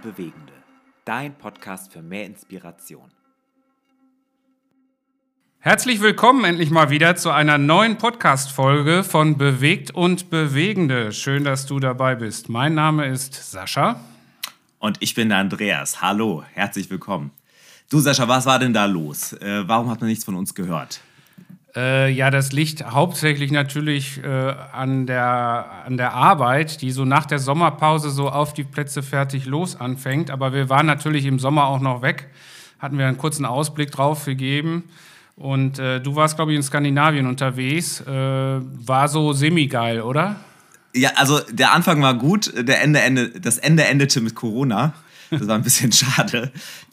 und 0.00 0.16
Bewegende. 0.16 0.52
Dein 1.04 1.36
Podcast 1.36 1.92
für 1.92 2.02
mehr 2.02 2.26
Inspiration. 2.26 3.10
Herzlich 5.58 6.00
willkommen 6.00 6.44
endlich 6.44 6.70
mal 6.70 6.90
wieder 6.90 7.16
zu 7.16 7.30
einer 7.30 7.58
neuen 7.58 7.98
Podcast-Folge 7.98 9.04
von 9.04 9.36
Bewegt 9.36 9.90
und 9.90 10.30
Bewegende. 10.30 11.12
Schön, 11.12 11.44
dass 11.44 11.66
du 11.66 11.80
dabei 11.80 12.14
bist. 12.14 12.48
Mein 12.48 12.74
Name 12.74 13.06
ist 13.06 13.34
Sascha. 13.34 14.00
Und 14.78 14.96
ich 15.00 15.14
bin 15.14 15.28
der 15.28 15.38
Andreas. 15.38 16.00
Hallo, 16.00 16.44
herzlich 16.54 16.88
willkommen. 16.88 17.30
Du 17.90 17.98
Sascha, 17.98 18.26
was 18.26 18.46
war 18.46 18.58
denn 18.58 18.72
da 18.72 18.86
los? 18.86 19.34
Äh, 19.34 19.68
warum 19.68 19.90
hat 19.90 20.00
man 20.00 20.08
nichts 20.08 20.24
von 20.24 20.34
uns 20.34 20.54
gehört? 20.54 21.00
Äh, 21.76 22.10
ja, 22.10 22.30
das 22.30 22.52
liegt 22.52 22.84
hauptsächlich 22.84 23.52
natürlich 23.52 24.22
äh, 24.24 24.54
an, 24.72 25.06
der, 25.06 25.84
an 25.86 25.96
der 25.96 26.14
Arbeit, 26.14 26.82
die 26.82 26.90
so 26.90 27.04
nach 27.04 27.26
der 27.26 27.38
Sommerpause 27.38 28.10
so 28.10 28.28
auf 28.28 28.52
die 28.52 28.64
Plätze 28.64 29.02
fertig 29.02 29.46
los 29.46 29.80
anfängt. 29.80 30.30
Aber 30.30 30.52
wir 30.52 30.68
waren 30.68 30.86
natürlich 30.86 31.26
im 31.26 31.38
Sommer 31.38 31.66
auch 31.66 31.80
noch 31.80 32.02
weg, 32.02 32.28
hatten 32.78 32.98
wir 32.98 33.06
einen 33.06 33.18
kurzen 33.18 33.46
Ausblick 33.46 33.92
drauf 33.92 34.24
gegeben. 34.24 34.84
Und 35.36 35.78
äh, 35.78 36.00
du 36.00 36.16
warst, 36.16 36.36
glaube 36.36 36.52
ich, 36.52 36.56
in 36.56 36.62
Skandinavien 36.62 37.26
unterwegs. 37.26 38.00
Äh, 38.00 38.10
war 38.10 39.08
so 39.08 39.32
semi-geil, 39.32 40.02
oder? 40.02 40.36
Ja, 40.94 41.10
also 41.16 41.38
der 41.50 41.72
Anfang 41.72 42.02
war 42.02 42.14
gut, 42.14 42.52
der 42.56 42.82
Ende, 42.82 43.00
Ende, 43.00 43.30
das 43.30 43.58
Ende 43.58 43.84
endete 43.84 44.20
mit 44.20 44.34
Corona. 44.34 44.92
Das 45.30 45.46
war 45.46 45.54
ein 45.54 45.62
bisschen 45.62 45.92
schade. 45.92 46.50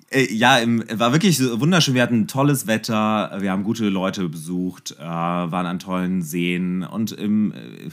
Äh, 0.10 0.34
ja, 0.34 0.58
im, 0.58 0.84
war 0.92 1.12
wirklich 1.12 1.40
wunderschön. 1.42 1.94
Wir 1.94 2.02
hatten 2.02 2.28
tolles 2.28 2.68
Wetter, 2.68 3.38
wir 3.40 3.52
haben 3.52 3.64
gute 3.64 3.90
Leute 3.90 4.30
besucht, 4.30 4.96
äh, 5.00 5.04
waren 5.04 5.66
an 5.66 5.80
tollen 5.80 6.22
Seen 6.22 6.84
und 6.84 7.12
im 7.12 7.52
äh, 7.52 7.90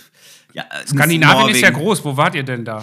ja, 0.53 0.65
Skandinavien 0.87 1.49
ist 1.49 1.61
ja 1.61 1.71
groß. 1.71 2.05
Wo 2.05 2.17
wart 2.17 2.35
ihr 2.35 2.45
denn 2.45 2.65
da? 2.65 2.83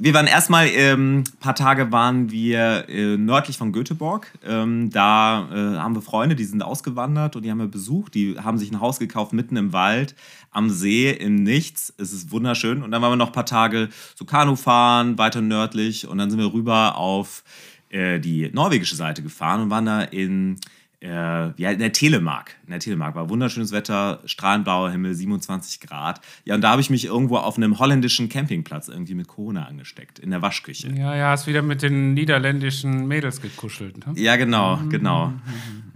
Wir 0.00 0.14
waren 0.14 0.28
erstmal, 0.28 0.68
ähm, 0.68 1.24
paar 1.40 1.56
Tage 1.56 1.90
waren 1.90 2.30
wir 2.30 2.88
äh, 2.88 3.16
nördlich 3.16 3.58
von 3.58 3.72
Göteborg. 3.72 4.32
Ähm, 4.46 4.90
da 4.90 5.48
äh, 5.50 5.78
haben 5.78 5.96
wir 5.96 6.02
Freunde, 6.02 6.36
die 6.36 6.44
sind 6.44 6.62
ausgewandert 6.62 7.34
und 7.34 7.42
die 7.42 7.50
haben 7.50 7.58
wir 7.58 7.66
besucht. 7.66 8.14
Die 8.14 8.38
haben 8.38 8.58
sich 8.58 8.70
ein 8.70 8.80
Haus 8.80 9.00
gekauft 9.00 9.32
mitten 9.32 9.56
im 9.56 9.72
Wald, 9.72 10.14
am 10.52 10.70
See, 10.70 11.10
im 11.10 11.42
Nichts. 11.42 11.92
Es 11.98 12.12
ist 12.12 12.30
wunderschön. 12.30 12.84
Und 12.84 12.92
dann 12.92 13.02
waren 13.02 13.10
wir 13.10 13.16
noch 13.16 13.30
ein 13.30 13.32
paar 13.32 13.44
Tage 13.44 13.88
so 14.14 14.24
Kanu 14.24 14.54
fahren, 14.54 15.18
weiter 15.18 15.40
nördlich. 15.40 16.06
Und 16.06 16.18
dann 16.18 16.30
sind 16.30 16.38
wir 16.38 16.52
rüber 16.52 16.96
auf 16.96 17.42
äh, 17.90 18.18
die 18.18 18.50
norwegische 18.52 18.96
Seite 18.96 19.22
gefahren 19.22 19.62
und 19.62 19.70
waren 19.70 19.86
da 19.86 20.02
in, 20.02 20.56
äh, 21.00 21.08
ja, 21.08 21.70
in 21.70 21.78
der 21.78 21.92
Telemark. 21.92 22.56
In 22.64 22.70
der 22.70 22.80
Telemark 22.80 23.14
war 23.14 23.30
wunderschönes 23.30 23.72
Wetter, 23.72 24.20
strahlend 24.26 24.64
blauer 24.64 24.90
Himmel, 24.90 25.14
27 25.14 25.80
Grad. 25.80 26.20
Ja, 26.44 26.54
und 26.54 26.60
da 26.60 26.70
habe 26.70 26.80
ich 26.80 26.90
mich 26.90 27.04
irgendwo 27.04 27.36
auf 27.36 27.56
einem 27.56 27.78
holländischen 27.78 28.28
Campingplatz 28.28 28.88
irgendwie 28.88 29.14
mit 29.14 29.28
Corona 29.28 29.64
angesteckt, 29.66 30.18
in 30.18 30.30
der 30.30 30.42
Waschküche. 30.42 30.88
Ja, 30.90 31.14
ja, 31.14 31.30
hast 31.30 31.46
wieder 31.46 31.62
mit 31.62 31.82
den 31.82 32.14
niederländischen 32.14 33.06
Mädels 33.06 33.40
gekuschelt. 33.40 34.06
Ne? 34.06 34.20
Ja, 34.20 34.36
genau, 34.36 34.76
mhm. 34.76 34.90
genau. 34.90 35.32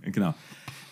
genau. 0.03 0.35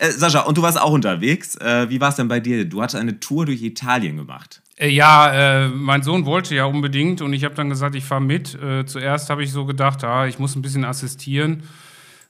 Äh, 0.01 0.11
Sascha, 0.11 0.41
und 0.41 0.57
du 0.57 0.61
warst 0.63 0.81
auch 0.81 0.91
unterwegs. 0.91 1.55
Äh, 1.57 1.89
wie 1.89 2.01
war 2.01 2.09
es 2.09 2.15
denn 2.15 2.27
bei 2.27 2.39
dir? 2.39 2.65
Du 2.65 2.81
hattest 2.81 2.95
eine 2.95 3.19
Tour 3.19 3.45
durch 3.45 3.61
Italien 3.61 4.17
gemacht. 4.17 4.61
Äh, 4.81 4.89
ja, 4.89 5.65
äh, 5.65 5.67
mein 5.67 6.01
Sohn 6.01 6.25
wollte 6.25 6.55
ja 6.55 6.65
unbedingt 6.65 7.21
und 7.21 7.33
ich 7.33 7.45
habe 7.45 7.55
dann 7.55 7.69
gesagt, 7.69 7.95
ich 7.95 8.03
fahre 8.03 8.21
mit. 8.21 8.55
Äh, 8.55 8.85
zuerst 8.85 9.29
habe 9.29 9.43
ich 9.43 9.51
so 9.51 9.65
gedacht, 9.65 10.03
ah, 10.03 10.25
ich 10.25 10.39
muss 10.39 10.55
ein 10.55 10.61
bisschen 10.61 10.83
assistieren. 10.83 11.63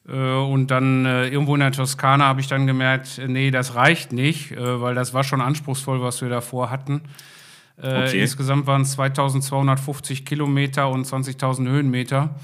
Äh, 0.08 0.14
und 0.14 0.68
dann 0.68 1.06
äh, 1.06 1.28
irgendwo 1.28 1.54
in 1.56 1.62
der 1.62 1.72
Toskana 1.72 2.26
habe 2.26 2.42
ich 2.42 2.48
dann 2.48 2.68
gemerkt, 2.68 3.20
äh, 3.20 3.28
nee, 3.28 3.52
das 3.52 3.76
reicht 3.76 4.12
nicht, 4.12 4.54
weil 4.58 4.96
das 4.96 5.14
war 5.14 5.24
schon 5.24 5.42
anspruchsvoll, 5.42 6.02
was 6.02 6.22
wir 6.22 6.30
davor 6.30 6.70
hatten. 6.70 7.02
Okay. 7.78 8.22
Insgesamt 8.22 8.68
waren 8.68 8.82
es 8.82 8.92
2250 8.92 10.26
Kilometer 10.26 10.90
und 10.90 11.08
20.000 11.08 11.68
Höhenmeter. 11.68 12.36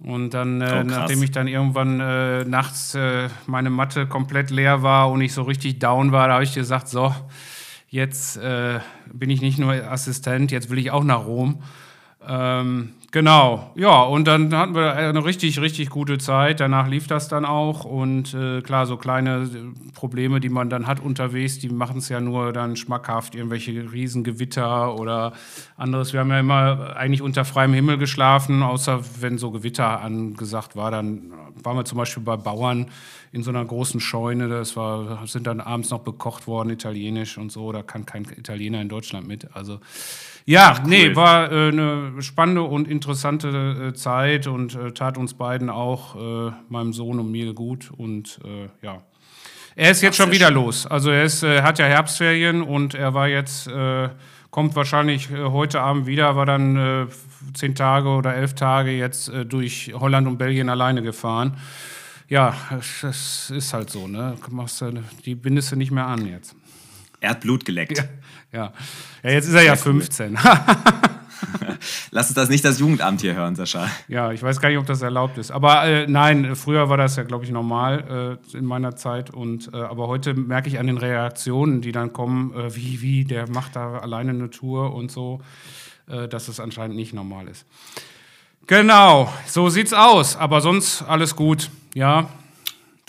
Und 0.00 0.30
dann, 0.30 0.62
oh, 0.62 0.82
nachdem 0.84 1.22
ich 1.22 1.32
dann 1.32 1.48
irgendwann 1.48 1.96
nachts 2.48 2.96
meine 3.46 3.70
Matte 3.70 4.06
komplett 4.06 4.50
leer 4.50 4.82
war 4.82 5.10
und 5.10 5.22
ich 5.22 5.32
so 5.32 5.42
richtig 5.42 5.80
down 5.80 6.12
war, 6.12 6.28
da 6.28 6.34
habe 6.34 6.44
ich 6.44 6.54
gesagt, 6.54 6.88
so, 6.88 7.12
Jetzt 7.92 8.36
äh, 8.36 8.78
bin 9.12 9.30
ich 9.30 9.40
nicht 9.40 9.58
nur 9.58 9.72
Assistent, 9.72 10.52
jetzt 10.52 10.70
will 10.70 10.78
ich 10.78 10.92
auch 10.92 11.02
nach 11.02 11.26
Rom. 11.26 11.64
Ähm, 12.24 12.92
genau, 13.10 13.70
ja, 13.74 14.02
und 14.02 14.26
dann 14.26 14.54
hatten 14.54 14.74
wir 14.74 14.94
eine 14.94 15.24
richtig, 15.24 15.60
richtig 15.60 15.90
gute 15.90 16.18
Zeit. 16.18 16.60
Danach 16.60 16.88
lief 16.88 17.06
das 17.06 17.28
dann 17.28 17.44
auch. 17.44 17.84
Und 17.84 18.34
äh, 18.34 18.60
klar, 18.62 18.86
so 18.86 18.96
kleine 18.96 19.42
äh, 19.42 19.92
Probleme, 19.94 20.40
die 20.40 20.48
man 20.48 20.70
dann 20.70 20.86
hat 20.86 21.00
unterwegs, 21.00 21.58
die 21.58 21.68
machen 21.68 21.98
es 21.98 22.08
ja 22.08 22.20
nur 22.20 22.52
dann 22.52 22.76
schmackhaft, 22.76 23.34
irgendwelche 23.34 23.92
Riesengewitter 23.92 24.98
oder 24.98 25.32
anderes. 25.76 26.12
Wir 26.12 26.20
haben 26.20 26.30
ja 26.30 26.40
immer 26.40 26.96
eigentlich 26.96 27.22
unter 27.22 27.44
freiem 27.44 27.72
Himmel 27.72 27.98
geschlafen, 27.98 28.62
außer 28.62 29.00
wenn 29.20 29.38
so 29.38 29.50
Gewitter 29.50 30.00
angesagt 30.00 30.76
war. 30.76 30.90
Dann 30.90 31.32
waren 31.62 31.76
wir 31.76 31.84
zum 31.84 31.98
Beispiel 31.98 32.22
bei 32.22 32.36
Bauern 32.36 32.86
in 33.32 33.42
so 33.42 33.50
einer 33.50 33.64
großen 33.64 34.00
Scheune. 34.00 34.48
Das 34.48 34.76
war, 34.76 35.26
sind 35.26 35.46
dann 35.46 35.60
abends 35.60 35.90
noch 35.90 36.00
bekocht 36.00 36.46
worden, 36.46 36.70
italienisch 36.70 37.38
und 37.38 37.52
so. 37.52 37.72
Da 37.72 37.82
kann 37.82 38.06
kein 38.06 38.24
Italiener 38.24 38.80
in 38.80 38.88
Deutschland 38.88 39.26
mit. 39.28 39.54
Also 39.54 39.80
ja, 40.50 40.72
Ach, 40.74 40.80
cool. 40.82 40.88
nee, 40.88 41.14
war 41.14 41.52
äh, 41.52 41.68
eine 41.68 42.12
spannende 42.20 42.62
und 42.62 42.88
interessante 42.88 43.90
äh, 43.90 43.94
Zeit 43.94 44.46
und 44.48 44.74
äh, 44.74 44.90
tat 44.92 45.16
uns 45.16 45.34
beiden 45.34 45.70
auch, 45.70 46.16
äh, 46.16 46.52
meinem 46.68 46.92
Sohn 46.92 47.20
und 47.20 47.30
mir 47.30 47.54
gut. 47.54 47.90
Und 47.96 48.40
äh, 48.44 48.68
ja. 48.84 49.02
Er 49.76 49.92
ist 49.92 50.02
jetzt 50.02 50.20
Ach, 50.20 50.24
schon 50.24 50.32
wieder 50.32 50.48
schön. 50.48 50.56
los. 50.56 50.86
Also 50.86 51.10
er 51.10 51.22
ist, 51.22 51.44
äh, 51.44 51.62
hat 51.62 51.78
ja 51.78 51.86
Herbstferien 51.86 52.62
und 52.62 52.94
er 52.94 53.14
war 53.14 53.28
jetzt, 53.28 53.70
kommt 54.50 54.74
wahrscheinlich 54.74 55.30
heute 55.30 55.80
Abend 55.80 56.06
wieder, 56.06 56.34
war 56.34 56.44
dann 56.44 57.08
zehn 57.54 57.76
Tage 57.76 58.08
oder 58.08 58.34
elf 58.34 58.54
Tage 58.54 58.90
jetzt 58.90 59.30
durch 59.46 59.92
Holland 59.94 60.26
und 60.26 60.38
Belgien 60.38 60.68
alleine 60.68 61.02
gefahren 61.02 61.56
ja, 62.30 62.54
das 63.02 63.50
ist 63.50 63.74
halt 63.74 63.90
so, 63.90 64.06
ne? 64.06 64.36
Die 65.24 65.34
bindest 65.34 65.72
du 65.72 65.76
nicht 65.76 65.90
mehr 65.90 66.06
an 66.06 66.26
jetzt. 66.26 66.54
Er 67.20 67.30
hat 67.30 67.40
Blut 67.40 67.64
geleckt. 67.64 67.98
Ja, 67.98 68.04
ja. 68.52 68.72
ja 69.22 69.30
jetzt 69.30 69.46
ist 69.46 69.54
er 69.54 69.62
ja 69.62 69.76
15. 69.76 70.38
Lass 72.10 72.28
uns 72.28 72.34
das 72.34 72.48
nicht 72.48 72.64
das 72.64 72.78
Jugendamt 72.78 73.20
hier 73.20 73.34
hören, 73.34 73.54
Sascha. 73.56 73.88
Ja, 74.08 74.32
ich 74.32 74.42
weiß 74.42 74.60
gar 74.60 74.68
nicht, 74.68 74.78
ob 74.78 74.86
das 74.86 75.02
erlaubt 75.02 75.38
ist. 75.38 75.50
Aber 75.50 75.84
äh, 75.84 76.06
nein, 76.06 76.54
früher 76.56 76.88
war 76.88 76.96
das 76.96 77.16
ja, 77.16 77.22
glaube 77.22 77.44
ich, 77.44 77.50
normal 77.50 78.38
äh, 78.54 78.56
in 78.56 78.64
meiner 78.64 78.96
Zeit. 78.96 79.30
Und, 79.30 79.72
äh, 79.72 79.76
aber 79.76 80.08
heute 80.08 80.34
merke 80.34 80.68
ich 80.68 80.78
an 80.78 80.86
den 80.86 80.98
Reaktionen, 80.98 81.80
die 81.80 81.92
dann 81.92 82.12
kommen, 82.12 82.54
äh, 82.54 82.74
wie, 82.74 83.00
wie, 83.00 83.24
der 83.24 83.50
macht 83.50 83.76
da 83.76 83.98
alleine 83.98 84.30
eine 84.30 84.50
Tour 84.50 84.94
und 84.94 85.10
so, 85.10 85.40
äh, 86.08 86.28
dass 86.28 86.48
es 86.48 86.60
anscheinend 86.60 86.96
nicht 86.96 87.12
normal 87.12 87.48
ist. 87.48 87.66
Genau, 88.66 89.32
so 89.46 89.68
sieht's 89.68 89.92
aus. 89.92 90.36
Aber 90.36 90.60
sonst 90.60 91.02
alles 91.02 91.34
gut. 91.36 91.70
Ja. 91.94 92.28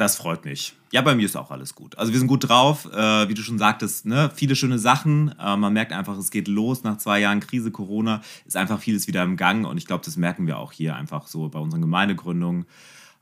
Das 0.01 0.16
freut 0.16 0.45
mich. 0.45 0.73
Ja, 0.91 1.01
bei 1.03 1.13
mir 1.13 1.25
ist 1.25 1.35
auch 1.35 1.51
alles 1.51 1.75
gut. 1.75 1.95
Also 1.95 2.12
wir 2.12 2.17
sind 2.17 2.28
gut 2.28 2.50
drauf, 2.50 2.91
äh, 2.91 3.29
wie 3.29 3.35
du 3.35 3.44
schon 3.44 3.59
sagtest, 3.59 4.07
ne? 4.07 4.31
viele 4.34 4.56
schöne 4.56 4.79
Sachen. 4.79 5.35
Äh, 5.39 5.56
man 5.57 5.73
merkt 5.73 5.94
einfach, 5.94 6.17
es 6.17 6.31
geht 6.31 6.47
los 6.47 6.84
nach 6.84 6.97
zwei 6.97 7.19
Jahren 7.19 7.39
Krise, 7.39 7.69
Corona, 7.69 8.22
ist 8.47 8.57
einfach 8.57 8.79
vieles 8.79 9.06
wieder 9.06 9.22
im 9.22 9.38
Gang 9.38 9.67
und 9.67 9.78
ich 9.78 9.85
glaube, 9.85 10.03
das 10.03 10.17
merken 10.17 10.47
wir 10.47 10.57
auch 10.57 10.72
hier 10.72 10.95
einfach 10.95 11.28
so 11.28 11.50
bei 11.50 11.59
unseren 11.59 11.81
Gemeindegründungen 11.81 12.66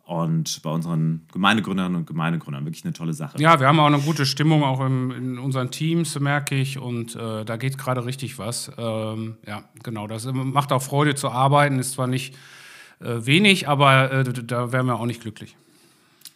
und 0.06 0.62
bei 0.64 0.70
unseren 0.70 1.28
Gemeindegründern 1.34 1.96
und 1.96 2.08
Gemeindegründern. 2.08 2.64
Wirklich 2.64 2.86
eine 2.86 2.94
tolle 2.94 3.12
Sache. 3.12 3.42
Ja, 3.42 3.60
wir 3.60 3.68
haben 3.68 3.82
auch 3.82 3.88
eine 3.88 4.00
gute 4.00 4.26
Stimmung 4.26 4.64
auch 4.64 4.80
im, 4.80 5.12
in 5.12 5.38
unseren 5.38 5.72
Teams, 5.72 6.18
merke 6.18 6.56
ich, 6.56 6.80
und 6.80 7.14
äh, 7.18 7.44
da 7.44 7.58
geht 7.58 7.78
gerade 7.78 8.06
richtig 8.06 8.40
was. 8.40 8.72
Ähm, 8.78 9.36
ja, 9.46 9.66
genau, 9.84 10.08
das 10.08 10.24
macht 10.32 10.72
auch 10.72 10.82
Freude 10.82 11.14
zu 11.16 11.30
arbeiten, 11.30 11.78
ist 11.78 11.92
zwar 11.92 12.08
nicht 12.08 12.38
äh, 13.02 13.26
wenig, 13.26 13.68
aber 13.68 14.14
äh, 14.14 14.24
da 14.24 14.72
wären 14.72 14.86
wir 14.86 14.96
auch 14.96 15.06
nicht 15.06 15.20
glücklich. 15.20 15.58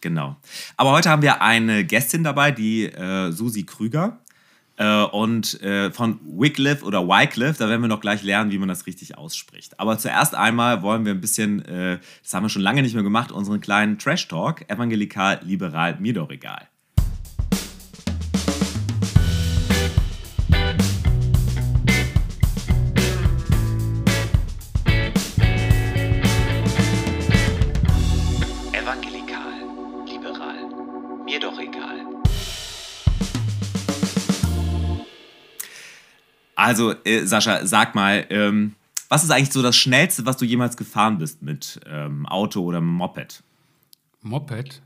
Genau. 0.04 0.36
Aber 0.76 0.92
heute 0.92 1.08
haben 1.08 1.22
wir 1.22 1.40
eine 1.40 1.82
Gästin 1.82 2.24
dabei, 2.24 2.50
die 2.50 2.84
äh, 2.84 3.32
Susi 3.32 3.64
Krüger. 3.64 4.18
Äh, 4.76 5.04
und 5.04 5.62
äh, 5.62 5.90
von 5.92 6.20
Wycliffe 6.22 6.84
oder 6.84 7.08
Wycliffe, 7.08 7.58
da 7.58 7.70
werden 7.70 7.80
wir 7.80 7.88
noch 7.88 8.02
gleich 8.02 8.22
lernen, 8.22 8.50
wie 8.50 8.58
man 8.58 8.68
das 8.68 8.86
richtig 8.86 9.16
ausspricht. 9.16 9.80
Aber 9.80 9.96
zuerst 9.96 10.34
einmal 10.34 10.82
wollen 10.82 11.06
wir 11.06 11.12
ein 11.12 11.22
bisschen, 11.22 11.64
äh, 11.64 12.00
das 12.22 12.34
haben 12.34 12.42
wir 12.42 12.50
schon 12.50 12.60
lange 12.60 12.82
nicht 12.82 12.92
mehr 12.92 13.02
gemacht, 13.02 13.32
unseren 13.32 13.62
kleinen 13.62 13.98
Trash 13.98 14.28
Talk, 14.28 14.68
evangelikal, 14.68 15.40
liberal, 15.42 15.96
mir 16.00 16.12
doch 16.12 16.28
egal. 16.28 16.68
Also, 36.64 36.94
äh, 37.04 37.26
Sascha, 37.26 37.66
sag 37.66 37.94
mal, 37.94 38.24
ähm, 38.30 38.74
was 39.10 39.22
ist 39.22 39.30
eigentlich 39.30 39.52
so 39.52 39.60
das 39.60 39.76
Schnellste, 39.76 40.24
was 40.24 40.38
du 40.38 40.46
jemals 40.46 40.78
gefahren 40.78 41.18
bist 41.18 41.42
mit 41.42 41.78
ähm, 41.86 42.24
Auto 42.24 42.62
oder 42.62 42.80
Moped? 42.80 43.42
Moped? 44.22 44.80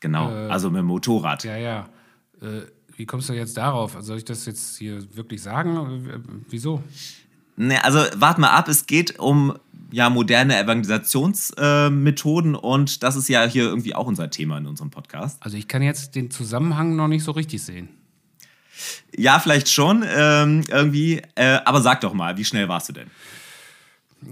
Genau, 0.00 0.30
äh, 0.30 0.48
also 0.48 0.70
mit 0.70 0.78
dem 0.78 0.86
Motorrad. 0.86 1.44
Ja, 1.44 1.58
ja. 1.58 1.90
Äh, 2.40 2.62
wie 2.96 3.04
kommst 3.04 3.28
du 3.28 3.34
jetzt 3.34 3.58
darauf? 3.58 3.94
Soll 4.00 4.16
ich 4.16 4.24
das 4.24 4.46
jetzt 4.46 4.78
hier 4.78 5.14
wirklich 5.14 5.42
sagen? 5.42 6.46
Wieso? 6.48 6.82
Ne, 7.56 7.84
also 7.84 7.98
warte 8.16 8.40
mal 8.40 8.48
ab, 8.48 8.66
es 8.68 8.86
geht 8.86 9.18
um 9.18 9.58
ja, 9.90 10.08
moderne 10.08 10.58
Evangelisationsmethoden 10.58 12.54
äh, 12.54 12.58
und 12.58 13.02
das 13.02 13.16
ist 13.16 13.28
ja 13.28 13.44
hier 13.44 13.64
irgendwie 13.64 13.94
auch 13.94 14.06
unser 14.06 14.30
Thema 14.30 14.56
in 14.56 14.66
unserem 14.66 14.88
Podcast. 14.88 15.36
Also 15.42 15.58
ich 15.58 15.68
kann 15.68 15.82
jetzt 15.82 16.14
den 16.14 16.30
Zusammenhang 16.30 16.96
noch 16.96 17.08
nicht 17.08 17.24
so 17.24 17.32
richtig 17.32 17.62
sehen. 17.62 17.90
Ja, 19.16 19.38
vielleicht 19.38 19.68
schon 19.68 20.04
ähm, 20.06 20.64
irgendwie, 20.68 21.22
äh, 21.34 21.58
aber 21.64 21.80
sag 21.80 22.00
doch 22.00 22.14
mal, 22.14 22.36
wie 22.36 22.44
schnell 22.44 22.68
warst 22.68 22.88
du 22.88 22.92
denn? 22.92 23.10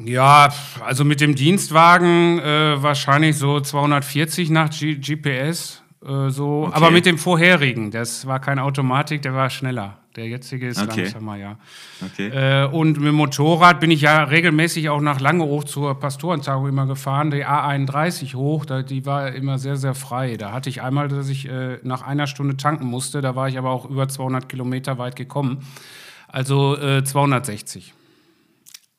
Ja, 0.05 0.53
also 0.85 1.05
mit 1.05 1.21
dem 1.21 1.35
Dienstwagen 1.35 2.39
äh, 2.41 2.83
wahrscheinlich 2.83 3.37
so 3.37 3.61
240 3.61 4.51
nach 4.51 4.71
G 4.71 4.97
GPS. 4.97 5.83
Äh, 6.05 6.31
so, 6.31 6.65
okay. 6.67 6.73
aber 6.75 6.91
mit 6.91 7.07
dem 7.07 7.19
vorherigen, 7.19 7.91
das 7.91 8.27
war 8.27 8.39
keine 8.39 8.63
Automatik, 8.65 9.23
der 9.23 9.35
war 9.35 9.51
schneller. 9.51 9.99
Der 10.19 10.27
jetzige 10.27 10.67
ist 10.67 10.83
okay. 10.83 11.03
langsamer, 11.03 11.37
ja. 11.37 11.57
Okay. 12.05 12.29
Äh, 12.29 12.67
und 12.67 12.99
mit 12.99 13.07
dem 13.07 13.15
Motorrad 13.15 13.79
bin 13.79 13.93
ich 13.93 14.01
ja 14.01 14.25
regelmäßig 14.25 14.89
auch 14.89 15.01
nach 15.01 15.21
Lange 15.21 15.45
hoch 15.45 15.63
zur 15.63 15.95
Pastorentagung 15.99 16.69
immer 16.69 16.87
gefahren, 16.87 17.31
die 17.31 17.47
A31 17.47 18.35
hoch, 18.35 18.67
da, 18.67 18.83
die 18.83 19.07
war 19.07 19.33
immer 19.33 19.59
sehr, 19.59 19.77
sehr 19.77 19.95
frei. 19.95 20.37
Da 20.37 20.51
hatte 20.51 20.71
ich 20.71 20.83
einmal, 20.83 21.07
dass 21.07 21.29
ich 21.29 21.49
äh, 21.49 21.79
nach 21.85 22.03
einer 22.03 22.27
Stunde 22.27 22.57
tanken 22.57 22.87
musste, 22.87 23.21
da 23.21 23.37
war 23.37 23.49
ich 23.49 23.59
aber 23.59 23.71
auch 23.71 23.89
über 23.89 24.09
200 24.09 24.49
Kilometer 24.49 24.99
weit 24.99 25.15
gekommen. 25.15 25.65
Also 26.27 26.77
äh, 26.77 27.05
260. 27.05 27.95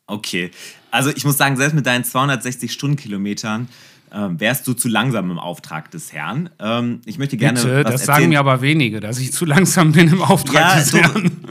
Okay. 0.07 0.51
Also 0.89 1.09
ich 1.09 1.25
muss 1.25 1.37
sagen, 1.37 1.57
selbst 1.57 1.75
mit 1.75 1.85
deinen 1.85 2.05
260 2.05 2.71
Stundenkilometern 2.71 3.67
ähm, 4.13 4.39
wärst 4.39 4.67
du 4.67 4.73
zu 4.73 4.87
langsam 4.87 5.31
im 5.31 5.39
Auftrag 5.39 5.91
des 5.91 6.13
Herrn. 6.13 6.49
Ähm, 6.59 7.01
ich 7.05 7.17
möchte 7.17 7.37
gerne. 7.37 7.59
Bitte, 7.59 7.83
das 7.83 7.93
erzählen. 7.93 8.05
sagen 8.05 8.29
mir 8.29 8.39
aber 8.39 8.61
wenige, 8.61 8.99
dass 8.99 9.19
ich 9.19 9.33
zu 9.33 9.45
langsam 9.45 9.91
bin 9.91 10.07
im 10.07 10.21
Auftrag 10.21 10.53
ja, 10.53 10.75
des 10.79 10.89
so, 10.89 10.97
Herrn. 10.97 11.31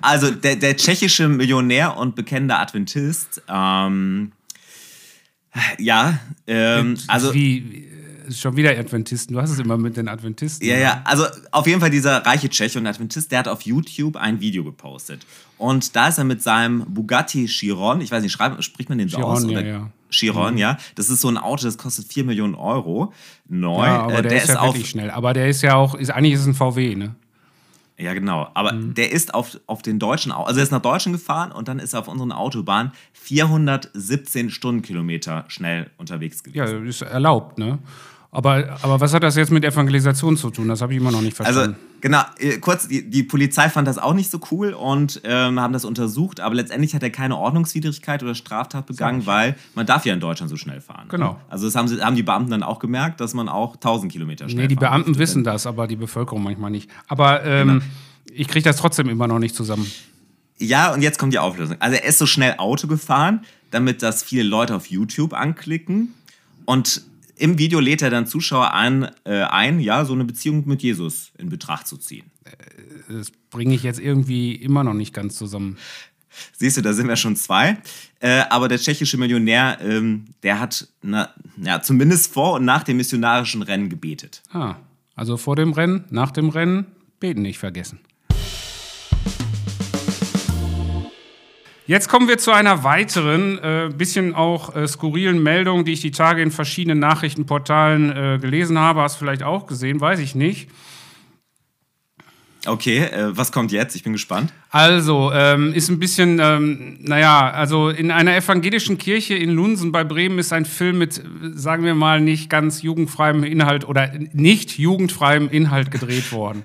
Also 0.00 0.30
der, 0.30 0.56
der, 0.56 0.76
tschechische 0.76 1.30
Millionär 1.30 1.96
und 1.96 2.14
bekennender 2.14 2.60
Adventist. 2.60 3.40
Ähm, 3.48 4.32
ja, 5.78 6.18
ähm, 6.46 6.98
also. 7.06 7.32
Wie, 7.32 7.88
schon 8.30 8.56
wieder 8.56 8.70
Adventisten. 8.78 9.34
Du 9.34 9.40
hast 9.40 9.50
es 9.50 9.58
immer 9.58 9.76
mit 9.76 9.96
den 9.96 10.08
Adventisten. 10.08 10.66
Ja, 10.66 10.76
ja. 10.76 11.02
Also 11.04 11.26
auf 11.50 11.66
jeden 11.66 11.80
Fall 11.80 11.90
dieser 11.90 12.18
reiche 12.24 12.48
Tscheche 12.48 12.78
und 12.78 12.86
Adventist, 12.86 13.30
der 13.32 13.40
hat 13.40 13.48
auf 13.48 13.62
YouTube 13.62 14.16
ein 14.16 14.40
Video 14.40 14.64
gepostet. 14.64 15.20
Und 15.58 15.94
da 15.96 16.08
ist 16.08 16.18
er 16.18 16.24
mit 16.24 16.42
seinem 16.42 16.84
Bugatti 16.92 17.46
Chiron, 17.46 18.00
ich 18.00 18.10
weiß 18.10 18.22
nicht, 18.22 18.32
spricht 18.32 18.88
man 18.88 18.98
den 18.98 19.08
so 19.08 19.18
Chiron, 19.18 19.32
aus? 19.32 19.44
Oder? 19.44 19.60
Ja, 19.60 19.66
ja. 19.66 19.90
Chiron, 20.14 20.54
mhm. 20.54 20.58
ja. 20.58 20.76
Das 20.94 21.10
ist 21.10 21.20
so 21.20 21.28
ein 21.28 21.38
Auto, 21.38 21.64
das 21.64 21.78
kostet 21.78 22.12
4 22.12 22.24
Millionen 22.24 22.54
Euro. 22.54 23.12
Neu. 23.48 23.84
Ja, 23.84 24.02
aber 24.02 24.22
der, 24.22 24.22
der 24.22 24.36
ist, 24.38 24.48
ist 24.48 24.54
ja 24.54 24.64
wirklich 24.64 24.90
schnell. 24.90 25.10
Aber 25.10 25.32
der 25.32 25.48
ist 25.48 25.62
ja 25.62 25.74
auch, 25.74 25.94
ist, 25.94 26.10
eigentlich 26.10 26.34
ist 26.34 26.40
es 26.40 26.46
ein 26.46 26.54
VW, 26.54 26.94
ne? 26.94 27.14
Ja, 27.96 28.12
genau. 28.12 28.48
Aber 28.54 28.72
mhm. 28.72 28.94
der 28.94 29.12
ist 29.12 29.34
auf, 29.34 29.58
auf 29.66 29.82
den 29.82 29.98
deutschen, 29.98 30.32
also 30.32 30.58
er 30.58 30.64
ist 30.64 30.72
nach 30.72 30.82
Deutschland 30.82 31.16
gefahren 31.16 31.52
und 31.52 31.68
dann 31.68 31.78
ist 31.78 31.92
er 31.92 32.00
auf 32.00 32.08
unseren 32.08 32.32
Autobahnen 32.32 32.92
417 33.12 34.50
Stundenkilometer 34.50 35.44
schnell 35.48 35.90
unterwegs 35.96 36.42
gewesen. 36.42 36.84
Ja, 36.84 36.88
ist 36.88 37.02
erlaubt, 37.02 37.58
ne? 37.58 37.78
Aber, 38.34 38.78
aber 38.82 39.00
was 39.00 39.14
hat 39.14 39.22
das 39.22 39.36
jetzt 39.36 39.52
mit 39.52 39.64
Evangelisation 39.64 40.36
zu 40.36 40.50
tun? 40.50 40.66
Das 40.66 40.82
habe 40.82 40.92
ich 40.92 40.98
immer 40.98 41.12
noch 41.12 41.22
nicht 41.22 41.38
also, 41.40 41.60
verstanden. 41.60 41.76
Also, 41.78 42.00
genau, 42.00 42.22
äh, 42.38 42.58
kurz, 42.58 42.88
die, 42.88 43.08
die 43.08 43.22
Polizei 43.22 43.68
fand 43.68 43.86
das 43.86 43.96
auch 43.96 44.12
nicht 44.12 44.28
so 44.28 44.40
cool 44.50 44.72
und 44.72 45.20
ähm, 45.22 45.60
haben 45.60 45.72
das 45.72 45.84
untersucht, 45.84 46.40
aber 46.40 46.56
letztendlich 46.56 46.96
hat 46.96 47.04
er 47.04 47.10
keine 47.10 47.36
Ordnungswidrigkeit 47.36 48.24
oder 48.24 48.34
Straftat 48.34 48.86
begangen, 48.86 49.24
weil 49.26 49.54
man 49.76 49.86
darf 49.86 50.04
ja 50.04 50.12
in 50.12 50.18
Deutschland 50.18 50.50
so 50.50 50.56
schnell 50.56 50.80
fahren. 50.80 51.06
Genau. 51.10 51.38
Also 51.48 51.66
das 51.66 51.76
haben, 51.76 51.86
sie, 51.86 52.02
haben 52.02 52.16
die 52.16 52.24
Beamten 52.24 52.50
dann 52.50 52.64
auch 52.64 52.80
gemerkt, 52.80 53.20
dass 53.20 53.34
man 53.34 53.48
auch 53.48 53.76
1000 53.76 54.10
Kilometer 54.10 54.48
schnell 54.48 54.64
Nee, 54.64 54.68
die 54.68 54.74
Beamten 54.74 55.16
wissen 55.16 55.44
das, 55.44 55.64
aber 55.64 55.86
die 55.86 55.96
Bevölkerung 55.96 56.42
manchmal 56.42 56.72
nicht. 56.72 56.90
Aber 57.06 57.44
ähm, 57.44 57.68
genau. 57.68 57.84
ich 58.32 58.48
kriege 58.48 58.64
das 58.64 58.78
trotzdem 58.78 59.08
immer 59.08 59.28
noch 59.28 59.38
nicht 59.38 59.54
zusammen. 59.54 59.88
Ja, 60.58 60.92
und 60.92 61.02
jetzt 61.02 61.20
kommt 61.20 61.32
die 61.32 61.38
Auflösung. 61.38 61.76
Also 61.78 61.96
er 61.96 62.04
ist 62.04 62.18
so 62.18 62.26
schnell 62.26 62.56
Auto 62.58 62.88
gefahren, 62.88 63.44
damit 63.70 64.02
das 64.02 64.24
viele 64.24 64.42
Leute 64.42 64.74
auf 64.74 64.86
YouTube 64.86 65.34
anklicken 65.34 66.14
und 66.64 67.02
im 67.36 67.58
Video 67.58 67.80
lädt 67.80 68.02
er 68.02 68.10
dann 68.10 68.26
Zuschauer 68.26 68.72
ein, 68.72 69.08
äh, 69.24 69.42
ein, 69.42 69.80
ja, 69.80 70.04
so 70.04 70.12
eine 70.12 70.24
Beziehung 70.24 70.66
mit 70.66 70.82
Jesus 70.82 71.32
in 71.38 71.48
Betracht 71.48 71.86
zu 71.86 71.96
ziehen. 71.96 72.30
Äh, 72.44 73.12
das 73.12 73.30
bringe 73.50 73.74
ich 73.74 73.82
jetzt 73.82 74.00
irgendwie 74.00 74.54
immer 74.54 74.84
noch 74.84 74.94
nicht 74.94 75.12
ganz 75.12 75.36
zusammen. 75.36 75.76
Siehst 76.56 76.76
du, 76.76 76.82
da 76.82 76.92
sind 76.92 77.08
wir 77.08 77.16
schon 77.16 77.36
zwei. 77.36 77.78
Äh, 78.20 78.42
aber 78.50 78.68
der 78.68 78.78
tschechische 78.78 79.16
Millionär, 79.16 79.78
ähm, 79.80 80.26
der 80.42 80.60
hat 80.60 80.88
na, 81.02 81.30
ja, 81.62 81.80
zumindest 81.80 82.32
vor 82.32 82.54
und 82.54 82.64
nach 82.64 82.82
dem 82.82 82.96
missionarischen 82.96 83.62
Rennen 83.62 83.88
gebetet. 83.88 84.42
Ah, 84.50 84.76
also 85.14 85.36
vor 85.36 85.56
dem 85.56 85.72
Rennen, 85.72 86.04
nach 86.10 86.30
dem 86.32 86.48
Rennen, 86.48 86.86
beten 87.20 87.42
nicht 87.42 87.58
vergessen. 87.58 88.00
Jetzt 91.86 92.08
kommen 92.08 92.28
wir 92.28 92.38
zu 92.38 92.50
einer 92.50 92.82
weiteren, 92.82 93.58
äh, 93.58 93.90
bisschen 93.94 94.34
auch 94.34 94.74
äh, 94.74 94.88
skurrilen 94.88 95.42
Meldung, 95.42 95.84
die 95.84 95.92
ich 95.92 96.00
die 96.00 96.12
Tage 96.12 96.40
in 96.40 96.50
verschiedenen 96.50 96.98
Nachrichtenportalen 96.98 98.10
äh, 98.10 98.38
gelesen 98.38 98.78
habe. 98.78 99.02
Hast 99.02 99.16
du 99.16 99.18
vielleicht 99.18 99.42
auch 99.42 99.66
gesehen, 99.66 100.00
weiß 100.00 100.18
ich 100.20 100.34
nicht. 100.34 100.70
Okay, 102.66 103.00
äh, 103.00 103.36
was 103.36 103.52
kommt 103.52 103.70
jetzt? 103.70 103.94
Ich 103.96 104.02
bin 104.02 104.14
gespannt. 104.14 104.50
Also, 104.70 105.30
ähm, 105.34 105.74
ist 105.74 105.90
ein 105.90 105.98
bisschen, 105.98 106.38
ähm, 106.40 106.96
naja, 107.00 107.50
also 107.50 107.90
in 107.90 108.10
einer 108.10 108.34
evangelischen 108.34 108.96
Kirche 108.96 109.34
in 109.34 109.50
Lunsen 109.50 109.92
bei 109.92 110.04
Bremen 110.04 110.38
ist 110.38 110.54
ein 110.54 110.64
Film 110.64 110.96
mit, 110.96 111.22
sagen 111.54 111.84
wir 111.84 111.94
mal, 111.94 112.22
nicht 112.22 112.48
ganz 112.48 112.80
jugendfreiem 112.80 113.44
Inhalt 113.44 113.86
oder 113.86 114.10
nicht 114.32 114.78
jugendfreiem 114.78 115.50
Inhalt 115.50 115.90
gedreht 115.90 116.32
worden. 116.32 116.62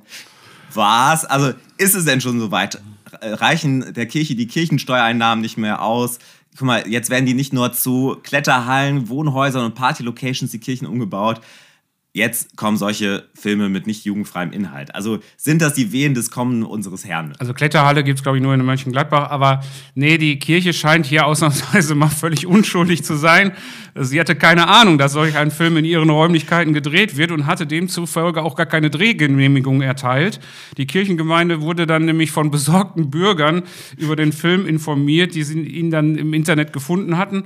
Was? 0.74 1.25
Also, 1.25 1.51
ist 1.77 1.95
es 1.95 2.06
denn 2.06 2.21
schon 2.21 2.39
so 2.39 2.51
weit? 2.51 2.80
Reichen 3.22 3.94
der 3.94 4.06
Kirche 4.06 4.36
die 4.36 4.48
Kirchensteuereinnahmen 4.48 5.42
nicht 5.42 5.58
mehr 5.58 5.82
aus. 5.82 6.20
Guck 6.58 6.68
mal, 6.68 6.88
jetzt 6.88 7.10
werden 7.10 7.26
die 7.26 7.34
nicht 7.34 7.54
nur 7.54 7.74
zu 7.74 8.18
Kletterhallen, 8.24 9.10
Wohnhäusern 9.10 9.66
und 9.66 9.76
Partylocations 9.76 10.52
die 10.52 10.60
Kirchen 10.60 10.88
umgebaut 10.88 11.42
jetzt 12.14 12.58
kommen 12.58 12.76
solche 12.76 13.30
Filme 13.36 13.70
mit 13.70 13.86
nicht 13.86 14.04
jugendfreiem 14.04 14.52
Inhalt. 14.52 14.96
Also 14.96 15.20
sind 15.38 15.62
das 15.62 15.74
die 15.74 15.92
Wehen 15.92 16.16
des 16.16 16.32
Kommen 16.32 16.64
unseres 16.64 17.06
Herrn? 17.06 17.34
Also 17.38 17.54
Kletterhalle 17.54 18.04
gibt 18.04 18.20
es, 18.20 18.24
glaube 18.24 18.38
ich, 18.38 18.44
nur 18.44 18.54
in 18.54 18.66
Mönchengladbach. 18.66 19.30
Aber 19.30 19.62
nee, 19.94 20.18
die 20.18 20.40
Kirche 20.40 20.74
scheint 20.74 21.06
hier 21.06 21.28
ausnahmsweise 21.28 21.94
mal 21.96 22.10
völlig 22.10 22.48
unschuldig 22.48 23.04
zu 23.04 23.16
sein. 23.16 23.52
Sie 23.96 24.20
hatte 24.20 24.36
keine 24.36 24.68
Ahnung, 24.68 24.98
dass 24.98 25.14
solch 25.14 25.38
ein 25.38 25.52
Film 25.52 25.78
in 25.78 25.86
ihren 25.86 26.10
Räumlichkeiten 26.10 26.74
gedreht 26.74 27.16
wird 27.16 27.32
und 27.32 27.46
hatte 27.46 27.68
demzufolge 27.68 28.42
auch 28.42 28.56
gar 28.56 28.66
keine 28.66 28.90
Drehgenehmigung 28.90 29.81
erteilt. 29.81 30.40
Die 30.78 30.88
Kirchengemeinde 30.88 31.62
wurde 31.62 31.86
dann 31.86 32.06
nämlich 32.06 32.31
von 32.31 32.50
besorgten 32.50 33.12
Bürgern 33.12 33.64
über 33.98 34.16
den 34.16 34.33
Film 34.33 34.66
informiert, 34.66 35.36
die 35.36 35.42
ihn 35.42 35.92
dann 35.92 36.16
im 36.16 36.33
Internet 36.33 36.74
gefunden 36.74 37.18
hatten. 37.18 37.44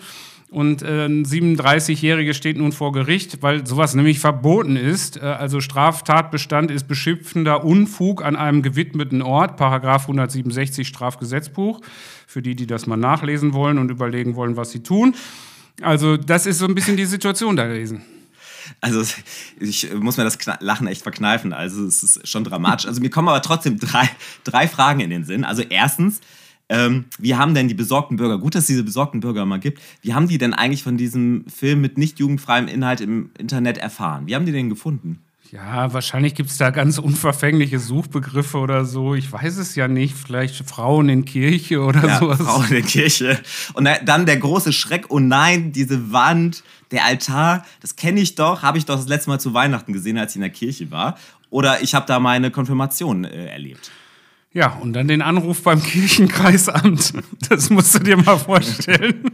Und 0.53 0.83
äh, 0.83 1.07
ein 1.07 1.25
37-Jähriger 1.25 2.35
steht 2.35 2.57
nun 2.57 2.73
vor 2.73 2.91
Gericht, 2.91 3.41
weil 3.41 3.65
sowas 3.65 3.95
nämlich 3.95 4.19
verboten 4.19 4.75
ist. 4.75 5.17
Äh, 5.17 5.21
also 5.21 5.61
Straftatbestand 5.61 6.69
ist 6.69 6.87
beschimpfender 6.87 7.63
Unfug 7.63 8.23
an 8.23 8.35
einem 8.35 8.61
gewidmeten 8.61 9.23
Ort, 9.23 9.57
Paragraph 9.57 10.03
167 10.03 10.87
Strafgesetzbuch, 10.87 11.81
für 12.27 12.43
die, 12.43 12.55
die 12.55 12.67
das 12.67 12.85
mal 12.85 12.97
nachlesen 12.97 13.53
wollen 13.53 13.79
und 13.79 13.89
überlegen 13.89 14.35
wollen, 14.35 14.55
was 14.55 14.69
sie 14.69 14.83
tun. 14.83 15.15
Also 15.81 16.17
das 16.17 16.45
ist 16.45 16.59
so 16.59 16.65
ein 16.65 16.75
bisschen 16.75 16.97
die 16.97 17.05
Situation 17.05 17.55
da 17.55 17.65
gewesen. 17.65 18.03
Also 18.79 19.03
ich 19.59 19.91
muss 19.95 20.17
mir 20.17 20.23
das 20.23 20.37
Lachen 20.59 20.85
echt 20.85 21.01
verkneifen. 21.01 21.51
Also 21.51 21.83
es 21.83 22.03
ist 22.03 22.27
schon 22.27 22.43
dramatisch. 22.43 22.85
Also 22.85 23.01
mir 23.01 23.09
kommen 23.09 23.27
aber 23.27 23.41
trotzdem 23.41 23.79
drei, 23.79 24.07
drei 24.43 24.67
Fragen 24.67 24.99
in 24.99 25.09
den 25.09 25.25
Sinn. 25.25 25.45
Also 25.45 25.63
erstens, 25.67 26.21
ähm, 26.73 27.05
wie 27.19 27.35
haben 27.35 27.53
denn 27.53 27.67
die 27.67 27.75
besorgten 27.75 28.17
Bürger, 28.17 28.39
gut, 28.39 28.55
dass 28.55 28.61
es 28.61 28.67
diese 28.67 28.83
besorgten 28.83 29.19
Bürger 29.19 29.45
mal 29.45 29.59
gibt, 29.59 29.79
wie 30.01 30.13
haben 30.13 30.27
die 30.27 30.39
denn 30.39 30.53
eigentlich 30.53 30.83
von 30.83 30.97
diesem 30.97 31.45
Film 31.47 31.81
mit 31.81 31.97
nicht 31.99 32.19
jugendfreiem 32.19 32.67
Inhalt 32.67 32.99
im 32.99 33.29
Internet 33.37 33.77
erfahren? 33.77 34.25
Wie 34.25 34.35
haben 34.35 34.45
die 34.45 34.51
den 34.51 34.69
gefunden? 34.69 35.19
Ja, 35.51 35.93
wahrscheinlich 35.93 36.33
gibt 36.33 36.49
es 36.49 36.57
da 36.57 36.71
ganz 36.71 36.97
unverfängliche 36.97 37.77
Suchbegriffe 37.77 38.57
oder 38.57 38.85
so. 38.85 39.13
Ich 39.13 39.31
weiß 39.31 39.57
es 39.57 39.75
ja 39.75 39.87
nicht. 39.87 40.15
Vielleicht 40.15 40.67
Frauen 40.67 41.09
in 41.09 41.25
Kirche 41.25 41.81
oder 41.81 42.07
ja, 42.07 42.17
sowas. 42.17 42.39
Frauen 42.39 42.71
in 42.71 42.83
Kirche. 42.83 43.39
Und 43.73 43.87
dann 44.03 44.25
der 44.25 44.37
große 44.37 44.73
Schreck, 44.73 45.05
oh 45.09 45.19
nein, 45.19 45.71
diese 45.71 46.11
Wand, 46.11 46.63
der 46.89 47.05
Altar, 47.05 47.65
das 47.81 47.95
kenne 47.95 48.19
ich 48.19 48.33
doch, 48.33 48.63
habe 48.63 48.79
ich 48.79 48.85
doch 48.85 48.95
das 48.95 49.07
letzte 49.07 49.29
Mal 49.29 49.39
zu 49.39 49.53
Weihnachten 49.53 49.93
gesehen, 49.93 50.17
als 50.17 50.31
ich 50.31 50.37
in 50.37 50.41
der 50.41 50.49
Kirche 50.49 50.89
war. 50.89 51.19
Oder 51.51 51.83
ich 51.83 51.93
habe 51.93 52.07
da 52.07 52.19
meine 52.19 52.49
Konfirmation 52.49 53.23
äh, 53.23 53.45
erlebt. 53.45 53.91
Ja, 54.53 54.73
und 54.73 54.93
dann 54.93 55.07
den 55.07 55.21
Anruf 55.21 55.63
beim 55.63 55.81
Kirchenkreisamt. 55.81 57.13
Das 57.49 57.69
musst 57.69 57.95
du 57.95 57.99
dir 57.99 58.17
mal 58.17 58.37
vorstellen. 58.37 59.31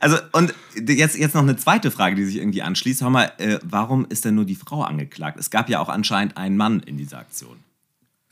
Also, 0.00 0.16
und 0.30 0.54
jetzt, 0.86 1.18
jetzt 1.18 1.34
noch 1.34 1.42
eine 1.42 1.56
zweite 1.56 1.90
Frage, 1.90 2.14
die 2.14 2.24
sich 2.24 2.36
irgendwie 2.36 2.62
anschließt. 2.62 3.02
Hör 3.02 3.10
mal, 3.10 3.32
äh, 3.38 3.58
warum 3.64 4.06
ist 4.08 4.24
denn 4.24 4.36
nur 4.36 4.44
die 4.44 4.54
Frau 4.54 4.82
angeklagt? 4.82 5.40
Es 5.40 5.50
gab 5.50 5.68
ja 5.68 5.80
auch 5.80 5.88
anscheinend 5.88 6.36
einen 6.36 6.56
Mann 6.56 6.78
in 6.80 6.96
dieser 6.96 7.18
Aktion. 7.18 7.56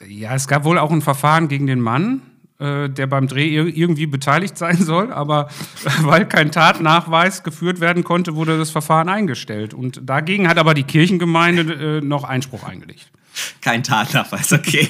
Ja, 0.07 0.33
es 0.37 0.47
gab 0.47 0.63
wohl 0.63 0.79
auch 0.79 0.93
ein 0.93 1.03
Verfahren 1.03 1.49
gegen 1.49 1.67
den 1.67 1.81
Mann, 1.81 2.23
äh, 2.61 2.89
der 2.89 3.09
beim 3.09 3.27
Dreh 3.27 3.53
irgendwie 3.53 4.07
beteiligt 4.07 4.57
sein 4.57 4.77
soll, 4.77 5.13
aber 5.13 5.49
weil 6.03 6.27
kein 6.27 6.53
Tatnachweis 6.53 7.43
geführt 7.43 7.81
werden 7.81 8.05
konnte, 8.05 8.37
wurde 8.37 8.59
das 8.59 8.71
Verfahren 8.71 9.09
eingestellt. 9.09 9.75
Und 9.75 10.01
dagegen 10.05 10.49
hat 10.49 10.59
aber 10.59 10.73
die 10.73 10.85
Kirchengemeinde 10.85 11.99
äh, 11.99 12.01
noch 12.01 12.23
Einspruch 12.23 12.63
eingelegt. 12.63 13.11
Kein 13.61 13.83
Tatnachweis, 13.83 14.53
okay. 14.53 14.89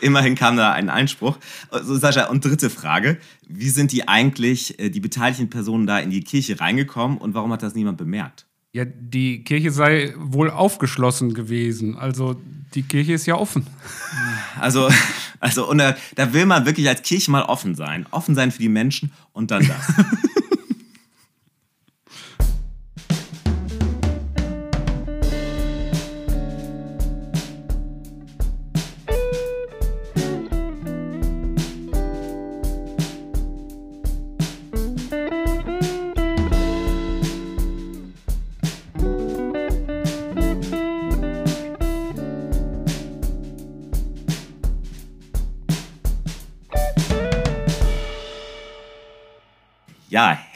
Immerhin 0.00 0.34
kam 0.34 0.56
da 0.56 0.72
ein 0.72 0.90
Einspruch. 0.90 1.38
So, 1.82 1.96
Sascha, 1.96 2.26
und 2.26 2.44
dritte 2.44 2.70
Frage. 2.70 3.18
Wie 3.48 3.70
sind 3.70 3.92
die 3.92 4.06
eigentlich, 4.06 4.78
äh, 4.78 4.90
die 4.90 5.00
beteiligten 5.00 5.48
Personen 5.48 5.86
da 5.86 5.98
in 5.98 6.10
die 6.10 6.20
Kirche 6.20 6.60
reingekommen 6.60 7.18
und 7.18 7.34
warum 7.34 7.52
hat 7.52 7.62
das 7.62 7.74
niemand 7.74 7.96
bemerkt? 7.98 8.46
Ja, 8.72 8.84
die 8.84 9.44
Kirche 9.44 9.70
sei 9.70 10.12
wohl 10.16 10.50
aufgeschlossen 10.50 11.32
gewesen. 11.32 11.96
Also 11.96 12.40
die 12.74 12.82
Kirche 12.82 13.14
ist 13.14 13.26
ja 13.26 13.36
offen. 13.36 13.66
Also, 14.60 14.88
also 15.38 15.70
und 15.70 15.78
da, 15.78 15.94
da 16.16 16.32
will 16.32 16.44
man 16.44 16.66
wirklich 16.66 16.88
als 16.88 17.02
Kirche 17.02 17.30
mal 17.30 17.42
offen 17.42 17.76
sein. 17.76 18.06
Offen 18.10 18.34
sein 18.34 18.50
für 18.50 18.58
die 18.58 18.68
Menschen 18.68 19.12
und 19.32 19.52
dann 19.52 19.64
das. 19.64 19.94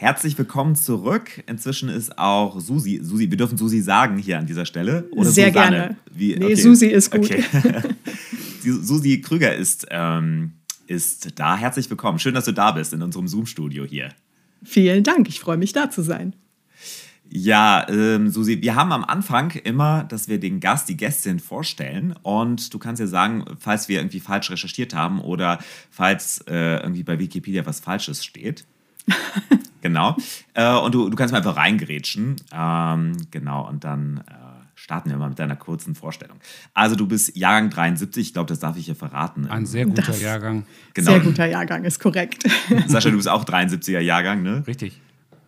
herzlich 0.03 0.37
willkommen 0.37 0.75
zurück. 0.75 1.41
Inzwischen 1.47 1.87
ist 1.87 2.19
auch 2.19 2.59
Susi, 2.59 2.99
Susi, 3.01 3.29
wir 3.29 3.37
dürfen 3.37 3.57
Susi 3.57 3.79
sagen 3.79 4.17
hier 4.17 4.37
an 4.37 4.45
dieser 4.45 4.65
Stelle. 4.65 5.07
Oder 5.11 5.29
Sehr 5.29 5.47
Susanne? 5.47 5.77
gerne. 5.77 5.97
Wie, 6.11 6.35
nee, 6.35 6.43
okay. 6.43 6.55
Susi 6.55 6.87
ist 6.87 7.09
gut. 7.09 7.31
Okay. 7.31 7.41
Susi 8.61 9.21
Krüger 9.21 9.55
ist, 9.55 9.87
ähm, 9.89 10.55
ist 10.87 11.39
da. 11.39 11.55
Herzlich 11.55 11.89
willkommen. 11.89 12.19
Schön, 12.19 12.33
dass 12.33 12.43
du 12.43 12.51
da 12.51 12.71
bist 12.71 12.91
in 12.91 13.01
unserem 13.01 13.29
Zoom-Studio 13.29 13.85
hier. 13.85 14.09
Vielen 14.61 15.05
Dank. 15.05 15.29
Ich 15.29 15.39
freue 15.39 15.55
mich, 15.55 15.71
da 15.71 15.89
zu 15.89 16.01
sein. 16.01 16.35
Ja, 17.29 17.87
ähm, 17.87 18.29
Susi, 18.29 18.61
wir 18.61 18.75
haben 18.75 18.91
am 18.91 19.05
Anfang 19.05 19.51
immer, 19.51 20.03
dass 20.03 20.27
wir 20.27 20.37
den 20.37 20.59
Gast, 20.59 20.89
die 20.89 20.97
Gästin 20.97 21.39
vorstellen. 21.39 22.13
Und 22.23 22.73
du 22.73 22.77
kannst 22.77 22.99
ja 22.99 23.07
sagen, 23.07 23.45
falls 23.57 23.87
wir 23.87 23.99
irgendwie 23.99 24.19
falsch 24.19 24.51
recherchiert 24.51 24.93
haben 24.93 25.21
oder 25.21 25.59
falls 25.89 26.43
äh, 26.49 26.81
irgendwie 26.81 27.03
bei 27.03 27.19
Wikipedia 27.19 27.65
was 27.65 27.79
Falsches 27.79 28.25
steht. 28.25 28.65
genau. 29.83 30.17
Äh, 30.55 30.73
und 30.73 30.95
du, 30.95 31.09
du 31.09 31.15
kannst 31.15 31.31
mal 31.31 31.37
einfach 31.37 31.57
reingrätschen. 31.57 32.37
Ähm, 32.51 33.17
genau, 33.29 33.67
und 33.69 33.83
dann 33.83 34.23
äh, 34.27 34.33
starten 34.73 35.11
wir 35.11 35.17
mal 35.17 35.29
mit 35.29 35.37
deiner 35.37 35.55
kurzen 35.55 35.93
Vorstellung. 35.93 36.37
Also 36.73 36.95
du 36.95 37.05
bist 37.05 37.37
Jahrgang 37.37 37.69
73, 37.69 38.27
ich 38.27 38.33
glaube, 38.33 38.47
das 38.47 38.59
darf 38.59 38.77
ich 38.77 38.85
hier 38.85 38.95
verraten. 38.95 39.47
Ein 39.47 39.67
sehr 39.67 39.85
guter 39.85 40.01
das 40.01 40.21
Jahrgang. 40.21 40.65
Genau. 40.95 41.11
Sehr 41.11 41.19
guter 41.19 41.45
Jahrgang, 41.45 41.83
ist 41.83 41.99
korrekt. 41.99 42.43
Sascha, 42.87 43.11
du 43.11 43.17
bist 43.17 43.29
auch 43.29 43.45
73er 43.45 43.99
Jahrgang, 43.99 44.41
ne? 44.41 44.63
Richtig. 44.65 44.99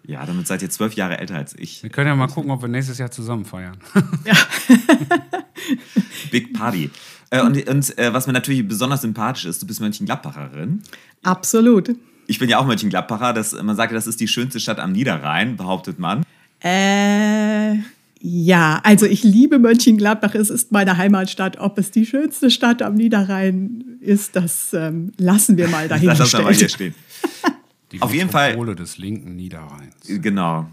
Ja, 0.07 0.23
damit 0.23 0.45
seid 0.45 0.61
ihr 0.61 0.69
zwölf 0.69 0.93
Jahre 0.93 1.17
älter 1.17 1.35
als 1.35 1.57
ich. 1.57 1.81
Wir 1.81 1.89
können 1.89 2.07
ja 2.07 2.15
mal 2.15 2.27
gucken, 2.27 2.51
ob 2.51 2.61
wir 2.61 2.69
nächstes 2.69 2.99
Jahr 2.99 3.09
zusammen 3.09 3.43
feiern. 3.43 3.77
Ja. 4.23 4.35
Big 6.31 6.53
Party. 6.53 6.91
Äh, 7.31 7.41
und 7.41 7.67
und 7.67 7.97
äh, 7.97 8.13
was 8.13 8.27
mir 8.27 8.33
natürlich 8.33 8.67
besonders 8.67 9.01
sympathisch 9.01 9.45
ist, 9.45 9.63
du 9.63 9.65
bist 9.65 9.81
Mönchengladbacherin. 9.81 10.83
Absolut 11.23 11.95
ich 12.27 12.39
bin 12.39 12.49
ja 12.49 12.59
auch 12.59 12.65
Mönchengladbacher, 12.65 13.33
das, 13.33 13.53
man 13.61 13.75
sagt, 13.75 13.93
das 13.93 14.07
ist 14.07 14.19
die 14.19 14.27
schönste 14.27 14.59
Stadt 14.59 14.79
am 14.79 14.91
Niederrhein, 14.91 15.57
behauptet 15.57 15.99
man. 15.99 16.23
Äh, 16.63 17.75
ja, 18.19 18.79
also 18.83 19.05
ich 19.05 19.23
liebe 19.23 19.59
Mönchengladbach, 19.59 20.33
es 20.33 20.49
ist 20.49 20.71
meine 20.71 20.97
Heimatstadt. 20.97 21.59
Ob 21.59 21.77
es 21.77 21.91
die 21.91 22.05
schönste 22.05 22.49
Stadt 22.49 22.81
am 22.81 22.95
Niederrhein 22.95 23.97
ist, 23.99 24.35
das 24.35 24.73
ähm, 24.73 25.11
lassen 25.17 25.57
wir 25.57 25.67
mal 25.67 25.87
dahin. 25.87 26.07
Lass 26.07 26.17
das 26.17 26.33
mal 26.33 26.53
hier 26.53 26.69
stehen. 26.69 26.95
Die 27.91 28.01
Auf 28.01 28.13
jeden 28.13 28.31
Fall. 28.31 28.55
des 28.75 28.97
linken 28.97 29.35
Niederrheins. 29.35 29.95
Genau. 30.07 30.67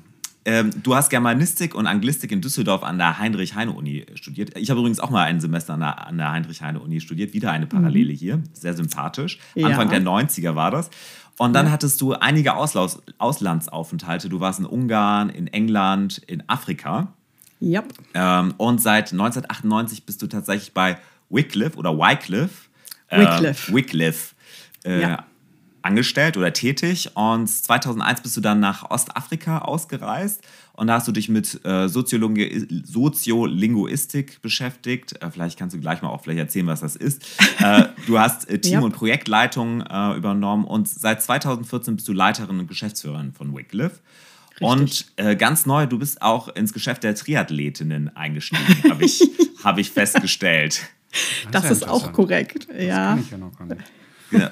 Ähm, 0.44 0.70
du 0.82 0.96
hast 0.96 1.08
Germanistik 1.08 1.74
und 1.74 1.86
Anglistik 1.86 2.32
in 2.32 2.40
Düsseldorf 2.40 2.82
an 2.82 2.98
der 2.98 3.18
Heinrich-Heine-Uni 3.18 4.06
studiert. 4.14 4.56
Ich 4.58 4.70
habe 4.70 4.80
übrigens 4.80 4.98
auch 4.98 5.10
mal 5.10 5.24
ein 5.24 5.40
Semester 5.40 5.74
an 5.74 5.80
der, 5.80 6.06
an 6.06 6.18
der 6.18 6.32
Heinrich-Heine-Uni 6.32 7.00
studiert. 7.00 7.32
Wieder 7.32 7.52
eine 7.52 7.66
Parallele 7.66 8.12
mhm. 8.12 8.16
hier. 8.16 8.42
Sehr 8.52 8.74
sympathisch. 8.74 9.38
Ja. 9.54 9.68
Anfang 9.68 9.90
der 9.90 10.02
90er 10.02 10.56
war 10.56 10.72
das. 10.72 10.90
Und 11.38 11.54
dann 11.54 11.66
ja. 11.66 11.72
hattest 11.72 12.00
du 12.00 12.12
einige 12.12 12.54
Auslaus 12.54 13.02
Auslandsaufenthalte. 13.18 14.28
Du 14.28 14.40
warst 14.40 14.60
in 14.60 14.66
Ungarn, 14.66 15.30
in 15.30 15.46
England, 15.48 16.18
in 16.18 16.48
Afrika. 16.48 17.08
Yep. 17.60 17.94
Ähm, 18.14 18.54
und 18.58 18.80
seit 18.80 19.12
1998 19.12 20.04
bist 20.04 20.20
du 20.22 20.26
tatsächlich 20.26 20.72
bei 20.72 20.98
Wycliffe 21.30 21.76
oder 21.78 21.96
Wycliffe. 21.96 22.68
Äh, 23.08 23.20
Wycliffe. 23.20 23.72
Wycliffe. 23.72 24.34
Äh, 24.84 25.00
ja 25.00 25.24
angestellt 25.82 26.36
oder 26.36 26.52
tätig 26.52 27.10
und 27.14 27.48
2001 27.48 28.22
bist 28.22 28.36
du 28.36 28.40
dann 28.40 28.60
nach 28.60 28.90
Ostafrika 28.90 29.58
ausgereist 29.58 30.42
und 30.74 30.86
da 30.86 30.94
hast 30.94 31.08
du 31.08 31.12
dich 31.12 31.28
mit 31.28 31.64
äh, 31.64 31.88
Soziolinguistik 31.88 34.40
beschäftigt. 34.42 35.22
Äh, 35.22 35.30
vielleicht 35.30 35.58
kannst 35.58 35.76
du 35.76 35.80
gleich 35.80 36.02
mal 36.02 36.08
auch 36.08 36.22
vielleicht 36.22 36.40
erzählen, 36.40 36.66
was 36.66 36.80
das 36.80 36.96
ist. 36.96 37.22
Äh, 37.60 37.84
du 38.06 38.18
hast 38.18 38.48
äh, 38.48 38.58
Team- 38.58 38.72
ja. 38.72 38.80
und 38.80 38.92
Projektleitung 38.92 39.82
übernommen 39.82 40.64
und 40.64 40.88
seit 40.88 41.22
2014 41.22 41.96
bist 41.96 42.08
du 42.08 42.12
Leiterin 42.12 42.60
und 42.60 42.68
Geschäftsführerin 42.68 43.32
von 43.32 43.54
Wycliffe. 43.54 44.00
Und 44.60 45.06
äh, 45.16 45.36
ganz 45.36 45.66
neu, 45.66 45.86
du 45.86 45.98
bist 45.98 46.22
auch 46.22 46.48
ins 46.48 46.72
Geschäft 46.72 47.02
der 47.02 47.14
Triathletinnen 47.14 48.14
eingestiegen, 48.16 48.90
habe 48.90 49.04
ich, 49.04 49.22
hab 49.64 49.78
ich 49.78 49.90
festgestellt. 49.90 50.82
Das, 51.50 51.62
das 51.62 51.78
ist, 51.78 51.88
auch 51.88 52.12
korrekt, 52.12 52.68
ja. 52.78 53.16
Das 53.16 53.24
ich 53.24 53.30
ja 53.30 53.38
noch 53.38 53.56
gar 53.56 53.66
nicht. 53.66 53.80
Ja. 54.32 54.50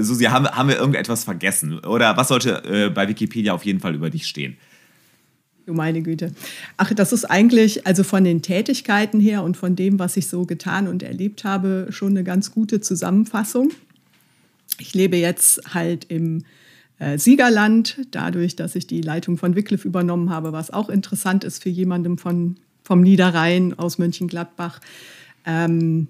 Susi, 0.00 0.24
haben, 0.24 0.46
haben 0.46 0.68
wir 0.68 0.76
irgendetwas 0.76 1.24
vergessen? 1.24 1.78
Oder 1.80 2.16
was 2.16 2.28
sollte 2.28 2.62
äh, 2.64 2.90
bei 2.90 3.08
Wikipedia 3.08 3.52
auf 3.52 3.64
jeden 3.64 3.80
Fall 3.80 3.94
über 3.94 4.10
dich 4.10 4.26
stehen? 4.26 4.56
Du 5.66 5.74
meine 5.74 6.00
Güte. 6.00 6.32
Ach, 6.78 6.92
das 6.94 7.12
ist 7.12 7.26
eigentlich, 7.26 7.86
also 7.86 8.02
von 8.02 8.24
den 8.24 8.40
Tätigkeiten 8.40 9.20
her 9.20 9.42
und 9.42 9.56
von 9.56 9.76
dem, 9.76 9.98
was 9.98 10.16
ich 10.16 10.26
so 10.26 10.46
getan 10.46 10.88
und 10.88 11.02
erlebt 11.02 11.44
habe, 11.44 11.88
schon 11.90 12.10
eine 12.10 12.24
ganz 12.24 12.52
gute 12.52 12.80
Zusammenfassung. 12.80 13.70
Ich 14.78 14.94
lebe 14.94 15.16
jetzt 15.16 15.74
halt 15.74 16.06
im 16.08 16.44
äh, 16.98 17.18
Siegerland, 17.18 17.98
dadurch, 18.10 18.56
dass 18.56 18.76
ich 18.76 18.86
die 18.86 19.02
Leitung 19.02 19.36
von 19.36 19.54
Wycliffe 19.54 19.86
übernommen 19.86 20.30
habe, 20.30 20.52
was 20.52 20.70
auch 20.70 20.88
interessant 20.88 21.44
ist 21.44 21.62
für 21.62 21.68
jemanden 21.68 22.16
von, 22.16 22.56
vom 22.82 23.02
Niederrhein 23.02 23.78
aus 23.78 23.98
Mönchengladbach. 23.98 24.80
Ähm, 25.44 26.08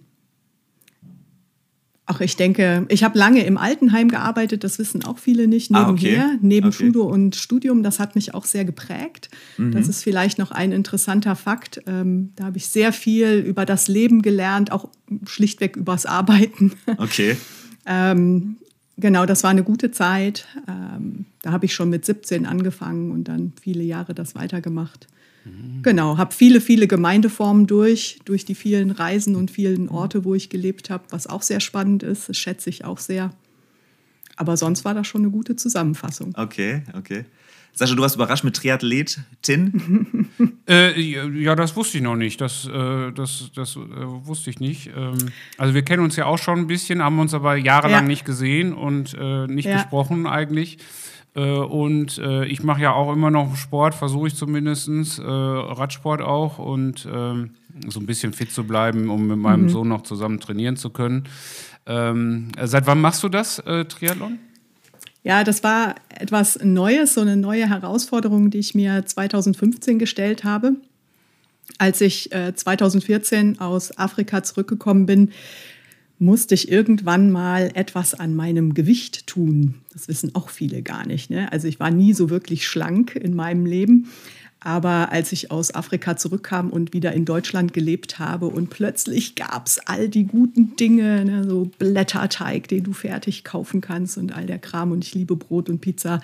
Ach, 2.11 2.23
ich 2.23 2.37
denke, 2.37 2.87
ich 2.89 3.05
habe 3.05 3.19
lange 3.19 3.45
im 3.45 3.59
Altenheim 3.59 4.09
gearbeitet, 4.09 4.65
das 4.65 4.79
wissen 4.79 5.05
auch 5.05 5.19
viele 5.19 5.47
nicht, 5.47 5.71
nebenher, 5.71 6.25
ah, 6.25 6.31
okay. 6.33 6.39
neben 6.41 6.69
okay. 6.69 6.77
Schule 6.87 7.03
und 7.03 7.37
Studium. 7.37 7.83
Das 7.83 8.01
hat 8.01 8.15
mich 8.15 8.33
auch 8.33 8.47
sehr 8.47 8.65
geprägt. 8.65 9.29
Mhm. 9.59 9.73
Das 9.73 9.89
ist 9.89 10.03
vielleicht 10.03 10.39
noch 10.39 10.51
ein 10.51 10.73
interessanter 10.73 11.37
Fakt. 11.37 11.83
Ähm, 11.87 12.33
da 12.35 12.45
habe 12.45 12.57
ich 12.57 12.69
sehr 12.69 12.95
viel 12.95 13.41
über 13.41 13.67
das 13.67 13.89
Leben 13.89 14.23
gelernt, 14.23 14.73
auch 14.73 14.89
schlichtweg 15.27 15.77
übers 15.77 16.07
Arbeiten. 16.07 16.73
Okay. 16.97 17.37
ähm, 17.85 18.57
genau, 18.97 19.27
das 19.27 19.45
war 19.45 19.51
eine 19.51 19.63
gute 19.63 19.91
Zeit. 19.91 20.47
Ähm, 20.67 21.27
da 21.43 21.53
habe 21.53 21.67
ich 21.67 21.75
schon 21.75 21.91
mit 21.91 22.07
17 22.07 22.47
angefangen 22.47 23.13
und 23.13 23.25
dann 23.25 23.53
viele 23.61 23.83
Jahre 23.83 24.15
das 24.15 24.35
weitergemacht. 24.35 25.09
Genau, 25.83 26.19
habe 26.19 26.35
viele, 26.35 26.61
viele 26.61 26.87
Gemeindeformen 26.87 27.67
durch, 27.67 28.19
durch 28.25 28.45
die 28.45 28.55
vielen 28.55 28.91
Reisen 28.91 29.37
und 29.37 29.51
vielen 29.51 29.89
Orte, 29.89 30.25
wo 30.25 30.35
ich 30.35 30.51
gelebt 30.51 30.91
habe, 30.91 31.05
was 31.11 31.27
auch 31.27 31.43
sehr 31.43 31.61
spannend 31.61 32.03
ist. 32.03 32.29
Das 32.29 32.37
schätze 32.37 32.69
ich 32.69 32.85
auch 32.85 32.99
sehr. 32.99 33.31
Aber 34.37 34.57
sonst 34.57 34.85
war 34.85 34.95
das 34.95 35.07
schon 35.07 35.23
eine 35.23 35.31
gute 35.31 35.57
Zusammenfassung. 35.57 36.33
Okay, 36.37 36.83
okay. 36.95 37.25
Sascha, 37.73 37.95
du 37.95 38.03
warst 38.03 38.17
überrascht 38.17 38.45
mit 38.45 38.57
Triathletin? 38.57 40.29
äh, 40.69 41.01
ja, 41.01 41.55
das 41.55 41.77
wusste 41.77 41.99
ich 41.99 42.03
noch 42.03 42.17
nicht. 42.17 42.41
Das, 42.41 42.67
äh, 42.67 43.13
das, 43.13 43.51
das 43.55 43.77
äh, 43.77 43.79
wusste 43.79 44.51
ich 44.51 44.59
nicht. 44.59 44.91
Ähm, 44.97 45.17
also 45.59 45.75
wir 45.75 45.83
kennen 45.83 46.03
uns 46.03 46.17
ja 46.17 46.27
auch 46.27 46.39
schon 46.39 46.59
ein 46.59 46.67
bisschen, 46.67 47.03
haben 47.03 47.21
uns 47.21 47.35
aber 47.35 47.57
jahrelang 47.57 48.05
ja. 48.05 48.09
nicht 48.09 48.25
gesehen 48.25 48.73
und 48.73 49.15
äh, 49.19 49.47
nicht 49.47 49.67
ja. 49.67 49.75
gesprochen 49.75 50.27
eigentlich. 50.27 50.79
Äh, 51.39 51.61
und 51.61 52.19
äh, 52.19 52.47
ich 52.47 52.65
mache 52.65 52.83
ja 52.83 52.93
auch 52.93 53.13
immer 53.13 53.31
noch 53.31 53.55
Sport, 53.55 53.95
versuche 53.95 54.27
ich 54.27 54.35
zumindest, 54.35 54.89
äh, 54.89 55.23
Radsport 55.23 56.21
auch 56.21 56.59
und 56.59 57.07
ähm, 57.11 57.51
so 57.87 58.01
ein 58.01 58.07
bisschen 58.07 58.33
fit 58.33 58.51
zu 58.51 58.65
bleiben, 58.65 59.09
um 59.09 59.29
mit 59.29 59.39
meinem 59.39 59.63
mhm. 59.63 59.69
Sohn 59.69 59.89
noch 59.89 60.03
zusammen 60.03 60.41
trainieren 60.41 60.77
zu 60.77 60.91
können. 60.91 61.25
Ähm, 61.87 62.49
seit 62.61 62.87
wann 62.87 63.01
machst 63.01 63.23
du 63.23 63.29
das, 63.29 63.63
Triathlon? 63.89 64.41
Ja, 65.23 65.45
das 65.45 65.63
war 65.63 65.95
etwas 66.09 66.59
Neues, 66.63 67.15
so 67.15 67.21
eine 67.21 67.37
neue 67.37 67.69
Herausforderung, 67.69 68.51
die 68.51 68.59
ich 68.59 68.75
mir 68.75 69.07
2015 69.07 69.99
gestellt 69.99 70.43
habe. 70.43 70.73
Als 71.79 72.01
ich 72.01 72.31
2014 72.31 73.61
aus 73.61 73.97
Afrika 73.97 74.43
zurückgekommen 74.43 75.07
bin, 75.07 75.31
musste 76.19 76.55
ich 76.55 76.71
irgendwann 76.71 77.31
mal 77.31 77.71
etwas 77.75 78.15
an 78.15 78.35
meinem 78.35 78.75
Gewicht 78.75 79.27
tun. 79.27 79.75
Das 79.93 80.09
wissen 80.09 80.35
auch 80.35 80.49
viele 80.49 80.83
gar 80.83 81.07
nicht. 81.07 81.31
Ne? 81.31 81.51
Also 81.53 81.69
ich 81.69 81.79
war 81.79 81.91
nie 81.91 82.13
so 82.13 82.31
wirklich 82.31 82.67
schlank 82.67 83.15
in 83.15 83.35
meinem 83.35 83.67
Leben. 83.67 84.09
Aber 84.61 85.13
als 85.13 85.31
ich 85.31 85.53
aus 85.53 85.73
Afrika 85.73 86.17
zurückkam 86.17 86.71
und 86.71 86.93
wieder 86.93 87.13
in 87.13 87.25
Deutschland 87.25 87.73
gelebt 87.73 88.19
habe 88.19 88.47
und 88.47 88.71
plötzlich 88.71 89.37
gab 89.37 89.69
es 89.69 89.79
all 89.87 90.09
die 90.09 90.25
guten 90.25 90.75
Dinge, 90.75 91.25
ne, 91.25 91.45
so 91.45 91.71
Blätterteig, 91.79 92.67
den 92.67 92.83
du 92.83 92.93
fertig 92.93 93.45
kaufen 93.45 93.81
kannst 93.81 94.19
und 94.19 94.33
all 94.33 94.47
der 94.47 94.59
Kram 94.59 94.91
und 94.91 95.05
ich 95.05 95.15
liebe 95.15 95.37
Brot 95.37 95.69
und 95.69 95.81
Pizza, 95.81 96.21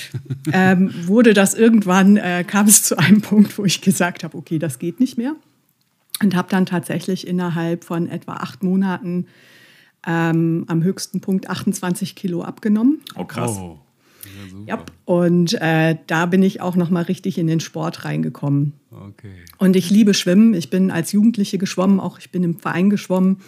ähm, 0.52 0.92
wurde 1.06 1.32
das 1.32 1.54
irgendwann, 1.54 2.16
äh, 2.16 2.44
kam 2.44 2.66
es 2.66 2.82
zu 2.82 2.98
einem 2.98 3.20
Punkt, 3.20 3.56
wo 3.56 3.64
ich 3.64 3.80
gesagt 3.80 4.24
habe, 4.24 4.36
okay, 4.36 4.58
das 4.58 4.80
geht 4.80 4.98
nicht 4.98 5.16
mehr. 5.16 5.36
Und 6.22 6.34
habe 6.34 6.48
dann 6.50 6.66
tatsächlich 6.66 7.26
innerhalb 7.26 7.84
von 7.84 8.08
etwa 8.08 8.34
acht 8.34 8.62
Monaten 8.62 9.26
ähm, 10.06 10.64
am 10.68 10.82
höchsten 10.82 11.20
Punkt 11.20 11.50
28 11.50 12.14
Kilo 12.14 12.42
abgenommen. 12.42 13.00
Oh, 13.16 13.24
krass. 13.24 13.58
Oh. 13.58 13.78
Ja, 14.66 14.84
und 15.04 15.54
äh, 15.60 15.96
da 16.06 16.26
bin 16.26 16.42
ich 16.42 16.60
auch 16.60 16.76
noch 16.76 16.90
mal 16.90 17.04
richtig 17.04 17.38
in 17.38 17.46
den 17.46 17.60
Sport 17.60 18.04
reingekommen. 18.04 18.74
Okay. 18.90 19.32
Und 19.58 19.76
ich 19.76 19.90
liebe 19.90 20.14
Schwimmen. 20.14 20.54
Ich 20.54 20.70
bin 20.70 20.90
als 20.90 21.12
Jugendliche 21.12 21.58
geschwommen, 21.58 22.00
auch 22.00 22.18
ich 22.18 22.30
bin 22.30 22.42
im 22.42 22.58
Verein 22.58 22.90
geschwommen. 22.90 23.38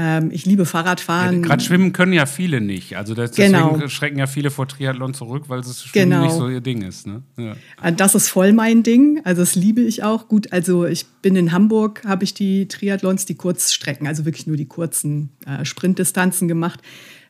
Ähm, 0.00 0.30
ich 0.30 0.46
liebe 0.46 0.64
Fahrradfahren. 0.64 1.42
Gerade 1.42 1.62
schwimmen 1.62 1.92
können 1.92 2.12
ja 2.12 2.24
viele 2.26 2.60
nicht. 2.60 2.96
Also 2.96 3.14
das, 3.14 3.32
Genau. 3.32 3.70
deswegen 3.72 3.90
schrecken 3.90 4.18
ja 4.20 4.28
viele 4.28 4.50
vor 4.52 4.68
Triathlon 4.68 5.12
zurück, 5.12 5.44
weil 5.48 5.60
das 5.60 5.82
Schwimmen 5.84 6.10
Genau. 6.10 6.24
nicht 6.24 6.34
so 6.34 6.48
ihr 6.48 6.60
Ding 6.60 6.82
ist. 6.82 7.06
Ne? 7.08 7.22
Ja. 7.36 7.56
Äh, 7.82 7.92
Das 7.92 8.14
ist 8.14 8.28
voll 8.28 8.52
mein 8.52 8.84
Ding. 8.84 9.20
Also 9.24 9.42
das 9.42 9.56
liebe 9.56 9.80
ich 9.80 10.04
auch. 10.04 10.28
Gut, 10.28 10.52
also 10.52 10.86
ich 10.86 11.06
bin 11.20 11.34
in 11.34 11.50
Hamburg, 11.50 12.02
habe 12.06 12.22
ich 12.22 12.32
die 12.32 12.68
Triathlons, 12.68 13.24
die 13.26 13.34
Kurzstrecken, 13.34 14.06
also 14.06 14.24
wirklich 14.24 14.46
nur 14.46 14.56
die 14.56 14.66
kurzen 14.66 15.30
äh, 15.46 15.64
Sprintdistanzen 15.64 16.46
gemacht. 16.46 16.80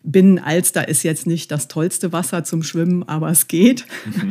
Binnen 0.04 0.38
Alster 0.38 0.88
ist 0.88 1.02
jetzt 1.04 1.26
nicht 1.26 1.50
das 1.50 1.68
tollste 1.68 2.12
Wasser 2.12 2.44
zum 2.44 2.62
Schwimmen, 2.62 3.02
aber 3.08 3.30
es 3.30 3.48
geht. 3.48 3.86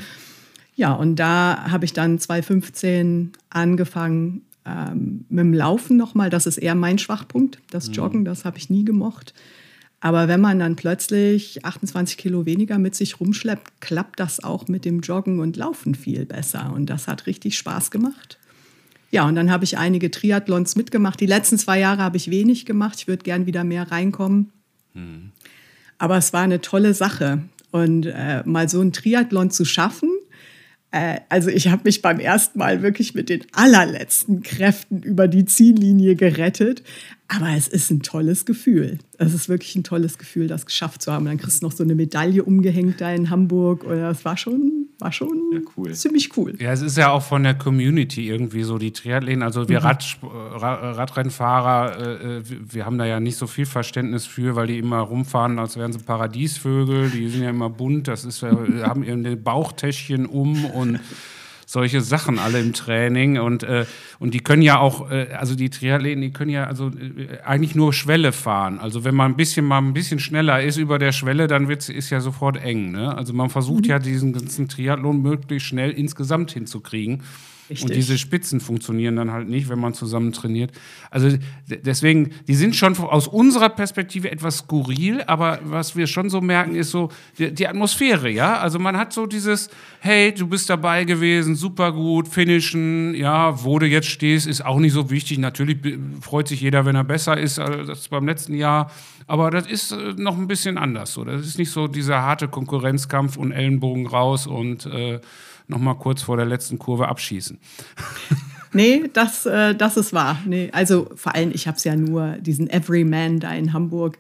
Ja, 0.80 0.94
und 0.94 1.16
da 1.16 1.72
habe 1.72 1.86
ich 1.86 1.94
dann 1.94 2.20
2015 2.20 3.32
angefangen 3.50 4.44
ähm, 4.68 5.26
mit 5.30 5.40
dem 5.40 5.54
Laufen 5.54 5.98
nochmal. 5.98 6.30
Das 6.30 6.46
ist 6.46 6.58
eher 6.58 6.76
mein 6.76 7.00
Schwachpunkt. 7.00 7.60
Das 7.70 7.90
Joggen, 7.94 8.26
das 8.26 8.46
habe 8.46 8.58
ich 8.58 8.70
nie 8.70 8.84
gemocht. 8.84 9.34
Aber 10.00 10.28
wenn 10.28 10.42
man 10.42 10.60
dann 10.60 10.76
plötzlich 10.76 11.66
28 11.66 12.18
Kilo 12.18 12.46
weniger 12.46 12.78
mit 12.78 12.94
sich 12.94 13.20
rumschleppt, 13.20 13.82
klappt 13.82 14.20
das 14.20 14.44
auch 14.44 14.68
mit 14.68 14.86
dem 14.86 15.00
Joggen 15.00 15.40
und 15.40 15.58
Laufen 15.58 15.96
viel 15.96 16.26
besser. 16.26 16.72
Und 16.74 16.88
das 16.88 17.08
hat 17.08 17.26
richtig 17.26 17.58
Spaß 17.58 17.90
gemacht. 17.90 18.38
Ja, 19.10 19.26
und 19.26 19.36
dann 19.36 19.50
habe 19.50 19.64
ich 19.64 19.78
einige 19.78 20.12
Triathlons 20.12 20.76
mitgemacht. 20.76 21.20
Die 21.20 21.26
letzten 21.26 21.58
zwei 21.58 21.80
Jahre 21.80 22.04
habe 22.04 22.18
ich 22.18 22.30
wenig 22.30 22.66
gemacht. 22.66 23.00
Ich 23.00 23.08
würde 23.08 23.24
gern 23.24 23.46
wieder 23.46 23.64
mehr 23.64 23.90
reinkommen. 23.90 24.52
Aber 25.98 26.18
es 26.18 26.34
war 26.34 26.42
eine 26.42 26.62
tolle 26.62 26.94
Sache. 26.94 27.42
Und 27.72 28.06
äh, 28.06 28.44
mal 28.46 28.70
so 28.70 28.82
einen 28.82 28.94
Triathlon 28.94 29.50
zu 29.50 29.66
schaffen, 29.66 30.10
äh, 30.98 31.20
also 31.30 31.50
ich 31.50 31.68
habe 31.68 31.84
mich 31.86 32.02
beim 32.02 32.20
ersten 32.20 32.60
Mal 32.60 32.82
wirklich 32.82 33.14
mit 33.14 33.30
den 33.30 33.44
allerletzten 33.52 34.42
Kräften 34.42 35.02
über 35.02 35.28
die 35.28 35.46
Ziellinie 35.46 36.16
gerettet. 36.16 36.84
Aber 37.30 37.50
es 37.58 37.68
ist 37.68 37.92
ein 37.92 38.02
tolles 38.04 38.46
Gefühl. 38.46 39.00
Es 39.18 39.34
ist 39.34 39.50
wirklich 39.50 39.76
ein 39.76 39.84
tolles 39.84 40.18
Gefühl, 40.18 40.48
das 40.48 40.66
geschafft 40.66 41.02
zu 41.02 41.12
haben. 41.12 41.26
Dann 41.26 41.38
kriegst 41.38 41.62
du 41.62 41.66
noch 41.66 41.74
so 41.74 41.84
eine 41.84 41.94
Medaille 41.94 42.42
umgehängt 42.44 43.02
da 43.02 43.12
in 43.12 43.30
Hamburg. 43.30 43.84
Und 43.84 43.98
das 43.98 44.24
war 44.24 44.38
schon, 44.38 44.88
war 45.00 45.12
schon 45.12 45.30
Ja, 45.52 45.60
cool. 45.76 45.94
ziemlich 45.94 46.38
cool. 46.38 46.56
Ja, 46.60 46.72
es 46.72 46.82
ist 46.82 46.98
ja 46.98 47.12
auch 47.12 47.22
von 47.24 47.44
der 47.44 47.54
Community 47.56 48.30
irgendwie 48.30 48.64
so, 48.64 48.78
die 48.78 48.94
Triathleten, 48.94 49.44
also 49.44 49.64
Mhm. 49.64 49.68
wir 49.70 49.80
Rad, 49.84 50.18
Ra- 50.24 50.92
Radrennfahrer, 50.92 52.00
äh, 52.22 52.38
äh, 52.38 52.44
wir- 52.48 52.86
haben 52.86 52.98
da 52.98 53.06
ja 53.06 53.20
nicht 53.20 53.36
so 53.36 53.46
viel 53.46 53.66
Verständnis 53.66 54.26
für, 54.26 54.56
weil 54.56 54.68
die 54.68 54.78
immer 54.80 55.00
rumfahren, 55.00 55.60
als 55.60 55.76
wären 55.76 55.92
sie 55.92 56.00
Paradiesvögel, 56.00 57.10
die 57.10 57.28
sind 57.28 57.44
ja 57.44 57.50
immer 57.50 57.70
bunt, 57.70 58.08
das 58.08 58.24
ist 58.24 58.42
ja, 58.42 58.52
haben 58.88 59.04
ihre 59.04 59.36
Bauchtäschchen 59.36 60.26
um 60.28 60.64
und 60.64 61.00
solche 61.70 62.00
Sachen 62.00 62.40
alle 62.40 62.62
im 62.62 62.72
Training 62.72 63.40
und, 63.40 63.64
äh, 63.64 63.86
und 64.20 64.34
die 64.34 64.40
können 64.40 64.62
ja 64.62 64.80
auch, 64.80 65.12
äh, 65.12 65.34
also 65.38 65.54
die 65.54 65.70
Triathleten, 65.70 66.22
die 66.22 66.32
können 66.32 66.50
ja 66.50 66.64
also 66.64 66.88
äh, 66.88 67.42
eigentlich 67.44 67.76
nur 67.76 67.92
Schwelle 67.92 68.32
fahren. 68.32 68.80
Also 68.80 69.04
wenn 69.04 69.14
man 69.14 69.34
ein 69.34 69.36
bisschen 69.36 69.66
mal 69.66 69.80
ein 69.80 69.94
bisschen 69.94 70.20
schneller 70.20 70.64
ist 70.64 70.78
über 70.78 70.98
der 70.98 71.12
Schwelle, 71.12 71.48
dann 71.48 71.68
wird's, 71.68 71.90
ist 71.90 72.10
ja 72.10 72.22
sofort 72.22 72.56
eng. 72.56 72.92
Ne? 72.92 73.14
Also 73.14 73.34
man 73.34 73.50
versucht 73.50 73.86
ja 73.86 74.00
diesen 74.00 74.32
ganzen 74.32 74.70
Triathlon 74.70 75.22
möglichst 75.22 75.68
schnell 75.68 75.92
insgesamt 75.92 76.52
hinzukriegen. 76.52 77.24
Richtig. 77.70 77.84
Und 77.84 77.96
diese 77.96 78.18
Spitzen 78.18 78.60
funktionieren 78.60 79.16
dann 79.18 79.32
halt 79.32 79.50
nicht, 79.50 79.68
wenn 79.70 79.80
man 79.80 79.94
zusammen 79.94 80.32
trainiert. 80.32 80.72
Also 81.12 81.38
deswegen, 81.68 82.32
die 82.48 82.56
sind 82.56 82.76
schon 82.76 82.98
aus 82.98 83.28
unserer 83.28 83.70
Perspektive 83.70 84.32
etwas 84.32 84.60
skurril, 84.60 85.22
aber 85.28 85.60
was 85.64 85.96
wir 85.96 86.08
schon 86.08 86.30
so 86.30 86.40
merken, 86.40 86.76
ist 86.76 86.92
so 86.92 87.10
die, 87.38 87.54
die 87.54 87.68
Atmosphäre, 87.68 88.30
ja. 88.30 88.58
Also 88.60 88.80
man 88.80 88.98
hat 88.98 89.12
so 89.12 89.26
dieses, 89.26 89.70
hey, 90.00 90.34
du 90.34 90.48
bist 90.48 90.70
dabei 90.70 91.04
gewesen, 91.04 91.56
super 91.56 91.92
gut, 91.92 92.28
finishen, 92.28 93.14
ja, 93.16 93.64
wo 93.64 93.80
du 93.80 93.86
jetzt 93.86 94.08
stehst, 94.08 94.48
ist 94.48 94.64
auch 94.64 94.80
nicht 94.80 94.94
so 94.94 95.10
wichtig. 95.10 95.38
Natürlich 95.38 95.78
freut 96.22 96.48
sich 96.48 96.62
jeder, 96.62 96.86
wenn 96.86 96.96
er 96.96 97.04
besser 97.04 97.38
ist 97.38 97.60
als 97.60 98.08
beim 98.08 98.26
letzten 98.26 98.54
Jahr. 98.54 98.92
Aber 99.28 99.52
das 99.52 99.68
ist 99.68 99.92
äh, 99.92 100.14
noch 100.16 100.38
ein 100.38 100.48
bisschen 100.48 100.78
anders. 100.78 101.14
So. 101.14 101.26
Das 101.26 101.46
ist 101.46 101.58
nicht 101.58 101.72
so 101.72 101.88
dieser 101.88 102.22
harte 102.22 102.48
Konkurrenzkampf 102.48 103.36
und 103.38 103.52
Ellenbogen 103.52 104.08
raus 104.08 104.48
und 104.48 104.86
äh, 104.86 105.20
noch 105.68 105.80
mal 105.80 105.96
kurz 105.96 106.22
vor 106.22 106.38
der 106.38 106.46
letzten 106.46 106.80
Kurve 106.80 107.08
abschießen. 107.08 107.60
Nee, 108.74 109.06
das, 109.14 109.46
äh, 109.46 109.74
das 109.76 109.96
ist 109.96 110.12
wahr. 110.12 110.40
Nee, 110.46 110.70
also 110.74 111.10
vor 111.16 111.34
allem, 111.34 111.52
ich 111.54 111.68
habe 111.68 111.78
es 111.78 111.86
ja 111.86 111.96
nur, 111.96 112.34
diesen 112.34 112.70
Everyman 112.70 113.40
da 113.40 113.54
in 113.54 113.72
Hamburg. 113.72 114.18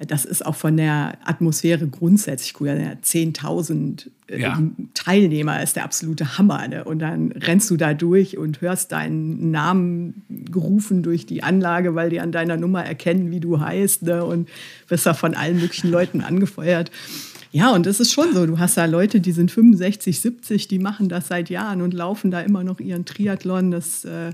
Äh, 0.00 0.06
Das 0.06 0.24
ist 0.24 0.44
auch 0.44 0.56
von 0.56 0.76
der 0.78 1.18
Atmosphäre 1.24 1.86
grundsätzlich 1.86 2.58
cool. 2.60 2.68
Ja, 2.68 2.92
10.000 2.92 4.10
äh, 4.28 4.40
Ja. 4.40 4.58
Teilnehmer 4.94 5.62
ist 5.62 5.76
der 5.76 5.84
absolute 5.84 6.38
Hammer. 6.38 6.66
Ne? 6.66 6.82
Und 6.82 7.00
dann 7.00 7.30
rennst 7.32 7.70
du 7.70 7.76
da 7.76 7.92
durch 7.92 8.38
und 8.38 8.62
hörst 8.62 8.90
deinen 8.90 9.50
Namen 9.50 10.22
gerufen 10.50 11.02
durch 11.02 11.26
die 11.26 11.42
Anlage, 11.42 11.94
weil 11.94 12.08
die 12.08 12.20
an 12.20 12.32
deiner 12.32 12.56
Nummer 12.56 12.84
erkennen, 12.84 13.30
wie 13.30 13.40
du 13.40 13.60
heißt. 13.60 14.02
Ne? 14.04 14.24
Und 14.24 14.48
wirst 14.88 15.04
da 15.04 15.12
von 15.12 15.34
allen 15.34 15.60
möglichen 15.60 15.90
Leuten 15.90 16.22
angefeuert. 16.22 16.90
Ja, 17.54 17.70
und 17.70 17.86
es 17.86 18.00
ist 18.00 18.12
schon 18.12 18.34
so. 18.34 18.46
Du 18.46 18.58
hast 18.58 18.76
da 18.76 18.84
Leute, 18.84 19.20
die 19.20 19.30
sind 19.30 19.48
65, 19.48 20.20
70, 20.20 20.66
die 20.66 20.80
machen 20.80 21.08
das 21.08 21.28
seit 21.28 21.50
Jahren 21.50 21.82
und 21.82 21.94
laufen 21.94 22.32
da 22.32 22.40
immer 22.40 22.64
noch 22.64 22.80
ihren 22.80 23.04
Triathlon. 23.04 23.70
Das 23.70 24.04
äh, 24.04 24.32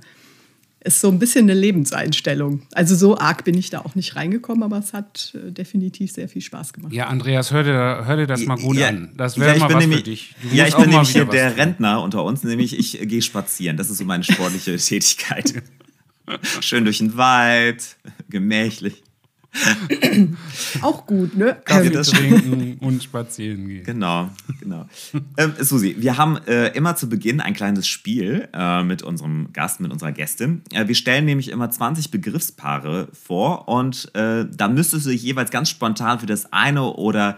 ist 0.82 1.02
so 1.02 1.08
ein 1.08 1.18
bisschen 1.18 1.44
eine 1.44 1.52
Lebenseinstellung. 1.52 2.62
Also 2.72 2.96
so 2.96 3.18
arg 3.18 3.44
bin 3.44 3.58
ich 3.58 3.68
da 3.68 3.80
auch 3.80 3.94
nicht 3.94 4.16
reingekommen, 4.16 4.62
aber 4.62 4.78
es 4.78 4.94
hat 4.94 5.34
äh, 5.34 5.52
definitiv 5.52 6.12
sehr 6.12 6.30
viel 6.30 6.40
Spaß 6.40 6.72
gemacht. 6.72 6.94
Ja, 6.94 7.08
Andreas, 7.08 7.50
hör 7.52 7.62
dir, 7.62 8.06
hör 8.06 8.16
dir 8.16 8.26
das 8.26 8.46
mal 8.46 8.56
gut 8.56 8.78
Ja, 8.78 8.88
an. 8.88 9.10
Das 9.18 9.36
ja, 9.36 9.42
wäre 9.42 9.54
ich 9.56 9.60
mal 9.60 9.66
bin 9.66 9.76
was 9.76 9.82
nämlich, 9.82 9.98
für 9.98 10.04
dich. 10.04 10.34
Du 10.40 10.56
Ja, 10.56 10.66
ich 10.66 10.74
bin 10.74 10.88
nämlich 10.88 11.10
hier 11.10 11.26
der. 11.26 11.58
Rentner 11.58 12.02
unter 12.02 12.24
uns, 12.24 12.42
nämlich 12.42 12.78
ich 12.78 13.02
äh, 13.02 13.04
gehe 13.04 13.20
spazieren. 13.20 13.76
Das 13.76 13.90
ist 13.90 13.98
so 13.98 14.04
meine 14.06 14.24
sportliche 14.24 14.74
Tätigkeit. 14.78 15.62
Schön 16.62 16.84
durch 16.84 16.98
den 16.98 17.18
Wald, 17.18 17.96
gemächlich. 18.30 19.02
Auch 20.82 21.06
gut, 21.06 21.36
ne? 21.36 21.56
Kaffee 21.64 21.90
das 21.90 22.10
trinken 22.10 22.78
und 22.80 23.02
spazieren 23.02 23.66
gehen. 23.66 23.84
Genau, 23.84 24.30
genau. 24.60 24.86
ähm, 25.36 25.54
Susi, 25.58 25.96
wir 25.98 26.16
haben 26.16 26.36
äh, 26.46 26.68
immer 26.68 26.94
zu 26.96 27.08
Beginn 27.08 27.40
ein 27.40 27.54
kleines 27.54 27.88
Spiel 27.88 28.48
äh, 28.52 28.84
mit 28.84 29.02
unserem 29.02 29.52
Gast, 29.52 29.80
mit 29.80 29.90
unserer 29.92 30.12
Gästin. 30.12 30.62
Äh, 30.72 30.86
wir 30.86 30.94
stellen 30.94 31.24
nämlich 31.24 31.48
immer 31.48 31.70
20 31.70 32.10
Begriffspaare 32.10 33.08
vor 33.12 33.68
und 33.68 34.14
äh, 34.14 34.46
da 34.50 34.68
müsstest 34.68 35.06
du 35.06 35.10
dich 35.10 35.22
jeweils 35.22 35.50
ganz 35.50 35.68
spontan 35.68 36.20
für 36.20 36.26
das 36.26 36.52
eine 36.52 36.84
oder 36.84 37.36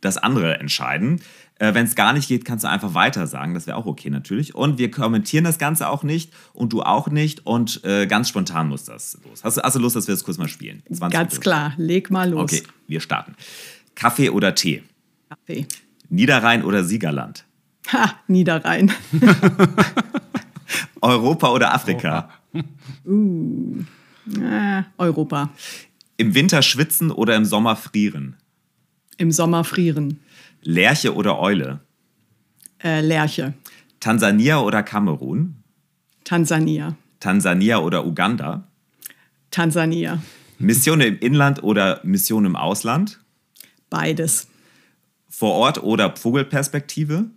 das 0.00 0.18
andere 0.18 0.58
entscheiden. 0.58 1.20
Äh, 1.62 1.74
Wenn 1.74 1.84
es 1.86 1.94
gar 1.94 2.12
nicht 2.12 2.26
geht, 2.26 2.44
kannst 2.44 2.64
du 2.64 2.68
einfach 2.68 2.92
weiter 2.94 3.28
sagen. 3.28 3.54
Das 3.54 3.68
wäre 3.68 3.76
auch 3.76 3.86
okay 3.86 4.10
natürlich. 4.10 4.52
Und 4.54 4.78
wir 4.78 4.90
kommentieren 4.90 5.44
das 5.44 5.58
Ganze 5.58 5.88
auch 5.88 6.02
nicht 6.02 6.32
und 6.52 6.72
du 6.72 6.82
auch 6.82 7.08
nicht. 7.08 7.46
Und 7.46 7.84
äh, 7.84 8.06
ganz 8.08 8.28
spontan 8.28 8.68
muss 8.68 8.82
das 8.84 9.16
los. 9.24 9.44
Hast, 9.44 9.58
du- 9.58 9.62
hast 9.62 9.76
du 9.76 9.78
Lust, 9.78 9.94
dass 9.94 10.08
wir 10.08 10.14
das 10.14 10.24
kurz 10.24 10.38
mal 10.38 10.48
spielen? 10.48 10.82
20 10.88 10.98
Ganz 11.00 11.12
Begriffe. 11.34 11.40
klar, 11.40 11.72
leg 11.76 12.10
mal 12.10 12.28
los. 12.30 12.42
Okay, 12.52 12.62
wir 12.88 13.00
starten. 13.00 13.36
Kaffee 13.94 14.30
oder 14.30 14.56
Tee? 14.56 14.82
Kaffee. 15.28 15.66
Niederrhein 16.08 16.64
oder 16.64 16.82
Siegerland? 16.82 17.44
Ha, 17.92 18.12
Niederrhein. 18.26 18.90
Europa 21.00 21.48
oder 21.50 21.74
Afrika? 21.74 22.28
äh, 23.04 24.82
Europa. 24.98 25.50
Im 26.16 26.34
Winter 26.34 26.62
schwitzen 26.62 27.10
oder 27.10 27.36
im 27.36 27.44
Sommer 27.44 27.76
frieren? 27.76 28.36
Im 29.16 29.30
Sommer 29.32 29.64
frieren. 29.64 30.20
Lerche 30.62 31.14
oder 31.14 31.38
Eule? 31.38 31.80
Äh, 32.82 33.00
Lerche. 33.00 33.54
Tansania 34.00 34.60
oder 34.60 34.82
Kamerun? 34.82 35.62
Tansania. 36.24 36.96
Tansania 37.20 37.78
oder 37.78 38.06
Uganda? 38.06 38.68
Tansania. 39.50 40.22
Mission 40.58 41.00
im 41.00 41.18
Inland 41.18 41.62
oder 41.62 42.00
Mission 42.04 42.44
im 42.44 42.56
Ausland? 42.56 43.20
Beides. 43.90 44.48
Vor 45.28 45.52
Ort 45.54 45.82
oder 45.82 46.16
Vogelperspektive? 46.16 47.30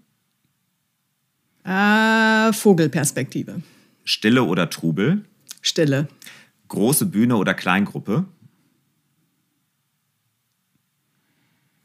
Äh, 1.63 2.53
Vogelperspektive. 2.53 3.61
Stille 4.03 4.43
oder 4.43 4.69
Trubel? 4.69 5.25
Stille. 5.61 6.07
Große 6.67 7.07
Bühne 7.07 7.37
oder 7.37 7.55
Kleingruppe? 7.55 8.25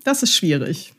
Das 0.05 0.23
ist 0.23 0.35
schwierig. 0.35 0.95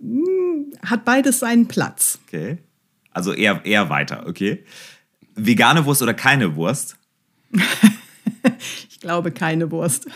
Hm, 0.00 0.73
hat 0.84 1.04
beides 1.04 1.40
seinen 1.40 1.66
Platz. 1.68 2.18
Okay. 2.26 2.58
Also 3.10 3.32
eher, 3.32 3.64
eher 3.64 3.88
weiter, 3.90 4.26
okay. 4.26 4.64
Vegane 5.36 5.84
Wurst 5.84 6.02
oder 6.02 6.14
keine 6.14 6.56
Wurst? 6.56 6.96
ich 8.88 9.00
glaube 9.00 9.30
keine 9.32 9.70
Wurst. 9.70 10.06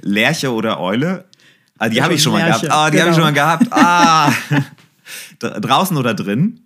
Lerche 0.00 0.52
oder 0.52 0.80
Eule? 0.80 1.24
Ah, 1.78 1.88
die 1.88 2.02
habe 2.02 2.14
ich 2.14 2.22
schon 2.22 2.32
mal 2.32 2.44
Lerche, 2.44 2.66
gehabt. 2.66 2.72
Ah, 2.72 2.90
die 2.90 2.96
genau. 2.96 3.02
habe 3.02 3.10
ich 3.10 3.16
schon 3.16 3.24
mal 3.24 3.32
gehabt. 3.32 3.66
Ah. 3.70 4.30
Dra- 5.40 5.60
Draußen 5.60 5.96
oder 5.96 6.14
drin? 6.14 6.60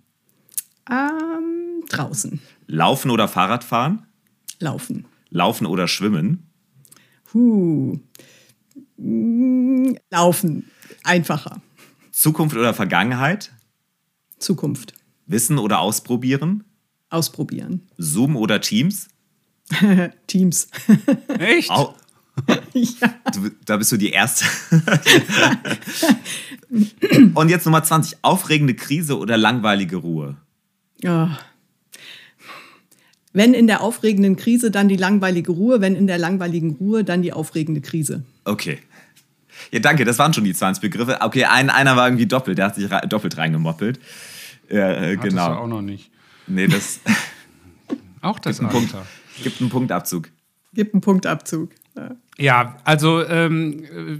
Ähm, 0.89 1.83
draußen. 1.89 2.39
Laufen 2.67 3.11
oder 3.11 3.27
Fahrradfahren? 3.27 4.05
Laufen. 4.59 5.05
Laufen 5.29 5.65
oder 5.65 5.87
schwimmen? 5.87 6.47
Huh. 7.33 7.99
Mm, 8.97 9.95
Laufen. 10.09 10.69
Einfacher. 11.03 11.61
Zukunft 12.11 12.55
oder 12.55 12.73
Vergangenheit? 12.73 13.51
Zukunft. 14.37 14.93
Wissen 15.25 15.57
oder 15.57 15.79
ausprobieren? 15.79 16.63
Ausprobieren. 17.09 17.87
Zoom 17.97 18.35
oder 18.35 18.61
Teams? 18.61 19.07
Teams. 20.27 20.67
Echt? 21.39 21.69
Au 21.69 21.95
ja. 22.73 23.13
du, 23.33 23.49
da 23.65 23.77
bist 23.77 23.91
du 23.91 23.97
die 23.97 24.11
Erste. 24.11 24.45
Und 27.33 27.49
jetzt 27.49 27.65
Nummer 27.65 27.83
20. 27.83 28.19
Aufregende 28.21 28.73
Krise 28.73 29.17
oder 29.17 29.37
langweilige 29.37 29.97
Ruhe? 29.97 30.37
Ja. 31.01 31.37
Wenn 33.33 33.53
in 33.53 33.67
der 33.67 33.81
aufregenden 33.81 34.37
Krise, 34.37 34.71
dann 34.71 34.87
die 34.87 34.95
langweilige 34.95 35.51
Ruhe. 35.51 35.81
Wenn 35.81 35.95
in 35.95 36.07
der 36.07 36.17
langweiligen 36.17 36.71
Ruhe, 36.71 37.03
dann 37.03 37.21
die 37.21 37.33
aufregende 37.33 37.81
Krise. 37.81 38.23
Okay. 38.45 38.79
Ja, 39.71 39.79
danke, 39.79 40.05
das 40.05 40.17
waren 40.19 40.33
schon 40.33 40.43
die 40.43 40.53
20 40.53 40.81
Begriffe. 40.81 41.19
Okay, 41.21 41.45
ein, 41.45 41.69
einer 41.69 41.95
war 41.95 42.07
irgendwie 42.07 42.25
doppelt, 42.25 42.57
der 42.57 42.65
hat 42.65 42.75
sich 42.75 42.89
re 42.89 43.01
doppelt 43.07 43.37
reingemoppelt. 43.37 43.99
Ja, 44.69 44.89
äh, 44.91 45.17
Hattest 45.17 45.23
du 45.23 45.29
genau. 45.29 45.55
auch 45.55 45.67
noch 45.67 45.81
nicht. 45.81 46.11
Nee, 46.47 46.67
das 46.67 46.99
Auch 48.21 48.39
das 48.39 48.59
einen 48.59 48.69
Punkt, 48.69 48.93
Alter. 48.93 49.07
gibt 49.43 49.61
einen 49.61 49.69
Punktabzug. 49.69 50.29
Gibt 50.73 50.93
einen 50.93 51.01
Punktabzug. 51.01 51.71
Ja. 51.95 52.11
Ja, 52.37 52.77
also 52.85 53.25
ähm, 53.25 53.83
äh, 53.83 54.17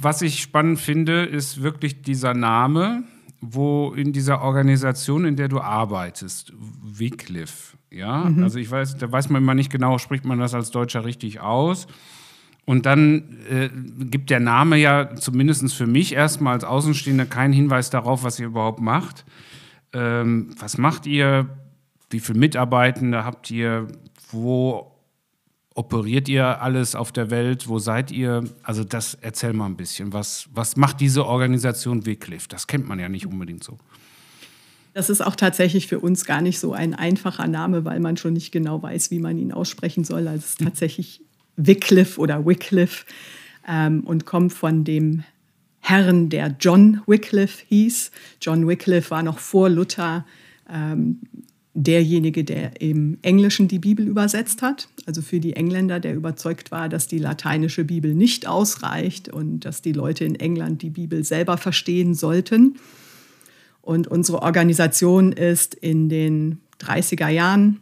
was 0.00 0.22
ich 0.22 0.40
spannend 0.42 0.78
finde, 0.78 1.24
ist 1.24 1.62
wirklich 1.62 2.02
dieser 2.02 2.34
Name, 2.34 3.04
wo 3.40 3.92
in 3.94 4.12
dieser 4.12 4.42
Organisation, 4.42 5.24
in 5.24 5.36
der 5.36 5.48
du 5.48 5.60
arbeitest, 5.60 6.52
Wycliffe. 6.82 7.76
Ja, 7.90 8.30
also 8.42 8.58
ich 8.58 8.70
weiß, 8.70 8.98
da 8.98 9.10
weiß 9.10 9.30
man 9.30 9.42
immer 9.42 9.54
nicht 9.54 9.70
genau, 9.70 9.98
spricht 9.98 10.24
man 10.24 10.38
das 10.38 10.52
als 10.54 10.70
Deutscher 10.70 11.04
richtig 11.04 11.40
aus. 11.40 11.86
Und 12.68 12.84
dann 12.84 13.38
äh, 13.48 13.70
gibt 14.04 14.28
der 14.28 14.40
Name 14.40 14.76
ja 14.76 15.16
zumindest 15.16 15.72
für 15.72 15.86
mich 15.86 16.12
erstmal 16.12 16.52
als 16.52 16.64
Außenstehender 16.64 17.24
keinen 17.24 17.54
Hinweis 17.54 17.88
darauf, 17.88 18.24
was 18.24 18.38
ihr 18.38 18.48
überhaupt 18.48 18.78
macht. 18.78 19.24
Ähm, 19.94 20.50
was 20.58 20.76
macht 20.76 21.06
ihr? 21.06 21.48
Wie 22.10 22.20
viele 22.20 22.38
Mitarbeitende 22.38 23.24
habt 23.24 23.50
ihr? 23.50 23.88
Wo 24.30 24.92
operiert 25.74 26.28
ihr 26.28 26.60
alles 26.60 26.94
auf 26.94 27.10
der 27.10 27.30
Welt? 27.30 27.68
Wo 27.68 27.78
seid 27.78 28.10
ihr? 28.10 28.44
Also 28.62 28.84
das 28.84 29.14
erzähl 29.14 29.54
mal 29.54 29.64
ein 29.64 29.78
bisschen. 29.78 30.12
Was, 30.12 30.50
was 30.52 30.76
macht 30.76 31.00
diese 31.00 31.24
Organisation 31.24 32.04
Wycliffe? 32.04 32.48
Das 32.50 32.66
kennt 32.66 32.86
man 32.86 32.98
ja 32.98 33.08
nicht 33.08 33.26
unbedingt 33.26 33.64
so. 33.64 33.78
Das 34.92 35.08
ist 35.08 35.22
auch 35.22 35.36
tatsächlich 35.36 35.86
für 35.86 36.00
uns 36.00 36.26
gar 36.26 36.42
nicht 36.42 36.60
so 36.60 36.74
ein 36.74 36.94
einfacher 36.94 37.46
Name, 37.46 37.86
weil 37.86 38.00
man 38.00 38.18
schon 38.18 38.34
nicht 38.34 38.52
genau 38.52 38.82
weiß, 38.82 39.10
wie 39.10 39.20
man 39.20 39.38
ihn 39.38 39.52
aussprechen 39.52 40.04
soll. 40.04 40.28
Also 40.28 40.40
es 40.40 40.50
ist 40.50 40.60
tatsächlich 40.64 41.22
Wycliffe 41.58 42.18
oder 42.18 42.46
Wycliffe 42.46 43.04
ähm, 43.68 44.00
und 44.04 44.24
kommt 44.24 44.54
von 44.54 44.84
dem 44.84 45.24
Herrn, 45.80 46.30
der 46.30 46.56
John 46.58 47.02
Wycliffe 47.06 47.64
hieß. 47.68 48.10
John 48.40 48.66
Wycliffe 48.66 49.10
war 49.10 49.22
noch 49.22 49.38
vor 49.38 49.68
Luther 49.68 50.24
ähm, 50.70 51.20
derjenige, 51.74 52.44
der 52.44 52.80
im 52.80 53.18
Englischen 53.22 53.68
die 53.68 53.78
Bibel 53.78 54.06
übersetzt 54.06 54.62
hat. 54.62 54.88
Also 55.06 55.22
für 55.22 55.40
die 55.40 55.54
Engländer, 55.54 56.00
der 56.00 56.14
überzeugt 56.14 56.70
war, 56.70 56.88
dass 56.88 57.06
die 57.06 57.18
lateinische 57.18 57.84
Bibel 57.84 58.14
nicht 58.14 58.46
ausreicht 58.46 59.28
und 59.28 59.60
dass 59.60 59.82
die 59.82 59.92
Leute 59.92 60.24
in 60.24 60.34
England 60.34 60.82
die 60.82 60.90
Bibel 60.90 61.24
selber 61.24 61.56
verstehen 61.56 62.14
sollten. 62.14 62.76
Und 63.80 64.08
unsere 64.08 64.42
Organisation 64.42 65.32
ist 65.32 65.74
in 65.74 66.08
den 66.08 66.58
30er 66.80 67.28
Jahren, 67.28 67.80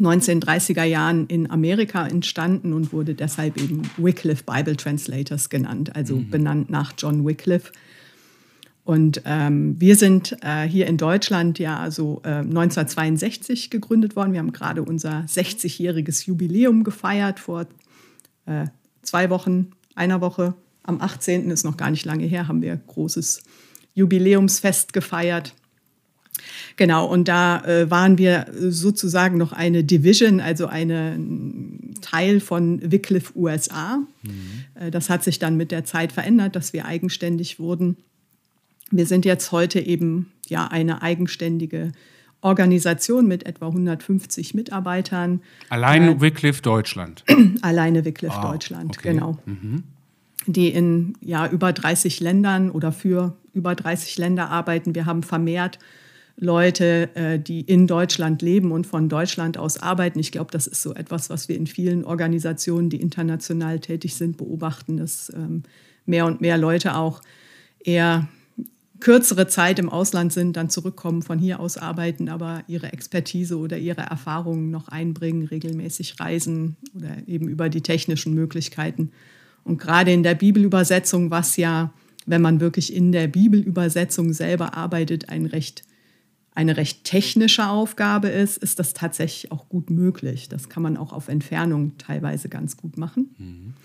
1930er 0.00 0.84
Jahren 0.84 1.26
in 1.26 1.50
Amerika 1.50 2.06
entstanden 2.06 2.72
und 2.72 2.92
wurde 2.92 3.14
deshalb 3.14 3.56
eben 3.56 3.82
Wycliffe 3.96 4.44
Bible 4.44 4.76
Translators 4.76 5.50
genannt, 5.50 5.94
also 5.96 6.22
benannt 6.30 6.70
nach 6.70 6.92
John 6.96 7.26
Wycliffe. 7.26 7.72
Und 8.84 9.20
ähm, 9.26 9.78
wir 9.78 9.96
sind 9.96 10.36
äh, 10.40 10.62
hier 10.62 10.86
in 10.86 10.96
Deutschland 10.96 11.58
ja 11.58 11.78
also 11.78 12.22
äh, 12.24 12.38
1962 12.38 13.68
gegründet 13.68 14.16
worden. 14.16 14.32
Wir 14.32 14.38
haben 14.38 14.52
gerade 14.52 14.82
unser 14.82 15.26
60-jähriges 15.28 16.26
Jubiläum 16.26 16.84
gefeiert 16.84 17.38
vor 17.38 17.66
äh, 18.46 18.66
zwei 19.02 19.28
Wochen, 19.28 19.72
einer 19.94 20.22
Woche. 20.22 20.54
Am 20.84 21.02
18. 21.02 21.50
ist 21.50 21.64
noch 21.64 21.76
gar 21.76 21.90
nicht 21.90 22.06
lange 22.06 22.24
her, 22.24 22.48
haben 22.48 22.62
wir 22.62 22.76
großes 22.76 23.42
Jubiläumsfest 23.92 24.94
gefeiert. 24.94 25.54
Genau, 26.76 27.06
und 27.06 27.28
da 27.28 27.64
äh, 27.64 27.90
waren 27.90 28.18
wir 28.18 28.46
sozusagen 28.52 29.38
noch 29.38 29.52
eine 29.52 29.84
Division, 29.84 30.40
also 30.40 30.66
ein 30.66 31.94
Teil 32.00 32.40
von 32.40 32.80
Wycliffe 32.90 33.36
USA. 33.36 34.00
Äh, 34.74 34.90
das 34.90 35.10
hat 35.10 35.24
sich 35.24 35.38
dann 35.38 35.56
mit 35.56 35.70
der 35.70 35.84
Zeit 35.84 36.12
verändert, 36.12 36.56
dass 36.56 36.72
wir 36.72 36.86
eigenständig 36.86 37.58
wurden. 37.58 37.96
Wir 38.90 39.06
sind 39.06 39.24
jetzt 39.24 39.52
heute 39.52 39.80
eben 39.80 40.32
ja 40.48 40.66
eine 40.68 41.02
eigenständige 41.02 41.92
Organisation 42.40 43.26
mit 43.26 43.46
etwa 43.46 43.66
150 43.66 44.54
Mitarbeitern. 44.54 45.40
Allein 45.68 46.20
Wycliffe 46.20 46.62
Deutschland. 46.62 47.24
Alleine 47.62 48.04
Wycliffe 48.04 48.36
Ah, 48.36 48.52
Deutschland, 48.52 48.96
okay. 48.98 49.12
genau. 49.12 49.38
Die 50.46 50.68
in 50.68 51.14
ja, 51.20 51.48
über 51.48 51.72
30 51.72 52.20
Ländern 52.20 52.70
oder 52.70 52.92
für 52.92 53.36
über 53.54 53.74
30 53.74 54.16
Länder 54.18 54.50
arbeiten. 54.50 54.94
Wir 54.94 55.04
haben 55.04 55.22
vermehrt 55.22 55.78
Leute, 56.40 57.14
äh, 57.14 57.38
die 57.38 57.62
in 57.62 57.86
Deutschland 57.86 58.42
leben 58.42 58.70
und 58.70 58.86
von 58.86 59.08
Deutschland 59.08 59.58
aus 59.58 59.82
arbeiten. 59.82 60.20
Ich 60.20 60.30
glaube, 60.30 60.52
das 60.52 60.66
ist 60.66 60.82
so 60.82 60.94
etwas, 60.94 61.30
was 61.30 61.48
wir 61.48 61.56
in 61.56 61.66
vielen 61.66 62.04
Organisationen, 62.04 62.90
die 62.90 63.00
international 63.00 63.80
tätig 63.80 64.14
sind, 64.14 64.36
beobachten, 64.36 64.96
dass 64.96 65.32
ähm, 65.34 65.64
mehr 66.06 66.26
und 66.26 66.40
mehr 66.40 66.56
Leute 66.56 66.96
auch 66.96 67.20
eher 67.80 68.28
kürzere 69.00 69.46
Zeit 69.46 69.78
im 69.78 69.88
Ausland 69.88 70.32
sind, 70.32 70.56
dann 70.56 70.70
zurückkommen, 70.70 71.22
von 71.22 71.38
hier 71.38 71.60
aus 71.60 71.76
arbeiten, 71.76 72.28
aber 72.28 72.62
ihre 72.66 72.92
Expertise 72.92 73.58
oder 73.58 73.78
ihre 73.78 74.02
Erfahrungen 74.02 74.70
noch 74.70 74.88
einbringen, 74.88 75.46
regelmäßig 75.46 76.18
reisen 76.18 76.76
oder 76.94 77.16
eben 77.26 77.48
über 77.48 77.68
die 77.68 77.80
technischen 77.80 78.34
Möglichkeiten. 78.34 79.10
Und 79.64 79.78
gerade 79.78 80.12
in 80.12 80.22
der 80.22 80.34
Bibelübersetzung, 80.34 81.30
was 81.30 81.56
ja, 81.56 81.92
wenn 82.26 82.42
man 82.42 82.60
wirklich 82.60 82.94
in 82.94 83.12
der 83.12 83.28
Bibelübersetzung 83.28 84.32
selber 84.32 84.74
arbeitet, 84.74 85.28
ein 85.28 85.46
recht, 85.46 85.84
eine 86.58 86.76
recht 86.76 87.04
technische 87.04 87.68
Aufgabe 87.68 88.26
ist, 88.26 88.58
ist 88.58 88.80
das 88.80 88.92
tatsächlich 88.92 89.52
auch 89.52 89.68
gut 89.68 89.90
möglich. 89.90 90.48
Das 90.48 90.68
kann 90.68 90.82
man 90.82 90.96
auch 90.96 91.12
auf 91.12 91.28
Entfernung 91.28 91.96
teilweise 91.98 92.48
ganz 92.48 92.76
gut 92.76 92.98
machen. 92.98 93.76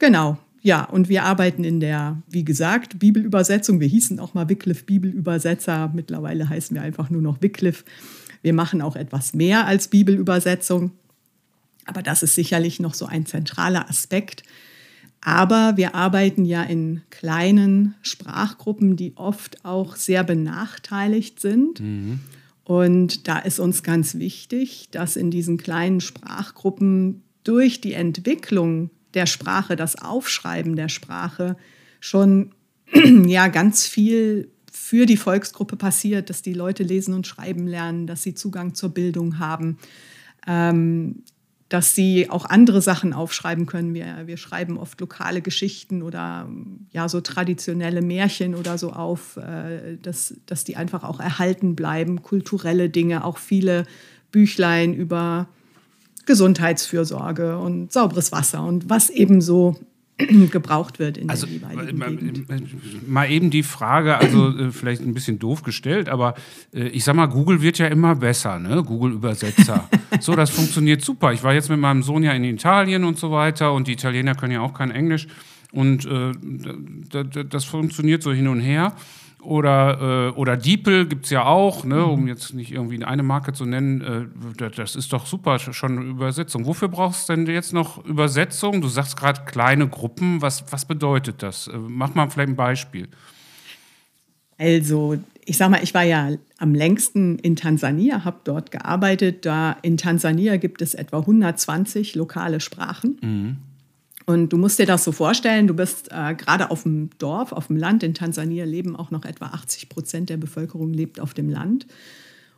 Genau, 0.00 0.36
ja, 0.60 0.82
und 0.82 1.08
wir 1.08 1.22
arbeiten 1.22 1.62
in 1.62 1.78
der, 1.78 2.20
wie 2.28 2.44
gesagt, 2.44 2.98
Bibelübersetzung. 2.98 3.78
Wir 3.78 3.86
hießen 3.86 4.18
auch 4.18 4.34
mal 4.34 4.48
Wycliffe 4.48 4.84
Bibelübersetzer. 4.84 5.92
Mittlerweile 5.94 6.48
heißen 6.48 6.74
wir 6.74 6.82
einfach 6.82 7.08
nur 7.08 7.22
noch 7.22 7.40
Wycliffe. 7.40 7.84
Wir 8.42 8.52
machen 8.52 8.82
auch 8.82 8.96
etwas 8.96 9.32
mehr 9.32 9.66
als 9.66 9.86
Bibelübersetzung. 9.86 10.90
Aber 11.84 12.02
das 12.02 12.24
ist 12.24 12.34
sicherlich 12.34 12.80
noch 12.80 12.94
so 12.94 13.06
ein 13.06 13.26
zentraler 13.26 13.88
Aspekt. 13.88 14.42
Aber 15.20 15.76
wir 15.76 15.94
arbeiten 15.94 16.44
ja 16.44 16.62
in 16.62 17.02
kleinen 17.10 17.94
Sprachgruppen, 18.02 18.96
die 18.96 19.12
oft 19.16 19.64
auch 19.64 19.96
sehr 19.96 20.24
benachteiligt 20.24 21.40
sind. 21.40 21.80
Und 22.64 23.28
da 23.28 23.38
ist 23.38 23.58
uns 23.58 23.82
ganz 23.82 24.16
wichtig, 24.16 24.88
dass 24.90 25.16
in 25.16 25.30
diesen 25.30 25.56
kleinen 25.56 26.00
Sprachgruppen 26.00 27.22
durch 27.42 27.80
die 27.80 27.94
Entwicklung 27.94 28.90
der 29.14 29.26
Sprache, 29.26 29.74
das 29.74 29.96
Aufschreiben 29.96 30.76
der 30.76 30.88
Sprache 30.88 31.56
schon 32.00 32.52
ja 33.26 33.48
ganz 33.48 33.86
viel 33.86 34.50
für 34.70 35.06
die 35.06 35.16
Volksgruppe 35.16 35.76
passiert, 35.76 36.30
dass 36.30 36.42
die 36.42 36.52
Leute 36.52 36.82
lesen 36.82 37.14
und 37.14 37.26
schreiben 37.26 37.66
lernen, 37.66 38.06
dass 38.06 38.22
sie 38.22 38.34
Zugang 38.34 38.74
zur 38.74 38.90
Bildung 38.90 39.38
haben, 39.38 39.78
ähm, 40.46 41.24
dass 41.68 41.94
sie 41.94 42.30
auch 42.30 42.46
andere 42.46 42.80
Sachen 42.80 43.12
aufschreiben 43.12 43.66
können. 43.66 43.92
Wir, 43.92 44.22
wir 44.26 44.38
schreiben 44.38 44.78
oft 44.78 45.00
lokale 45.00 45.42
Geschichten 45.42 46.02
oder 46.02 46.48
ja 46.92 47.08
so 47.08 47.20
traditionelle 47.20 48.00
Märchen 48.00 48.54
oder 48.54 48.78
so 48.78 48.92
auf, 48.92 49.36
äh, 49.36 49.96
dass, 50.00 50.34
dass 50.46 50.64
die 50.64 50.76
einfach 50.76 51.04
auch 51.04 51.20
erhalten 51.20 51.76
bleiben, 51.76 52.22
kulturelle 52.22 52.88
Dinge, 52.88 53.24
auch 53.24 53.38
viele 53.38 53.84
Büchlein 54.32 54.94
über 54.94 55.48
Gesundheitsfürsorge 56.24 57.58
und 57.58 57.92
sauberes 57.92 58.32
Wasser 58.32 58.62
und 58.62 58.88
was 58.88 59.10
eben 59.10 59.40
so 59.40 59.76
gebraucht 60.50 60.98
wird 60.98 61.16
in 61.16 61.30
also, 61.30 61.46
der 61.46 61.54
jeweiligen 61.54 61.98
mal, 61.98 62.16
Gegend. 62.16 63.08
Mal 63.08 63.30
eben 63.30 63.50
die 63.50 63.62
Frage, 63.62 64.16
also 64.16 64.48
äh, 64.48 64.70
vielleicht 64.72 65.02
ein 65.02 65.14
bisschen 65.14 65.38
doof 65.38 65.62
gestellt, 65.62 66.08
aber 66.08 66.34
äh, 66.74 66.88
ich 66.88 67.04
sag 67.04 67.14
mal, 67.14 67.26
Google 67.26 67.62
wird 67.62 67.78
ja 67.78 67.86
immer 67.86 68.16
besser, 68.16 68.58
ne? 68.58 68.82
Google-Übersetzer. 68.82 69.88
so, 70.20 70.34
das 70.34 70.50
funktioniert 70.50 71.04
super. 71.04 71.32
Ich 71.32 71.44
war 71.44 71.54
jetzt 71.54 71.70
mit 71.70 71.78
meinem 71.78 72.02
Sohn 72.02 72.22
ja 72.24 72.32
in 72.32 72.44
Italien 72.44 73.04
und 73.04 73.18
so 73.18 73.30
weiter 73.30 73.72
und 73.72 73.86
die 73.86 73.92
Italiener 73.92 74.34
können 74.34 74.52
ja 74.52 74.60
auch 74.60 74.74
kein 74.74 74.90
Englisch 74.90 75.28
und 75.72 76.06
äh, 76.06 76.32
das 77.44 77.64
funktioniert 77.64 78.22
so 78.22 78.32
hin 78.32 78.48
und 78.48 78.60
her. 78.60 78.94
Oder, 79.48 80.28
äh, 80.28 80.38
oder 80.38 80.58
Diepel 80.58 81.06
gibt 81.06 81.24
es 81.24 81.30
ja 81.30 81.46
auch, 81.46 81.82
ne, 81.82 82.04
um 82.04 82.28
jetzt 82.28 82.52
nicht 82.52 82.70
irgendwie 82.70 83.02
eine 83.02 83.22
Marke 83.22 83.54
zu 83.54 83.64
nennen. 83.64 84.28
Äh, 84.60 84.70
das 84.76 84.94
ist 84.94 85.10
doch 85.14 85.24
super, 85.24 85.58
schon 85.58 85.98
eine 85.98 86.10
Übersetzung. 86.10 86.66
Wofür 86.66 86.88
brauchst 86.88 87.30
du 87.30 87.34
denn 87.34 87.46
jetzt 87.46 87.72
noch 87.72 88.04
Übersetzung? 88.04 88.82
Du 88.82 88.88
sagst 88.88 89.16
gerade 89.16 89.46
kleine 89.46 89.88
Gruppen. 89.88 90.42
Was, 90.42 90.70
was 90.70 90.84
bedeutet 90.84 91.42
das? 91.42 91.66
Äh, 91.66 91.78
mach 91.78 92.14
mal 92.14 92.28
vielleicht 92.28 92.50
ein 92.50 92.56
Beispiel. 92.56 93.08
Also, 94.58 95.16
ich 95.46 95.56
sag 95.56 95.70
mal, 95.70 95.82
ich 95.82 95.94
war 95.94 96.02
ja 96.02 96.32
am 96.58 96.74
längsten 96.74 97.38
in 97.38 97.56
Tansania, 97.56 98.26
habe 98.26 98.40
dort 98.44 98.70
gearbeitet. 98.70 99.46
Da 99.46 99.78
in 99.80 99.96
Tansania 99.96 100.58
gibt 100.58 100.82
es 100.82 100.92
etwa 100.92 101.20
120 101.20 102.16
lokale 102.16 102.60
Sprachen. 102.60 103.16
Mhm. 103.22 103.56
Und 104.28 104.50
du 104.50 104.58
musst 104.58 104.78
dir 104.78 104.84
das 104.84 105.04
so 105.04 105.12
vorstellen, 105.12 105.68
du 105.68 105.72
bist 105.72 106.10
äh, 106.10 106.34
gerade 106.34 106.70
auf 106.70 106.82
dem 106.82 107.08
Dorf, 107.16 107.50
auf 107.50 107.68
dem 107.68 107.78
Land. 107.78 108.02
In 108.02 108.12
Tansania 108.12 108.66
leben 108.66 108.94
auch 108.94 109.10
noch 109.10 109.24
etwa 109.24 109.46
80 109.46 109.88
Prozent 109.88 110.28
der 110.28 110.36
Bevölkerung 110.36 110.92
lebt 110.92 111.18
auf 111.18 111.32
dem 111.32 111.48
Land. 111.48 111.86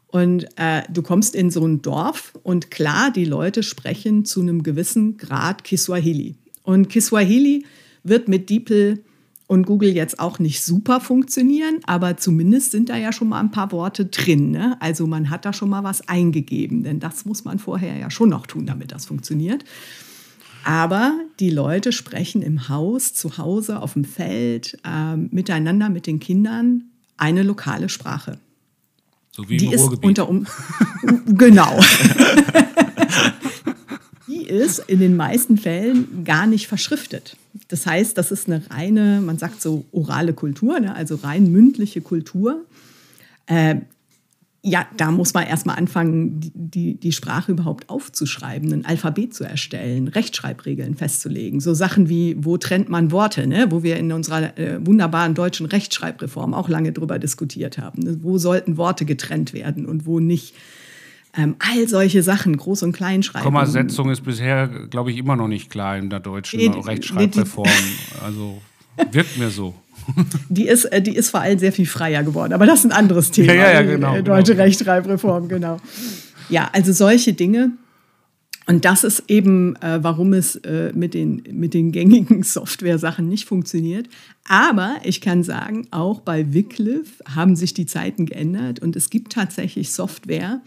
Und 0.08 0.48
äh, 0.56 0.82
du 0.92 1.02
kommst 1.02 1.36
in 1.36 1.52
so 1.52 1.64
ein 1.64 1.80
Dorf 1.80 2.36
und 2.42 2.72
klar, 2.72 3.12
die 3.12 3.24
Leute 3.24 3.62
sprechen 3.62 4.24
zu 4.24 4.40
einem 4.40 4.64
gewissen 4.64 5.16
Grad 5.16 5.62
Kiswahili. 5.62 6.34
Und 6.64 6.88
Kiswahili 6.88 7.64
wird 8.02 8.26
mit 8.26 8.50
DeepL 8.50 9.04
und 9.46 9.64
Google 9.64 9.94
jetzt 9.94 10.18
auch 10.18 10.40
nicht 10.40 10.64
super 10.64 10.98
funktionieren, 11.00 11.78
aber 11.84 12.16
zumindest 12.16 12.72
sind 12.72 12.88
da 12.88 12.96
ja 12.96 13.12
schon 13.12 13.28
mal 13.28 13.38
ein 13.38 13.52
paar 13.52 13.70
Worte 13.70 14.06
drin. 14.06 14.50
Ne? 14.50 14.76
Also 14.80 15.06
man 15.06 15.30
hat 15.30 15.44
da 15.44 15.52
schon 15.52 15.68
mal 15.68 15.84
was 15.84 16.08
eingegeben, 16.08 16.82
denn 16.82 16.98
das 16.98 17.26
muss 17.26 17.44
man 17.44 17.60
vorher 17.60 17.96
ja 17.96 18.10
schon 18.10 18.30
noch 18.30 18.48
tun, 18.48 18.66
damit 18.66 18.90
das 18.90 19.06
funktioniert. 19.06 19.64
Aber 20.64 21.18
die 21.38 21.50
Leute 21.50 21.92
sprechen 21.92 22.42
im 22.42 22.68
Haus, 22.68 23.14
zu 23.14 23.38
Hause, 23.38 23.80
auf 23.80 23.94
dem 23.94 24.04
Feld, 24.04 24.78
äh, 24.84 25.16
miteinander 25.16 25.88
mit 25.88 26.06
den 26.06 26.20
Kindern 26.20 26.84
eine 27.16 27.42
lokale 27.42 27.88
Sprache. 27.88 28.38
So 29.32 29.48
wie 29.48 29.56
im 29.56 29.58
die 29.58 29.74
Ruhrgebiet. 29.74 29.98
Ist 29.98 30.04
unter 30.04 30.28
um 30.28 30.46
genau. 31.36 31.78
die 34.28 34.42
ist 34.42 34.80
in 34.80 35.00
den 35.00 35.16
meisten 35.16 35.56
Fällen 35.58 36.24
gar 36.24 36.46
nicht 36.46 36.66
verschriftet. 36.66 37.36
Das 37.68 37.86
heißt, 37.86 38.16
das 38.18 38.30
ist 38.30 38.48
eine 38.48 38.62
reine, 38.70 39.20
man 39.20 39.38
sagt 39.38 39.62
so 39.62 39.84
orale 39.92 40.32
Kultur, 40.32 40.80
ne? 40.80 40.94
also 40.94 41.16
rein 41.16 41.50
mündliche 41.50 42.00
Kultur. 42.00 42.64
Äh, 43.46 43.76
ja, 44.62 44.86
da 44.96 45.10
muss 45.10 45.32
man 45.32 45.46
erstmal 45.46 45.76
anfangen, 45.76 46.52
die, 46.54 46.94
die 46.94 47.12
Sprache 47.12 47.52
überhaupt 47.52 47.88
aufzuschreiben, 47.88 48.72
ein 48.72 48.84
Alphabet 48.84 49.32
zu 49.32 49.44
erstellen, 49.44 50.08
Rechtschreibregeln 50.08 50.96
festzulegen. 50.96 51.60
So 51.60 51.72
Sachen 51.72 52.10
wie, 52.10 52.36
wo 52.38 52.58
trennt 52.58 52.90
man 52.90 53.10
Worte, 53.10 53.46
ne? 53.46 53.68
wo 53.70 53.82
wir 53.82 53.96
in 53.96 54.12
unserer 54.12 54.58
äh, 54.58 54.78
wunderbaren 54.84 55.34
deutschen 55.34 55.64
Rechtschreibreform 55.64 56.52
auch 56.52 56.68
lange 56.68 56.92
drüber 56.92 57.18
diskutiert 57.18 57.78
haben. 57.78 58.02
Ne? 58.02 58.18
Wo 58.20 58.36
sollten 58.36 58.76
Worte 58.76 59.06
getrennt 59.06 59.54
werden 59.54 59.86
und 59.86 60.04
wo 60.04 60.20
nicht? 60.20 60.54
Ähm, 61.32 61.54
all 61.60 61.86
solche 61.86 62.24
Sachen, 62.24 62.56
Groß- 62.56 62.82
und 62.82 62.92
Kleinschreibung. 62.92 63.44
Kommasetzung 63.44 64.10
ist 64.10 64.22
bisher, 64.22 64.66
glaube 64.66 65.12
ich, 65.12 65.16
immer 65.16 65.36
noch 65.36 65.46
nicht 65.46 65.70
klar 65.70 65.96
in 65.96 66.10
der 66.10 66.18
deutschen 66.18 66.58
nee, 66.58 66.66
Rechtschreibreform. 66.66 67.68
also 68.24 68.60
wirkt 69.12 69.38
mir 69.38 69.50
so 69.50 69.74
die 70.48 70.68
ist, 70.68 70.84
äh, 70.86 71.02
die 71.02 71.14
ist 71.14 71.30
vor 71.30 71.40
allem 71.40 71.58
sehr 71.58 71.72
viel 71.72 71.86
freier 71.86 72.22
geworden. 72.22 72.52
Aber 72.52 72.66
das 72.66 72.80
ist 72.80 72.86
ein 72.86 72.92
anderes 72.92 73.30
Thema. 73.30 73.54
Ja, 73.54 73.72
ja, 73.72 73.82
genau. 73.82 74.16
Die 74.16 74.22
deutsche 74.22 74.52
genau. 74.52 74.64
Rechtschreibreform, 74.64 75.48
genau. 75.48 75.78
Ja, 76.48 76.68
also 76.72 76.92
solche 76.92 77.32
Dinge. 77.32 77.72
Und 78.66 78.84
das 78.84 79.02
ist 79.02 79.24
eben, 79.26 79.74
äh, 79.76 79.98
warum 80.02 80.32
es 80.32 80.56
äh, 80.56 80.92
mit, 80.94 81.14
den, 81.14 81.42
mit 81.50 81.74
den 81.74 81.90
gängigen 81.90 82.42
Software-Sachen 82.44 83.28
nicht 83.28 83.46
funktioniert. 83.46 84.08
Aber 84.46 84.96
ich 85.02 85.20
kann 85.20 85.42
sagen, 85.42 85.88
auch 85.90 86.20
bei 86.20 86.52
Wycliffe 86.52 87.24
haben 87.34 87.56
sich 87.56 87.74
die 87.74 87.86
Zeiten 87.86 88.26
geändert 88.26 88.80
und 88.80 88.94
es 88.96 89.10
gibt 89.10 89.32
tatsächlich 89.32 89.92
Software, 89.92 90.60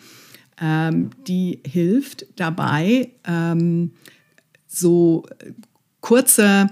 ähm, 0.61 1.11
die 1.27 1.59
hilft 1.65 2.25
dabei, 2.35 3.09
ähm, 3.25 3.91
so 4.67 5.25
kurze 6.01 6.67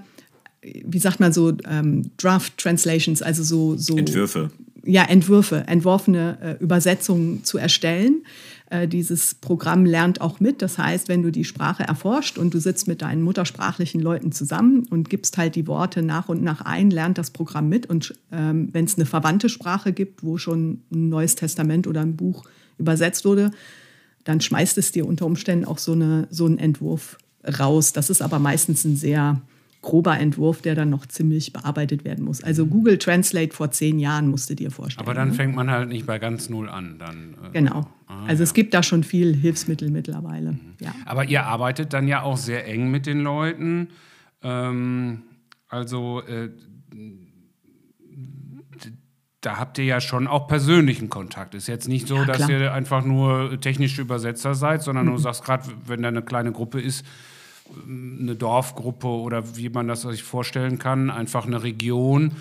wie 0.62 1.00
sagt 1.00 1.20
man 1.20 1.34
so, 1.34 1.54
ähm, 1.68 2.12
Draft 2.18 2.58
Translations, 2.58 3.22
also 3.22 3.44
so, 3.44 3.78
so. 3.78 3.98
Entwürfe. 3.98 4.52
Ja, 4.84 5.04
Entwürfe, 5.04 5.64
entworfene 5.68 6.38
äh, 6.42 6.64
Übersetzungen 6.64 7.44
zu 7.44 7.58
erstellen. 7.58 8.24
Äh, 8.72 8.88
dieses 8.88 9.36
Programm 9.36 9.86
lernt 9.86 10.22
auch 10.22 10.40
mit. 10.40 10.62
Das 10.62 10.78
heißt, 10.78 11.08
wenn 11.08 11.22
du 11.22 11.32
die 11.32 11.44
Sprache 11.44 11.84
erforscht 11.84 12.38
und 12.38 12.54
du 12.54 12.60
sitzt 12.60 12.88
mit 12.88 13.02
deinen 13.02 13.22
muttersprachlichen 13.22 14.02
Leuten 14.02 14.32
zusammen 14.32 14.88
und 14.90 15.10
gibst 15.10 15.38
halt 15.38 15.56
die 15.56 15.68
Worte 15.68 16.02
nach 16.02 16.30
und 16.30 16.42
nach 16.42 16.62
ein, 16.62 16.90
lernt 16.90 17.18
das 17.18 17.30
Programm 17.30 17.70
mit. 17.70 17.88
Und 17.88 18.16
ähm, 18.32 18.70
wenn 18.72 18.86
es 18.86 18.96
eine 18.96 19.06
verwandte 19.06 19.50
Sprache 19.50 19.94
gibt, 19.94 20.24
wo 20.24 20.38
schon 20.38 20.82
ein 20.92 21.10
neues 21.10 21.36
Testament 21.36 21.86
oder 21.86 22.02
ein 22.02 22.16
Buch 22.16 22.44
übersetzt 22.78 23.26
wurde, 23.26 23.52
dann 24.24 24.42
schmeißt 24.42 24.78
es 24.78 24.92
dir 24.92 25.06
unter 25.08 25.26
Umständen 25.26 25.66
auch 25.66 25.78
so, 25.78 25.94
eine, 25.94 26.28
so 26.32 26.46
einen 26.46 26.58
Entwurf 26.58 27.18
raus. 27.60 27.94
Das 27.94 28.10
ist 28.10 28.22
aber 28.22 28.40
meistens 28.40 28.84
ein 28.86 28.96
sehr 28.96 29.42
grober 29.82 30.20
Entwurf, 30.20 30.62
der 30.62 30.76
dann 30.76 30.90
noch 30.90 31.06
ziemlich 31.08 31.54
bearbeitet 31.54 32.06
werden 32.06 32.24
muss. 32.24 32.44
Also 32.44 32.68
Google 32.68 32.98
Translate 32.98 33.54
vor 33.54 33.72
zehn 33.72 33.98
Jahren 33.98 34.28
musst 34.28 34.50
du 34.50 34.56
dir 34.56 34.70
vorstellen. 34.70 35.06
Aber 35.06 35.16
dann 35.16 35.30
ne? 35.30 35.34
fängt 35.34 35.56
man 35.56 35.72
halt 35.72 35.90
nicht 35.90 36.06
bei 36.06 36.20
ganz 36.20 36.50
null 36.50 36.70
an. 36.70 36.98
Dann, 37.00 37.36
äh, 37.44 37.52
genau. 37.52 37.88
Ah, 38.08 38.26
also 38.26 38.42
ja. 38.42 38.44
es 38.44 38.54
gibt 38.54 38.74
da 38.74 38.84
schon 38.84 39.04
viel 39.04 39.36
Hilfsmittel 39.36 39.90
mittlerweile. 39.90 40.52
Mhm. 40.54 40.60
Ja. 40.80 40.94
Aber 41.06 41.26
ihr 41.26 41.46
arbeitet 41.46 41.94
dann 41.94 42.08
ja 42.08 42.22
auch 42.22 42.38
sehr 42.38 42.68
eng 42.68 42.92
mit 42.92 43.08
den 43.08 43.22
Leuten. 43.22 43.90
Ähm, 44.44 45.24
also 45.68 46.22
äh, 46.22 46.50
da 49.42 49.58
habt 49.58 49.80
ihr 49.80 49.86
ja 49.86 50.00
schon 50.00 50.28
auch 50.28 50.48
persönlichen 50.48 51.10
Kontakt. 51.10 51.56
Ist 51.56 51.68
jetzt 51.68 51.88
nicht 51.88 52.08
so, 52.08 52.18
ja, 52.18 52.26
dass 52.26 52.48
ihr 52.48 52.72
einfach 52.72 53.04
nur 53.04 53.60
technische 53.60 54.04
Übersetzer 54.04 54.54
seid, 54.54 54.84
sondern 54.84 55.08
mhm. 55.08 55.14
du 55.14 55.18
sagst 55.18 55.44
gerade, 55.44 55.64
wenn 55.88 56.04
da 56.04 56.10
eine 56.10 56.22
kleine 56.22 56.52
Gruppe 56.52 56.80
ist, 56.80 57.04
eine 57.88 58.36
Dorfgruppe 58.36 59.08
oder 59.08 59.56
wie 59.56 59.70
man 59.70 59.88
das 59.88 60.02
sich 60.02 60.24
vorstellen 60.24 60.80
kann, 60.80 61.10
einfach 61.10 61.46
eine 61.46 61.64
Region, 61.64 62.34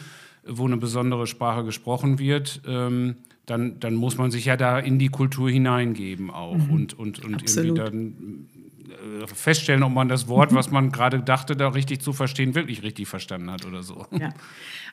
wo 0.46 0.66
eine 0.66 0.76
besondere 0.76 1.26
Sprache 1.26 1.64
gesprochen 1.64 2.18
wird, 2.18 2.62
ähm, 2.66 3.16
dann, 3.46 3.80
dann 3.80 3.94
muss 3.94 4.16
man 4.16 4.30
sich 4.30 4.44
ja 4.44 4.56
da 4.56 4.78
in 4.78 4.98
die 4.98 5.08
Kultur 5.08 5.50
hineingeben 5.50 6.30
auch 6.30 6.56
mhm. 6.56 6.70
und, 6.70 6.98
und, 6.98 7.24
und 7.24 7.42
irgendwie 7.42 7.74
dann 7.74 8.46
äh, 8.90 9.26
feststellen, 9.26 9.82
ob 9.82 9.92
man 9.92 10.08
das 10.08 10.28
Wort, 10.28 10.54
was 10.54 10.70
man 10.70 10.92
gerade 10.92 11.20
dachte, 11.20 11.56
da 11.56 11.68
richtig 11.68 12.00
zu 12.02 12.12
verstehen, 12.12 12.54
wirklich 12.54 12.82
richtig 12.82 13.08
verstanden 13.08 13.50
hat 13.50 13.64
oder 13.66 13.82
so. 13.82 14.06
Ja, 14.12 14.32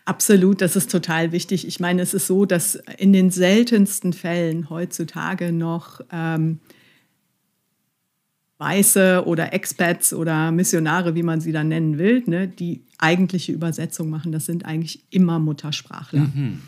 absolut, 0.06 0.62
das 0.62 0.76
ist 0.76 0.92
total 0.92 1.32
wichtig. 1.32 1.68
Ich 1.68 1.80
meine, 1.80 2.02
es 2.02 2.14
ist 2.14 2.28
so, 2.28 2.46
dass 2.46 2.76
in 2.98 3.14
den 3.14 3.32
seltensten 3.32 4.14
Fällen 4.14 4.70
heutzutage 4.70 5.52
noch 5.52 6.02
ähm, 6.12 6.60
Weiße 8.60 9.24
oder 9.26 9.54
Expats 9.54 10.14
oder 10.14 10.52
Missionare, 10.52 11.16
wie 11.16 11.24
man 11.24 11.42
sie 11.42 11.52
dann 11.52 11.68
nennen 11.68 11.98
will, 11.98 12.24
ne, 12.26 12.48
die 12.48 12.82
eigentliche 12.98 13.52
Übersetzung 13.52 14.10
machen. 14.10 14.32
Das 14.32 14.46
sind 14.46 14.66
eigentlich 14.66 15.04
immer 15.12 15.38
Muttersprachler. 15.38 16.22
Mhm. 16.22 16.60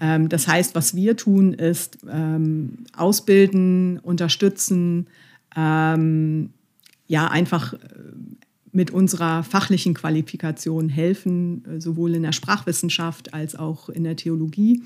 Ähm, 0.00 0.28
das 0.28 0.48
heißt, 0.48 0.74
was 0.74 0.96
wir 0.96 1.16
tun, 1.16 1.52
ist 1.54 1.98
ähm, 2.10 2.78
ausbilden, 2.96 3.98
unterstützen, 4.00 5.06
ähm, 5.56 6.50
ja, 7.06 7.28
einfach 7.28 7.74
äh, 7.74 7.78
mit 8.72 8.90
unserer 8.90 9.44
fachlichen 9.44 9.94
Qualifikation 9.94 10.88
helfen, 10.88 11.64
äh, 11.66 11.80
sowohl 11.80 12.14
in 12.14 12.22
der 12.22 12.32
Sprachwissenschaft 12.32 13.32
als 13.32 13.54
auch 13.54 13.88
in 13.88 14.02
der 14.02 14.16
Theologie. 14.16 14.82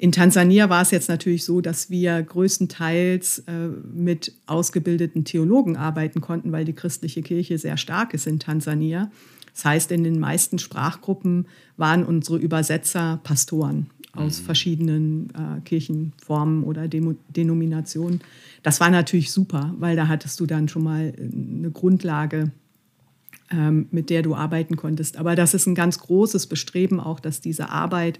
In 0.00 0.12
Tansania 0.12 0.70
war 0.70 0.80
es 0.80 0.92
jetzt 0.92 1.10
natürlich 1.10 1.44
so, 1.44 1.60
dass 1.60 1.90
wir 1.90 2.22
größtenteils 2.22 3.40
äh, 3.40 3.68
mit 3.92 4.32
ausgebildeten 4.46 5.26
Theologen 5.26 5.76
arbeiten 5.76 6.22
konnten, 6.22 6.52
weil 6.52 6.64
die 6.64 6.72
christliche 6.72 7.20
Kirche 7.20 7.58
sehr 7.58 7.76
stark 7.76 8.14
ist 8.14 8.26
in 8.26 8.40
Tansania. 8.40 9.10
Das 9.52 9.66
heißt, 9.66 9.92
in 9.92 10.02
den 10.02 10.18
meisten 10.18 10.58
Sprachgruppen 10.58 11.48
waren 11.76 12.06
unsere 12.06 12.38
Übersetzer 12.38 13.20
Pastoren 13.24 13.90
aus 14.14 14.40
mhm. 14.40 14.44
verschiedenen 14.46 15.28
äh, 15.34 15.60
Kirchenformen 15.66 16.64
oder 16.64 16.88
Demo 16.88 17.16
Denominationen. 17.28 18.22
Das 18.62 18.80
war 18.80 18.88
natürlich 18.88 19.30
super, 19.30 19.74
weil 19.78 19.96
da 19.96 20.08
hattest 20.08 20.40
du 20.40 20.46
dann 20.46 20.68
schon 20.68 20.82
mal 20.82 21.12
eine 21.18 21.70
Grundlage, 21.72 22.52
ähm, 23.50 23.86
mit 23.90 24.08
der 24.08 24.22
du 24.22 24.34
arbeiten 24.34 24.76
konntest. 24.76 25.18
Aber 25.18 25.36
das 25.36 25.52
ist 25.52 25.66
ein 25.66 25.74
ganz 25.74 25.98
großes 25.98 26.46
Bestreben 26.46 27.00
auch, 27.00 27.20
dass 27.20 27.42
diese 27.42 27.68
Arbeit 27.68 28.18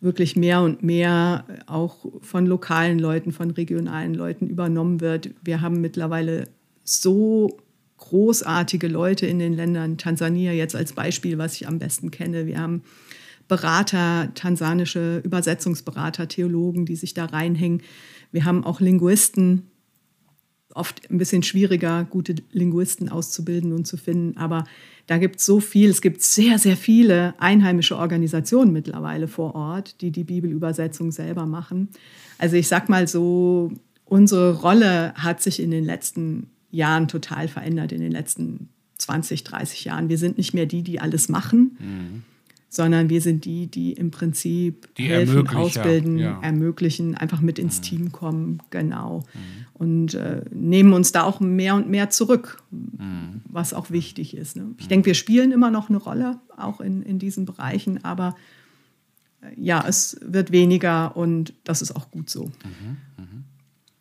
wirklich 0.00 0.36
mehr 0.36 0.60
und 0.62 0.82
mehr 0.82 1.44
auch 1.66 2.06
von 2.20 2.46
lokalen 2.46 2.98
Leuten, 2.98 3.32
von 3.32 3.50
regionalen 3.50 4.14
Leuten 4.14 4.46
übernommen 4.46 5.00
wird. 5.00 5.30
Wir 5.42 5.60
haben 5.60 5.80
mittlerweile 5.80 6.48
so 6.84 7.58
großartige 7.98 8.88
Leute 8.88 9.26
in 9.26 9.38
den 9.38 9.54
Ländern. 9.54 9.98
Tansania 9.98 10.52
jetzt 10.52 10.76
als 10.76 10.92
Beispiel, 10.92 11.38
was 11.38 11.54
ich 11.54 11.66
am 11.66 11.78
besten 11.78 12.10
kenne. 12.10 12.46
Wir 12.46 12.60
haben 12.60 12.82
Berater, 13.48 14.30
tansanische 14.34 15.18
Übersetzungsberater, 15.18 16.28
Theologen, 16.28 16.84
die 16.84 16.96
sich 16.96 17.14
da 17.14 17.26
reinhängen. 17.26 17.82
Wir 18.32 18.44
haben 18.44 18.64
auch 18.64 18.80
Linguisten, 18.80 19.70
oft 20.74 21.10
ein 21.10 21.18
bisschen 21.18 21.42
schwieriger, 21.42 22.04
gute 22.04 22.34
Linguisten 22.52 23.08
auszubilden 23.08 23.72
und 23.72 23.86
zu 23.86 23.96
finden. 23.96 24.36
Aber 24.36 24.64
da 25.06 25.18
gibt 25.18 25.36
es 25.36 25.46
so 25.46 25.60
viel. 25.60 25.90
Es 25.90 26.00
gibt 26.00 26.22
sehr, 26.22 26.58
sehr 26.58 26.76
viele 26.76 27.34
einheimische 27.38 27.96
Organisationen 27.96 28.72
mittlerweile 28.72 29.28
vor 29.28 29.54
Ort, 29.54 30.00
die 30.00 30.10
die 30.10 30.24
Bibelübersetzung 30.24 31.12
selber 31.12 31.46
machen. 31.46 31.88
Also 32.38 32.56
ich 32.56 32.68
sag 32.68 32.88
mal 32.88 33.06
so, 33.06 33.72
unsere 34.04 34.60
Rolle 34.60 35.14
hat 35.14 35.42
sich 35.42 35.60
in 35.60 35.70
den 35.70 35.84
letzten 35.84 36.50
Jahren 36.70 37.08
total 37.08 37.48
verändert, 37.48 37.92
in 37.92 38.00
den 38.00 38.12
letzten 38.12 38.68
20, 38.98 39.44
30 39.44 39.84
Jahren. 39.84 40.08
Wir 40.08 40.18
sind 40.18 40.38
nicht 40.38 40.54
mehr 40.54 40.66
die, 40.66 40.82
die 40.82 41.00
alles 41.00 41.28
machen. 41.28 41.76
Mhm 41.78 42.22
sondern 42.68 43.08
wir 43.08 43.20
sind 43.20 43.44
die, 43.44 43.68
die 43.68 43.92
im 43.92 44.10
Prinzip 44.10 44.94
die 44.96 45.04
helfen, 45.04 45.48
ausbilden, 45.48 46.18
ja. 46.18 46.40
ermöglichen, 46.42 47.14
einfach 47.14 47.40
mit 47.40 47.58
ins 47.58 47.78
mhm. 47.78 47.82
Team 47.82 48.12
kommen, 48.12 48.62
genau. 48.70 49.20
Mhm. 49.20 49.66
Und 49.74 50.14
äh, 50.14 50.42
nehmen 50.52 50.92
uns 50.92 51.12
da 51.12 51.22
auch 51.22 51.40
mehr 51.40 51.74
und 51.74 51.88
mehr 51.88 52.10
zurück, 52.10 52.62
mhm. 52.70 53.42
was 53.48 53.72
auch 53.72 53.90
wichtig 53.90 54.36
ist. 54.36 54.56
Ne? 54.56 54.74
Ich 54.78 54.88
denke, 54.88 55.06
wir 55.06 55.14
spielen 55.14 55.52
immer 55.52 55.70
noch 55.70 55.88
eine 55.88 55.98
Rolle, 55.98 56.40
auch 56.56 56.80
in, 56.80 57.02
in 57.02 57.18
diesen 57.18 57.44
Bereichen, 57.44 58.04
aber 58.04 58.36
äh, 59.42 59.48
ja, 59.56 59.84
es 59.86 60.18
wird 60.22 60.50
weniger 60.50 61.16
und 61.16 61.54
das 61.64 61.82
ist 61.82 61.94
auch 61.94 62.10
gut 62.10 62.30
so. 62.30 62.50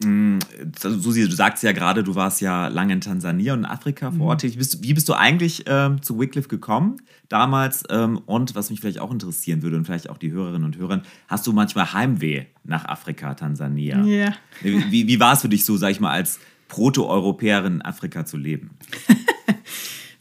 Mm, 0.03 0.39
Susi, 0.77 1.27
du 1.27 1.33
sagst 1.33 1.63
ja 1.63 1.71
gerade, 1.71 2.03
du 2.03 2.15
warst 2.15 2.41
ja 2.41 2.67
lange 2.67 2.93
in 2.93 3.01
Tansania 3.01 3.53
und 3.53 3.59
in 3.59 3.65
Afrika 3.65 4.11
vor 4.11 4.27
Ort. 4.27 4.43
Mhm. 4.43 4.55
Wie 4.81 4.93
bist 4.93 5.07
du 5.07 5.13
eigentlich 5.13 5.63
ähm, 5.67 6.01
zu 6.01 6.19
Wycliffe 6.19 6.49
gekommen 6.49 6.97
damals? 7.29 7.83
Ähm, 7.89 8.19
und 8.25 8.55
was 8.55 8.69
mich 8.69 8.81
vielleicht 8.81 8.99
auch 8.99 9.11
interessieren 9.11 9.61
würde 9.61 9.77
und 9.77 9.85
vielleicht 9.85 10.09
auch 10.09 10.17
die 10.17 10.31
Hörerinnen 10.31 10.65
und 10.65 10.77
Hörer, 10.77 11.01
hast 11.27 11.47
du 11.47 11.53
manchmal 11.53 11.93
Heimweh 11.93 12.45
nach 12.65 12.85
Afrika, 12.85 13.35
Tansania? 13.35 14.03
Ja. 14.03 14.33
Wie, 14.61 15.07
wie 15.07 15.19
war 15.19 15.33
es 15.33 15.41
für 15.41 15.49
dich 15.49 15.63
so, 15.63 15.77
sag 15.77 15.91
ich 15.91 16.01
mal, 16.01 16.11
als 16.11 16.39
Proto-Europäerin 16.67 17.75
in 17.75 17.81
Afrika 17.81 18.25
zu 18.25 18.37
leben? 18.37 18.71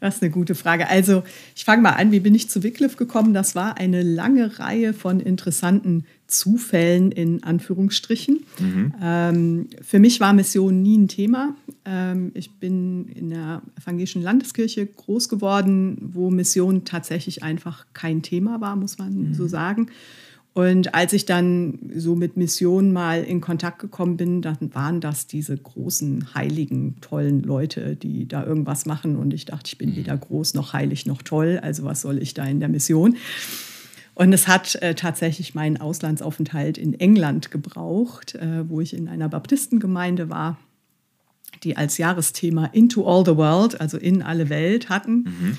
Das 0.04 0.16
ist 0.16 0.22
eine 0.22 0.32
gute 0.32 0.54
Frage. 0.54 0.86
Also, 0.90 1.22
ich 1.56 1.64
fange 1.64 1.80
mal 1.80 1.92
an, 1.92 2.12
wie 2.12 2.20
bin 2.20 2.34
ich 2.34 2.50
zu 2.50 2.62
Wycliffe 2.62 2.98
gekommen? 2.98 3.32
Das 3.32 3.54
war 3.54 3.78
eine 3.78 4.02
lange 4.02 4.58
Reihe 4.58 4.92
von 4.92 5.18
interessanten 5.18 6.04
Zufällen 6.26 7.12
in 7.12 7.42
Anführungsstrichen. 7.42 8.44
Mhm. 8.58 8.94
Ähm, 9.02 9.68
für 9.82 9.98
mich 9.98 10.20
war 10.20 10.32
Mission 10.32 10.82
nie 10.82 10.96
ein 10.96 11.08
Thema. 11.08 11.54
Ähm, 11.84 12.32
ich 12.34 12.50
bin 12.52 13.08
in 13.08 13.30
der 13.30 13.62
evangelischen 13.80 14.22
Landeskirche 14.22 14.86
groß 14.86 15.28
geworden, 15.28 15.98
wo 16.00 16.30
Mission 16.30 16.84
tatsächlich 16.84 17.42
einfach 17.42 17.86
kein 17.92 18.22
Thema 18.22 18.60
war, 18.60 18.76
muss 18.76 18.98
man 18.98 19.28
mhm. 19.28 19.34
so 19.34 19.46
sagen. 19.46 19.88
Und 20.54 20.94
als 20.94 21.12
ich 21.12 21.26
dann 21.26 21.80
so 21.96 22.14
mit 22.14 22.36
Missionen 22.36 22.92
mal 22.92 23.24
in 23.24 23.40
Kontakt 23.40 23.80
gekommen 23.80 24.16
bin, 24.16 24.40
dann 24.40 24.72
waren 24.72 25.00
das 25.00 25.26
diese 25.26 25.56
großen, 25.56 26.32
heiligen, 26.34 26.94
tollen 27.00 27.42
Leute, 27.42 27.96
die 27.96 28.28
da 28.28 28.46
irgendwas 28.46 28.86
machen. 28.86 29.16
Und 29.16 29.34
ich 29.34 29.46
dachte, 29.46 29.64
ich 29.66 29.78
bin 29.78 29.90
mhm. 29.90 29.96
weder 29.96 30.16
groß 30.16 30.54
noch 30.54 30.72
heilig 30.72 31.06
noch 31.06 31.22
toll. 31.22 31.58
Also 31.60 31.82
was 31.82 32.02
soll 32.02 32.22
ich 32.22 32.34
da 32.34 32.44
in 32.44 32.60
der 32.60 32.68
Mission? 32.68 33.16
Und 34.14 34.32
es 34.32 34.46
hat 34.46 34.76
äh, 34.76 34.94
tatsächlich 34.94 35.54
meinen 35.54 35.80
Auslandsaufenthalt 35.80 36.78
in 36.78 36.98
England 36.98 37.50
gebraucht, 37.50 38.34
äh, 38.36 38.68
wo 38.68 38.80
ich 38.80 38.94
in 38.94 39.08
einer 39.08 39.28
Baptistengemeinde 39.28 40.30
war, 40.30 40.58
die 41.64 41.76
als 41.76 41.98
Jahresthema 41.98 42.66
Into 42.66 43.06
All 43.06 43.24
the 43.24 43.36
World, 43.36 43.80
also 43.80 43.98
in 43.98 44.22
alle 44.22 44.48
Welt 44.48 44.88
hatten, 44.88 45.24
mhm. 45.24 45.58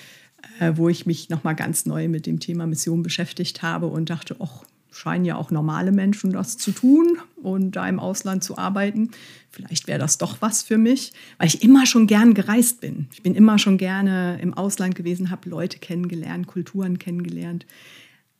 äh, 0.60 0.74
wo 0.76 0.88
ich 0.88 1.06
mich 1.06 1.30
nochmal 1.30 1.56
ganz 1.56 1.86
neu 1.86 2.08
mit 2.08 2.26
dem 2.26 2.39
Thema 2.39 2.65
Mission 2.65 3.04
beschäftigt 3.04 3.62
habe 3.62 3.88
und 3.88 4.10
dachte, 4.10 4.38
ach, 4.39 4.63
scheinen 4.96 5.26
ja 5.26 5.36
auch 5.36 5.52
normale 5.52 5.91
Menschen 5.91 6.32
das 6.32 6.58
zu 6.58 6.72
tun 6.72 7.18
und 7.44 7.72
da 7.76 7.88
im 7.88 8.00
Ausland 8.00 8.46
zu 8.46 8.58
arbeiten. 8.58 9.12
Vielleicht 9.52 9.88
wäre 9.88 10.00
das 10.00 10.18
doch 10.18 10.38
was 10.39 10.63
für 10.63 10.78
mich, 10.78 11.12
weil 11.38 11.48
ich 11.48 11.63
immer 11.63 11.86
schon 11.86 12.08
gern 12.08 12.34
gereist 12.34 12.80
bin. 12.80 13.08
Ich 13.13 13.22
bin 13.22 13.36
immer 13.36 13.60
schon 13.60 13.78
gerne 13.78 14.39
im 14.41 14.54
Ausland 14.54 14.96
gewesen, 14.96 15.32
habe 15.32 15.50
Leute 15.50 15.80
kennengelernt, 15.80 16.48
Kulturen 16.48 16.98
kennengelernt. 16.98 17.65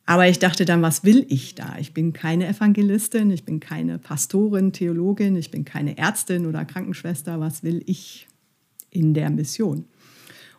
Aber 0.06 0.28
ich 0.28 0.38
dachte 0.38 0.64
dann, 0.64 0.82
was 0.82 1.02
will 1.02 1.26
ich 1.28 1.56
da? 1.56 1.76
Ich 1.80 1.92
bin 1.92 2.12
keine 2.12 2.46
Evangelistin, 2.46 3.30
ich 3.32 3.44
bin 3.44 3.58
keine 3.58 3.98
Pastorin, 3.98 4.72
Theologin, 4.72 5.34
ich 5.34 5.50
bin 5.50 5.64
keine 5.64 5.98
Ärztin 5.98 6.46
oder 6.46 6.64
Krankenschwester. 6.64 7.40
Was 7.40 7.64
will 7.64 7.82
ich 7.86 8.28
in 8.90 9.14
der 9.14 9.30
Mission? 9.30 9.84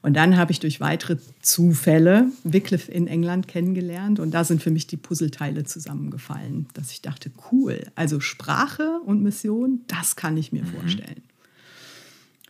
Und 0.01 0.13
dann 0.13 0.38
habe 0.38 0.51
ich 0.51 0.60
durch 0.60 0.79
weitere 0.79 1.17
Zufälle 1.41 2.27
Wycliffe 2.43 2.91
in 2.91 3.07
England 3.07 3.47
kennengelernt 3.47 4.19
und 4.19 4.31
da 4.31 4.43
sind 4.43 4.62
für 4.62 4.69
mich 4.69 4.86
die 4.88 4.97
Puzzleteile 4.97 5.63
zusammengefallen, 5.63 6.67
dass 6.73 6.91
ich 6.91 7.01
dachte, 7.01 7.31
cool, 7.51 7.81
also 7.95 8.19
Sprache 8.19 8.99
und 9.05 9.23
Mission, 9.23 9.81
das 9.88 10.15
kann 10.15 10.38
ich 10.38 10.51
mir 10.51 10.63
mhm. 10.63 10.79
vorstellen. 10.79 11.23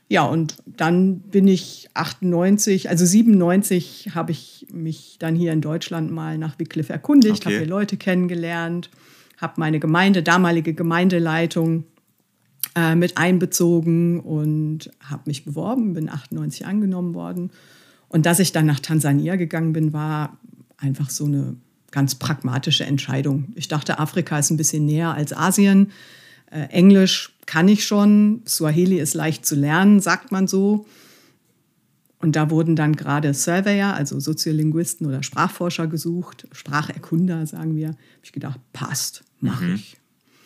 Ja, 0.10 0.26
und 0.26 0.58
dann 0.66 1.20
bin 1.20 1.48
ich 1.48 1.90
98, 1.94 2.90
also 2.90 3.06
97 3.06 4.12
habe 4.16 4.32
ich 4.32 4.68
mich 4.72 5.18
dann 5.20 5.36
hier 5.36 5.52
in 5.52 5.60
Deutschland 5.60 6.12
mal 6.12 6.38
nach 6.38 6.58
Wycliffe 6.60 6.94
erkundigt, 6.94 7.42
okay. 7.42 7.46
habe 7.46 7.58
hier 7.58 7.68
Leute 7.68 7.98
kennengelernt, 7.98 8.90
habe 9.38 9.54
meine 9.58 9.80
Gemeinde, 9.80 10.24
damalige 10.24 10.74
Gemeindeleitung 10.74 11.84
äh, 12.76 12.96
mit 12.96 13.18
einbezogen 13.18 14.22
und 14.22 14.90
habe 15.02 15.24
mich 15.26 15.44
beworben, 15.44 15.94
bin 15.94 16.10
98 16.10 16.66
angenommen 16.66 17.14
worden. 17.14 17.52
Und 18.08 18.26
dass 18.26 18.40
ich 18.40 18.54
dann 18.54 18.66
nach 18.66 18.80
Tansania 18.80 19.36
gegangen 19.36 19.74
bin, 19.74 19.92
war 19.92 20.38
einfach 20.78 21.10
so 21.10 21.26
eine 21.26 21.58
ganz 21.92 22.16
pragmatische 22.16 22.86
Entscheidung. 22.86 23.48
Ich 23.56 23.68
dachte, 23.68 24.00
Afrika 24.00 24.40
ist 24.40 24.52
ein 24.52 24.58
bisschen 24.58 24.86
näher 24.86 25.14
als 25.14 25.34
Asien. 25.34 25.92
Äh, 26.52 26.68
Englisch 26.70 27.34
kann 27.46 27.68
ich 27.68 27.86
schon, 27.86 28.42
Swahili 28.48 29.00
ist 29.00 29.14
leicht 29.14 29.46
zu 29.46 29.56
lernen, 29.56 30.00
sagt 30.00 30.32
man 30.32 30.48
so. 30.48 30.86
Und 32.20 32.36
da 32.36 32.50
wurden 32.50 32.76
dann 32.76 32.96
gerade 32.96 33.34
Surveyor, 33.34 33.94
also 33.94 34.20
Soziolinguisten 34.20 35.06
oder 35.06 35.22
Sprachforscher 35.22 35.88
gesucht, 35.88 36.48
Spracherkunder, 36.52 37.46
sagen 37.46 37.76
wir. 37.76 37.90
Habe 37.90 37.98
ich 38.24 38.32
gedacht, 38.32 38.60
passt, 38.74 39.24
mache 39.40 39.66
mhm. 39.66 39.76
ich. 39.76 39.98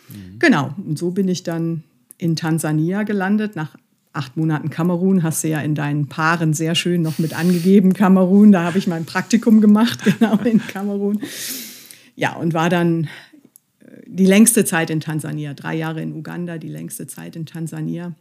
Mhm. 0.09 0.39
Genau, 0.39 0.75
und 0.85 0.99
so 0.99 1.11
bin 1.11 1.27
ich 1.27 1.43
dann 1.43 1.83
in 2.17 2.35
Tansania 2.35 3.03
gelandet. 3.03 3.55
Nach 3.55 3.75
acht 4.13 4.35
Monaten 4.35 4.69
Kamerun 4.69 5.23
hast 5.23 5.43
du 5.43 5.47
ja 5.47 5.61
in 5.61 5.73
deinen 5.73 6.07
Paaren 6.07 6.53
sehr 6.53 6.75
schön 6.75 7.01
noch 7.01 7.19
mit 7.19 7.37
angegeben, 7.37 7.93
Kamerun. 7.93 8.51
Da 8.51 8.63
habe 8.63 8.77
ich 8.77 8.87
mein 8.87 9.05
Praktikum 9.05 9.61
gemacht, 9.61 9.99
genau 10.19 10.37
in 10.43 10.59
Kamerun. 10.59 11.21
Ja, 12.15 12.35
und 12.35 12.53
war 12.53 12.69
dann 12.69 13.07
die 14.13 14.25
längste 14.25 14.65
Zeit 14.65 14.89
in 14.89 14.99
Tansania, 14.99 15.53
drei 15.53 15.75
Jahre 15.75 16.01
in 16.01 16.13
Uganda, 16.13 16.57
die 16.57 16.67
längste 16.67 17.07
Zeit 17.07 17.37
in 17.37 17.45
Tansania. 17.45 18.13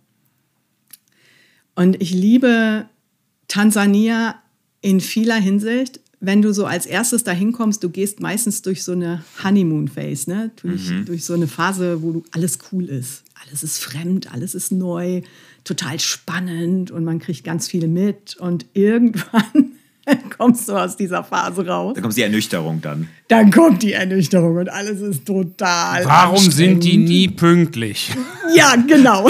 Und 1.74 2.00
ich 2.00 2.12
liebe 2.12 2.87
Tansania 3.48 4.40
in 4.81 5.00
vieler 5.00 5.37
Hinsicht. 5.37 6.00
Wenn 6.20 6.42
du 6.42 6.53
so 6.53 6.64
als 6.66 6.87
erstes 6.87 7.24
dahin 7.24 7.53
kommst, 7.53 7.83
du 7.83 7.90
gehst 7.90 8.20
meistens 8.20 8.62
durch 8.62 8.85
so 8.85 8.92
eine 8.92 9.24
Honeymoon-Phase, 9.42 10.31
ne? 10.31 10.50
durch, 10.62 10.90
mhm. 10.90 11.07
durch 11.07 11.24
so 11.24 11.35
eine 11.35 11.48
Phase, 11.48 12.03
wo 12.03 12.12
du 12.12 12.24
alles 12.31 12.59
cool 12.70 12.85
ist. 12.85 13.24
Alles 13.42 13.64
ist 13.64 13.79
fremd, 13.79 14.33
alles 14.33 14.55
ist 14.55 14.70
neu, 14.70 15.22
total 15.64 15.98
spannend 15.98 16.90
und 16.92 17.05
man 17.05 17.18
kriegt 17.18 17.42
ganz 17.42 17.66
viel 17.66 17.88
mit. 17.88 18.37
Und 18.37 18.66
irgendwann 18.74 19.72
kommst 20.38 20.68
du 20.68 20.74
aus 20.74 20.96
dieser 20.96 21.24
Phase 21.24 21.66
raus. 21.66 21.94
Dann 21.94 22.02
kommt 22.02 22.16
die 22.16 22.22
Ernüchterung 22.22 22.80
dann. 22.80 23.08
Dann 23.28 23.50
kommt 23.50 23.82
die 23.82 23.92
Ernüchterung 23.92 24.56
und 24.56 24.68
alles 24.68 25.00
ist 25.00 25.26
total. 25.26 26.04
Warum 26.04 26.50
sind 26.50 26.84
die 26.84 26.96
nie 26.96 27.28
pünktlich? 27.28 28.12
Ja, 28.52 28.74
genau. 28.74 29.28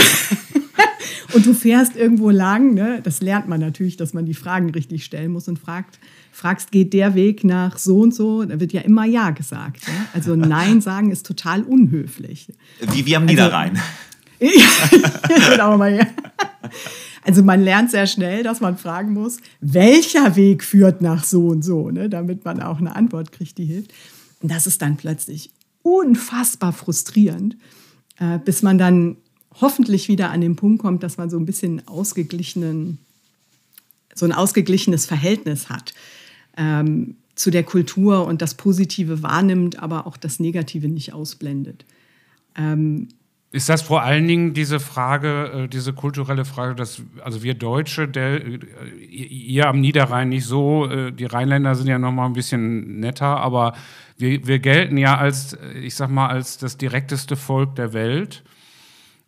und 1.35 1.45
du 1.45 1.53
fährst 1.53 1.95
irgendwo 1.95 2.31
lang, 2.31 2.73
ne? 2.73 3.01
das 3.03 3.21
lernt 3.21 3.49
man 3.49 3.61
natürlich, 3.61 3.99
dass 3.99 4.15
man 4.15 4.25
die 4.25 4.33
Fragen 4.33 4.71
richtig 4.71 5.05
stellen 5.05 5.33
muss 5.33 5.47
und 5.47 5.59
fragt, 5.59 5.99
fragst, 6.33 6.73
geht 6.73 6.95
der 6.95 7.15
Weg 7.15 7.45
nach 7.45 7.77
so 7.77 8.01
und 8.01 8.15
so? 8.15 8.43
Da 8.45 8.59
wird 8.61 8.73
ja 8.73 8.81
immer 8.81 9.05
Ja 9.05 9.29
gesagt. 9.29 9.87
Ja? 9.87 10.07
Also 10.15 10.37
Nein 10.37 10.81
sagen 10.81 11.11
ist 11.11 11.27
total 11.27 11.65
unhöflich. 11.65 12.49
Wie 12.93 13.05
wir 13.05 13.19
am 13.19 13.25
also, 13.25 13.35
Niederrhein. 13.35 13.79
ja, 14.41 15.51
genau 15.51 15.77
mal 15.77 15.95
ja. 15.95 16.07
Also 17.23 17.43
man 17.43 17.63
lernt 17.63 17.91
sehr 17.91 18.07
schnell, 18.07 18.43
dass 18.43 18.61
man 18.61 18.79
fragen 18.79 19.13
muss, 19.13 19.39
welcher 19.61 20.37
Weg 20.37 20.65
führt 20.65 21.03
nach 21.03 21.25
so 21.25 21.49
und 21.49 21.63
so, 21.63 21.91
ne, 21.91 22.09
damit 22.09 22.45
man 22.45 22.63
auch 22.63 22.79
eine 22.79 22.97
Antwort 22.97 23.33
kriegt, 23.33 23.59
die 23.59 23.67
hilft. 23.67 23.93
Und 24.43 24.51
das 24.51 24.67
ist 24.67 24.81
dann 24.81 24.97
plötzlich 24.97 25.51
unfassbar 25.83 26.73
frustrierend, 26.73 27.57
äh, 28.19 28.39
bis 28.39 28.63
man 28.63 28.79
dann 28.79 29.17
hoffentlich 29.61 30.09
wieder 30.09 30.31
an 30.31 30.41
den 30.41 30.57
Punkt 30.57 30.81
kommt, 30.81 31.03
dass 31.03 31.19
man 31.19 31.29
so 31.29 31.39
ein 31.39 31.47
bisschen 31.47 31.87
ausgeglichenen, 31.87 32.99
so 34.15 34.25
ein 34.25 34.33
ausgeglichenes 34.33 35.07
Verhältnis 35.07 35.69
hat 35.69 35.93
ähm, 36.57 37.17
zu 37.35 37.51
der 37.51 37.65
Kultur 37.65 38.27
und 38.27 38.43
das 38.43 38.55
Positive 38.55 39.23
wahrnimmt, 39.23 39.79
aber 39.79 40.07
auch 40.07 40.17
das 40.17 40.41
Negative 40.41 40.89
nicht 40.89 41.13
ausblendet. 41.13 41.85
Ähm, 42.57 43.09
Ist 43.53 43.69
das 43.69 43.83
vor 43.83 44.03
allen 44.03 44.29
Dingen 44.29 44.55
diese 44.55 44.79
Frage, 44.79 45.65
äh, 45.65 45.69
diese 45.69 45.93
kulturelle 45.93 46.45
Frage, 46.45 46.77
dass 46.77 47.03
also 47.25 47.43
wir 47.43 47.55
Deutsche, 47.55 48.07
der, 48.07 48.47
äh, 48.47 48.61
ihr 49.11 49.67
am 49.67 49.81
Niederrhein 49.81 50.29
nicht 50.29 50.45
so, 50.45 50.89
äh, 50.89 51.11
die 51.11 51.25
Rheinländer 51.25 51.75
sind 51.75 51.89
ja 51.89 51.99
noch 51.99 52.13
mal 52.13 52.27
ein 52.27 52.33
bisschen 52.33 53.01
netter, 53.01 53.41
aber 53.41 53.75
wir, 54.17 54.47
wir 54.47 54.61
gelten 54.61 54.97
ja 54.97 55.17
als, 55.17 55.59
ich 55.83 55.97
sag 55.97 56.11
mal, 56.11 56.29
als 56.29 56.59
das 56.59 56.77
direkteste 56.77 57.35
Volk 57.35 57.75
der 57.75 57.93
Welt. 57.93 58.45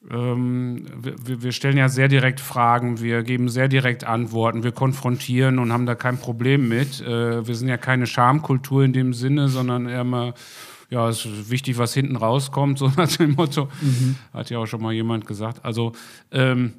Ähm, 0.08 0.86
wir, 1.00 1.42
wir, 1.42 1.50
stellen 1.50 1.76
ja 1.76 1.88
sehr 1.88 2.06
direkt 2.06 2.38
Fragen, 2.38 3.00
wir 3.00 3.24
geben 3.24 3.48
sehr 3.48 3.66
direkt 3.66 4.04
Antworten, 4.04 4.62
wir 4.62 4.72
konfrontieren 4.72 5.58
und 5.58 5.72
haben 5.72 5.86
da 5.86 5.96
kein 5.96 6.18
Problem 6.18 6.68
mit. 6.68 7.00
wir 7.04 7.54
sind 7.54 7.68
ja 7.68 7.76
keine 7.76 8.06
Schamkultur 8.06 8.84
in 8.84 8.92
dem 8.92 9.14
Sinne, 9.14 9.48
sondern 9.48 9.88
eher 9.88 10.04
mal 10.04 10.34
ja, 10.92 11.08
es 11.08 11.24
ist 11.24 11.50
wichtig, 11.50 11.78
was 11.78 11.94
hinten 11.94 12.16
rauskommt, 12.16 12.78
so 12.78 12.92
nach 12.96 13.10
dem 13.16 13.32
Motto. 13.32 13.68
Mhm. 13.80 14.16
Hat 14.32 14.50
ja 14.50 14.58
auch 14.58 14.66
schon 14.66 14.82
mal 14.82 14.92
jemand 14.92 15.26
gesagt. 15.26 15.64
Also, 15.64 15.92
ähm, 16.30 16.74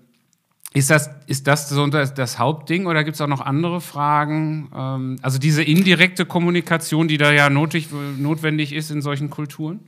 ist 0.76 0.90
das, 0.90 1.10
ist 1.28 1.46
das 1.46 1.70
so 1.70 1.86
das, 1.88 2.14
das 2.14 2.40
Hauptding 2.40 2.88
oder 2.88 3.04
gibt 3.04 3.16
es 3.16 3.22
auch 3.22 3.28
noch 3.28 3.42
andere 3.42 3.80
Fragen? 3.80 4.72
Ähm, 4.76 5.18
also 5.22 5.38
diese 5.38 5.62
indirekte 5.64 6.26
Kommunikation, 6.26 7.08
die 7.08 7.18
da 7.18 7.32
ja 7.32 7.50
notig, 7.50 7.90
notwendig 8.18 8.74
ist 8.74 8.90
in 8.90 9.02
solchen 9.02 9.30
Kulturen? 9.30 9.82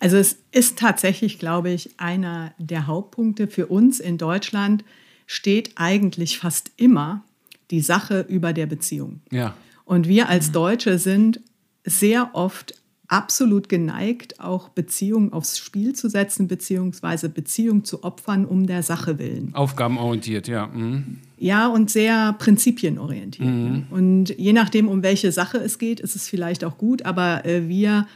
Also 0.00 0.16
es 0.16 0.38
ist 0.50 0.78
tatsächlich, 0.78 1.38
glaube 1.38 1.70
ich, 1.70 1.90
einer 1.98 2.54
der 2.58 2.86
Hauptpunkte 2.86 3.48
für 3.48 3.66
uns 3.66 4.00
in 4.00 4.16
Deutschland 4.16 4.82
steht 5.26 5.72
eigentlich 5.76 6.38
fast 6.38 6.70
immer 6.76 7.22
die 7.70 7.80
Sache 7.80 8.24
über 8.28 8.54
der 8.54 8.66
Beziehung. 8.66 9.20
Ja. 9.30 9.54
Und 9.84 10.08
wir 10.08 10.30
als 10.30 10.52
Deutsche 10.52 10.98
sind 10.98 11.40
sehr 11.84 12.30
oft 12.34 12.74
absolut 13.08 13.68
geneigt, 13.68 14.40
auch 14.40 14.68
Beziehungen 14.68 15.32
aufs 15.32 15.58
Spiel 15.58 15.94
zu 15.94 16.08
setzen, 16.08 16.48
beziehungsweise 16.48 17.28
Beziehungen 17.28 17.84
zu 17.84 18.04
opfern 18.04 18.44
um 18.44 18.66
der 18.66 18.82
Sache 18.82 19.18
willen. 19.18 19.50
Aufgabenorientiert, 19.54 20.48
ja. 20.48 20.66
Mhm. 20.68 21.18
Ja, 21.38 21.68
und 21.68 21.90
sehr 21.90 22.34
prinzipienorientiert. 22.38 23.48
Mhm. 23.48 23.86
Und 23.90 24.38
je 24.38 24.52
nachdem, 24.52 24.88
um 24.88 25.02
welche 25.02 25.32
Sache 25.32 25.58
es 25.58 25.78
geht, 25.78 26.00
ist 26.00 26.16
es 26.16 26.28
vielleicht 26.28 26.64
auch 26.64 26.78
gut, 26.78 27.02
aber 27.02 27.44
äh, 27.44 27.68
wir 27.68 28.06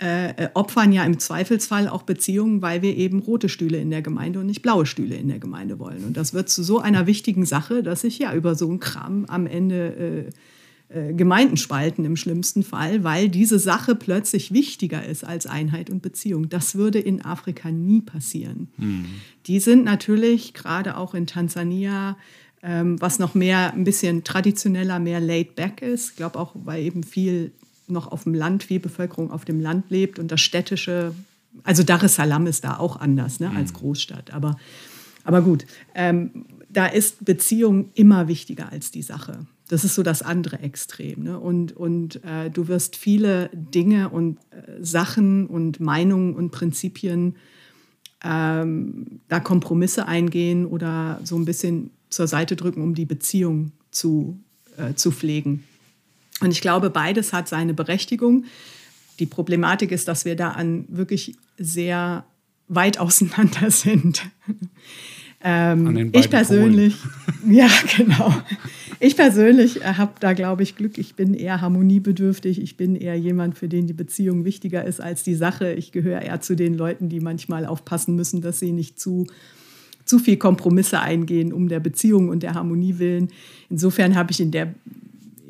äh, 0.00 0.48
opfern 0.54 0.92
ja 0.92 1.04
im 1.04 1.18
Zweifelsfall 1.18 1.88
auch 1.88 2.02
Beziehungen, 2.02 2.62
weil 2.62 2.80
wir 2.82 2.96
eben 2.96 3.20
rote 3.20 3.48
Stühle 3.48 3.78
in 3.78 3.90
der 3.90 4.02
Gemeinde 4.02 4.40
und 4.40 4.46
nicht 4.46 4.62
blaue 4.62 4.86
Stühle 4.86 5.14
in 5.16 5.28
der 5.28 5.38
Gemeinde 5.38 5.78
wollen. 5.78 6.04
Und 6.04 6.16
das 6.16 6.32
wird 6.32 6.48
zu 6.48 6.62
so 6.62 6.78
einer 6.78 7.06
wichtigen 7.06 7.44
Sache, 7.44 7.82
dass 7.82 8.04
ich 8.04 8.18
ja 8.18 8.34
über 8.34 8.54
so 8.54 8.68
einen 8.68 8.80
Kram 8.80 9.26
am 9.26 9.46
Ende 9.46 10.26
äh, 10.28 10.30
äh, 10.92 11.14
Gemeinden 11.14 11.56
spalten 11.56 12.04
im 12.04 12.16
schlimmsten 12.16 12.64
Fall, 12.64 13.04
weil 13.04 13.28
diese 13.28 13.60
Sache 13.60 13.94
plötzlich 13.94 14.52
wichtiger 14.52 15.04
ist 15.04 15.24
als 15.24 15.46
Einheit 15.46 15.88
und 15.88 16.02
Beziehung. 16.02 16.48
Das 16.48 16.74
würde 16.74 16.98
in 16.98 17.24
Afrika 17.24 17.70
nie 17.70 18.00
passieren. 18.00 18.68
Mhm. 18.76 19.06
Die 19.46 19.60
sind 19.60 19.84
natürlich 19.84 20.52
gerade 20.52 20.96
auch 20.96 21.14
in 21.14 21.28
Tansania, 21.28 22.16
ähm, 22.64 23.00
was 23.00 23.20
noch 23.20 23.34
mehr 23.36 23.72
ein 23.72 23.84
bisschen 23.84 24.24
traditioneller, 24.24 24.98
mehr 24.98 25.20
laid 25.20 25.54
back 25.54 25.80
ist. 25.80 26.10
Ich 26.10 26.16
glaube 26.16 26.38
auch, 26.40 26.56
weil 26.56 26.82
eben 26.82 27.04
viel 27.04 27.52
noch 27.86 28.10
auf 28.10 28.24
dem 28.24 28.34
Land, 28.34 28.64
viel 28.64 28.80
Bevölkerung 28.80 29.30
auf 29.30 29.44
dem 29.44 29.60
Land 29.60 29.90
lebt 29.90 30.18
und 30.18 30.32
das 30.32 30.40
städtische, 30.40 31.14
also 31.62 31.84
Dar 31.84 32.02
es 32.02 32.16
Salaam 32.16 32.48
ist 32.48 32.64
da 32.64 32.78
auch 32.78 32.96
anders 32.96 33.38
ne, 33.38 33.52
als 33.54 33.72
mhm. 33.72 33.76
Großstadt. 33.76 34.32
Aber, 34.32 34.56
aber 35.22 35.42
gut, 35.42 35.66
ähm, 35.94 36.46
da 36.68 36.86
ist 36.86 37.24
Beziehung 37.24 37.90
immer 37.94 38.26
wichtiger 38.26 38.72
als 38.72 38.90
die 38.90 39.02
Sache. 39.02 39.46
Das 39.70 39.84
ist 39.84 39.94
so 39.94 40.02
das 40.02 40.20
andere 40.20 40.58
Extrem. 40.58 41.22
Ne? 41.22 41.38
Und, 41.38 41.76
und 41.76 42.24
äh, 42.24 42.50
du 42.50 42.66
wirst 42.66 42.96
viele 42.96 43.50
Dinge 43.52 44.08
und 44.08 44.38
äh, 44.50 44.82
Sachen 44.84 45.46
und 45.46 45.78
Meinungen 45.78 46.34
und 46.34 46.50
Prinzipien 46.50 47.36
ähm, 48.24 49.20
da 49.28 49.38
Kompromisse 49.38 50.08
eingehen 50.08 50.66
oder 50.66 51.20
so 51.22 51.36
ein 51.36 51.44
bisschen 51.44 51.90
zur 52.08 52.26
Seite 52.26 52.56
drücken, 52.56 52.82
um 52.82 52.96
die 52.96 53.06
Beziehung 53.06 53.70
zu, 53.92 54.40
äh, 54.76 54.94
zu 54.94 55.12
pflegen. 55.12 55.62
Und 56.40 56.50
ich 56.50 56.62
glaube, 56.62 56.90
beides 56.90 57.32
hat 57.32 57.48
seine 57.48 57.72
Berechtigung. 57.72 58.46
Die 59.20 59.26
Problematik 59.26 59.92
ist, 59.92 60.08
dass 60.08 60.24
wir 60.24 60.34
da 60.34 60.50
an 60.50 60.84
wirklich 60.88 61.36
sehr 61.58 62.24
weit 62.66 62.98
auseinander 62.98 63.70
sind. 63.70 64.22
Ähm, 65.42 66.10
ich 66.12 66.28
persönlich, 66.28 66.96
ja 67.48 67.68
genau. 67.96 68.34
Ich 69.02 69.16
persönlich 69.16 69.80
äh, 69.80 69.94
habe 69.94 70.12
da, 70.20 70.34
glaube 70.34 70.62
ich, 70.62 70.76
Glück. 70.76 70.98
Ich 70.98 71.14
bin 71.14 71.32
eher 71.32 71.62
harmoniebedürftig. 71.62 72.60
Ich 72.60 72.76
bin 72.76 72.94
eher 72.94 73.18
jemand, 73.18 73.56
für 73.56 73.66
den 73.66 73.86
die 73.86 73.94
Beziehung 73.94 74.44
wichtiger 74.44 74.84
ist 74.84 75.00
als 75.00 75.22
die 75.22 75.34
Sache. 75.34 75.72
Ich 75.72 75.90
gehöre 75.90 76.20
eher 76.20 76.42
zu 76.42 76.54
den 76.54 76.74
Leuten, 76.74 77.08
die 77.08 77.20
manchmal 77.20 77.64
aufpassen 77.64 78.14
müssen, 78.14 78.42
dass 78.42 78.60
sie 78.60 78.72
nicht 78.72 79.00
zu 79.00 79.26
zu 80.04 80.18
viel 80.18 80.38
Kompromisse 80.38 81.00
eingehen 81.00 81.52
um 81.52 81.68
der 81.68 81.78
Beziehung 81.78 82.30
und 82.30 82.42
der 82.42 82.54
Harmonie 82.54 82.98
willen. 82.98 83.28
Insofern 83.68 84.16
habe 84.16 84.32
ich 84.32 84.40
in 84.40 84.50
der 84.50 84.74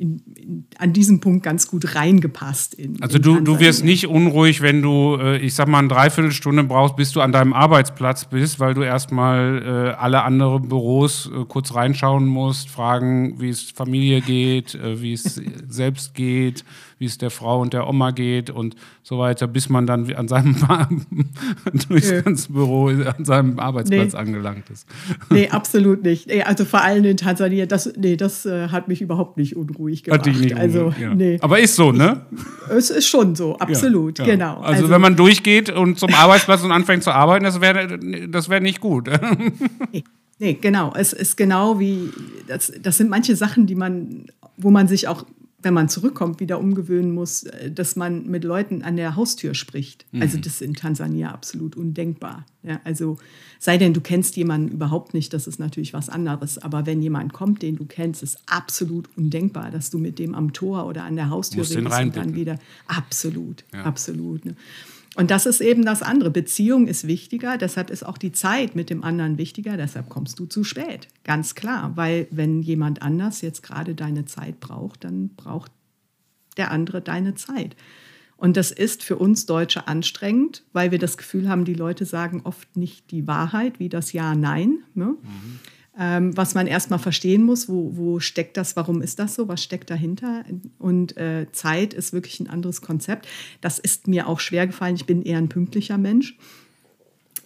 in, 0.00 0.22
in, 0.34 0.66
an 0.78 0.94
diesem 0.94 1.20
Punkt 1.20 1.44
ganz 1.44 1.68
gut 1.68 1.94
reingepasst. 1.94 2.74
In, 2.74 3.02
also 3.02 3.18
du, 3.18 3.40
du 3.40 3.60
wirst 3.60 3.84
nicht 3.84 4.06
unruhig, 4.06 4.62
wenn 4.62 4.80
du, 4.80 5.16
äh, 5.20 5.38
ich 5.38 5.54
sag 5.54 5.68
mal, 5.68 5.78
eine 5.78 5.88
Dreiviertelstunde 5.88 6.64
brauchst, 6.64 6.96
bis 6.96 7.12
du 7.12 7.20
an 7.20 7.32
deinem 7.32 7.52
Arbeitsplatz 7.52 8.24
bist, 8.24 8.58
weil 8.60 8.72
du 8.72 8.82
erstmal 8.82 9.62
äh, 9.62 10.00
alle 10.00 10.22
anderen 10.22 10.68
Büros 10.68 11.30
äh, 11.30 11.44
kurz 11.44 11.74
reinschauen 11.74 12.26
musst, 12.26 12.70
fragen, 12.70 13.40
wie 13.40 13.50
es 13.50 13.70
Familie 13.70 14.22
geht, 14.22 14.74
äh, 14.74 15.02
wie 15.02 15.12
es 15.12 15.40
selbst 15.68 16.14
geht, 16.14 16.64
wie 17.00 17.06
es 17.06 17.16
der 17.16 17.30
Frau 17.30 17.62
und 17.62 17.72
der 17.72 17.88
Oma 17.88 18.10
geht 18.10 18.50
und 18.50 18.76
so 19.02 19.18
weiter, 19.18 19.46
bis 19.46 19.70
man 19.70 19.86
dann 19.86 20.12
an 20.12 20.28
seinem 20.28 20.54
durchs 21.88 22.10
nee. 22.10 22.20
ganze 22.20 22.52
Büro 22.52 22.88
an 22.88 23.24
seinem 23.24 23.58
Arbeitsplatz 23.58 24.12
nee. 24.12 24.18
angelangt 24.18 24.68
ist. 24.68 24.86
Nee, 25.30 25.48
absolut 25.48 26.04
nicht. 26.04 26.30
Also 26.46 26.66
vor 26.66 26.82
allem 26.82 27.04
in 27.06 27.16
Tansania, 27.16 27.64
das, 27.64 27.90
nee, 27.96 28.16
das 28.16 28.44
äh, 28.44 28.68
hat 28.68 28.88
mich 28.88 29.00
überhaupt 29.00 29.38
nicht 29.38 29.56
unruhig 29.56 30.04
gemacht. 30.04 30.20
Hat 30.20 30.26
dich 30.26 30.40
nicht 30.40 30.56
also, 30.56 30.92
ja. 31.00 31.14
nee. 31.14 31.38
Aber 31.40 31.58
ist 31.58 31.74
so, 31.74 31.90
ne? 31.90 32.20
Es 32.68 32.90
ist 32.90 33.08
schon 33.08 33.34
so, 33.34 33.56
absolut, 33.56 34.18
ja, 34.18 34.26
ja. 34.26 34.32
genau. 34.32 34.56
Also, 34.56 34.82
also, 34.82 34.90
wenn 34.90 35.00
man 35.00 35.16
durchgeht 35.16 35.70
und 35.70 35.98
zum 35.98 36.12
Arbeitsplatz 36.12 36.62
und 36.62 36.70
anfängt 36.70 37.02
zu 37.02 37.12
arbeiten, 37.12 37.44
das 37.44 37.62
wäre 37.62 37.98
das 38.28 38.50
wär 38.50 38.60
nicht 38.60 38.80
gut. 38.80 39.08
nee. 39.92 40.04
Nee, 40.38 40.54
genau. 40.54 40.94
Es 40.96 41.12
ist 41.12 41.36
genau 41.36 41.78
wie, 41.78 42.08
das, 42.46 42.72
das 42.80 42.96
sind 42.96 43.10
manche 43.10 43.36
Sachen, 43.36 43.66
die 43.66 43.74
man, 43.74 44.24
wo 44.56 44.70
man 44.70 44.88
sich 44.88 45.06
auch 45.06 45.26
wenn 45.62 45.74
man 45.74 45.88
zurückkommt, 45.88 46.40
wieder 46.40 46.58
umgewöhnen 46.58 47.12
muss, 47.12 47.44
äh, 47.44 47.70
dass 47.70 47.96
man 47.96 48.26
mit 48.26 48.44
Leuten 48.44 48.82
an 48.82 48.96
der 48.96 49.16
Haustür 49.16 49.54
spricht. 49.54 50.06
Mhm. 50.12 50.22
Also 50.22 50.38
das 50.38 50.54
ist 50.54 50.62
in 50.62 50.74
Tansania 50.74 51.30
absolut 51.30 51.76
undenkbar. 51.76 52.46
Ja, 52.62 52.80
also 52.84 53.18
sei 53.58 53.78
denn, 53.78 53.94
du 53.94 54.00
kennst 54.00 54.36
jemanden 54.36 54.68
überhaupt 54.68 55.14
nicht, 55.14 55.32
das 55.32 55.46
ist 55.46 55.58
natürlich 55.58 55.94
was 55.94 56.08
anderes. 56.08 56.58
Aber 56.58 56.86
wenn 56.86 57.00
jemand 57.00 57.32
kommt, 57.32 57.62
den 57.62 57.76
du 57.76 57.86
kennst, 57.86 58.22
ist 58.22 58.38
absolut 58.46 59.08
undenkbar, 59.16 59.70
dass 59.70 59.90
du 59.90 59.98
mit 59.98 60.18
dem 60.18 60.34
am 60.34 60.52
Tor 60.52 60.86
oder 60.86 61.04
an 61.04 61.16
der 61.16 61.30
Haustür 61.30 61.68
redest 61.68 62.00
und 62.00 62.16
dann 62.16 62.34
wieder. 62.34 62.58
Absolut, 62.86 63.64
ja. 63.72 63.84
absolut. 63.84 64.44
Ne? 64.44 64.56
Und 65.16 65.30
das 65.30 65.46
ist 65.46 65.60
eben 65.60 65.84
das 65.84 66.02
andere. 66.02 66.30
Beziehung 66.30 66.86
ist 66.86 67.06
wichtiger, 67.06 67.58
deshalb 67.58 67.90
ist 67.90 68.06
auch 68.06 68.16
die 68.16 68.32
Zeit 68.32 68.76
mit 68.76 68.90
dem 68.90 69.02
anderen 69.02 69.38
wichtiger, 69.38 69.76
deshalb 69.76 70.08
kommst 70.08 70.38
du 70.38 70.46
zu 70.46 70.62
spät. 70.62 71.08
Ganz 71.24 71.54
klar, 71.54 71.92
weil 71.96 72.28
wenn 72.30 72.62
jemand 72.62 73.02
anders 73.02 73.40
jetzt 73.40 73.62
gerade 73.62 73.94
deine 73.94 74.24
Zeit 74.24 74.60
braucht, 74.60 75.04
dann 75.04 75.30
braucht 75.30 75.72
der 76.56 76.70
andere 76.70 77.00
deine 77.00 77.34
Zeit. 77.34 77.74
Und 78.36 78.56
das 78.56 78.70
ist 78.70 79.02
für 79.02 79.16
uns 79.16 79.46
Deutsche 79.46 79.88
anstrengend, 79.88 80.64
weil 80.72 80.92
wir 80.92 80.98
das 80.98 81.18
Gefühl 81.18 81.48
haben, 81.48 81.64
die 81.64 81.74
Leute 81.74 82.06
sagen 82.06 82.42
oft 82.44 82.76
nicht 82.76 83.10
die 83.10 83.26
Wahrheit, 83.26 83.80
wie 83.80 83.88
das 83.88 84.12
Ja, 84.12 84.34
Nein. 84.34 84.78
Ne? 84.94 85.16
Mhm 85.20 85.58
ähm, 85.98 86.36
was 86.36 86.54
man 86.54 86.66
erstmal 86.66 86.98
verstehen 86.98 87.42
muss, 87.42 87.68
wo, 87.68 87.96
wo 87.96 88.20
steckt 88.20 88.56
das, 88.56 88.76
warum 88.76 89.02
ist 89.02 89.18
das 89.18 89.34
so, 89.34 89.48
was 89.48 89.62
steckt 89.62 89.90
dahinter. 89.90 90.44
Und 90.78 91.16
äh, 91.16 91.46
Zeit 91.52 91.94
ist 91.94 92.12
wirklich 92.12 92.40
ein 92.40 92.48
anderes 92.48 92.80
Konzept. 92.80 93.26
Das 93.60 93.78
ist 93.78 94.06
mir 94.06 94.26
auch 94.28 94.40
schwer 94.40 94.66
gefallen. 94.66 94.94
Ich 94.94 95.06
bin 95.06 95.22
eher 95.22 95.38
ein 95.38 95.48
pünktlicher 95.48 95.98
Mensch. 95.98 96.36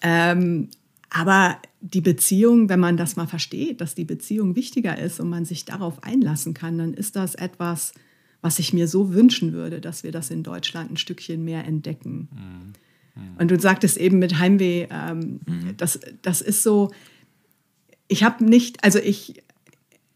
Ähm, 0.02 0.68
aber 1.10 1.58
die 1.80 2.00
Beziehung, 2.00 2.68
wenn 2.68 2.80
man 2.80 2.96
das 2.96 3.16
mal 3.16 3.26
versteht, 3.26 3.80
dass 3.80 3.94
die 3.94 4.04
Beziehung 4.04 4.56
wichtiger 4.56 4.98
ist 4.98 5.20
und 5.20 5.30
man 5.30 5.44
sich 5.44 5.64
darauf 5.64 6.02
einlassen 6.02 6.54
kann, 6.54 6.76
dann 6.76 6.92
ist 6.92 7.16
das 7.16 7.34
etwas, 7.34 7.94
was 8.42 8.58
ich 8.58 8.72
mir 8.72 8.88
so 8.88 9.14
wünschen 9.14 9.52
würde, 9.52 9.80
dass 9.80 10.02
wir 10.02 10.12
das 10.12 10.30
in 10.30 10.42
Deutschland 10.42 10.90
ein 10.90 10.96
Stückchen 10.96 11.44
mehr 11.44 11.64
entdecken. 11.64 12.28
Mhm. 12.30 13.22
Mhm. 13.22 13.36
Und 13.38 13.50
du 13.50 13.58
sagtest 13.58 13.96
eben 13.96 14.18
mit 14.18 14.38
Heimweh, 14.38 14.86
ähm, 14.90 15.40
mhm. 15.46 15.76
das, 15.76 16.00
das 16.20 16.40
ist 16.40 16.62
so, 16.62 16.90
ich 18.08 18.22
habe 18.22 18.44
nicht, 18.44 18.84
also 18.84 18.98
ich, 18.98 19.42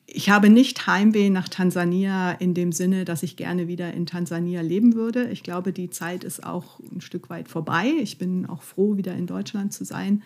ich 0.06 0.30
habe 0.30 0.48
nicht 0.48 0.86
Heimweh 0.86 1.30
nach 1.30 1.48
Tansania 1.48 2.32
in 2.32 2.54
dem 2.54 2.72
Sinne, 2.72 3.04
dass 3.04 3.22
ich 3.22 3.36
gerne 3.36 3.68
wieder 3.68 3.92
in 3.92 4.06
Tansania 4.06 4.60
leben 4.62 4.94
würde. 4.94 5.28
Ich 5.30 5.42
glaube, 5.42 5.72
die 5.72 5.90
Zeit 5.90 6.24
ist 6.24 6.44
auch 6.44 6.80
ein 6.80 7.00
Stück 7.00 7.30
weit 7.30 7.48
vorbei. 7.48 7.92
Ich 8.00 8.18
bin 8.18 8.46
auch 8.46 8.62
froh, 8.62 8.96
wieder 8.96 9.14
in 9.14 9.26
Deutschland 9.26 9.72
zu 9.72 9.84
sein. 9.84 10.22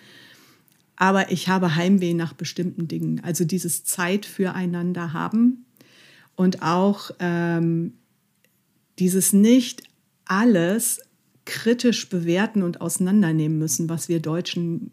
Aber 0.96 1.32
ich 1.32 1.48
habe 1.48 1.74
Heimweh 1.74 2.14
nach 2.14 2.32
bestimmten 2.32 2.86
Dingen. 2.86 3.20
Also 3.24 3.44
dieses 3.44 3.84
Zeit 3.84 4.26
füreinander 4.26 5.12
haben 5.12 5.64
und 6.36 6.62
auch 6.62 7.10
ähm, 7.18 7.94
dieses 8.98 9.32
nicht 9.32 9.82
alles 10.26 11.00
kritisch 11.44 12.08
bewerten 12.08 12.62
und 12.62 12.80
auseinandernehmen 12.80 13.58
müssen, 13.58 13.88
was 13.88 14.08
wir 14.08 14.20
Deutschen 14.20 14.92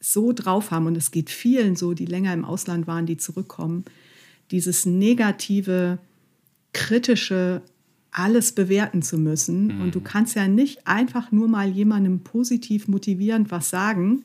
so 0.00 0.32
drauf 0.32 0.70
haben. 0.70 0.86
Und 0.86 0.96
es 0.96 1.10
geht 1.10 1.30
vielen 1.30 1.76
so, 1.76 1.94
die 1.94 2.06
länger 2.06 2.32
im 2.32 2.44
Ausland 2.44 2.86
waren, 2.86 3.06
die 3.06 3.18
zurückkommen. 3.18 3.84
Dieses 4.50 4.86
negative, 4.86 5.98
kritische, 6.72 7.62
alles 8.12 8.52
bewerten 8.52 9.02
zu 9.02 9.18
müssen. 9.18 9.76
Mhm. 9.76 9.80
Und 9.82 9.94
du 9.94 10.00
kannst 10.00 10.34
ja 10.34 10.48
nicht 10.48 10.86
einfach 10.86 11.30
nur 11.30 11.48
mal 11.48 11.68
jemandem 11.68 12.20
positiv 12.20 12.88
motivierend 12.88 13.50
was 13.50 13.70
sagen, 13.70 14.24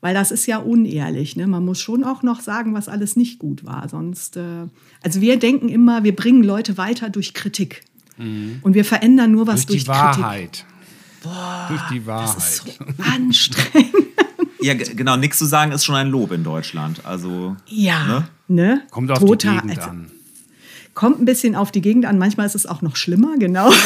weil 0.00 0.14
das 0.14 0.30
ist 0.30 0.46
ja 0.46 0.58
unehrlich. 0.58 1.34
Ne? 1.36 1.46
Man 1.46 1.64
muss 1.64 1.80
schon 1.80 2.04
auch 2.04 2.22
noch 2.22 2.40
sagen, 2.40 2.74
was 2.74 2.88
alles 2.88 3.16
nicht 3.16 3.38
gut 3.38 3.64
war. 3.64 3.88
Sonst, 3.88 4.36
äh, 4.36 4.66
also 5.02 5.20
wir 5.20 5.38
denken 5.38 5.68
immer, 5.68 6.04
wir 6.04 6.14
bringen 6.14 6.44
Leute 6.44 6.76
weiter 6.78 7.10
durch 7.10 7.34
Kritik. 7.34 7.82
Mhm. 8.18 8.60
Und 8.62 8.74
wir 8.74 8.84
verändern 8.84 9.32
nur 9.32 9.46
was 9.46 9.66
durch, 9.66 9.84
durch 9.84 9.98
die 10.16 10.22
Wahrheit. 10.22 10.64
Boah, 11.22 11.66
durch 11.68 11.82
die 11.90 12.06
Wahrheit. 12.06 12.36
Das 12.36 12.48
ist 12.48 12.66
so 12.66 12.84
anstrengend. 13.02 14.06
Ja, 14.66 14.74
genau, 14.74 15.16
nichts 15.16 15.38
zu 15.38 15.44
sagen 15.44 15.72
ist 15.72 15.84
schon 15.84 15.94
ein 15.94 16.08
Lob 16.08 16.32
in 16.32 16.44
Deutschland. 16.44 17.04
Also, 17.04 17.56
ja, 17.66 18.04
ne? 18.06 18.28
ne? 18.48 18.82
Kommt 18.90 19.10
auf 19.10 19.18
Total, 19.18 19.54
die 19.54 19.60
Gegend 19.60 19.78
also, 19.78 19.90
an. 19.90 20.10
Kommt 20.94 21.20
ein 21.20 21.24
bisschen 21.24 21.54
auf 21.54 21.70
die 21.70 21.82
Gegend 21.82 22.06
an. 22.06 22.18
Manchmal 22.18 22.46
ist 22.46 22.54
es 22.54 22.66
auch 22.66 22.82
noch 22.82 22.96
schlimmer, 22.96 23.36
genau. 23.38 23.70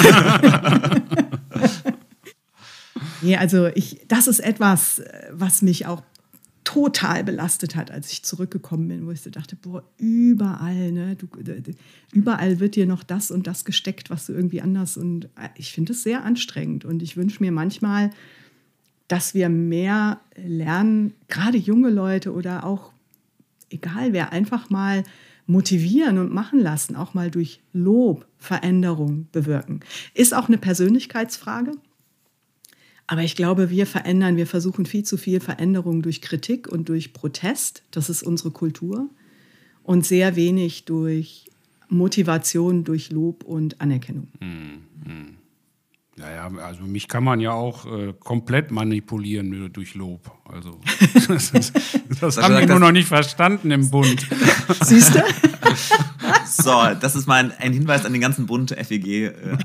Nee, 3.23 3.37
also 3.37 3.67
ich, 3.75 4.01
das 4.09 4.27
ist 4.27 4.41
etwas, 4.41 5.03
was 5.31 5.63
mich 5.63 5.87
auch 5.87 6.03
total 6.65 7.25
belastet 7.25 7.75
hat, 7.75 7.91
als 7.91 8.13
ich 8.13 8.23
zurückgekommen 8.23 8.89
bin, 8.89 9.07
wo 9.07 9.11
ich 9.11 9.23
so 9.23 9.31
dachte, 9.31 9.57
boah, 9.57 9.83
überall, 9.99 10.93
ne, 10.93 11.17
du, 11.17 11.27
überall 12.13 12.61
wird 12.61 12.77
dir 12.77 12.87
noch 12.87 13.03
das 13.03 13.31
und 13.31 13.47
das 13.47 13.65
gesteckt, 13.65 14.11
was 14.11 14.27
du 14.27 14.33
irgendwie 14.33 14.61
anders 14.61 14.97
und 14.97 15.25
äh, 15.25 15.49
ich 15.57 15.73
finde 15.73 15.93
es 15.93 16.03
sehr 16.03 16.25
anstrengend 16.25 16.85
und 16.85 17.03
ich 17.03 17.17
wünsche 17.17 17.43
mir 17.43 17.51
manchmal, 17.51 18.11
dass 19.11 19.35
wir 19.35 19.49
mehr 19.49 20.21
lernen, 20.37 21.15
gerade 21.27 21.59
junge 21.59 21.91
Leute 21.91 22.33
oder 22.33 22.65
auch 22.65 22.93
egal 23.69 24.13
wer, 24.13 24.33
einfach 24.33 24.71
mal 24.71 25.03
motivieren 25.47 26.19
und 26.19 26.33
machen 26.33 26.61
lassen, 26.61 26.95
auch 26.95 27.13
mal 27.13 27.29
durch 27.29 27.61
Lob 27.73 28.25
Veränderung 28.39 29.27
bewirken. 29.33 29.81
Ist 30.15 30.33
auch 30.33 30.47
eine 30.47 30.59
Persönlichkeitsfrage. 30.59 31.73
Aber 33.09 33.23
ich 33.23 33.35
glaube, 33.35 33.69
wir 33.71 33.85
verändern, 33.85 34.37
wir 34.37 34.47
versuchen 34.47 34.87
viel 34.87 35.03
zu 35.03 35.17
viel 35.17 35.41
Veränderung 35.41 36.03
durch 36.03 36.23
Kritik 36.23 36.69
und 36.69 36.89
durch 36.89 37.13
Protest. 37.13 37.83
Das 37.91 38.11
ist 38.11 38.23
unsere 38.23 38.53
Kultur. 38.53 39.11
Und 39.83 40.07
sehr 40.07 40.37
wenig 40.37 40.85
durch 40.85 41.51
Motivation, 41.89 42.85
durch 42.85 43.11
Lob 43.11 43.43
und 43.43 43.81
Anerkennung. 43.81 44.29
Mhm. 44.39 45.40
Naja, 46.17 46.51
also 46.63 46.83
mich 46.83 47.09
kann 47.09 47.25
man 47.25 47.41
ja 47.41 47.53
auch 47.53 47.87
äh, 47.87 48.13
komplett 48.19 48.71
manipulieren 48.71 49.73
durch 49.73 49.95
Lob. 49.95 50.31
Also 50.45 50.81
das, 51.29 51.51
ist, 51.51 51.73
das 52.21 52.37
haben 52.37 52.57
die 52.59 52.67
nur 52.67 52.81
noch 52.81 52.93
nicht 52.93 53.09
verstanden 53.09 53.71
im 53.71 53.91
Bund. 53.91 54.27
Siehst 54.83 55.15
du? 55.15 55.23
So, 56.45 56.73
das 57.01 57.15
ist 57.15 57.27
mal 57.27 57.45
ein, 57.45 57.53
ein 57.59 57.73
Hinweis 57.73 58.05
an 58.05 58.13
den 58.13 58.21
ganzen 58.21 58.47
Bund 58.47 58.71
FEG. 58.77 59.07
Äh. 59.07 59.59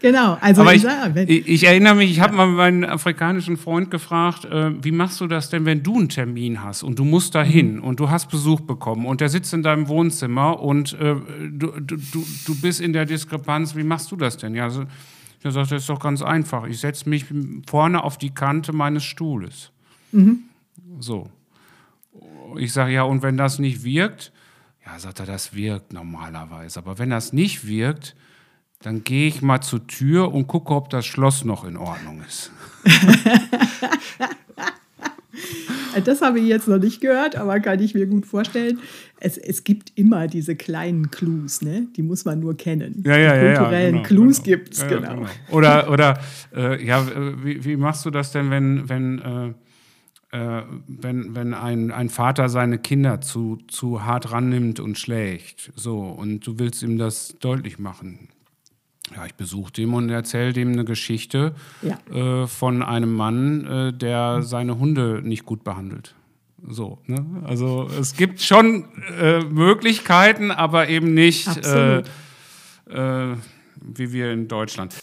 Genau, 0.00 0.36
also 0.40 0.62
Aber 0.62 0.74
ich, 0.74 0.84
ich, 0.84 1.48
ich 1.48 1.64
erinnere 1.64 1.94
mich, 1.94 2.10
ich 2.10 2.20
habe 2.20 2.34
mal 2.34 2.46
meinen 2.46 2.84
afrikanischen 2.84 3.56
Freund 3.56 3.90
gefragt, 3.90 4.44
äh, 4.44 4.72
wie 4.84 4.92
machst 4.92 5.20
du 5.20 5.26
das 5.26 5.48
denn, 5.48 5.64
wenn 5.64 5.82
du 5.82 5.96
einen 5.98 6.08
Termin 6.08 6.62
hast 6.62 6.82
und 6.82 6.98
du 6.98 7.04
musst 7.04 7.34
da 7.34 7.42
hin 7.42 7.76
mhm. 7.76 7.84
und 7.84 8.00
du 8.00 8.10
hast 8.10 8.28
Besuch 8.30 8.60
bekommen 8.60 9.06
und 9.06 9.20
der 9.20 9.28
sitzt 9.28 9.54
in 9.54 9.62
deinem 9.62 9.88
Wohnzimmer 9.88 10.60
und 10.60 10.92
äh, 10.94 11.16
du, 11.50 11.72
du, 11.80 11.96
du 12.46 12.60
bist 12.60 12.80
in 12.80 12.92
der 12.92 13.06
Diskrepanz, 13.06 13.74
wie 13.74 13.84
machst 13.84 14.10
du 14.10 14.16
das 14.16 14.36
denn? 14.36 14.54
Ja, 14.54 14.64
also, 14.64 14.84
er 15.42 15.52
sagt, 15.52 15.70
das 15.70 15.82
ist 15.82 15.88
doch 15.88 16.00
ganz 16.00 16.22
einfach. 16.22 16.66
Ich 16.66 16.80
setze 16.80 17.08
mich 17.08 17.26
vorne 17.66 18.02
auf 18.02 18.18
die 18.18 18.30
Kante 18.30 18.72
meines 18.72 19.04
Stuhles. 19.04 19.70
Mhm. 20.12 20.40
So. 20.98 21.30
Ich 22.58 22.72
sage, 22.72 22.92
ja, 22.92 23.02
und 23.02 23.22
wenn 23.22 23.36
das 23.36 23.58
nicht 23.58 23.84
wirkt, 23.84 24.32
ja, 24.84 24.98
sagt 24.98 25.20
er, 25.20 25.26
das 25.26 25.54
wirkt 25.54 25.92
normalerweise. 25.92 26.80
Aber 26.80 26.98
wenn 26.98 27.10
das 27.10 27.32
nicht 27.32 27.66
wirkt, 27.66 28.16
dann 28.82 29.04
gehe 29.04 29.28
ich 29.28 29.42
mal 29.42 29.60
zur 29.60 29.86
Tür 29.86 30.32
und 30.32 30.46
gucke, 30.46 30.74
ob 30.74 30.90
das 30.90 31.06
Schloss 31.06 31.44
noch 31.44 31.64
in 31.64 31.76
Ordnung 31.76 32.22
ist. 32.26 32.52
das 36.04 36.22
habe 36.22 36.40
ich 36.40 36.46
jetzt 36.46 36.68
noch 36.68 36.78
nicht 36.78 37.00
gehört, 37.00 37.36
aber 37.36 37.58
kann 37.60 37.80
ich 37.80 37.94
mir 37.94 38.06
gut 38.06 38.26
vorstellen. 38.26 38.78
Es, 39.18 39.38
es 39.38 39.64
gibt 39.64 39.92
immer 39.96 40.26
diese 40.26 40.56
kleinen 40.56 41.10
Clues, 41.10 41.62
ne? 41.62 41.88
die 41.96 42.02
muss 42.02 42.24
man 42.24 42.40
nur 42.40 42.56
kennen. 42.56 43.02
Ja, 43.06 43.16
ja, 43.16 43.32
die 43.34 43.56
kulturellen 43.56 43.96
ja, 43.96 44.02
genau, 44.02 44.08
Clues 44.08 44.42
genau. 44.42 44.56
gibt 44.56 44.74
es, 44.74 44.80
ja, 44.80 44.88
genau. 44.88 45.14
genau. 45.14 45.28
Oder, 45.50 45.90
oder 45.90 46.20
äh, 46.54 46.84
ja, 46.84 47.06
wie, 47.42 47.64
wie, 47.64 47.76
machst 47.76 48.04
du 48.04 48.10
das 48.10 48.32
denn, 48.32 48.50
wenn, 48.50 48.88
wenn, 48.88 49.54
äh, 50.32 50.58
äh, 50.58 50.62
wenn, 50.86 51.34
wenn 51.34 51.54
ein, 51.54 51.90
ein 51.90 52.10
Vater 52.10 52.50
seine 52.50 52.78
Kinder 52.78 53.22
zu, 53.22 53.58
zu 53.68 54.04
hart 54.04 54.32
rannimmt 54.32 54.80
und 54.80 54.98
schlägt? 54.98 55.72
So, 55.76 56.00
und 56.00 56.46
du 56.46 56.58
willst 56.58 56.82
ihm 56.82 56.98
das 56.98 57.36
deutlich 57.40 57.78
machen 57.78 58.28
ja, 59.14 59.24
ich 59.26 59.34
besuche 59.34 59.72
dem 59.72 59.94
und 59.94 60.10
erzähle 60.10 60.52
dem 60.52 60.72
eine 60.72 60.84
Geschichte 60.84 61.54
ja. 61.82 62.42
äh, 62.42 62.46
von 62.46 62.82
einem 62.82 63.14
Mann, 63.14 63.66
äh, 63.66 63.92
der 63.92 64.42
seine 64.42 64.78
Hunde 64.78 65.20
nicht 65.22 65.44
gut 65.44 65.62
behandelt. 65.64 66.14
So, 66.68 66.98
ne? 67.06 67.24
Also 67.44 67.88
es 68.00 68.16
gibt 68.16 68.40
schon 68.40 68.86
äh, 69.20 69.40
Möglichkeiten, 69.40 70.50
aber 70.50 70.88
eben 70.88 71.14
nicht 71.14 71.46
äh, 71.64 71.98
äh, 71.98 73.36
wie 73.80 74.12
wir 74.12 74.32
in 74.32 74.48
Deutschland. 74.48 74.94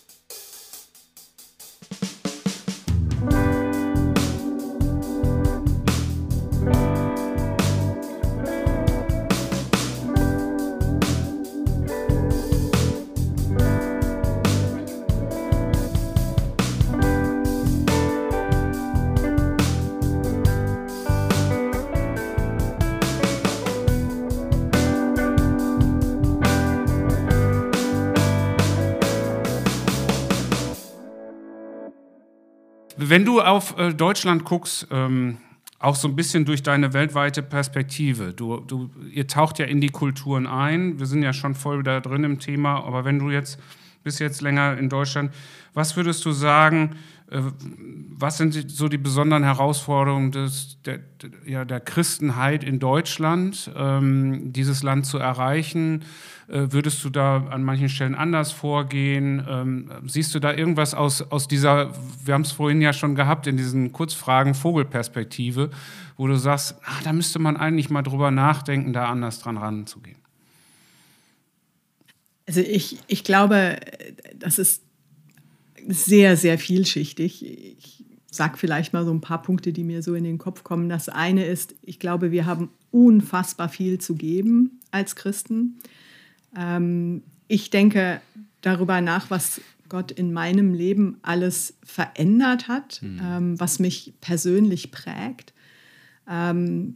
Wenn 33.13 33.25
du 33.25 33.41
auf 33.41 33.77
äh, 33.77 33.93
Deutschland 33.93 34.43
guckst, 34.43 34.87
ähm, 34.89 35.37
auch 35.77 35.95
so 35.95 36.07
ein 36.07 36.15
bisschen 36.15 36.45
durch 36.45 36.63
deine 36.63 36.93
weltweite 36.93 37.43
Perspektive, 37.43 38.33
du, 38.33 38.59
du, 38.61 38.89
ihr 39.11 39.27
taucht 39.27 39.59
ja 39.59 39.65
in 39.65 39.81
die 39.81 39.89
Kulturen 39.89 40.47
ein, 40.47 40.97
wir 40.97 41.05
sind 41.05 41.21
ja 41.21 41.31
schon 41.31 41.53
voll 41.53 41.83
da 41.83 41.99
drin 41.99 42.23
im 42.23 42.39
Thema, 42.39 42.83
aber 42.83 43.05
wenn 43.05 43.19
du 43.19 43.29
jetzt 43.29 43.59
bist 44.03 44.19
jetzt 44.19 44.41
länger 44.41 44.79
in 44.79 44.89
Deutschland, 44.89 45.31
was 45.75 45.95
würdest 45.95 46.25
du 46.25 46.31
sagen, 46.31 46.95
was 47.29 48.37
sind 48.37 48.71
so 48.71 48.87
die 48.87 48.97
besonderen 48.97 49.43
Herausforderungen 49.43 50.31
des, 50.31 50.77
der, 50.83 50.99
ja, 51.45 51.65
der 51.65 51.79
Christenheit 51.79 52.63
in 52.63 52.79
Deutschland, 52.79 53.71
ähm, 53.75 54.53
dieses 54.53 54.83
Land 54.83 55.05
zu 55.05 55.17
erreichen? 55.17 56.03
Äh, 56.47 56.67
würdest 56.71 57.03
du 57.03 57.09
da 57.09 57.47
an 57.49 57.63
manchen 57.63 57.89
Stellen 57.89 58.15
anders 58.15 58.51
vorgehen? 58.51 59.43
Ähm, 59.49 59.91
siehst 60.05 60.35
du 60.35 60.39
da 60.39 60.53
irgendwas 60.53 60.93
aus, 60.93 61.21
aus 61.21 61.47
dieser, 61.47 61.93
wir 62.23 62.33
haben 62.33 62.41
es 62.41 62.51
vorhin 62.51 62.81
ja 62.81 62.93
schon 62.93 63.15
gehabt, 63.15 63.47
in 63.47 63.57
diesen 63.57 63.91
Kurzfragen 63.91 64.53
Vogelperspektive, 64.53 65.71
wo 66.17 66.27
du 66.27 66.35
sagst, 66.35 66.75
ach, 66.85 67.01
da 67.03 67.13
müsste 67.13 67.39
man 67.39 67.57
eigentlich 67.57 67.89
mal 67.89 68.03
drüber 68.03 68.29
nachdenken, 68.29 68.93
da 68.93 69.05
anders 69.05 69.39
dran 69.39 69.57
ranzugehen? 69.57 70.17
Also 72.45 72.59
ich, 72.59 72.99
ich 73.07 73.23
glaube, 73.23 73.79
das 74.35 74.59
ist 74.59 74.83
sehr, 75.87 76.37
sehr 76.37 76.57
vielschichtig. 76.57 77.45
Ich 77.45 78.05
sage 78.29 78.57
vielleicht 78.57 78.93
mal 78.93 79.05
so 79.05 79.11
ein 79.11 79.21
paar 79.21 79.41
Punkte, 79.41 79.73
die 79.73 79.83
mir 79.83 80.01
so 80.01 80.15
in 80.15 80.23
den 80.23 80.37
Kopf 80.37 80.63
kommen. 80.63 80.89
Das 80.89 81.09
eine 81.09 81.45
ist, 81.45 81.75
ich 81.81 81.99
glaube, 81.99 82.31
wir 82.31 82.45
haben 82.45 82.69
unfassbar 82.91 83.69
viel 83.69 83.99
zu 83.99 84.15
geben 84.15 84.79
als 84.91 85.15
Christen. 85.15 85.79
Ähm, 86.57 87.23
ich 87.47 87.69
denke 87.69 88.21
darüber 88.61 89.01
nach, 89.01 89.29
was 89.29 89.61
Gott 89.89 90.11
in 90.11 90.33
meinem 90.33 90.73
Leben 90.73 91.17
alles 91.21 91.75
verändert 91.83 92.67
hat, 92.67 93.01
mhm. 93.03 93.21
ähm, 93.23 93.59
was 93.59 93.79
mich 93.79 94.13
persönlich 94.21 94.91
prägt. 94.91 95.53
Ähm, 96.27 96.95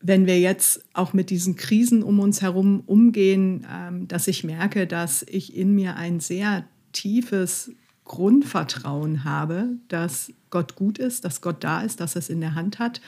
wenn 0.00 0.26
wir 0.26 0.38
jetzt 0.38 0.84
auch 0.92 1.14
mit 1.14 1.30
diesen 1.30 1.56
Krisen 1.56 2.02
um 2.02 2.20
uns 2.20 2.42
herum 2.42 2.82
umgehen, 2.84 3.66
ähm, 3.72 4.06
dass 4.08 4.28
ich 4.28 4.44
merke, 4.44 4.86
dass 4.86 5.22
ich 5.22 5.56
in 5.56 5.74
mir 5.74 5.96
ein 5.96 6.20
sehr 6.20 6.64
tiefes 6.92 7.72
Grundvertrauen 8.06 9.24
habe, 9.24 9.76
dass 9.88 10.32
Gott 10.50 10.76
gut 10.76 10.98
ist, 10.98 11.24
dass 11.24 11.40
Gott 11.40 11.62
da 11.62 11.82
ist, 11.82 12.00
dass 12.00 12.14
er 12.14 12.20
es 12.20 12.28
in 12.28 12.40
der 12.40 12.54
Hand 12.54 12.78
hat. 12.78 13.00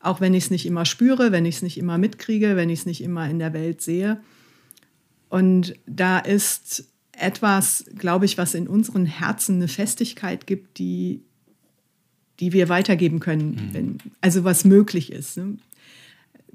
Auch 0.00 0.20
wenn 0.20 0.32
ich 0.32 0.44
es 0.44 0.50
nicht 0.50 0.66
immer 0.66 0.86
spüre, 0.86 1.30
wenn 1.30 1.44
ich 1.44 1.56
es 1.56 1.62
nicht 1.62 1.76
immer 1.76 1.98
mitkriege, 1.98 2.56
wenn 2.56 2.70
ich 2.70 2.80
es 2.80 2.86
nicht 2.86 3.02
immer 3.02 3.28
in 3.28 3.38
der 3.38 3.52
Welt 3.52 3.82
sehe. 3.82 4.20
Und 5.28 5.74
da 5.86 6.18
ist 6.18 6.84
etwas, 7.12 7.84
glaube 7.96 8.24
ich, 8.24 8.38
was 8.38 8.54
in 8.54 8.66
unseren 8.66 9.04
Herzen 9.04 9.56
eine 9.56 9.68
Festigkeit 9.68 10.46
gibt, 10.46 10.78
die, 10.78 11.20
die 12.40 12.52
wir 12.52 12.68
weitergeben 12.68 13.20
können, 13.20 13.50
mhm. 13.50 13.74
wenn, 13.74 13.98
also 14.20 14.44
was 14.44 14.64
möglich 14.64 15.12
ist. 15.12 15.36
Ne? 15.36 15.58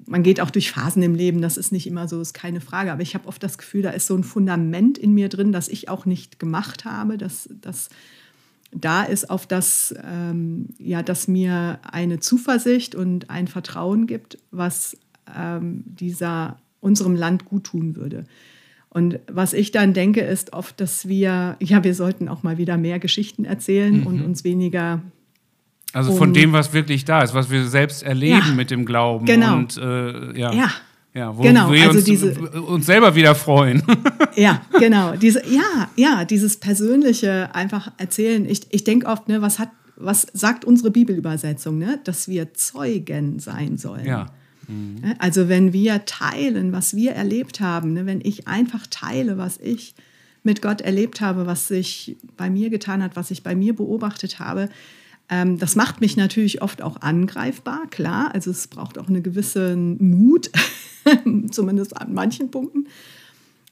Man 0.07 0.23
geht 0.23 0.39
auch 0.39 0.51
durch 0.51 0.71
Phasen 0.71 1.01
im 1.01 1.15
Leben, 1.15 1.41
das 1.41 1.57
ist 1.57 1.71
nicht 1.71 1.87
immer 1.87 2.07
so, 2.07 2.21
ist 2.21 2.33
keine 2.33 2.61
Frage. 2.61 2.91
Aber 2.91 3.01
ich 3.01 3.15
habe 3.15 3.27
oft 3.27 3.41
das 3.41 3.57
Gefühl, 3.57 3.81
da 3.81 3.89
ist 3.89 4.07
so 4.07 4.15
ein 4.15 4.23
Fundament 4.23 4.97
in 4.97 5.13
mir 5.13 5.29
drin, 5.29 5.51
das 5.51 5.67
ich 5.67 5.89
auch 5.89 6.05
nicht 6.05 6.39
gemacht 6.39 6.85
habe, 6.85 7.17
dass 7.17 7.49
das 7.61 7.89
da 8.71 9.03
ist, 9.03 9.29
auf 9.29 9.47
das, 9.47 9.95
ähm, 10.03 10.67
ja, 10.77 11.01
das 11.01 11.27
mir 11.27 11.79
eine 11.83 12.19
Zuversicht 12.19 12.93
und 12.93 13.29
ein 13.29 13.47
Vertrauen 13.47 14.05
gibt, 14.05 14.37
was 14.51 14.97
ähm, 15.35 15.83
dieser 15.85 16.57
unserem 16.81 17.15
Land 17.15 17.45
gut 17.45 17.65
tun 17.65 17.95
würde. 17.95 18.25
Und 18.89 19.19
was 19.27 19.53
ich 19.53 19.71
dann 19.71 19.93
denke, 19.93 20.21
ist 20.21 20.53
oft, 20.53 20.79
dass 20.79 21.07
wir, 21.07 21.57
ja, 21.59 21.83
wir 21.83 21.93
sollten 21.93 22.29
auch 22.29 22.43
mal 22.43 22.57
wieder 22.57 22.77
mehr 22.77 22.99
Geschichten 22.99 23.43
erzählen 23.43 24.01
mhm. 24.01 24.07
und 24.07 24.21
uns 24.23 24.43
weniger. 24.43 25.01
Also 25.95 26.13
von 26.13 26.33
dem, 26.33 26.51
was 26.51 26.73
wirklich 26.73 27.05
da 27.05 27.21
ist, 27.21 27.33
was 27.33 27.49
wir 27.49 27.65
selbst 27.67 28.03
erleben 28.03 28.47
ja, 28.49 28.53
mit 28.53 28.69
dem 28.69 28.85
Glauben. 28.85 29.25
Genau. 29.25 29.55
Und, 29.55 29.77
äh, 29.77 30.37
ja. 30.37 30.53
ja. 30.53 30.71
Ja, 31.13 31.37
wo 31.37 31.43
genau, 31.43 31.71
wir 31.71 31.83
also 31.83 31.99
uns, 31.99 32.03
diese, 32.03 32.33
uns 32.33 32.85
selber 32.85 33.15
wieder 33.15 33.35
freuen. 33.35 33.81
ja, 34.35 34.61
genau. 34.77 35.15
Diese, 35.21 35.41
ja, 35.47 35.89
ja, 35.95 36.25
dieses 36.25 36.57
persönliche 36.57 37.55
einfach 37.55 37.89
erzählen. 37.95 38.45
Ich, 38.45 38.63
ich 38.71 38.83
denke 38.83 39.07
oft, 39.07 39.29
ne, 39.29 39.41
was, 39.41 39.57
hat, 39.57 39.69
was 39.95 40.27
sagt 40.33 40.65
unsere 40.65 40.91
Bibelübersetzung, 40.91 41.77
ne? 41.77 42.01
dass 42.03 42.27
wir 42.27 42.53
Zeugen 42.53 43.39
sein 43.39 43.77
sollen. 43.77 44.05
Ja. 44.05 44.25
Mhm. 44.67 45.15
Also 45.19 45.47
wenn 45.47 45.71
wir 45.71 46.03
teilen, 46.03 46.73
was 46.73 46.97
wir 46.97 47.13
erlebt 47.13 47.61
haben, 47.61 47.93
ne, 47.93 48.05
wenn 48.05 48.19
ich 48.21 48.49
einfach 48.49 48.85
teile, 48.89 49.37
was 49.37 49.57
ich 49.57 49.95
mit 50.43 50.61
Gott 50.61 50.81
erlebt 50.81 51.21
habe, 51.21 51.45
was 51.45 51.69
sich 51.69 52.17
bei 52.35 52.49
mir 52.49 52.69
getan 52.69 53.01
hat, 53.01 53.15
was 53.15 53.31
ich 53.31 53.41
bei 53.41 53.55
mir 53.55 53.73
beobachtet 53.73 54.39
habe, 54.39 54.67
das 55.27 55.75
macht 55.75 56.01
mich 56.01 56.17
natürlich 56.17 56.61
oft 56.61 56.81
auch 56.81 57.01
angreifbar, 57.01 57.87
klar. 57.89 58.33
Also 58.33 58.51
es 58.51 58.67
braucht 58.67 58.97
auch 58.97 59.07
einen 59.07 59.23
gewissen 59.23 59.97
Mut, 59.99 60.51
zumindest 61.51 61.97
an 61.97 62.13
manchen 62.13 62.51
Punkten. 62.51 62.87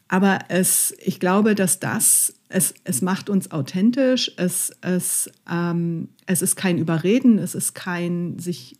Aber 0.07 0.39
es, 0.49 0.95
ich 1.03 1.19
glaube, 1.19 1.55
dass 1.55 1.79
das, 1.79 2.35
es, 2.49 2.73
es 2.83 3.01
macht 3.01 3.29
uns 3.29 3.51
authentisch, 3.51 4.31
es, 4.37 4.71
es, 4.81 5.29
ähm, 5.49 6.09
es 6.25 6.41
ist 6.41 6.55
kein 6.55 6.77
Überreden, 6.77 7.39
es 7.39 7.55
ist 7.55 7.73
kein 7.73 8.37
sich 8.37 8.77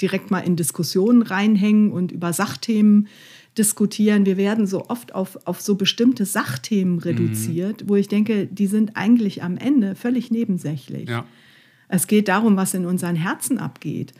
direkt 0.00 0.30
mal 0.30 0.40
in 0.40 0.56
Diskussionen 0.56 1.22
reinhängen 1.22 1.90
und 1.92 2.12
über 2.12 2.32
Sachthemen 2.32 3.08
diskutieren. 3.58 4.26
Wir 4.26 4.36
werden 4.36 4.66
so 4.66 4.88
oft 4.88 5.14
auf, 5.14 5.38
auf 5.46 5.60
so 5.60 5.74
bestimmte 5.74 6.24
Sachthemen 6.24 6.98
reduziert, 6.98 7.82
mhm. 7.82 7.88
wo 7.88 7.96
ich 7.96 8.08
denke, 8.08 8.46
die 8.46 8.66
sind 8.66 8.96
eigentlich 8.96 9.42
am 9.42 9.56
Ende 9.56 9.94
völlig 9.94 10.30
nebensächlich. 10.30 11.08
Ja. 11.08 11.26
Es 11.88 12.06
geht 12.06 12.28
darum, 12.28 12.56
was 12.56 12.74
in 12.74 12.86
unseren 12.86 13.16
Herzen 13.16 13.58
abgeht. 13.58 14.12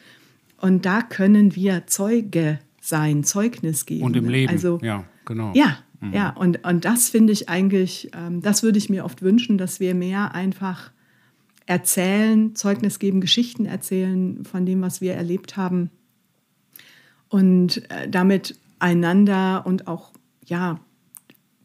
Und 0.60 0.86
da 0.86 1.02
können 1.02 1.54
wir 1.54 1.86
Zeuge 1.86 2.58
sein, 2.80 3.24
Zeugnis 3.24 3.86
geben. 3.86 4.04
Und 4.04 4.16
im 4.16 4.28
Leben, 4.28 4.52
also, 4.52 4.78
ja, 4.82 5.04
genau. 5.24 5.52
Ja, 5.54 5.78
mhm. 6.00 6.12
ja. 6.12 6.30
Und, 6.30 6.64
und 6.64 6.84
das 6.84 7.08
finde 7.08 7.32
ich 7.32 7.48
eigentlich, 7.48 8.10
ähm, 8.14 8.40
das 8.40 8.62
würde 8.62 8.78
ich 8.78 8.88
mir 8.88 9.04
oft 9.04 9.22
wünschen, 9.22 9.58
dass 9.58 9.80
wir 9.80 9.94
mehr 9.94 10.34
einfach 10.34 10.90
erzählen, 11.66 12.54
Zeugnis 12.54 12.98
geben, 12.98 13.20
Geschichten 13.20 13.66
erzählen 13.66 14.44
von 14.44 14.64
dem, 14.64 14.82
was 14.82 15.00
wir 15.00 15.14
erlebt 15.14 15.56
haben 15.56 15.90
und 17.28 17.90
äh, 17.90 18.08
damit 18.08 18.56
einander 18.78 19.66
und 19.66 19.88
auch 19.88 20.12
ja 20.44 20.78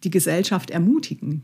die 0.03 0.09
Gesellschaft 0.09 0.71
ermutigen. 0.71 1.43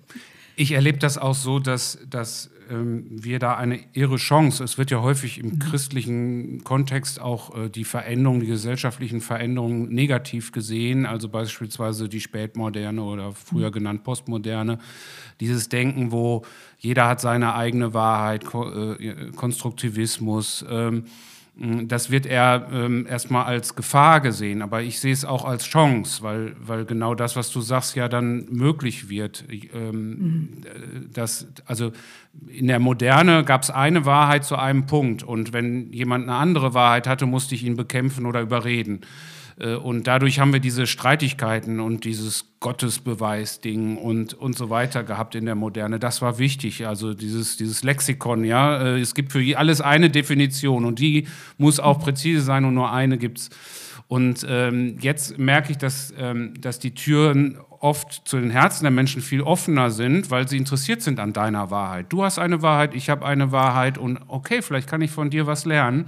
Ich 0.55 0.71
erlebe 0.71 0.97
das 0.97 1.19
auch 1.19 1.35
so, 1.35 1.59
dass, 1.59 1.99
dass 2.09 2.49
wir 2.69 3.39
da 3.39 3.55
eine 3.55 3.79
irre 3.93 4.17
Chance, 4.17 4.63
es 4.63 4.77
wird 4.77 4.91
ja 4.91 5.01
häufig 5.01 5.39
im 5.39 5.51
mhm. 5.51 5.59
christlichen 5.59 6.63
Kontext 6.63 7.19
auch 7.21 7.55
äh, 7.55 7.69
die 7.69 7.83
Veränderungen, 7.83 8.41
die 8.41 8.47
gesellschaftlichen 8.47 9.21
Veränderungen 9.21 9.89
negativ 9.89 10.51
gesehen, 10.51 11.05
also 11.05 11.29
beispielsweise 11.29 12.09
die 12.09 12.21
Spätmoderne 12.21 13.01
oder 13.01 13.31
früher 13.33 13.69
mhm. 13.69 13.73
genannt 13.73 14.03
Postmoderne, 14.03 14.79
dieses 15.39 15.69
Denken, 15.69 16.11
wo 16.11 16.43
jeder 16.79 17.07
hat 17.07 17.21
seine 17.21 17.55
eigene 17.55 17.93
Wahrheit, 17.93 18.43
äh, 18.53 19.31
Konstruktivismus. 19.35 20.65
Ähm, 20.69 20.87
hm, 20.87 21.05
das 21.59 22.11
wird 22.11 22.27
eher 22.27 22.67
ähm, 22.71 23.07
erstmal 23.09 23.45
als 23.45 23.75
Gefahr 23.75 24.21
gesehen, 24.21 24.61
aber 24.61 24.83
ich 24.83 24.99
sehe 24.99 25.11
es 25.11 25.25
auch 25.25 25.43
als 25.43 25.65
Chance, 25.65 26.21
weil, 26.21 26.55
weil 26.59 26.85
genau 26.85 27.15
das, 27.15 27.35
was 27.35 27.49
du 27.49 27.61
sagst, 27.61 27.95
ja 27.95 28.07
dann 28.07 28.45
möglich 28.51 29.09
wird. 29.09 29.43
Ähm, 29.73 30.09
mhm. 30.09 30.63
das, 31.13 31.47
also 31.65 31.93
in 32.47 32.67
der 32.67 32.77
Moderne 32.77 33.43
gab 33.43 33.63
es 33.63 33.71
eine 33.71 34.05
Wahrheit 34.05 34.45
zu 34.45 34.55
einem 34.55 34.85
Punkt 34.85 35.23
und 35.23 35.51
wenn 35.51 35.91
jemand 35.91 36.25
eine 36.25 36.37
andere 36.37 36.75
Wahrheit 36.75 37.07
hatte, 37.07 37.25
musste 37.25 37.55
ich 37.55 37.63
ihn 37.63 37.75
bekämpfen 37.75 38.27
oder 38.27 38.41
überreden. 38.41 39.01
Äh, 39.59 39.75
und 39.75 40.07
dadurch 40.07 40.39
haben 40.39 40.53
wir 40.53 40.59
diese 40.59 40.87
Streitigkeiten 40.87 41.79
und 41.79 42.05
dieses 42.05 42.45
Gottesbeweis-Ding 42.59 43.97
und, 43.97 44.33
und 44.33 44.57
so 44.57 44.69
weiter 44.69 45.03
gehabt 45.03 45.35
in 45.35 45.45
der 45.45 45.55
Moderne. 45.55 45.99
Das 45.99 46.21
war 46.21 46.39
wichtig, 46.39 46.87
also 46.87 47.13
dieses, 47.13 47.57
dieses 47.57 47.83
Lexikon, 47.83 48.43
ja. 48.43 48.77
Äh, 48.81 48.99
es 48.99 49.13
gibt 49.13 49.31
für 49.31 49.57
alles 49.57 49.81
eine 49.81 50.09
Definition 50.09 50.85
und 50.85 50.99
die 50.99 51.27
muss 51.57 51.79
auch 51.79 51.99
präzise 51.99 52.41
sein 52.41 52.65
und 52.65 52.73
nur 52.73 52.91
eine 52.91 53.17
gibt 53.17 53.39
es. 53.39 53.49
Und 54.07 54.45
ähm, 54.49 54.97
jetzt 55.01 55.37
merke 55.37 55.71
ich, 55.71 55.77
dass, 55.77 56.13
ähm, 56.17 56.53
dass 56.61 56.79
die 56.79 56.93
Türen 56.93 57.57
oft 57.79 58.27
zu 58.27 58.39
den 58.39 58.49
Herzen 58.49 58.85
der 58.85 58.91
Menschen 58.91 59.21
viel 59.21 59.41
offener 59.41 59.91
sind, 59.91 60.31
weil 60.31 60.47
sie 60.47 60.57
interessiert 60.57 61.01
sind 61.01 61.19
an 61.19 61.33
deiner 61.33 61.71
Wahrheit. 61.71 62.07
Du 62.09 62.23
hast 62.23 62.39
eine 62.39 62.61
Wahrheit, 62.61 62.95
ich 62.95 63.09
habe 63.09 63.25
eine 63.25 63.51
Wahrheit 63.51 63.97
und 63.97 64.19
okay, 64.29 64.61
vielleicht 64.61 64.89
kann 64.89 65.01
ich 65.01 65.11
von 65.11 65.29
dir 65.29 65.45
was 65.45 65.65
lernen. 65.65 66.05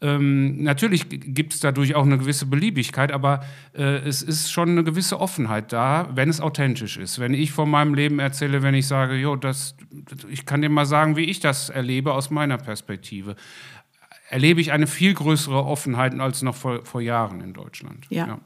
Ähm, 0.00 0.62
natürlich 0.62 1.08
gibt 1.08 1.54
es 1.54 1.60
dadurch 1.60 1.94
auch 1.94 2.04
eine 2.04 2.18
gewisse 2.18 2.46
Beliebigkeit, 2.46 3.12
aber 3.12 3.44
äh, 3.74 3.98
es 4.06 4.22
ist 4.22 4.52
schon 4.52 4.70
eine 4.70 4.84
gewisse 4.84 5.20
Offenheit 5.20 5.72
da, 5.72 6.10
wenn 6.14 6.28
es 6.28 6.40
authentisch 6.40 6.98
ist. 6.98 7.18
Wenn 7.18 7.32
ich 7.32 7.52
von 7.52 7.70
meinem 7.70 7.94
Leben 7.94 8.18
erzähle, 8.18 8.62
wenn 8.62 8.74
ich 8.74 8.86
sage, 8.86 9.14
jo, 9.14 9.36
das, 9.36 9.74
ich 10.28 10.44
kann 10.44 10.60
dir 10.60 10.68
mal 10.68 10.86
sagen, 10.86 11.16
wie 11.16 11.24
ich 11.24 11.40
das 11.40 11.70
erlebe 11.70 12.12
aus 12.12 12.30
meiner 12.30 12.58
Perspektive, 12.58 13.36
erlebe 14.28 14.60
ich 14.60 14.72
eine 14.72 14.86
viel 14.86 15.14
größere 15.14 15.64
Offenheit 15.64 16.18
als 16.20 16.42
noch 16.42 16.56
vor, 16.56 16.84
vor 16.84 17.00
Jahren 17.00 17.40
in 17.40 17.52
Deutschland. 17.52 18.06
ja. 18.10 18.26
ja. 18.26 18.40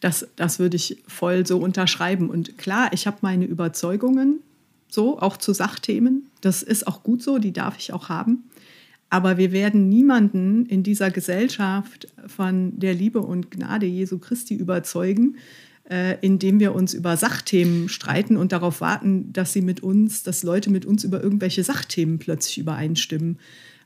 Das, 0.00 0.26
das 0.34 0.58
würde 0.58 0.74
ich 0.74 0.98
voll 1.06 1.46
so 1.46 1.58
unterschreiben. 1.58 2.28
Und 2.28 2.58
klar, 2.58 2.92
ich 2.92 3.06
habe 3.06 3.18
meine 3.20 3.44
Überzeugungen, 3.44 4.40
so 4.88 5.20
auch 5.20 5.36
zu 5.36 5.52
Sachthemen. 5.52 6.28
Das 6.40 6.64
ist 6.64 6.88
auch 6.88 7.04
gut 7.04 7.22
so, 7.22 7.38
die 7.38 7.52
darf 7.52 7.78
ich 7.78 7.92
auch 7.92 8.08
haben. 8.08 8.42
Aber 9.12 9.36
wir 9.36 9.52
werden 9.52 9.90
niemanden 9.90 10.64
in 10.64 10.82
dieser 10.82 11.10
Gesellschaft 11.10 12.08
von 12.28 12.78
der 12.78 12.94
Liebe 12.94 13.20
und 13.20 13.50
Gnade 13.50 13.84
Jesu 13.84 14.18
Christi 14.18 14.54
überzeugen, 14.54 15.36
äh, 15.84 16.16
indem 16.22 16.60
wir 16.60 16.74
uns 16.74 16.94
über 16.94 17.18
Sachthemen 17.18 17.90
streiten 17.90 18.38
und 18.38 18.52
darauf 18.52 18.80
warten, 18.80 19.30
dass 19.34 19.52
sie 19.52 19.60
mit 19.60 19.82
uns, 19.82 20.22
dass 20.22 20.42
Leute 20.42 20.70
mit 20.70 20.86
uns 20.86 21.04
über 21.04 21.22
irgendwelche 21.22 21.62
Sachthemen 21.62 22.20
plötzlich 22.20 22.56
übereinstimmen. 22.56 23.38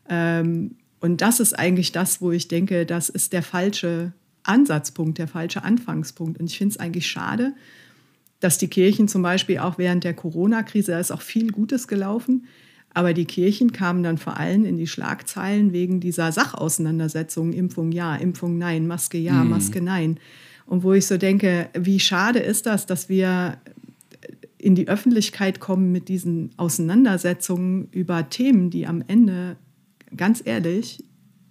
Ähm, 0.08 0.76
und 1.00 1.20
das 1.22 1.40
ist 1.40 1.58
eigentlich 1.58 1.90
das, 1.90 2.20
wo 2.20 2.30
ich 2.30 2.46
denke, 2.46 2.86
das 2.86 3.08
ist 3.08 3.32
der 3.32 3.42
falsche 3.42 4.12
Ansatzpunkt, 4.44 5.18
der 5.18 5.26
falsche 5.26 5.64
Anfangspunkt. 5.64 6.38
Und 6.38 6.48
ich 6.48 6.56
finde 6.56 6.74
es 6.74 6.78
eigentlich 6.78 7.08
schade, 7.08 7.52
dass 8.38 8.58
die 8.58 8.68
Kirchen 8.68 9.08
zum 9.08 9.22
Beispiel 9.22 9.58
auch 9.58 9.76
während 9.76 10.04
der 10.04 10.14
Corona-Krise, 10.14 10.92
da 10.92 11.00
ist 11.00 11.10
auch 11.10 11.22
viel 11.22 11.50
Gutes 11.50 11.88
gelaufen, 11.88 12.46
aber 12.96 13.12
die 13.12 13.26
Kirchen 13.26 13.72
kamen 13.72 14.02
dann 14.02 14.16
vor 14.16 14.38
allem 14.38 14.64
in 14.64 14.78
die 14.78 14.86
Schlagzeilen 14.86 15.74
wegen 15.74 16.00
dieser 16.00 16.32
Sachauseinandersetzung, 16.32 17.52
Impfung 17.52 17.92
ja, 17.92 18.16
Impfung 18.16 18.56
nein, 18.56 18.86
Maske 18.86 19.18
ja, 19.18 19.44
mhm. 19.44 19.50
Maske 19.50 19.82
nein. 19.82 20.18
Und 20.64 20.82
wo 20.82 20.94
ich 20.94 21.06
so 21.06 21.18
denke, 21.18 21.68
wie 21.78 22.00
schade 22.00 22.38
ist 22.38 22.64
das, 22.64 22.86
dass 22.86 23.10
wir 23.10 23.58
in 24.56 24.74
die 24.74 24.88
Öffentlichkeit 24.88 25.60
kommen 25.60 25.92
mit 25.92 26.08
diesen 26.08 26.52
Auseinandersetzungen 26.56 27.88
über 27.92 28.30
Themen, 28.30 28.70
die 28.70 28.86
am 28.86 29.04
Ende, 29.06 29.56
ganz 30.16 30.40
ehrlich, 30.42 31.04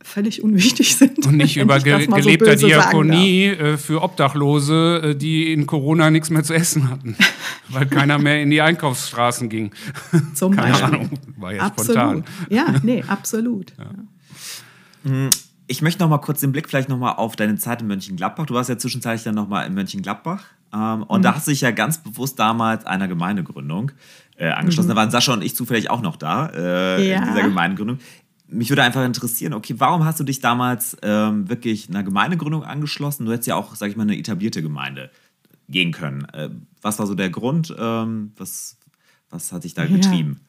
völlig 0.05 0.43
unwichtig 0.43 0.95
sind. 0.97 1.25
Und 1.25 1.37
nicht 1.37 1.57
über 1.57 1.79
ge 1.79 2.05
gelebter 2.05 2.57
so 2.57 2.67
Diakonie 2.67 3.45
äh, 3.47 3.77
für 3.77 4.01
Obdachlose, 4.01 5.01
äh, 5.03 5.15
die 5.15 5.51
in 5.51 5.65
Corona 5.65 6.11
nichts 6.11 6.29
mehr 6.29 6.43
zu 6.43 6.53
essen 6.53 6.89
hatten, 6.89 7.15
weil 7.69 7.87
keiner 7.87 8.19
mehr 8.19 8.41
in 8.41 8.49
die 8.49 8.61
Einkaufsstraßen 8.61 9.49
ging. 9.49 9.71
Zum 10.33 10.55
Keine 10.55 10.71
Beispiel. 10.71 10.85
Ahnung, 10.85 11.09
war 11.37 11.53
ja 11.53 11.63
absolut. 11.63 12.01
spontan. 12.01 12.23
Ja, 12.49 12.75
nee, 12.83 13.03
absolut. 13.07 13.73
Ja. 13.77 15.09
Hm, 15.09 15.29
ich 15.67 15.81
möchte 15.81 16.03
noch 16.03 16.09
mal 16.09 16.19
kurz 16.19 16.41
den 16.41 16.51
Blick 16.51 16.69
vielleicht 16.69 16.89
noch 16.89 16.99
mal 16.99 17.13
auf 17.13 17.35
deine 17.35 17.55
Zeit 17.55 17.81
in 17.81 17.87
Mönchengladbach. 17.87 18.45
Du 18.45 18.53
warst 18.53 18.69
ja 18.69 18.77
zwischenzeitlich 18.77 19.23
dann 19.23 19.35
noch 19.35 19.47
mal 19.47 19.63
in 19.63 19.73
Mönchengladbach. 19.73 20.43
Ähm, 20.73 21.03
und 21.03 21.19
mhm. 21.19 21.23
da 21.23 21.35
hast 21.35 21.47
du 21.47 21.51
dich 21.51 21.61
ja 21.61 21.71
ganz 21.71 21.97
bewusst 21.97 22.37
damals 22.37 22.85
einer 22.85 23.07
Gemeindegründung 23.07 23.91
äh, 24.37 24.49
angeschlossen. 24.49 24.87
Mhm. 24.87 24.93
Da 24.93 24.95
waren 24.97 25.11
Sascha 25.11 25.33
und 25.33 25.43
ich 25.43 25.55
zufällig 25.55 25.89
auch 25.89 26.01
noch 26.01 26.17
da 26.17 26.49
äh, 26.49 27.09
ja. 27.09 27.17
in 27.17 27.29
dieser 27.29 27.41
Gemeindegründung 27.43 27.99
mich 28.47 28.69
würde 28.69 28.83
einfach 28.83 29.05
interessieren, 29.05 29.53
okay, 29.53 29.75
warum 29.77 30.05
hast 30.05 30.19
du 30.19 30.23
dich 30.23 30.39
damals 30.39 30.97
ähm, 31.01 31.49
wirklich 31.49 31.89
einer 31.89 32.03
Gemeindegründung 32.03 32.63
angeschlossen? 32.63 33.25
Du 33.25 33.31
hättest 33.31 33.47
ja 33.47 33.55
auch, 33.55 33.75
sag 33.75 33.89
ich 33.89 33.95
mal, 33.95 34.03
eine 34.03 34.17
etablierte 34.17 34.61
Gemeinde 34.61 35.09
gehen 35.67 35.91
können. 35.91 36.25
Äh, 36.33 36.49
was 36.81 36.99
war 36.99 37.07
so 37.07 37.15
der 37.15 37.29
Grund? 37.29 37.75
Ähm, 37.77 38.31
was, 38.37 38.77
was 39.29 39.51
hat 39.51 39.63
dich 39.63 39.73
da 39.73 39.85
getrieben? 39.85 40.39
Ja. 40.39 40.45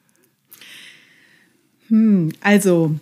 Hm, 1.88 2.32
also, 2.40 2.98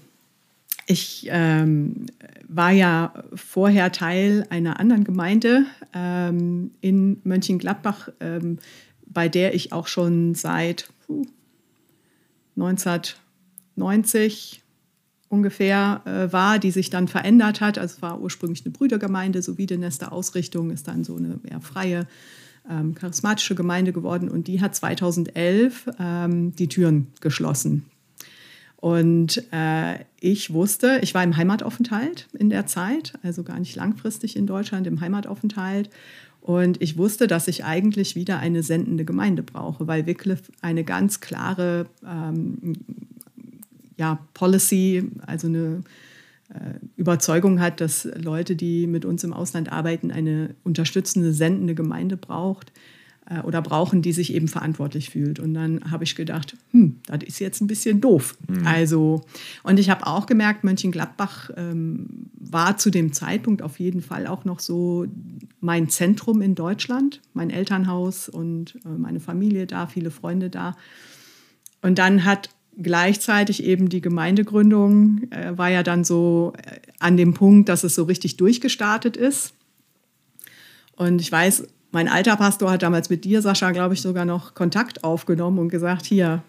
ich 0.86 1.26
ähm, 1.30 2.07
war 2.49 2.70
ja 2.70 3.12
vorher 3.34 3.92
Teil 3.92 4.47
einer 4.51 4.78
anderen 4.78 5.05
Gemeinde 5.05 5.64
ähm, 5.95 6.72
in 6.80 7.20
Mönchengladbach, 7.24 8.11
ähm, 8.20 8.59
bei 9.07 9.28
der 9.28 9.55
ich 9.55 9.72
auch 9.72 9.86
schon 9.86 10.34
seit 10.34 10.90
uh, 11.09 11.24
1990 12.57 14.63
ungefähr 15.35 16.01
äh, 16.05 16.32
war, 16.32 16.59
die 16.59 16.70
sich 16.70 16.89
dann 16.89 17.09
verändert 17.09 17.61
hat. 17.61 17.78
Also 17.78 17.97
es 17.97 18.03
war 18.03 18.20
ursprünglich 18.20 18.64
eine 18.64 18.72
Brüdergemeinde, 18.72 19.43
so 19.43 19.59
wie 19.59 19.66
die 19.66 19.76
Nester 19.76 20.12
Ausrichtung 20.12 20.70
ist 20.70 20.89
dann 20.89 21.05
so 21.05 21.16
eine 21.16 21.39
eher 21.49 21.61
freie, 21.61 22.07
ähm, 22.70 22.95
charismatische 22.95 23.55
Gemeinde 23.55 23.93
geworden 23.93 24.30
und 24.30 24.47
die 24.47 24.61
hat 24.61 24.74
2011 24.74 25.87
ähm, 25.99 26.57
die 26.57 26.68
Türen 26.68 27.09
geschlossen. 27.20 27.85
Und 28.76 29.43
äh, 29.51 30.01
ich 30.20 30.53
wusste, 30.53 30.99
ich 31.03 31.14
war 31.14 31.24
im 31.24 31.37
Heimataufenthalt 31.37 32.28
in 32.39 32.51
der 32.51 32.66
Zeit, 32.66 33.14
also 33.22 33.43
gar 33.43 33.59
nicht 33.59 33.76
langfristig 33.76 34.37
in 34.37 34.47
Deutschland 34.47 34.87
im 34.87 35.01
Heimataufenthalt. 35.01 35.89
Und 36.43 36.82
ich 36.82 36.99
wusste, 36.99 37.26
dass 37.26 37.49
ich 37.49 37.64
eigentlich 37.64 38.14
wieder 38.14 38.41
eine 38.41 38.62
sendende 38.62 39.07
Gemeinde 39.07 39.43
brauche, 39.43 39.87
weil 39.87 40.07
Wycliffe 40.07 40.53
eine 40.61 40.85
ganz 40.85 41.20
klare 41.20 41.87
ähm, 42.07 42.76
ja, 43.97 44.18
Policy, 44.34 45.11
also 45.26 45.47
eine 45.47 45.82
äh, 46.51 46.78
Überzeugung 46.97 47.61
hat, 47.61 47.80
dass 47.80 48.05
Leute, 48.05 48.57
die 48.57 48.86
mit 48.86 49.05
uns 49.05 49.24
im 49.24 49.32
Ausland 49.32 49.72
arbeiten, 49.72 50.11
eine 50.11 50.55
unterstützende, 50.62 51.32
sendende 51.32 51.74
Gemeinde 51.74 52.16
braucht 52.16 52.72
äh, 53.26 53.40
oder 53.40 53.62
brauchen, 53.62 54.03
die 54.03 54.12
sich 54.12 54.34
eben 54.34 54.49
verantwortlich 54.49 55.11
fühlt. 55.11 55.38
Und 55.38 55.55
dann 55.55 55.90
habe 55.90 56.05
ich 56.05 56.14
gedacht, 56.14 56.57
hm, 56.72 56.97
das 57.07 57.22
ist 57.22 57.38
jetzt 57.38 57.61
ein 57.61 57.66
bisschen 57.66 58.01
doof. 58.01 58.36
Mhm. 58.47 58.66
Also, 58.66 59.22
und 59.62 59.78
ich 59.78 59.90
habe 59.90 60.07
auch 60.07 60.26
gemerkt, 60.26 60.64
Mönchengladbach 60.64 61.51
ähm, 61.57 62.28
war 62.34 62.76
zu 62.76 62.90
dem 62.90 63.12
Zeitpunkt 63.12 63.62
auf 63.62 63.80
jeden 63.80 64.03
Fall 64.03 64.26
auch 64.26 64.45
noch 64.45 64.61
so 64.61 65.07
mein 65.61 65.88
Zentrum 65.88 66.42
in 66.42 66.55
Deutschland, 66.55 67.22
mein 67.32 67.51
Elternhaus 67.51 68.28
und 68.28 68.76
äh, 68.84 68.88
meine 68.99 69.20
Familie 69.20 69.66
da, 69.66 69.86
viele 69.86 70.11
Freunde 70.11 70.51
da. 70.51 70.76
Und 71.80 71.99
dann 71.99 72.24
hat 72.24 72.51
gleichzeitig 72.81 73.62
eben 73.64 73.89
die 73.89 74.01
Gemeindegründung 74.01 75.31
äh, 75.31 75.57
war 75.57 75.70
ja 75.70 75.83
dann 75.83 76.05
so 76.05 76.53
äh, 76.57 76.79
an 76.99 77.16
dem 77.16 77.35
Punkt, 77.35 77.68
dass 77.68 77.85
es 77.85 77.95
so 77.95 78.05
richtig 78.05 78.37
durchgestartet 78.37 79.16
ist. 79.16 79.55
Und 80.97 81.20
ich 81.20 81.31
weiß, 81.31 81.64
mein 81.91 82.09
alter 82.09 82.37
Pastor 82.37 82.72
hat 82.72 82.83
damals 82.83 83.11
mit 83.11 83.25
dir, 83.25 83.41
Sascha, 83.43 83.70
glaube 83.70 83.95
ich, 83.95 84.03
sogar 84.03 84.25
noch 84.25 84.55
Kontakt 84.55 85.05
aufgenommen 85.05 85.59
und 85.59 85.68
gesagt, 85.68 86.07
hier. 86.07 86.43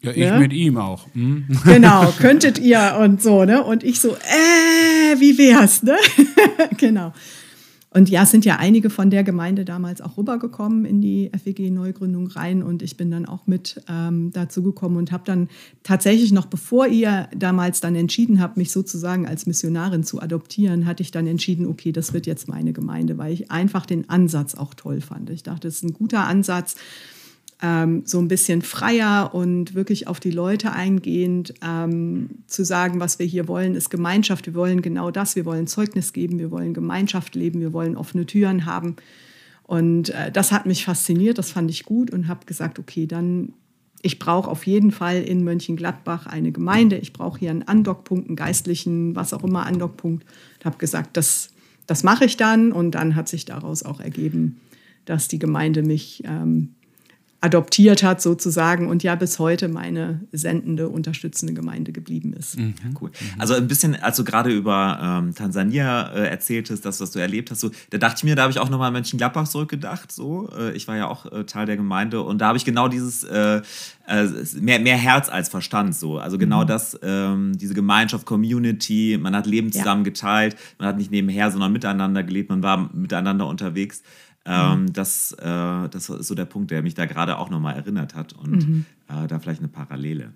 Ja, 0.00 0.10
ich 0.12 0.18
ne? 0.18 0.38
mit 0.38 0.52
ihm 0.52 0.76
auch. 0.76 1.06
Hm? 1.14 1.46
Genau, 1.64 2.12
könntet 2.18 2.58
ihr 2.58 2.96
und 3.00 3.22
so, 3.22 3.44
ne? 3.44 3.64
Und 3.64 3.82
ich 3.82 4.00
so, 4.00 4.14
äh, 4.14 5.18
wie 5.18 5.36
wär's, 5.38 5.82
ne? 5.82 5.96
genau. 6.76 7.12
Und 7.96 8.10
ja, 8.10 8.24
es 8.24 8.30
sind 8.30 8.44
ja 8.44 8.56
einige 8.56 8.90
von 8.90 9.08
der 9.08 9.24
Gemeinde 9.24 9.64
damals 9.64 10.02
auch 10.02 10.18
rübergekommen 10.18 10.84
in 10.84 11.00
die 11.00 11.30
FWG-Neugründung 11.34 12.26
rein 12.26 12.62
und 12.62 12.82
ich 12.82 12.98
bin 12.98 13.10
dann 13.10 13.24
auch 13.24 13.46
mit 13.46 13.80
ähm, 13.88 14.32
dazu 14.34 14.62
gekommen 14.62 14.98
und 14.98 15.12
habe 15.12 15.22
dann 15.24 15.48
tatsächlich 15.82 16.30
noch, 16.30 16.44
bevor 16.44 16.88
ihr 16.88 17.30
damals 17.34 17.80
dann 17.80 17.94
entschieden 17.94 18.38
habt, 18.38 18.58
mich 18.58 18.70
sozusagen 18.70 19.26
als 19.26 19.46
Missionarin 19.46 20.04
zu 20.04 20.20
adoptieren, 20.20 20.84
hatte 20.84 21.02
ich 21.02 21.10
dann 21.10 21.26
entschieden, 21.26 21.64
okay, 21.64 21.90
das 21.90 22.12
wird 22.12 22.26
jetzt 22.26 22.48
meine 22.48 22.74
Gemeinde, 22.74 23.16
weil 23.16 23.32
ich 23.32 23.50
einfach 23.50 23.86
den 23.86 24.10
Ansatz 24.10 24.54
auch 24.56 24.74
toll 24.74 25.00
fand. 25.00 25.30
Ich 25.30 25.42
dachte, 25.42 25.66
das 25.66 25.76
ist 25.76 25.84
ein 25.84 25.94
guter 25.94 26.26
Ansatz 26.26 26.76
ähm, 27.62 28.02
so 28.04 28.18
ein 28.18 28.28
bisschen 28.28 28.62
freier 28.62 29.34
und 29.34 29.74
wirklich 29.74 30.08
auf 30.08 30.20
die 30.20 30.30
Leute 30.30 30.72
eingehend 30.72 31.54
ähm, 31.64 32.28
zu 32.46 32.64
sagen, 32.64 33.00
was 33.00 33.18
wir 33.18 33.26
hier 33.26 33.48
wollen, 33.48 33.74
ist 33.74 33.90
Gemeinschaft. 33.90 34.46
Wir 34.46 34.54
wollen 34.54 34.82
genau 34.82 35.10
das. 35.10 35.36
Wir 35.36 35.46
wollen 35.46 35.66
Zeugnis 35.66 36.12
geben, 36.12 36.38
wir 36.38 36.50
wollen 36.50 36.74
Gemeinschaft 36.74 37.34
leben, 37.34 37.60
wir 37.60 37.72
wollen 37.72 37.96
offene 37.96 38.26
Türen 38.26 38.66
haben. 38.66 38.96
Und 39.62 40.10
äh, 40.10 40.30
das 40.30 40.52
hat 40.52 40.66
mich 40.66 40.84
fasziniert, 40.84 41.38
das 41.38 41.50
fand 41.50 41.70
ich 41.70 41.84
gut 41.84 42.10
und 42.10 42.28
habe 42.28 42.46
gesagt, 42.46 42.78
okay, 42.78 43.06
dann 43.06 43.52
ich 44.02 44.20
brauche 44.20 44.48
auf 44.48 44.66
jeden 44.66 44.92
Fall 44.92 45.22
in 45.22 45.42
Mönchengladbach 45.42 46.26
eine 46.26 46.52
Gemeinde. 46.52 46.96
Ich 46.96 47.12
brauche 47.12 47.40
hier 47.40 47.50
einen 47.50 47.64
Andockpunkt, 47.64 48.28
einen 48.28 48.36
geistlichen, 48.36 49.16
was 49.16 49.32
auch 49.32 49.42
immer 49.42 49.66
Andockpunkt. 49.66 50.24
Ich 50.60 50.64
habe 50.64 50.76
gesagt, 50.76 51.16
das, 51.16 51.50
das 51.88 52.04
mache 52.04 52.26
ich 52.26 52.36
dann. 52.36 52.70
Und 52.70 52.92
dann 52.92 53.16
hat 53.16 53.28
sich 53.28 53.46
daraus 53.46 53.82
auch 53.82 53.98
ergeben, 53.98 54.60
dass 55.06 55.26
die 55.26 55.40
Gemeinde 55.40 55.82
mich 55.82 56.22
ähm, 56.24 56.75
adoptiert 57.46 58.02
hat 58.02 58.20
sozusagen 58.20 58.88
und 58.88 59.04
ja 59.04 59.14
bis 59.14 59.38
heute 59.38 59.68
meine 59.68 60.20
sendende, 60.32 60.88
unterstützende 60.88 61.54
Gemeinde 61.54 61.92
geblieben 61.92 62.32
ist. 62.32 62.58
Mhm. 62.58 62.74
Cool. 63.00 63.10
Also 63.38 63.54
ein 63.54 63.68
bisschen, 63.68 63.94
als 63.94 64.16
du 64.16 64.24
gerade 64.24 64.50
über 64.50 64.98
ähm, 65.00 65.34
Tansania 65.34 66.12
äh, 66.12 66.28
erzähltest, 66.28 66.84
das, 66.84 67.00
was 67.00 67.12
du 67.12 67.20
erlebt 67.20 67.52
hast, 67.52 67.60
so, 67.60 67.70
da 67.90 67.98
dachte 67.98 68.16
ich 68.18 68.24
mir, 68.24 68.34
da 68.34 68.42
habe 68.42 68.50
ich 68.50 68.58
auch 68.58 68.68
nochmal 68.68 68.88
an 68.88 68.94
Mönchengladbach 68.94 69.46
zurückgedacht. 69.46 70.10
So. 70.10 70.50
Äh, 70.58 70.72
ich 70.72 70.88
war 70.88 70.96
ja 70.96 71.06
auch 71.06 71.30
äh, 71.30 71.44
Teil 71.44 71.66
der 71.66 71.76
Gemeinde 71.76 72.20
und 72.22 72.40
da 72.40 72.48
habe 72.48 72.58
ich 72.58 72.64
genau 72.64 72.88
dieses 72.88 73.22
äh, 73.22 73.62
äh, 74.08 74.26
mehr, 74.60 74.80
mehr 74.80 74.96
Herz 74.96 75.28
als 75.28 75.48
Verstand 75.48 75.94
so. 75.94 76.18
Also 76.18 76.38
genau 76.38 76.62
mhm. 76.62 76.66
das, 76.66 76.98
ähm, 77.02 77.56
diese 77.56 77.74
Gemeinschaft, 77.74 78.26
Community, 78.26 79.18
man 79.20 79.36
hat 79.36 79.46
Leben 79.46 79.70
zusammen 79.70 80.04
ja. 80.04 80.10
geteilt, 80.10 80.56
man 80.78 80.88
hat 80.88 80.96
nicht 80.96 81.12
nebenher, 81.12 81.50
sondern 81.52 81.72
miteinander 81.72 82.24
gelebt, 82.24 82.50
man 82.50 82.64
war 82.64 82.90
miteinander 82.92 83.46
unterwegs. 83.46 84.02
Ähm, 84.46 84.82
mhm. 84.82 84.92
das, 84.92 85.32
äh, 85.32 85.88
das 85.88 86.08
ist 86.08 86.28
so 86.28 86.34
der 86.34 86.44
Punkt, 86.44 86.70
der 86.70 86.82
mich 86.82 86.94
da 86.94 87.06
gerade 87.06 87.38
auch 87.38 87.50
nochmal 87.50 87.74
erinnert 87.74 88.14
hat 88.14 88.32
und 88.32 88.68
mhm. 88.68 88.84
äh, 89.08 89.26
da 89.26 89.38
vielleicht 89.40 89.60
eine 89.60 89.68
Parallele. 89.68 90.32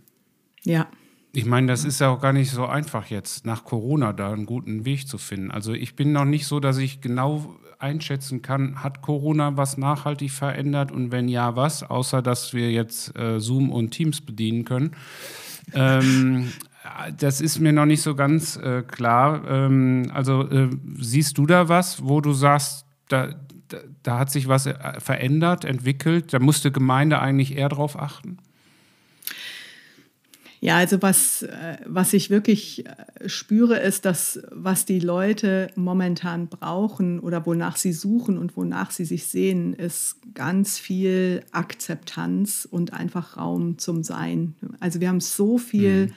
Ja. 0.64 0.88
Ich 1.32 1.46
meine, 1.46 1.68
das 1.68 1.84
ist 1.84 2.00
ja 2.00 2.08
auch 2.08 2.20
gar 2.20 2.32
nicht 2.32 2.50
so 2.50 2.66
einfach 2.66 3.06
jetzt, 3.06 3.46
nach 3.46 3.64
Corona 3.64 4.12
da 4.12 4.32
einen 4.32 4.46
guten 4.46 4.84
Weg 4.84 5.06
zu 5.06 5.16
finden. 5.16 5.52
Also 5.52 5.72
ich 5.72 5.94
bin 5.94 6.10
noch 6.10 6.24
nicht 6.24 6.46
so, 6.46 6.58
dass 6.58 6.76
ich 6.78 7.00
genau 7.00 7.54
einschätzen 7.78 8.42
kann, 8.42 8.82
hat 8.82 9.00
Corona 9.00 9.56
was 9.56 9.78
nachhaltig 9.78 10.32
verändert 10.32 10.90
und 10.90 11.12
wenn 11.12 11.28
ja, 11.28 11.54
was, 11.54 11.82
außer 11.82 12.20
dass 12.20 12.52
wir 12.52 12.72
jetzt 12.72 13.16
äh, 13.16 13.38
Zoom 13.38 13.70
und 13.70 13.92
Teams 13.92 14.20
bedienen 14.20 14.64
können. 14.64 14.90
Ähm, 15.72 16.52
das 17.18 17.40
ist 17.40 17.60
mir 17.60 17.72
noch 17.72 17.86
nicht 17.86 18.02
so 18.02 18.14
ganz 18.14 18.56
äh, 18.56 18.82
klar. 18.82 19.42
Ähm, 19.48 20.10
also 20.12 20.48
äh, 20.48 20.68
siehst 20.98 21.38
du 21.38 21.46
da 21.46 21.68
was, 21.68 22.04
wo 22.04 22.20
du 22.20 22.32
sagst, 22.32 22.86
da, 23.08 23.34
da, 23.70 23.78
da 24.02 24.18
hat 24.18 24.30
sich 24.30 24.48
was 24.48 24.66
äh, 24.66 25.00
verändert, 25.00 25.64
entwickelt. 25.64 26.32
Da 26.32 26.38
musste 26.38 26.70
Gemeinde 26.70 27.20
eigentlich 27.20 27.56
eher 27.56 27.68
drauf 27.68 27.98
achten. 27.98 28.38
Ja, 30.62 30.76
also 30.76 31.00
was, 31.00 31.42
äh, 31.42 31.78
was 31.86 32.12
ich 32.12 32.28
wirklich 32.28 32.84
äh, 32.84 33.28
spüre, 33.28 33.78
ist, 33.78 34.04
dass 34.04 34.40
was 34.50 34.84
die 34.84 35.00
Leute 35.00 35.70
momentan 35.74 36.48
brauchen 36.48 37.18
oder 37.18 37.46
wonach 37.46 37.76
sie 37.76 37.94
suchen 37.94 38.36
und 38.36 38.58
wonach 38.58 38.90
sie 38.90 39.06
sich 39.06 39.26
sehen, 39.26 39.72
ist 39.72 40.16
ganz 40.34 40.78
viel 40.78 41.42
Akzeptanz 41.52 42.68
und 42.70 42.92
einfach 42.92 43.38
Raum 43.38 43.78
zum 43.78 44.04
Sein. 44.04 44.54
Also 44.80 45.00
wir 45.00 45.08
haben 45.08 45.20
so 45.20 45.56
viel, 45.56 46.08
mhm. 46.08 46.12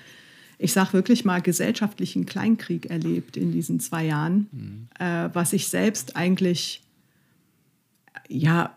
ich 0.58 0.74
sage 0.74 0.92
wirklich 0.92 1.24
mal, 1.24 1.42
gesellschaftlichen 1.42 2.26
Kleinkrieg 2.26 2.88
erlebt 2.88 3.38
in 3.38 3.54
diesen 3.54 3.80
zwei 3.80 4.06
Jahren, 4.06 4.48
mhm. 4.52 4.88
äh, 5.00 5.30
was 5.34 5.54
ich 5.54 5.70
selbst 5.70 6.18
eigentlich 6.18 6.83
ja 8.28 8.76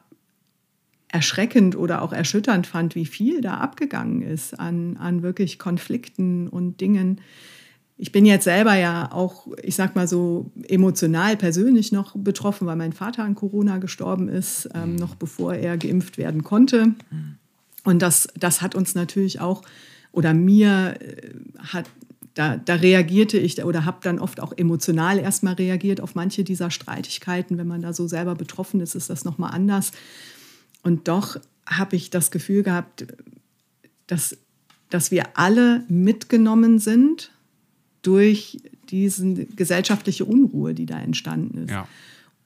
erschreckend 1.08 1.76
oder 1.76 2.02
auch 2.02 2.12
erschütternd 2.12 2.66
fand, 2.66 2.94
wie 2.94 3.06
viel 3.06 3.40
da 3.40 3.54
abgegangen 3.54 4.22
ist 4.22 4.58
an, 4.58 4.96
an 4.96 5.22
wirklich 5.22 5.58
Konflikten 5.58 6.48
und 6.48 6.80
Dingen. 6.80 7.20
Ich 7.96 8.12
bin 8.12 8.26
jetzt 8.26 8.44
selber 8.44 8.74
ja 8.74 9.10
auch, 9.12 9.46
ich 9.62 9.76
sag 9.76 9.96
mal 9.96 10.06
so, 10.06 10.50
emotional 10.68 11.36
persönlich 11.36 11.92
noch 11.92 12.14
betroffen, 12.16 12.66
weil 12.66 12.76
mein 12.76 12.92
Vater 12.92 13.24
an 13.24 13.34
Corona 13.34 13.78
gestorben 13.78 14.28
ist, 14.28 14.68
ähm, 14.74 14.92
mhm. 14.92 14.96
noch 14.96 15.14
bevor 15.14 15.54
er 15.54 15.78
geimpft 15.78 16.18
werden 16.18 16.44
konnte. 16.44 16.88
Mhm. 17.10 17.36
Und 17.84 18.02
das, 18.02 18.28
das 18.38 18.60
hat 18.60 18.74
uns 18.74 18.94
natürlich 18.94 19.40
auch, 19.40 19.62
oder 20.12 20.34
mir 20.34 20.96
äh, 21.00 21.30
hat, 21.58 21.86
da, 22.36 22.58
da 22.58 22.74
reagierte 22.74 23.38
ich 23.38 23.64
oder 23.64 23.86
habe 23.86 23.98
dann 24.02 24.18
oft 24.18 24.40
auch 24.40 24.52
emotional 24.54 25.18
erstmal 25.18 25.54
reagiert 25.54 26.02
auf 26.02 26.14
manche 26.14 26.44
dieser 26.44 26.70
Streitigkeiten. 26.70 27.56
Wenn 27.56 27.66
man 27.66 27.80
da 27.80 27.94
so 27.94 28.06
selber 28.06 28.34
betroffen 28.34 28.80
ist, 28.80 28.94
ist 28.94 29.08
das 29.08 29.24
nochmal 29.24 29.54
anders. 29.54 29.92
Und 30.82 31.08
doch 31.08 31.38
habe 31.66 31.96
ich 31.96 32.10
das 32.10 32.30
Gefühl 32.30 32.62
gehabt, 32.62 33.06
dass, 34.06 34.36
dass 34.90 35.10
wir 35.10 35.24
alle 35.38 35.82
mitgenommen 35.88 36.78
sind 36.78 37.32
durch 38.02 38.60
diese 38.90 39.46
gesellschaftliche 39.46 40.26
Unruhe, 40.26 40.74
die 40.74 40.84
da 40.84 41.00
entstanden 41.00 41.64
ist. 41.64 41.70
Ja. 41.70 41.88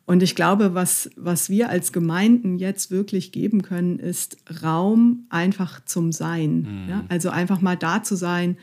Und 0.07 0.23
ich 0.23 0.37
glaube, 0.37 0.73
was, 0.73 1.11
was 1.17 1.51
wir 1.51 1.69
als 1.69 1.93
Gemeinden 1.93 2.59
jetzt 2.59 2.93
wirklich 2.93 3.33
geben 3.33 3.63
können, 3.63 3.99
ist 3.99 4.37
Raum 4.63 5.27
einfach 5.31 5.85
zum 5.85 6.13
Sein. 6.13 6.85
Mhm. 6.85 6.89
Ja? 6.89 7.05
Also 7.09 7.31
einfach 7.31 7.61
mal 7.61 7.77
da 7.77 8.05
zu 8.05 8.15
sein, 8.15 8.57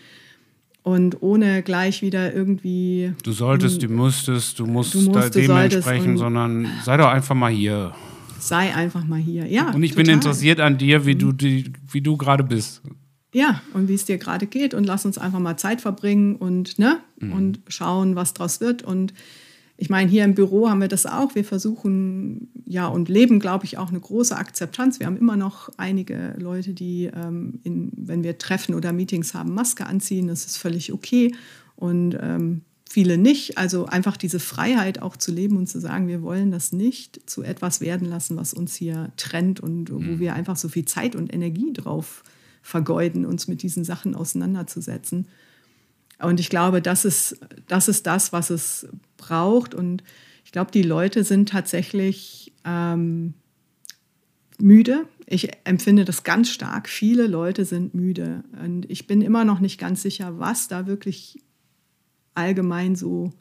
und 0.87 1.21
ohne 1.21 1.63
gleich 1.63 2.01
wieder 2.01 2.33
irgendwie. 2.33 3.11
Du 3.21 3.33
solltest, 3.33 3.83
du 3.83 3.89
musstest, 3.89 4.57
du 4.57 4.65
musst, 4.65 4.93
du 4.93 5.01
musst 5.01 5.15
da 5.15 5.29
dementsprechend, 5.29 6.17
sondern 6.17 6.65
sei 6.85 6.95
doch 6.95 7.09
einfach 7.09 7.35
mal 7.35 7.51
hier. 7.51 7.93
sei 8.39 8.73
einfach 8.73 9.05
mal 9.05 9.19
hier. 9.19 9.45
Ja, 9.47 9.71
und 9.71 9.83
ich 9.83 9.91
total. 9.91 10.05
bin 10.05 10.13
interessiert 10.13 10.61
an 10.61 10.77
dir, 10.77 11.05
wie 11.05 11.15
du, 11.15 11.33
die, 11.33 11.73
wie 11.91 11.99
du 11.99 12.15
gerade 12.15 12.45
bist. 12.45 12.81
Ja, 13.33 13.61
und 13.73 13.89
wie 13.89 13.95
es 13.95 14.05
dir 14.05 14.17
gerade 14.17 14.47
geht 14.47 14.73
und 14.73 14.85
lass 14.85 15.05
uns 15.05 15.17
einfach 15.17 15.39
mal 15.39 15.57
Zeit 15.57 15.81
verbringen 15.81 16.37
und, 16.37 16.79
ne, 16.79 16.99
mhm. 17.19 17.33
und 17.33 17.59
schauen, 17.67 18.15
was 18.15 18.33
draus 18.33 18.61
wird. 18.61 18.81
Und 18.81 19.13
ich 19.79 19.89
meine, 19.89 20.09
hier 20.09 20.23
im 20.23 20.33
Büro 20.33 20.69
haben 20.69 20.81
wir 20.81 20.87
das 20.87 21.05
auch. 21.05 21.35
Wir 21.35 21.45
versuchen 21.45 22.49
ja 22.65 22.87
und 22.87 23.09
leben, 23.09 23.39
glaube 23.39 23.65
ich, 23.65 23.77
auch 23.77 23.89
eine 23.89 23.99
große 23.99 24.35
Akzeptanz. 24.35 24.99
Wir 24.99 25.05
haben 25.05 25.17
immer 25.17 25.37
noch 25.37 25.69
einige 25.77 26.33
Leute, 26.39 26.73
die, 26.73 27.11
ähm, 27.13 27.59
in, 27.63 27.91
wenn 27.95 28.23
wir 28.23 28.39
Treffen 28.39 28.73
oder 28.73 28.91
Meetings 28.91 29.35
haben, 29.35 29.53
Maske 29.53 29.85
anziehen. 29.85 30.27
Das 30.27 30.45
ist 30.45 30.57
völlig 30.57 30.91
okay. 30.93 31.35
Und 31.75 32.17
ähm, 32.19 32.61
viele 32.89 33.19
nicht. 33.19 33.59
Also 33.59 33.85
einfach 33.85 34.17
diese 34.17 34.39
Freiheit 34.39 34.99
auch 35.03 35.15
zu 35.15 35.31
leben 35.31 35.57
und 35.57 35.67
zu 35.67 35.79
sagen, 35.79 36.07
wir 36.07 36.23
wollen 36.23 36.49
das 36.49 36.71
nicht 36.71 37.29
zu 37.29 37.43
etwas 37.43 37.79
werden 37.79 38.07
lassen, 38.07 38.35
was 38.35 38.55
uns 38.55 38.75
hier 38.75 39.11
trennt 39.15 39.59
und 39.59 39.91
wo 39.91 39.99
mhm. 39.99 40.19
wir 40.19 40.33
einfach 40.33 40.55
so 40.55 40.69
viel 40.69 40.85
Zeit 40.85 41.15
und 41.15 41.31
Energie 41.31 41.71
drauf 41.71 42.23
vergeuden, 42.63 43.27
uns 43.27 43.47
mit 43.47 43.61
diesen 43.61 43.83
Sachen 43.83 44.15
auseinanderzusetzen. 44.15 45.27
Und 46.19 46.39
ich 46.39 46.49
glaube, 46.49 46.81
das 46.81 47.05
ist, 47.05 47.39
das 47.67 47.87
ist 47.87 48.07
das, 48.07 48.33
was 48.33 48.49
es 48.49 48.87
braucht. 49.17 49.73
Und 49.75 50.03
ich 50.43 50.51
glaube, 50.51 50.71
die 50.71 50.83
Leute 50.83 51.23
sind 51.23 51.49
tatsächlich 51.49 52.53
ähm, 52.65 53.33
müde. 54.59 55.05
Ich 55.25 55.49
empfinde 55.65 56.05
das 56.05 56.23
ganz 56.23 56.49
stark. 56.49 56.89
Viele 56.89 57.27
Leute 57.27 57.65
sind 57.65 57.93
müde. 57.93 58.43
Und 58.63 58.89
ich 58.89 59.07
bin 59.07 59.21
immer 59.21 59.45
noch 59.45 59.59
nicht 59.59 59.79
ganz 59.79 60.01
sicher, 60.01 60.39
was 60.39 60.67
da 60.67 60.87
wirklich 60.87 61.39
allgemein 62.33 62.95
so 62.95 63.33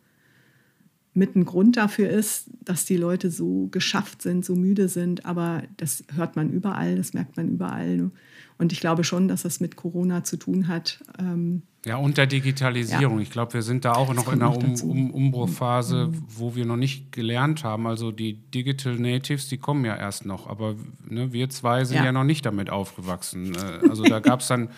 mit 1.17 1.35
ein 1.35 1.45
Grund 1.45 1.77
dafür 1.77 2.11
ist, 2.11 2.51
dass 2.61 2.85
die 2.85 2.97
Leute 2.97 3.31
so 3.31 3.69
geschafft 3.71 4.23
sind, 4.23 4.45
so 4.45 4.55
müde 4.55 4.89
sind. 4.89 5.25
Aber 5.25 5.63
das 5.79 6.05
hört 6.15 6.37
man 6.37 6.51
überall, 6.51 6.97
das 6.97 7.15
merkt 7.15 7.37
man 7.37 7.49
überall. 7.49 8.11
Und 8.59 8.73
ich 8.73 8.81
glaube 8.81 9.03
schon, 9.03 9.27
dass 9.27 9.43
das 9.43 9.61
mit 9.61 9.77
Corona 9.77 10.25
zu 10.25 10.37
tun 10.37 10.69
hat. 10.69 11.03
Ähm, 11.19 11.63
ja, 11.87 11.97
und 11.97 12.19
der 12.19 12.27
Digitalisierung. 12.27 13.17
Ja. 13.17 13.23
Ich 13.23 13.31
glaube, 13.31 13.55
wir 13.55 13.63
sind 13.63 13.85
da 13.85 13.93
auch 13.93 14.09
das 14.09 14.17
noch 14.17 14.33
in 14.33 14.43
einer 14.43 14.57
um, 14.57 14.75
um, 14.83 15.11
Umbruchphase, 15.11 16.09
mhm. 16.09 16.23
wo 16.29 16.55
wir 16.55 16.67
noch 16.67 16.77
nicht 16.77 17.13
gelernt 17.13 17.65
haben. 17.65 17.87
Also 17.87 18.13
die 18.13 18.35
Digital 18.35 18.97
Natives, 18.97 19.49
die 19.49 19.59
kommen 19.59 19.85
ja 19.85 19.97
erst 19.97 20.27
noch. 20.27 20.49
Aber 20.49 20.75
ne, 21.09 21.33
wir 21.33 21.49
zwei 21.49 21.85
sind 21.85 21.99
ja. 21.99 22.07
ja 22.07 22.13
noch 22.13 22.25
nicht 22.25 22.45
damit 22.45 22.71
aufgewachsen. 22.71 23.55
Äh, 23.55 23.89
also 23.89 24.03
da 24.03 24.21
gab 24.21 24.41
es 24.41 24.49
dann 24.49 24.69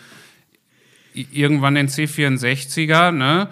irgendwann 1.13 1.75
den 1.75 1.87
C64er, 1.87 3.11
ne? 3.11 3.49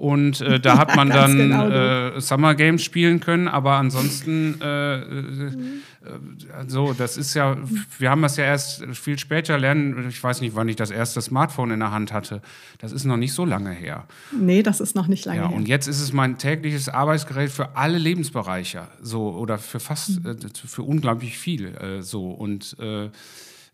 Und 0.00 0.40
äh, 0.40 0.58
da 0.58 0.78
hat 0.78 0.96
man 0.96 1.10
dann 1.10 1.36
genau 1.36 1.68
äh, 1.68 2.20
Summer 2.22 2.54
Games 2.54 2.82
spielen 2.82 3.20
können, 3.20 3.48
aber 3.48 3.72
ansonsten 3.72 4.58
äh, 4.58 4.96
äh, 4.96 6.64
so, 6.68 6.94
das 6.94 7.18
ist 7.18 7.34
ja, 7.34 7.58
wir 7.98 8.08
haben 8.08 8.22
das 8.22 8.38
ja 8.38 8.44
erst 8.44 8.82
viel 8.94 9.18
später 9.18 9.58
lernen. 9.58 10.08
Ich 10.08 10.22
weiß 10.22 10.40
nicht, 10.40 10.56
wann 10.56 10.68
ich 10.68 10.76
das 10.76 10.90
erste 10.90 11.20
Smartphone 11.20 11.72
in 11.72 11.80
der 11.80 11.90
Hand 11.90 12.14
hatte. 12.14 12.40
Das 12.78 12.92
ist 12.92 13.04
noch 13.04 13.18
nicht 13.18 13.34
so 13.34 13.44
lange 13.44 13.72
her. 13.72 14.06
Nee, 14.32 14.62
das 14.62 14.80
ist 14.80 14.96
noch 14.96 15.06
nicht 15.06 15.26
lange 15.26 15.42
ja, 15.42 15.48
her. 15.48 15.56
Und 15.56 15.68
jetzt 15.68 15.86
ist 15.86 16.00
es 16.00 16.14
mein 16.14 16.38
tägliches 16.38 16.88
Arbeitsgerät 16.88 17.50
für 17.50 17.76
alle 17.76 17.98
Lebensbereiche, 17.98 18.88
so 19.02 19.32
oder 19.32 19.58
für 19.58 19.80
fast, 19.80 20.24
mhm. 20.24 20.38
für 20.54 20.82
unglaublich 20.82 21.36
viel, 21.36 21.76
äh, 21.76 22.00
so 22.00 22.30
und 22.30 22.74
äh, 22.80 23.10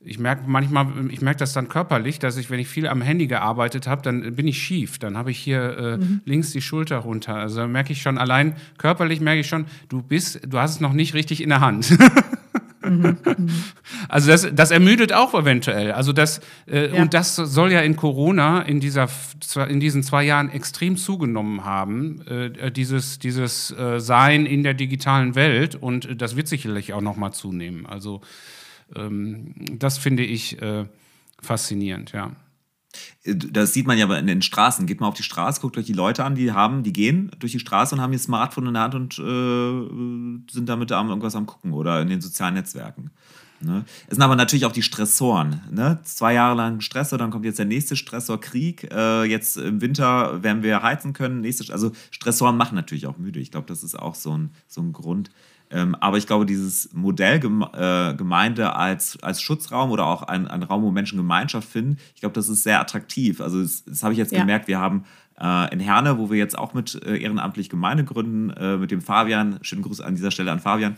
ich 0.06 0.18
merke 0.18 0.44
manchmal, 0.46 0.86
ich 1.10 1.20
merke 1.20 1.40
das 1.40 1.52
dann 1.52 1.68
körperlich, 1.68 2.20
dass 2.20 2.36
ich, 2.36 2.48
wenn 2.48 2.60
ich 2.60 2.68
viel 2.68 2.86
am 2.86 3.02
Handy 3.02 3.26
gearbeitet 3.26 3.88
habe, 3.88 4.02
dann 4.02 4.36
bin 4.36 4.46
ich 4.46 4.62
schief. 4.62 4.98
Dann 4.98 5.18
habe 5.18 5.32
ich 5.32 5.38
hier 5.38 5.76
äh, 5.76 5.96
mhm. 5.96 6.20
links 6.24 6.52
die 6.52 6.62
Schulter 6.62 6.98
runter. 6.98 7.34
Also 7.34 7.66
merke 7.66 7.92
ich 7.92 8.02
schon 8.02 8.16
allein 8.16 8.54
körperlich 8.78 9.20
merke 9.20 9.40
ich 9.40 9.48
schon, 9.48 9.66
du 9.88 10.02
bist, 10.02 10.40
du 10.46 10.58
hast 10.58 10.76
es 10.76 10.80
noch 10.80 10.92
nicht 10.92 11.14
richtig 11.14 11.42
in 11.42 11.48
der 11.48 11.60
Hand. 11.60 11.96
Mhm. 12.86 13.16
Also 14.08 14.30
das, 14.30 14.46
das 14.52 14.70
ermüdet 14.70 15.12
auch 15.12 15.34
eventuell. 15.34 15.90
Also 15.90 16.12
das 16.12 16.40
äh, 16.68 16.94
ja. 16.94 17.02
und 17.02 17.14
das 17.14 17.34
soll 17.34 17.72
ja 17.72 17.80
in 17.80 17.96
Corona 17.96 18.62
in 18.62 18.78
dieser 18.78 19.08
in 19.68 19.80
diesen 19.80 20.04
zwei 20.04 20.22
Jahren 20.22 20.50
extrem 20.50 20.96
zugenommen 20.96 21.64
haben. 21.64 22.22
Äh, 22.28 22.70
dieses 22.70 23.18
dieses 23.18 23.72
äh, 23.72 23.98
Sein 23.98 24.46
in 24.46 24.62
der 24.62 24.74
digitalen 24.74 25.34
Welt 25.34 25.74
und 25.74 26.20
das 26.22 26.36
wird 26.36 26.46
sicherlich 26.46 26.92
auch 26.92 27.00
noch 27.00 27.16
mal 27.16 27.32
zunehmen. 27.32 27.86
Also 27.86 28.20
ähm, 28.94 29.54
das 29.78 29.98
finde 29.98 30.24
ich 30.24 30.60
äh, 30.60 30.86
faszinierend, 31.42 32.12
ja. 32.12 32.32
Das 33.24 33.74
sieht 33.74 33.86
man 33.86 33.98
ja 33.98 34.10
in 34.16 34.26
den 34.26 34.40
Straßen. 34.40 34.86
Geht 34.86 35.00
mal 35.00 35.08
auf 35.08 35.14
die 35.14 35.22
Straße, 35.22 35.60
guckt 35.60 35.76
euch 35.76 35.84
die 35.84 35.92
Leute 35.92 36.24
an, 36.24 36.34
die 36.34 36.52
haben, 36.52 36.82
die 36.82 36.94
gehen 36.94 37.30
durch 37.38 37.52
die 37.52 37.58
Straße 37.58 37.94
und 37.94 38.00
haben 38.00 38.12
ihr 38.14 38.18
Smartphone 38.18 38.68
in 38.68 38.74
der 38.74 38.82
Hand 38.84 38.94
und 38.94 39.18
äh, 39.18 40.52
sind 40.52 40.68
damit 40.68 40.92
am, 40.92 41.08
irgendwas 41.08 41.36
am 41.36 41.44
gucken 41.44 41.72
oder 41.72 42.00
in 42.00 42.08
den 42.08 42.22
sozialen 42.22 42.54
Netzwerken. 42.54 43.10
Ne? 43.60 43.84
Es 44.06 44.14
sind 44.14 44.22
aber 44.22 44.36
natürlich 44.36 44.66
auch 44.66 44.72
die 44.72 44.82
Stressoren. 44.82 45.62
Ne? 45.70 45.98
Zwei 46.04 46.34
Jahre 46.34 46.56
lang 46.56 46.80
Stressor, 46.80 47.18
dann 47.18 47.30
kommt 47.30 47.44
jetzt 47.44 47.58
der 47.58 47.66
nächste 47.66 47.96
Stressor, 47.96 48.40
Krieg. 48.40 48.88
Äh, 48.92 49.24
jetzt 49.24 49.56
im 49.56 49.80
Winter 49.80 50.42
werden 50.42 50.62
wir 50.62 50.82
heizen 50.82 51.12
können. 51.12 51.40
Nächste, 51.40 51.72
also 51.72 51.92
Stressoren 52.10 52.56
machen 52.56 52.74
natürlich 52.74 53.06
auch 53.06 53.18
müde. 53.18 53.40
Ich 53.40 53.50
glaube, 53.50 53.66
das 53.66 53.82
ist 53.82 53.98
auch 53.98 54.14
so 54.14 54.36
ein, 54.36 54.50
so 54.68 54.82
ein 54.82 54.92
Grund. 54.92 55.30
Ähm, 55.70 55.96
aber 55.96 56.16
ich 56.16 56.26
glaube, 56.26 56.46
dieses 56.46 56.92
Modell 56.92 57.36
äh, 57.36 58.14
Gemeinde 58.14 58.76
als, 58.76 59.20
als 59.22 59.40
Schutzraum 59.42 59.90
oder 59.90 60.06
auch 60.06 60.22
ein, 60.22 60.46
ein 60.46 60.62
Raum, 60.62 60.82
wo 60.82 60.90
Menschen 60.90 61.16
Gemeinschaft 61.16 61.68
finden, 61.68 61.98
ich 62.14 62.20
glaube, 62.20 62.34
das 62.34 62.48
ist 62.48 62.62
sehr 62.62 62.80
attraktiv. 62.80 63.40
Also 63.40 63.62
das, 63.62 63.84
das 63.84 64.02
habe 64.02 64.12
ich 64.12 64.18
jetzt 64.18 64.32
ja. 64.32 64.40
gemerkt. 64.40 64.68
Wir 64.68 64.78
haben 64.78 65.04
in 65.38 65.80
Herne, 65.80 66.18
wo 66.18 66.30
wir 66.30 66.38
jetzt 66.38 66.56
auch 66.56 66.72
mit 66.72 66.94
äh, 67.04 67.18
ehrenamtlich 67.18 67.68
Gemeinde 67.68 68.04
gründen, 68.04 68.50
äh, 68.50 68.78
mit 68.78 68.90
dem 68.90 69.02
Fabian, 69.02 69.58
schönen 69.60 69.82
Gruß 69.82 70.00
an 70.00 70.14
dieser 70.14 70.30
Stelle 70.30 70.50
an 70.50 70.60
Fabian, 70.60 70.96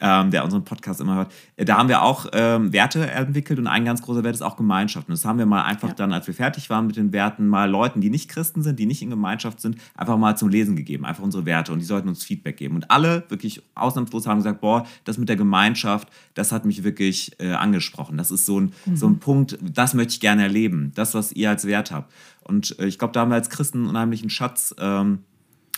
ähm, 0.00 0.30
der 0.30 0.44
unseren 0.44 0.64
Podcast 0.64 1.00
immer 1.00 1.16
hört. 1.16 1.32
Äh, 1.56 1.64
da 1.64 1.76
haben 1.76 1.88
wir 1.88 2.02
auch 2.02 2.26
ähm, 2.32 2.72
Werte 2.72 3.10
entwickelt 3.10 3.58
und 3.58 3.66
ein 3.66 3.84
ganz 3.84 4.02
großer 4.02 4.24
Wert 4.24 4.34
ist 4.34 4.42
auch 4.42 4.56
Gemeinschaft. 4.56 5.08
Und 5.08 5.12
das 5.12 5.24
haben 5.24 5.38
wir 5.38 5.46
mal 5.46 5.62
einfach 5.62 5.88
ja. 5.88 5.94
dann, 5.94 6.12
als 6.12 6.26
wir 6.26 6.34
fertig 6.34 6.70
waren 6.70 6.86
mit 6.86 6.96
den 6.96 7.12
Werten, 7.12 7.48
mal 7.48 7.68
Leuten, 7.68 8.00
die 8.00 8.10
nicht 8.10 8.28
Christen 8.28 8.62
sind, 8.62 8.78
die 8.78 8.86
nicht 8.86 9.02
in 9.02 9.10
Gemeinschaft 9.10 9.60
sind, 9.60 9.76
einfach 9.94 10.16
mal 10.16 10.36
zum 10.36 10.48
Lesen 10.48 10.76
gegeben, 10.76 11.04
einfach 11.04 11.22
unsere 11.22 11.44
Werte 11.44 11.72
und 11.72 11.80
die 11.80 11.84
sollten 11.84 12.08
uns 12.08 12.24
Feedback 12.24 12.56
geben. 12.56 12.76
Und 12.76 12.90
alle 12.90 13.24
wirklich 13.28 13.62
ausnahmslos 13.74 14.26
haben 14.26 14.38
gesagt, 14.38 14.60
boah, 14.60 14.86
das 15.04 15.18
mit 15.18 15.28
der 15.28 15.36
Gemeinschaft, 15.36 16.08
das 16.34 16.52
hat 16.52 16.64
mich 16.64 16.82
wirklich 16.82 17.32
äh, 17.40 17.52
angesprochen. 17.52 18.16
Das 18.16 18.30
ist 18.30 18.46
so 18.46 18.60
ein, 18.60 18.72
mhm. 18.86 18.96
so 18.96 19.06
ein 19.06 19.18
Punkt, 19.18 19.58
das 19.60 19.94
möchte 19.94 20.14
ich 20.14 20.20
gerne 20.20 20.42
erleben, 20.44 20.92
das, 20.94 21.14
was 21.14 21.32
ihr 21.32 21.50
als 21.50 21.66
Wert 21.66 21.90
habt. 21.90 22.12
Und 22.42 22.78
äh, 22.78 22.86
ich 22.86 22.98
glaube, 22.98 23.12
da 23.12 23.20
haben 23.20 23.30
wir 23.30 23.36
als 23.36 23.50
Christen 23.50 23.78
einen 23.78 23.88
unheimlichen 23.88 24.30
Schatz. 24.30 24.74
Ähm, 24.78 25.24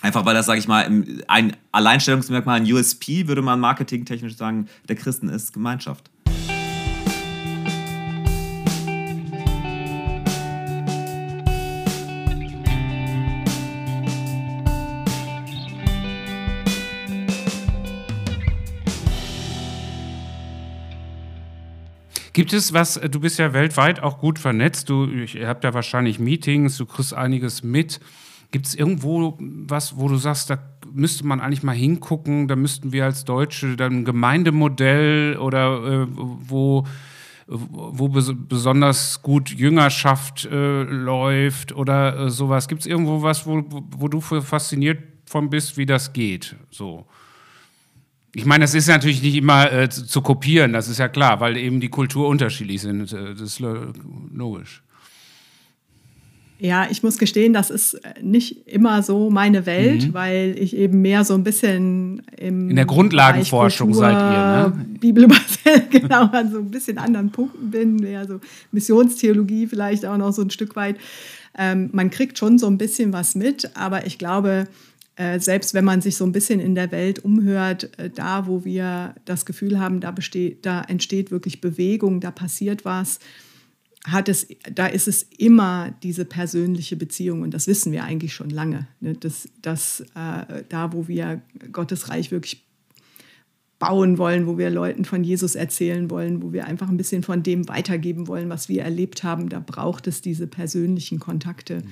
einfach 0.00 0.24
weil 0.24 0.34
das, 0.34 0.46
sage 0.46 0.58
ich 0.58 0.68
mal, 0.68 0.88
ein 1.28 1.56
Alleinstellungsmerkmal, 1.72 2.60
ein 2.60 2.72
USP, 2.72 3.28
würde 3.28 3.42
man 3.42 3.60
marketingtechnisch 3.60 4.36
sagen, 4.36 4.68
der 4.88 4.96
Christen 4.96 5.28
ist 5.28 5.52
Gemeinschaft. 5.52 6.11
Gibt 22.32 22.54
es 22.54 22.72
was, 22.72 22.94
du 22.94 23.20
bist 23.20 23.38
ja 23.38 23.52
weltweit 23.52 24.02
auch 24.02 24.18
gut 24.18 24.38
vernetzt, 24.38 24.88
du 24.88 25.04
ihr 25.06 25.48
habt 25.48 25.64
ja 25.64 25.74
wahrscheinlich 25.74 26.18
Meetings, 26.18 26.78
du 26.78 26.86
kriegst 26.86 27.12
einiges 27.12 27.62
mit. 27.62 28.00
Gibt 28.52 28.66
es 28.66 28.74
irgendwo 28.74 29.36
was, 29.38 29.98
wo 29.98 30.08
du 30.08 30.16
sagst, 30.16 30.48
da 30.50 30.58
müsste 30.92 31.26
man 31.26 31.40
eigentlich 31.40 31.62
mal 31.62 31.74
hingucken, 31.74 32.48
da 32.48 32.56
müssten 32.56 32.92
wir 32.92 33.04
als 33.04 33.24
Deutsche 33.24 33.76
dann 33.76 34.00
ein 34.00 34.04
Gemeindemodell 34.04 35.36
oder 35.38 36.04
äh, 36.04 36.06
wo, 36.10 36.86
wo 37.46 38.08
besonders 38.08 39.22
gut 39.22 39.50
Jüngerschaft 39.50 40.46
äh, 40.46 40.82
läuft 40.82 41.72
oder 41.72 42.18
äh, 42.18 42.30
sowas? 42.30 42.68
Gibt 42.68 42.82
es 42.82 42.86
irgendwo 42.86 43.22
was, 43.22 43.46
wo, 43.46 43.62
wo 43.68 44.08
du 44.08 44.20
fasziniert 44.20 45.02
von 45.26 45.50
bist, 45.50 45.76
wie 45.76 45.86
das 45.86 46.12
geht? 46.12 46.56
So. 46.70 47.06
Ich 48.34 48.46
meine, 48.46 48.64
das 48.64 48.74
ist 48.74 48.88
natürlich 48.88 49.22
nicht 49.22 49.36
immer 49.36 49.70
äh, 49.70 49.88
zu, 49.90 50.06
zu, 50.06 50.22
kopieren, 50.22 50.72
das 50.72 50.88
ist 50.88 50.98
ja 50.98 51.08
klar, 51.08 51.40
weil 51.40 51.56
eben 51.56 51.80
die 51.80 51.90
Kultur 51.90 52.28
unterschiedlich 52.28 52.80
sind. 52.80 53.12
Äh, 53.12 53.34
das 53.34 53.40
ist 53.40 53.60
logisch. 53.60 54.82
Ja, 56.62 56.86
ich 56.88 57.02
muss 57.02 57.18
gestehen, 57.18 57.52
das 57.52 57.70
ist 57.70 58.00
nicht 58.22 58.68
immer 58.68 59.02
so 59.02 59.30
meine 59.30 59.66
Welt, 59.66 60.06
mhm. 60.06 60.14
weil 60.14 60.54
ich 60.56 60.76
eben 60.76 61.02
mehr 61.02 61.24
so 61.24 61.34
ein 61.34 61.42
bisschen 61.42 62.22
im 62.38 62.70
in 62.70 62.76
der 62.76 62.84
Grundlagenforschung 62.84 63.90
Kultur, 63.90 64.04
seid 64.04 64.14
ihr, 64.14 64.78
ne? 64.78 64.86
Bibel 65.00 65.26
genau 65.90 66.26
an 66.26 66.52
so 66.52 66.58
ein 66.58 66.70
bisschen 66.70 66.98
anderen 66.98 67.32
Punkten 67.32 67.72
bin, 67.72 67.96
mehr 67.96 68.28
so 68.28 68.38
Missionstheologie 68.70 69.66
vielleicht 69.66 70.06
auch 70.06 70.16
noch 70.16 70.30
so 70.30 70.40
ein 70.42 70.50
Stück 70.50 70.76
weit. 70.76 70.98
Ähm, 71.58 71.90
man 71.92 72.10
kriegt 72.10 72.38
schon 72.38 72.58
so 72.58 72.68
ein 72.68 72.78
bisschen 72.78 73.12
was 73.12 73.34
mit, 73.34 73.76
aber 73.76 74.06
ich 74.06 74.18
glaube, 74.18 74.68
äh, 75.16 75.38
selbst 75.38 75.74
wenn 75.74 75.84
man 75.84 76.00
sich 76.00 76.16
so 76.16 76.24
ein 76.24 76.32
bisschen 76.32 76.58
in 76.60 76.74
der 76.74 76.90
Welt 76.90 77.24
umhört, 77.24 77.98
äh, 77.98 78.08
da 78.10 78.46
wo 78.46 78.64
wir 78.64 79.14
das 79.24 79.44
Gefühl 79.44 79.78
haben, 79.78 80.00
da, 80.00 80.10
besteht, 80.10 80.64
da 80.64 80.82
entsteht 80.82 81.30
wirklich 81.30 81.60
Bewegung, 81.60 82.20
da 82.20 82.30
passiert 82.30 82.84
was, 82.84 83.18
hat 84.06 84.28
es, 84.28 84.48
da 84.72 84.86
ist 84.86 85.06
es 85.06 85.24
immer 85.36 85.94
diese 86.02 86.24
persönliche 86.24 86.96
Beziehung 86.96 87.42
und 87.42 87.52
das 87.52 87.66
wissen 87.66 87.92
wir 87.92 88.04
eigentlich 88.04 88.34
schon 88.34 88.50
lange. 88.50 88.88
Ne? 89.00 89.14
Dass, 89.14 89.48
dass 89.60 90.00
äh, 90.14 90.64
da, 90.68 90.92
wo 90.92 91.06
wir 91.08 91.42
Gottes 91.70 92.08
Reich 92.08 92.30
wirklich 92.30 92.64
bauen 93.78 94.16
wollen, 94.16 94.46
wo 94.46 94.58
wir 94.58 94.70
Leuten 94.70 95.04
von 95.04 95.24
Jesus 95.24 95.56
erzählen 95.56 96.08
wollen, 96.08 96.42
wo 96.42 96.52
wir 96.52 96.66
einfach 96.66 96.88
ein 96.88 96.96
bisschen 96.96 97.22
von 97.22 97.42
dem 97.42 97.68
weitergeben 97.68 98.28
wollen, 98.28 98.48
was 98.48 98.68
wir 98.68 98.82
erlebt 98.82 99.24
haben, 99.24 99.48
da 99.48 99.60
braucht 99.60 100.06
es 100.06 100.20
diese 100.20 100.46
persönlichen 100.46 101.18
Kontakte. 101.18 101.78
Mhm. 101.78 101.88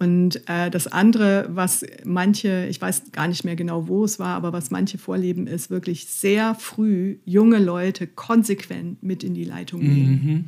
Und 0.00 0.48
äh, 0.48 0.70
das 0.70 0.86
andere, 0.86 1.46
was 1.50 1.84
manche, 2.04 2.66
ich 2.70 2.80
weiß 2.80 3.12
gar 3.12 3.28
nicht 3.28 3.44
mehr 3.44 3.54
genau, 3.54 3.86
wo 3.86 4.02
es 4.02 4.18
war, 4.18 4.34
aber 4.34 4.54
was 4.54 4.70
manche 4.70 4.96
vorleben, 4.96 5.46
ist 5.46 5.68
wirklich 5.68 6.06
sehr 6.06 6.54
früh 6.54 7.18
junge 7.26 7.58
Leute 7.58 8.06
konsequent 8.06 9.02
mit 9.02 9.22
in 9.22 9.34
die 9.34 9.44
Leitung 9.44 9.82
nehmen. 9.82 10.20
Mhm. 10.24 10.44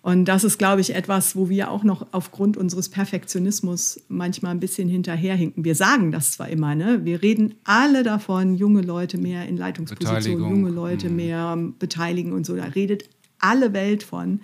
Und 0.00 0.24
das 0.24 0.44
ist, 0.44 0.56
glaube 0.56 0.80
ich, 0.80 0.94
etwas, 0.94 1.36
wo 1.36 1.50
wir 1.50 1.70
auch 1.70 1.84
noch 1.84 2.06
aufgrund 2.12 2.56
unseres 2.56 2.88
Perfektionismus 2.88 4.00
manchmal 4.08 4.52
ein 4.52 4.60
bisschen 4.60 4.88
hinterherhinken. 4.88 5.62
Wir 5.62 5.74
sagen 5.74 6.10
das 6.10 6.32
zwar 6.32 6.48
immer, 6.48 6.74
ne? 6.74 7.04
wir 7.04 7.20
reden 7.20 7.56
alle 7.64 8.02
davon, 8.02 8.54
junge 8.54 8.80
Leute 8.80 9.18
mehr 9.18 9.46
in 9.46 9.58
Leitungspositionen, 9.58 10.40
junge 10.40 10.70
Leute 10.70 11.10
mhm. 11.10 11.16
mehr 11.16 11.58
beteiligen 11.78 12.32
und 12.32 12.46
so. 12.46 12.56
Da 12.56 12.64
redet 12.64 13.10
alle 13.40 13.74
Welt 13.74 14.02
von. 14.02 14.40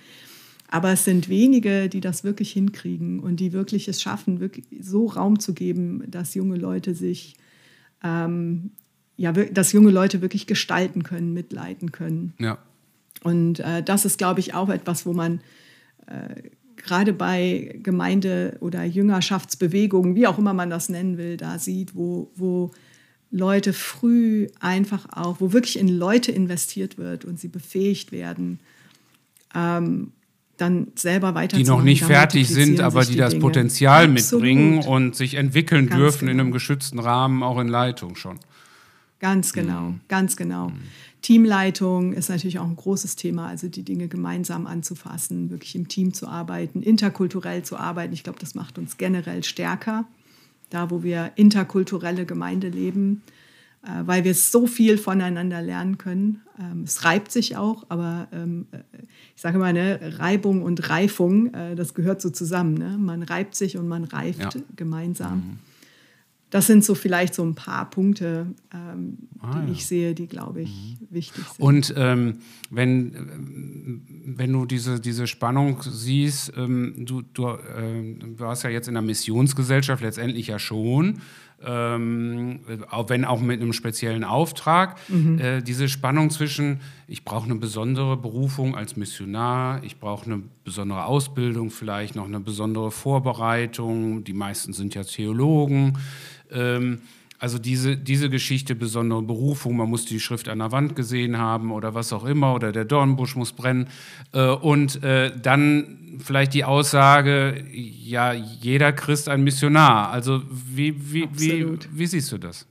Aber 0.68 0.92
es 0.92 1.04
sind 1.04 1.28
wenige, 1.28 1.88
die 1.88 2.00
das 2.00 2.24
wirklich 2.24 2.52
hinkriegen 2.52 3.20
und 3.20 3.38
die 3.38 3.52
wirklich 3.52 3.88
es 3.88 4.02
schaffen, 4.02 4.40
wirklich 4.40 4.66
so 4.80 5.06
Raum 5.06 5.38
zu 5.38 5.54
geben, 5.54 6.02
dass 6.10 6.34
junge 6.34 6.56
Leute 6.56 6.94
sich, 6.94 7.36
ähm, 8.02 8.70
ja, 9.16 9.32
dass 9.32 9.72
junge 9.72 9.90
Leute 9.90 10.20
wirklich 10.22 10.46
gestalten 10.46 11.02
können, 11.02 11.32
mitleiten 11.32 11.92
können. 11.92 12.34
Ja. 12.38 12.58
Und 13.22 13.60
äh, 13.60 13.82
das 13.82 14.04
ist, 14.04 14.18
glaube 14.18 14.40
ich, 14.40 14.54
auch 14.54 14.68
etwas, 14.68 15.06
wo 15.06 15.12
man 15.12 15.40
äh, 16.06 16.42
gerade 16.76 17.12
bei 17.12 17.78
Gemeinde- 17.82 18.56
oder 18.60 18.84
Jüngerschaftsbewegungen, 18.84 20.14
wie 20.14 20.26
auch 20.26 20.38
immer 20.38 20.54
man 20.54 20.70
das 20.70 20.88
nennen 20.88 21.16
will, 21.16 21.36
da 21.36 21.58
sieht, 21.58 21.94
wo, 21.94 22.30
wo 22.34 22.72
Leute 23.30 23.72
früh 23.72 24.48
einfach 24.60 25.08
auch, 25.10 25.40
wo 25.40 25.52
wirklich 25.52 25.78
in 25.78 25.88
Leute 25.88 26.32
investiert 26.32 26.98
wird 26.98 27.24
und 27.24 27.40
sie 27.40 27.48
befähigt 27.48 28.12
werden, 28.12 28.60
ähm, 29.54 30.12
dann 30.56 30.88
selber 30.94 31.34
weiter 31.34 31.56
Die 31.56 31.64
noch 31.64 31.82
nicht 31.82 32.04
fertig 32.04 32.48
sind, 32.48 32.80
aber 32.80 33.04
die, 33.04 33.12
die 33.12 33.18
das 33.18 33.32
Dinge. 33.32 33.42
Potenzial 33.42 34.10
Absolut. 34.10 34.44
mitbringen 34.44 34.78
und 34.84 35.14
sich 35.14 35.34
entwickeln 35.34 35.88
ganz 35.88 35.98
dürfen 35.98 36.20
genau. 36.20 36.32
in 36.32 36.40
einem 36.40 36.52
geschützten 36.52 36.98
Rahmen, 36.98 37.42
auch 37.42 37.58
in 37.58 37.68
Leitung 37.68 38.16
schon. 38.16 38.38
Ganz 39.20 39.52
genau, 39.52 39.82
mhm. 39.82 40.00
ganz 40.08 40.36
genau. 40.36 40.68
Mhm. 40.68 40.80
Teamleitung 41.22 42.12
ist 42.12 42.28
natürlich 42.28 42.58
auch 42.58 42.66
ein 42.66 42.76
großes 42.76 43.16
Thema, 43.16 43.48
also 43.48 43.68
die 43.68 43.82
Dinge 43.82 44.08
gemeinsam 44.08 44.66
anzufassen, 44.66 45.50
wirklich 45.50 45.74
im 45.74 45.88
Team 45.88 46.14
zu 46.14 46.28
arbeiten, 46.28 46.82
interkulturell 46.82 47.62
zu 47.62 47.76
arbeiten. 47.76 48.12
Ich 48.12 48.22
glaube, 48.22 48.38
das 48.38 48.54
macht 48.54 48.78
uns 48.78 48.96
generell 48.96 49.42
stärker, 49.42 50.04
da 50.70 50.90
wo 50.90 51.02
wir 51.02 51.32
interkulturelle 51.36 52.26
Gemeinde 52.26 52.68
leben 52.68 53.22
weil 54.04 54.24
wir 54.24 54.34
so 54.34 54.66
viel 54.66 54.98
voneinander 54.98 55.62
lernen 55.62 55.98
können. 55.98 56.42
Ähm, 56.58 56.82
es 56.84 57.04
reibt 57.04 57.30
sich 57.30 57.56
auch, 57.56 57.84
aber 57.88 58.28
ähm, 58.32 58.66
äh, 58.72 58.78
ich 59.34 59.42
sage 59.42 59.56
immer, 59.56 59.72
ne, 59.72 60.00
Reibung 60.18 60.62
und 60.62 60.88
Reifung, 60.88 61.52
äh, 61.54 61.74
das 61.76 61.94
gehört 61.94 62.20
so 62.20 62.30
zusammen. 62.30 62.74
Ne? 62.74 62.96
Man 62.98 63.22
reibt 63.22 63.54
sich 63.54 63.76
und 63.76 63.86
man 63.86 64.04
reift 64.04 64.54
ja. 64.54 64.60
gemeinsam. 64.74 65.36
Mhm. 65.36 65.58
Das 66.50 66.68
sind 66.68 66.84
so 66.84 66.94
vielleicht 66.94 67.34
so 67.34 67.44
ein 67.44 67.56
paar 67.56 67.90
Punkte, 67.90 68.46
ähm, 68.72 69.18
ah, 69.40 69.60
die 69.60 69.66
ja. 69.66 69.72
ich 69.72 69.86
sehe, 69.86 70.14
die, 70.14 70.28
glaube 70.28 70.62
ich, 70.62 70.70
mhm. 71.00 71.06
wichtig 71.10 71.44
sind. 71.44 71.60
Und 71.60 71.94
ähm, 71.96 72.38
wenn, 72.70 74.02
wenn 74.24 74.52
du 74.52 74.64
diese, 74.64 75.00
diese 75.00 75.26
Spannung 75.26 75.82
siehst, 75.82 76.52
ähm, 76.56 76.94
du, 77.04 77.20
äh, 77.20 78.14
du 78.14 78.38
warst 78.38 78.62
ja 78.62 78.70
jetzt 78.70 78.86
in 78.86 78.94
der 78.94 79.02
Missionsgesellschaft 79.02 80.02
letztendlich 80.02 80.46
ja 80.46 80.60
schon, 80.60 81.18
ähm, 81.64 82.60
auch 82.90 83.08
wenn 83.08 83.24
auch 83.24 83.40
mit 83.40 83.60
einem 83.60 83.72
speziellen 83.72 84.24
Auftrag, 84.24 84.96
mhm. 85.08 85.38
äh, 85.38 85.62
diese 85.62 85.88
Spannung 85.88 86.30
zwischen, 86.30 86.80
ich 87.08 87.24
brauche 87.24 87.46
eine 87.46 87.56
besondere 87.56 88.16
Berufung 88.16 88.76
als 88.76 88.96
Missionar, 88.96 89.82
ich 89.82 89.98
brauche 89.98 90.26
eine 90.26 90.42
besondere 90.64 91.06
Ausbildung, 91.06 91.70
vielleicht 91.70 92.14
noch 92.14 92.26
eine 92.26 92.40
besondere 92.40 92.90
Vorbereitung, 92.90 94.24
die 94.24 94.34
meisten 94.34 94.72
sind 94.72 94.94
ja 94.94 95.04
Theologen. 95.04 95.98
Ähm, 96.50 97.00
also 97.38 97.58
diese, 97.58 97.96
diese 97.96 98.30
Geschichte, 98.30 98.74
besondere 98.74 99.22
Berufung, 99.22 99.76
man 99.76 99.90
muss 99.90 100.04
die 100.06 100.20
Schrift 100.20 100.48
an 100.48 100.58
der 100.58 100.72
Wand 100.72 100.96
gesehen 100.96 101.36
haben 101.36 101.70
oder 101.70 101.94
was 101.94 102.12
auch 102.12 102.24
immer, 102.24 102.54
oder 102.54 102.72
der 102.72 102.84
Dornbusch 102.84 103.36
muss 103.36 103.52
brennen. 103.52 103.88
Äh, 104.32 104.48
und 104.48 105.02
äh, 105.02 105.32
dann 105.40 106.20
vielleicht 106.24 106.54
die 106.54 106.64
Aussage, 106.64 107.64
ja, 107.72 108.32
jeder 108.32 108.92
Christ 108.92 109.28
ein 109.28 109.44
Missionar. 109.44 110.10
Also 110.10 110.42
wie, 110.50 110.94
wie, 111.12 111.28
wie, 111.32 111.66
wie 111.92 112.06
siehst 112.06 112.32
du 112.32 112.38
das? 112.38 112.66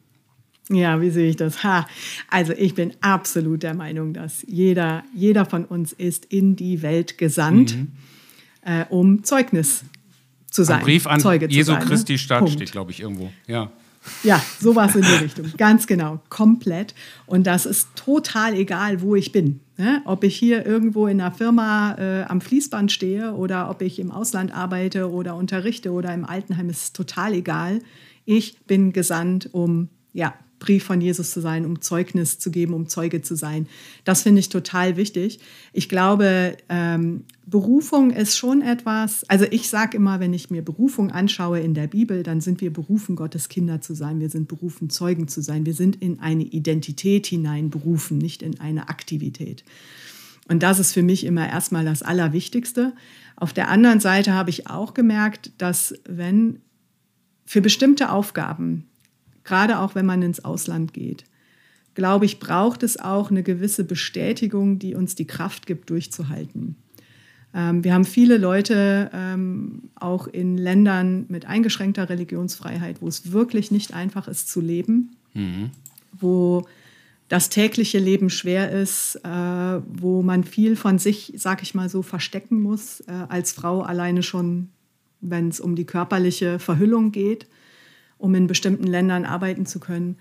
Ja, 0.70 0.99
wie 0.99 1.11
sehe 1.11 1.30
ich 1.30 1.36
das? 1.36 1.63
Ha. 1.63 1.88
Also 2.30 2.53
ich 2.53 2.74
bin 2.74 2.93
absolut 3.01 3.61
der 3.61 3.76
Meinung, 3.76 4.13
dass 4.13 4.43
jeder, 4.47 5.03
jeder 5.13 5.45
von 5.45 5.66
uns 5.66 5.93
ist 5.93 6.26
in 6.26 6.55
die 6.55 6.82
Welt 6.82 7.20
gesandt, 7.20 7.76
mhm. 7.76 7.91
äh, 8.63 8.86
um 8.89 9.24
Zeugnis 9.24 9.86
zu 10.49 10.63
sein. 10.63 10.80
Ein 10.80 10.86
Brief 10.86 11.05
an 11.05 11.20
Zeuge 11.20 11.47
Jesu 11.47 11.74
sein, 11.74 11.82
ne? 11.82 11.86
Christi 11.86 12.18
Stadt 12.18 12.39
Punkt. 12.39 12.53
steht, 12.53 12.72
glaube 12.72 12.89
ich, 12.89 13.01
irgendwo. 13.01 13.32
Ja. 13.45 13.72
Ja, 14.24 14.41
sowas 14.60 14.95
in 14.95 15.01
die 15.01 15.24
Richtung. 15.24 15.45
Ganz 15.58 15.88
genau, 15.88 16.20
komplett. 16.30 16.93
Und 17.26 17.47
das 17.47 17.66
ist 17.66 17.89
total 17.95 18.53
egal, 18.56 19.01
wo 19.01 19.16
ich 19.16 19.32
bin. 19.32 19.62
Ne? 19.78 20.01
Ob 20.06 20.24
ich 20.24 20.36
hier 20.36 20.66
irgendwo 20.66 21.08
in 21.08 21.20
einer 21.20 21.32
Firma 21.32 21.95
äh, 21.95 22.24
am 22.24 22.41
Fließband 22.41 22.91
stehe 22.91 23.34
oder 23.34 23.70
ob 23.70 23.82
ich 23.82 23.99
im 23.99 24.12
Ausland 24.12 24.56
arbeite 24.56 25.12
oder 25.12 25.36
unterrichte 25.36 25.91
oder 25.91 26.14
im 26.14 26.26
Altenheim, 26.26 26.70
ist 26.70 26.95
total 26.95 27.34
egal. 27.34 27.80
Ich 28.26 28.60
bin 28.66 28.93
gesandt, 28.93 29.49
um 29.51 29.89
ja, 30.14 30.34
Brief 30.66 30.84
von 30.84 30.99
Jesus 30.99 31.32
zu 31.32 31.41
sein, 31.41 31.66
um 31.66 31.82
Zeugnis 31.82 32.39
zu 32.39 32.49
geben, 32.49 32.74
um 32.74 32.88
Zeuge 32.88 33.22
zu 33.22 33.36
sein. 33.36 33.68
Das 34.03 34.24
finde 34.24 34.39
ich 34.39 34.49
total 34.49 34.97
wichtig. 34.97 35.39
Ich 35.74 35.88
glaube, 35.88 36.57
ähm, 36.70 37.24
Berufung 37.45 38.09
ist 38.09 38.36
schon 38.38 38.61
etwas, 38.61 39.24
also 39.30 39.45
ich 39.51 39.70
sage 39.70 39.97
immer, 39.97 40.20
wenn 40.20 40.34
ich 40.34 40.49
mir 40.49 40.63
Berufung 40.63 41.11
anschaue 41.11 41.59
in 41.59 41.76
der 41.76 41.88
Bibel, 41.88 42.24
dann 42.24 42.41
sind 42.41 42.59
wir 42.59 42.74
berufen, 42.74 43.16
Gottes 43.16 43.47
Kinder 43.47 43.82
zu 43.82 43.93
sein. 43.93 44.20
Wir 44.20 44.30
sind 44.30 44.47
berufen, 44.47 44.89
Zeugen 44.89 45.28
zu 45.28 45.41
sein. 45.41 45.66
Wir 45.66 45.76
sind 45.76 46.01
in 46.01 46.20
eine 46.20 46.43
Identität 46.43 47.28
hinein 47.28 47.70
berufen, 47.70 48.18
nicht 48.18 48.41
in 48.41 48.59
eine 48.59 48.89
Aktivität. 48.89 49.63
Und 50.47 50.63
das 50.63 50.80
ist 50.80 50.93
für 50.93 51.03
mich 51.03 51.24
immer 51.24 51.47
erstmal 51.47 51.86
das 51.86 52.01
Allerwichtigste. 52.01 52.93
Auf 53.36 53.53
der 53.53 53.70
anderen 53.70 53.99
Seite 53.99 54.34
habe 54.34 54.49
ich 54.49 54.68
auch 54.68 54.93
gemerkt, 54.93 55.51
dass 55.59 55.93
wenn 56.07 56.61
für 57.45 57.61
bestimmte 57.61 58.11
Aufgaben 58.11 58.88
gerade 59.46 59.80
auch 59.80 59.96
wenn 59.96 60.06
man 60.06 60.22
ins 60.22 60.43
Ausland 60.43 60.93
geht. 60.93 61.24
Glaube 61.93 62.26
ich, 62.26 62.39
braucht 62.39 62.84
es 62.84 63.00
auch 63.00 63.32
eine 63.32 63.41
gewisse 63.41 63.86
Bestätigung, 63.86 64.80
die 64.80 64.96
uns 64.96 65.16
die 65.16 65.26
Kraft 65.26 65.66
gibt, 65.66 65.89
durchzuhalten. 65.89 66.76
Ähm, 67.54 67.86
wir 67.86 67.93
haben 67.93 68.04
viele 68.04 68.38
Leute 68.38 69.10
ähm, 69.14 69.84
auch 69.96 70.28
in 70.28 70.58
Ländern 70.58 71.26
mit 71.30 71.46
eingeschränkter 71.46 72.10
Religionsfreiheit, 72.10 73.02
wo 73.02 73.08
es 73.08 73.32
wirklich 73.32 73.72
nicht 73.72 73.93
einfach 73.93 74.28
ist 74.28 74.50
zu 74.50 74.60
leben, 74.60 75.16
mhm. 75.34 75.70
wo 76.12 76.68
das 77.30 77.50
tägliche 77.50 77.98
Leben 77.98 78.30
schwer 78.30 78.72
ist, 78.72 79.16
äh, 79.24 79.30
wo 79.88 80.22
man 80.22 80.43
viel 80.43 80.76
von 80.76 81.00
sich, 81.00 81.34
sag 81.38 81.64
ich 81.64 81.74
mal 81.74 81.88
so, 81.88 82.02
verstecken 82.02 82.62
muss, 82.62 83.00
äh, 83.02 83.14
als 83.30 83.54
Frau 83.54 83.82
alleine 83.82 84.22
schon, 84.22 84.70
wenn 85.22 85.48
es 85.48 85.60
um 85.60 85.76
die 85.76 85.86
körperliche 85.86 86.60
Verhüllung 86.60 87.12
geht 87.12 87.48
um 88.18 88.36
in 88.36 88.47
bestimmten 88.47 88.88
Ländern 88.88 89.26
arbeiten 89.26 89.66
zu 89.66 89.80
können. 89.80 90.18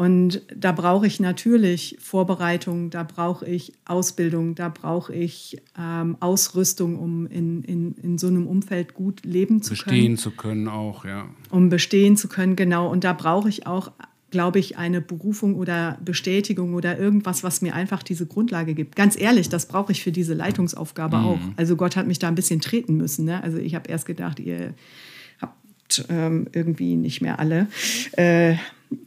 Und 0.00 0.40
da 0.56 0.72
brauche 0.72 1.06
ich 1.06 1.20
natürlich 1.20 1.98
Vorbereitung, 2.00 2.88
da 2.88 3.02
brauche 3.02 3.44
ich 3.44 3.74
Ausbildung, 3.84 4.54
da 4.54 4.70
brauche 4.70 5.12
ich 5.12 5.60
ähm, 5.78 6.16
Ausrüstung, 6.20 6.98
um 6.98 7.26
in, 7.26 7.62
in, 7.64 7.94
in 8.02 8.16
so 8.16 8.28
einem 8.28 8.46
Umfeld 8.46 8.94
gut 8.94 9.24
leben 9.26 9.62
zu 9.62 9.70
bestehen 9.70 9.90
können. 9.90 10.14
Bestehen 10.14 10.16
zu 10.16 10.30
können 10.30 10.68
auch, 10.68 11.04
ja. 11.04 11.28
Um 11.50 11.68
bestehen 11.68 12.16
zu 12.16 12.28
können, 12.28 12.56
genau. 12.56 12.88
Und 12.90 13.04
da 13.04 13.12
brauche 13.12 13.50
ich 13.50 13.66
auch, 13.66 13.92
glaube 14.30 14.58
ich, 14.58 14.78
eine 14.78 15.00
Berufung 15.02 15.56
oder 15.56 15.98
Bestätigung 16.02 16.72
oder 16.72 16.96
irgendwas, 16.96 17.42
was 17.42 17.60
mir 17.60 17.74
einfach 17.74 18.02
diese 18.02 18.26
Grundlage 18.26 18.74
gibt. 18.74 18.96
Ganz 18.96 19.20
ehrlich, 19.20 19.48
das 19.48 19.66
brauche 19.66 19.92
ich 19.92 20.02
für 20.02 20.12
diese 20.12 20.32
Leitungsaufgabe 20.32 21.18
mhm. 21.18 21.24
auch. 21.24 21.40
Also 21.56 21.76
Gott 21.76 21.96
hat 21.96 22.06
mich 22.06 22.20
da 22.20 22.28
ein 22.28 22.36
bisschen 22.36 22.60
treten 22.60 22.96
müssen. 22.96 23.26
Ne? 23.26 23.42
Also 23.42 23.58
ich 23.58 23.74
habe 23.74 23.90
erst 23.90 24.06
gedacht, 24.06 24.38
ihr 24.40 24.72
ähm, 26.08 26.46
irgendwie 26.52 26.96
nicht 26.96 27.20
mehr 27.20 27.38
alle 27.38 27.66
äh, 28.16 28.56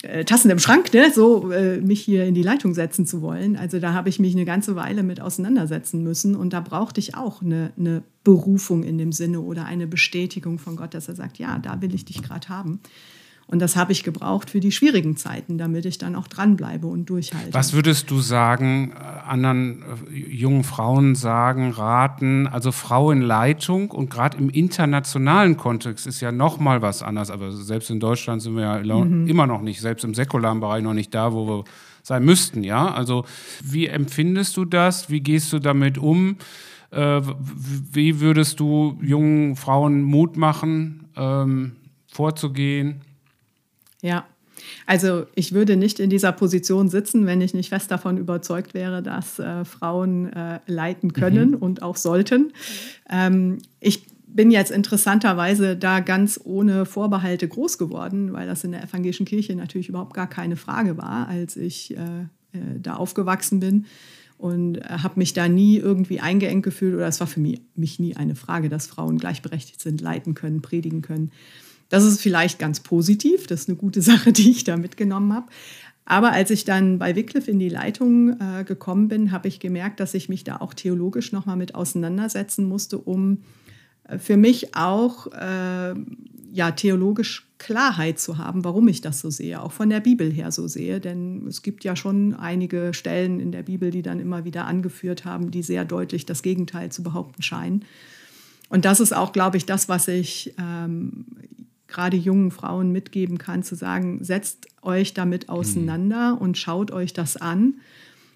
äh, 0.03 0.23
Tassen 0.23 0.49
im 0.49 0.59
Schrank, 0.59 0.93
ne? 0.93 1.11
so 1.13 1.51
äh, 1.51 1.77
mich 1.79 2.01
hier 2.01 2.25
in 2.25 2.34
die 2.34 2.41
Leitung 2.41 2.73
setzen 2.73 3.05
zu 3.05 3.21
wollen. 3.21 3.57
Also 3.57 3.79
da 3.79 3.93
habe 3.93 4.09
ich 4.09 4.19
mich 4.19 4.34
eine 4.34 4.45
ganze 4.45 4.75
Weile 4.75 5.03
mit 5.03 5.19
auseinandersetzen 5.19 6.03
müssen 6.03 6.36
und 6.36 6.53
da 6.53 6.61
brauchte 6.61 6.99
ich 6.99 7.15
auch 7.15 7.41
eine, 7.41 7.71
eine 7.77 8.03
Berufung 8.23 8.84
in 8.84 8.97
dem 8.97 9.11
Sinne 9.11 9.41
oder 9.41 9.65
eine 9.65 9.88
Bestätigung 9.88 10.57
von 10.57 10.77
Gott, 10.77 10.93
dass 10.93 11.09
er 11.09 11.15
sagt, 11.15 11.38
ja, 11.38 11.59
da 11.59 11.81
will 11.81 11.93
ich 11.93 12.05
dich 12.05 12.21
gerade 12.23 12.47
haben. 12.47 12.79
Und 13.47 13.59
das 13.59 13.75
habe 13.75 13.91
ich 13.91 14.03
gebraucht 14.03 14.49
für 14.49 14.59
die 14.59 14.71
schwierigen 14.71 15.17
Zeiten, 15.17 15.57
damit 15.57 15.85
ich 15.85 15.97
dann 15.97 16.15
auch 16.15 16.27
dranbleibe 16.27 16.87
und 16.87 17.09
durchhalte. 17.09 17.53
Was 17.53 17.73
würdest 17.73 18.09
du 18.09 18.19
sagen, 18.19 18.93
äh, 18.93 19.29
anderen 19.29 19.83
äh, 20.11 20.17
jungen 20.17 20.63
Frauen 20.63 21.15
sagen, 21.15 21.71
raten, 21.71 22.47
also 22.47 22.71
Frau 22.71 23.11
in 23.11 23.21
Leitung 23.21 23.91
und 23.91 24.09
gerade 24.09 24.37
im 24.37 24.49
internationalen 24.49 25.57
Kontext 25.57 26.07
ist 26.07 26.21
ja 26.21 26.31
noch 26.31 26.59
mal 26.59 26.81
was 26.81 27.03
anderes, 27.03 27.29
aber 27.29 27.51
selbst 27.51 27.89
in 27.89 27.99
Deutschland 27.99 28.41
sind 28.41 28.55
wir 28.55 28.63
ja 28.83 29.03
mhm. 29.03 29.27
immer 29.27 29.45
noch 29.45 29.61
nicht, 29.61 29.81
selbst 29.81 30.03
im 30.03 30.13
säkularen 30.13 30.59
Bereich 30.59 30.83
noch 30.83 30.93
nicht 30.93 31.13
da, 31.13 31.33
wo 31.33 31.47
wir 31.47 31.63
sein 32.01 32.25
müssten, 32.25 32.63
ja? 32.63 32.93
Also 32.93 33.25
wie 33.63 33.87
empfindest 33.87 34.57
du 34.57 34.65
das? 34.65 35.09
Wie 35.09 35.21
gehst 35.21 35.53
du 35.53 35.59
damit 35.59 35.97
um? 35.97 36.37
Äh, 36.91 37.21
wie 37.91 38.19
würdest 38.19 38.59
du 38.59 38.99
jungen 39.01 39.55
Frauen 39.55 40.01
Mut 40.01 40.37
machen, 40.37 41.07
ähm, 41.15 41.77
vorzugehen? 42.07 43.01
Ja, 44.04 44.28
also 44.86 45.26
ich 45.34 45.54
würde 45.54 45.76
nicht 45.76 45.99
in 45.99 46.10
dieser 46.10 46.32
Position 46.32 46.89
sitzen, 46.89 47.26
wenn 47.26 47.41
ich 47.41 47.54
nicht 47.54 47.70
fest 47.70 47.89
davon 47.89 48.18
überzeugt 48.18 48.74
wäre, 48.74 49.01
dass 49.01 49.39
äh, 49.39 49.66
Frauen 49.66 50.32
äh, 50.32 50.60
leiten 50.68 51.14
können 51.14 51.51
mhm. 51.51 51.58
und 51.58 51.82
auch 51.82 51.95
sollten. 51.95 52.54
Ähm, 53.10 53.60
ich 53.80 54.06
bin 54.28 54.51
jetzt 54.51 54.72
interessanterweise 54.72 55.76
da 55.76 55.99
ganz 55.99 56.39
ohne 56.43 56.86
Vorbehalte 56.86 57.47
groß 57.47 57.78
geworden, 57.78 58.34
weil 58.34 58.47
das 58.47 58.64
in 58.64 58.72
der 58.72 58.84
evangelischen 58.84 59.26
Kirche 59.26 59.56
natürlich 59.56 59.89
überhaupt 59.89 60.14
gar 60.14 60.28
keine 60.28 60.56
Frage 60.56 60.97
war, 60.97 61.28
als 61.28 61.56
ich 61.56 61.95
äh, 61.95 62.22
äh 62.54 62.80
da 62.82 62.95
aufgewachsen 62.95 63.60
bin 63.60 63.86
und 64.43 64.78
äh, 64.78 64.84
habe 64.89 65.20
mich 65.20 65.34
da 65.34 65.47
nie 65.47 65.78
irgendwie 65.78 66.20
eingeengt 66.20 66.64
gefühlt 66.64 66.95
oder 66.95 67.08
es 67.08 67.20
war 67.22 67.28
für 67.28 67.39
mich, 67.39 67.62
mich 67.76 67.99
nie 67.99 68.18
eine 68.18 68.36
Frage, 68.36 68.70
dass 68.70 68.88
Frauen 68.88 69.18
gleichberechtigt 69.18 69.80
sind, 69.80 70.01
leiten 70.01 70.34
können, 70.34 70.62
predigen 70.62 71.01
können. 71.01 71.32
Das 71.93 72.05
ist 72.05 72.21
vielleicht 72.21 72.57
ganz 72.57 72.79
positiv, 72.79 73.45
das 73.45 73.61
ist 73.61 73.69
eine 73.69 73.77
gute 73.77 74.01
Sache, 74.01 74.31
die 74.33 74.49
ich 74.49 74.63
da 74.63 74.77
mitgenommen 74.77 75.31
habe. 75.31 75.45
Aber 76.05 76.31
als 76.31 76.49
ich 76.49 76.65
dann 76.65 76.97
bei 76.97 77.15
Wycliffe 77.15 77.51
in 77.51 77.59
die 77.59 77.69
Leitung 77.69 78.31
äh, 78.39 78.63
gekommen 78.63 79.09
bin, 79.09 79.31
habe 79.31 79.47
ich 79.47 79.59
gemerkt, 79.59 79.99
dass 79.99 80.15
ich 80.15 80.27
mich 80.27 80.43
da 80.43 80.57
auch 80.57 80.73
theologisch 80.73 81.31
nochmal 81.31 81.55
mit 81.55 81.75
auseinandersetzen 81.75 82.65
musste, 82.65 82.97
um 82.97 83.43
äh, 84.05 84.17
für 84.17 84.37
mich 84.37 84.75
auch 84.75 85.27
äh, 85.33 85.93
ja, 86.51 86.71
theologisch 86.71 87.47
Klarheit 87.59 88.17
zu 88.17 88.39
haben, 88.39 88.63
warum 88.63 88.87
ich 88.87 89.01
das 89.01 89.19
so 89.19 89.29
sehe, 89.29 89.61
auch 89.61 89.71
von 89.71 89.91
der 89.91 89.99
Bibel 89.99 90.31
her 90.31 90.51
so 90.51 90.67
sehe. 90.67 90.99
Denn 90.99 91.45
es 91.45 91.61
gibt 91.61 91.83
ja 91.83 91.95
schon 91.95 92.33
einige 92.33 92.95
Stellen 92.95 93.39
in 93.39 93.51
der 93.51 93.61
Bibel, 93.61 93.91
die 93.91 94.01
dann 94.01 94.19
immer 94.19 94.45
wieder 94.45 94.65
angeführt 94.65 95.25
haben, 95.25 95.51
die 95.51 95.61
sehr 95.61 95.85
deutlich 95.85 96.25
das 96.25 96.41
Gegenteil 96.41 96.91
zu 96.91 97.03
behaupten 97.03 97.43
scheinen. 97.43 97.85
Und 98.69 98.85
das 98.85 98.99
ist 98.99 99.15
auch, 99.15 99.31
glaube 99.31 99.57
ich, 99.57 99.67
das, 99.67 99.87
was 99.87 100.07
ich 100.07 100.55
ähm, 100.57 101.27
gerade 101.93 102.17
jungen 102.17 102.51
Frauen 102.51 102.91
mitgeben 102.91 103.37
kann, 103.37 103.63
zu 103.63 103.75
sagen, 103.75 104.21
setzt 104.23 104.67
euch 104.81 105.13
damit 105.13 105.47
auseinander 105.47 106.33
mhm. 106.33 106.39
und 106.39 106.57
schaut 106.57 106.91
euch 106.91 107.13
das 107.13 107.37
an, 107.37 107.75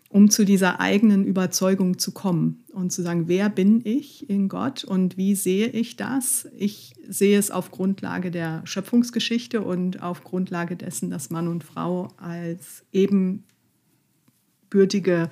um 0.10 0.30
zu 0.30 0.46
dieser 0.46 0.80
eigenen 0.80 1.26
Überzeugung 1.26 2.00
zu 2.00 2.12
kommen 2.12 2.64
und 2.72 2.94
zu 2.94 3.02
sagen, 3.02 3.28
wer 3.28 3.50
bin 3.50 3.82
ich 3.84 4.30
in 4.30 4.48
Gott 4.48 4.86
und 4.86 5.18
wie 5.18 5.36
sehe 5.36 5.68
ich 5.68 5.98
das? 5.98 6.48
Ich 6.58 6.94
sehe 7.08 7.38
es 7.38 7.52
auf 7.52 7.72
Grundlage 7.72 8.32
der 8.32 8.62
Schöpfungsgeschichte 8.64 9.62
und 9.62 10.02
auf 10.02 10.24
Grundlage 10.24 10.78
dessen, 10.78 11.10
dass 11.10 11.30
Mann 11.30 11.50
und 11.50 11.66
Frau 11.66 12.08
als 12.18 12.86
ebenbürtige 12.94 15.30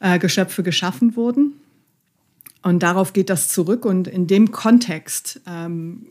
äh, 0.00 0.18
Geschöpfe 0.18 0.64
geschaffen 0.64 1.14
wurden. 1.14 1.52
Und 2.62 2.82
darauf 2.82 3.12
geht 3.12 3.30
das 3.30 3.46
zurück. 3.48 3.84
Und 3.84 4.08
in 4.08 4.26
dem 4.26 4.50
Kontext 4.50 5.40
ähm, 5.46 6.06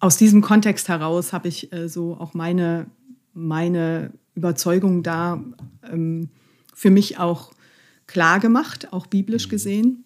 aus 0.00 0.16
diesem 0.16 0.40
Kontext 0.40 0.88
heraus 0.88 1.32
habe 1.32 1.48
ich 1.48 1.72
äh, 1.72 1.88
so 1.88 2.16
auch 2.18 2.34
meine, 2.34 2.86
meine 3.34 4.12
Überzeugung 4.34 5.02
da 5.02 5.42
ähm, 5.90 6.30
für 6.74 6.90
mich 6.90 7.18
auch 7.18 7.52
klar 8.06 8.40
gemacht, 8.40 8.92
auch 8.92 9.06
biblisch 9.06 9.46
mhm. 9.46 9.50
gesehen. 9.50 10.04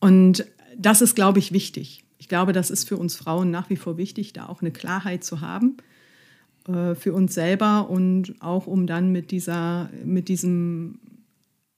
Und 0.00 0.46
das 0.76 1.02
ist, 1.02 1.14
glaube 1.14 1.40
ich, 1.40 1.52
wichtig. 1.52 2.04
Ich 2.18 2.28
glaube, 2.28 2.52
das 2.52 2.70
ist 2.70 2.88
für 2.88 2.96
uns 2.96 3.16
Frauen 3.16 3.50
nach 3.50 3.68
wie 3.68 3.76
vor 3.76 3.96
wichtig, 3.96 4.32
da 4.32 4.46
auch 4.46 4.62
eine 4.62 4.70
Klarheit 4.70 5.24
zu 5.24 5.40
haben 5.40 5.76
äh, 6.68 6.94
für 6.94 7.12
uns 7.12 7.34
selber 7.34 7.90
und 7.90 8.34
auch 8.40 8.66
um 8.66 8.86
dann 8.86 9.12
mit, 9.12 9.30
dieser, 9.30 9.90
mit 10.04 10.28
diesem 10.28 11.00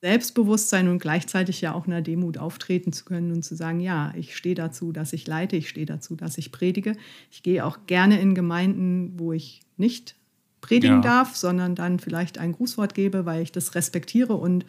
Selbstbewusstsein 0.07 0.87
und 0.87 1.01
gleichzeitig 1.01 1.61
ja 1.63 1.75
auch 1.75 1.89
einer 1.89 2.01
Demut 2.01 2.39
auftreten 2.39 2.93
zu 2.93 3.05
können 3.05 3.33
und 3.33 3.43
zu 3.43 3.57
sagen, 3.57 3.81
ja, 3.81 4.13
ich 4.17 4.37
stehe 4.37 4.55
dazu, 4.55 4.93
dass 4.93 5.13
ich 5.13 5.27
leite, 5.27 5.57
ich 5.57 5.69
stehe 5.69 5.85
dazu, 5.85 6.15
dass 6.15 6.39
ich 6.39 6.53
predige. 6.53 6.93
Ich 7.33 7.43
gehe 7.43 7.65
auch 7.65 7.79
gerne 7.89 8.21
in 8.21 8.37
Gemeinden, 8.37 9.15
wo 9.17 9.33
ich 9.33 9.63
nicht 9.77 10.15
predigen 10.61 10.97
ja. 10.97 11.01
darf, 11.01 11.35
sondern 11.35 11.75
dann 11.75 11.99
vielleicht 11.99 12.39
ein 12.39 12.53
Grußwort 12.53 12.95
gebe, 12.95 13.27
weil 13.27 13.43
ich 13.43 13.51
das 13.51 13.75
respektiere 13.75 14.35
und 14.35 14.65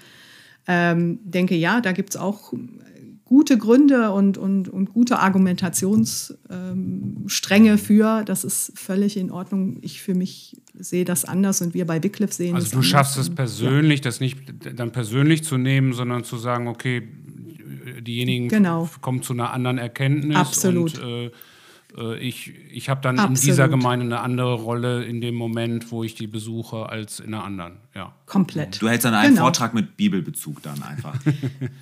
ähm, 0.68 1.20
denke, 1.24 1.54
ja, 1.54 1.82
da 1.82 1.92
gibt 1.92 2.10
es 2.10 2.18
auch 2.18 2.52
gute 3.28 3.58
Gründe 3.58 4.12
und, 4.12 4.38
und, 4.38 4.70
und 4.70 4.94
gute 4.94 5.20
Argumentationsstränge 5.20 7.72
ähm, 7.72 7.78
für. 7.78 8.24
Das 8.24 8.46
ist 8.46 8.72
völlig 8.80 9.18
in 9.18 9.32
Ordnung. 9.32 9.80
Ich 9.82 10.02
für 10.02 10.16
mich 10.16 10.56
sehe 10.74 11.04
das 11.04 11.26
anders 11.26 11.62
und 11.62 11.74
wir 11.74 11.86
bei 11.86 12.02
Wycliffe 12.02 12.34
sehen 12.34 12.56
also 12.56 12.66
das 12.66 12.74
Also 12.74 12.82
du 12.82 12.88
schaffst 12.88 13.18
es 13.18 13.30
persönlich, 13.30 14.00
ja. 14.00 14.04
das 14.06 14.22
nicht 14.22 14.40
dann 14.78 14.94
persönlich 14.94 15.44
zu 15.44 15.58
nehmen, 15.58 15.92
sondern 15.92 16.24
zu 16.24 16.38
sagen, 16.38 16.70
okay, 16.70 17.10
diejenigen 18.00 18.48
genau. 18.48 18.90
kommen 19.02 19.22
zu 19.22 19.34
einer 19.34 19.52
anderen 19.52 19.78
Erkenntnis. 19.78 20.38
Absolut. 20.38 20.98
Und, 21.00 21.26
äh, 21.26 21.32
äh, 21.98 22.18
ich, 22.18 22.54
ich 22.72 22.90
habe 22.90 23.02
dann 23.02 23.20
Absolut. 23.20 23.40
in 23.40 23.46
dieser 23.46 23.68
Gemeinde 23.68 24.06
eine 24.06 24.20
andere 24.20 24.54
Rolle 24.56 25.04
in 25.04 25.22
dem 25.22 25.36
Moment, 25.36 25.92
wo 25.92 26.04
ich 26.04 26.16
die 26.16 26.28
besuche, 26.28 26.90
als 26.90 27.20
in 27.20 27.34
einer 27.34 27.44
anderen. 27.44 27.78
Ja. 27.96 28.14
Komplett. 28.26 28.82
Du 28.82 28.88
hältst 28.88 29.06
dann 29.06 29.14
einen 29.14 29.34
genau. 29.34 29.44
Vortrag 29.44 29.74
mit 29.74 29.98
Bibelbezug 29.98 30.62
dann 30.62 30.82
einfach. 30.84 31.16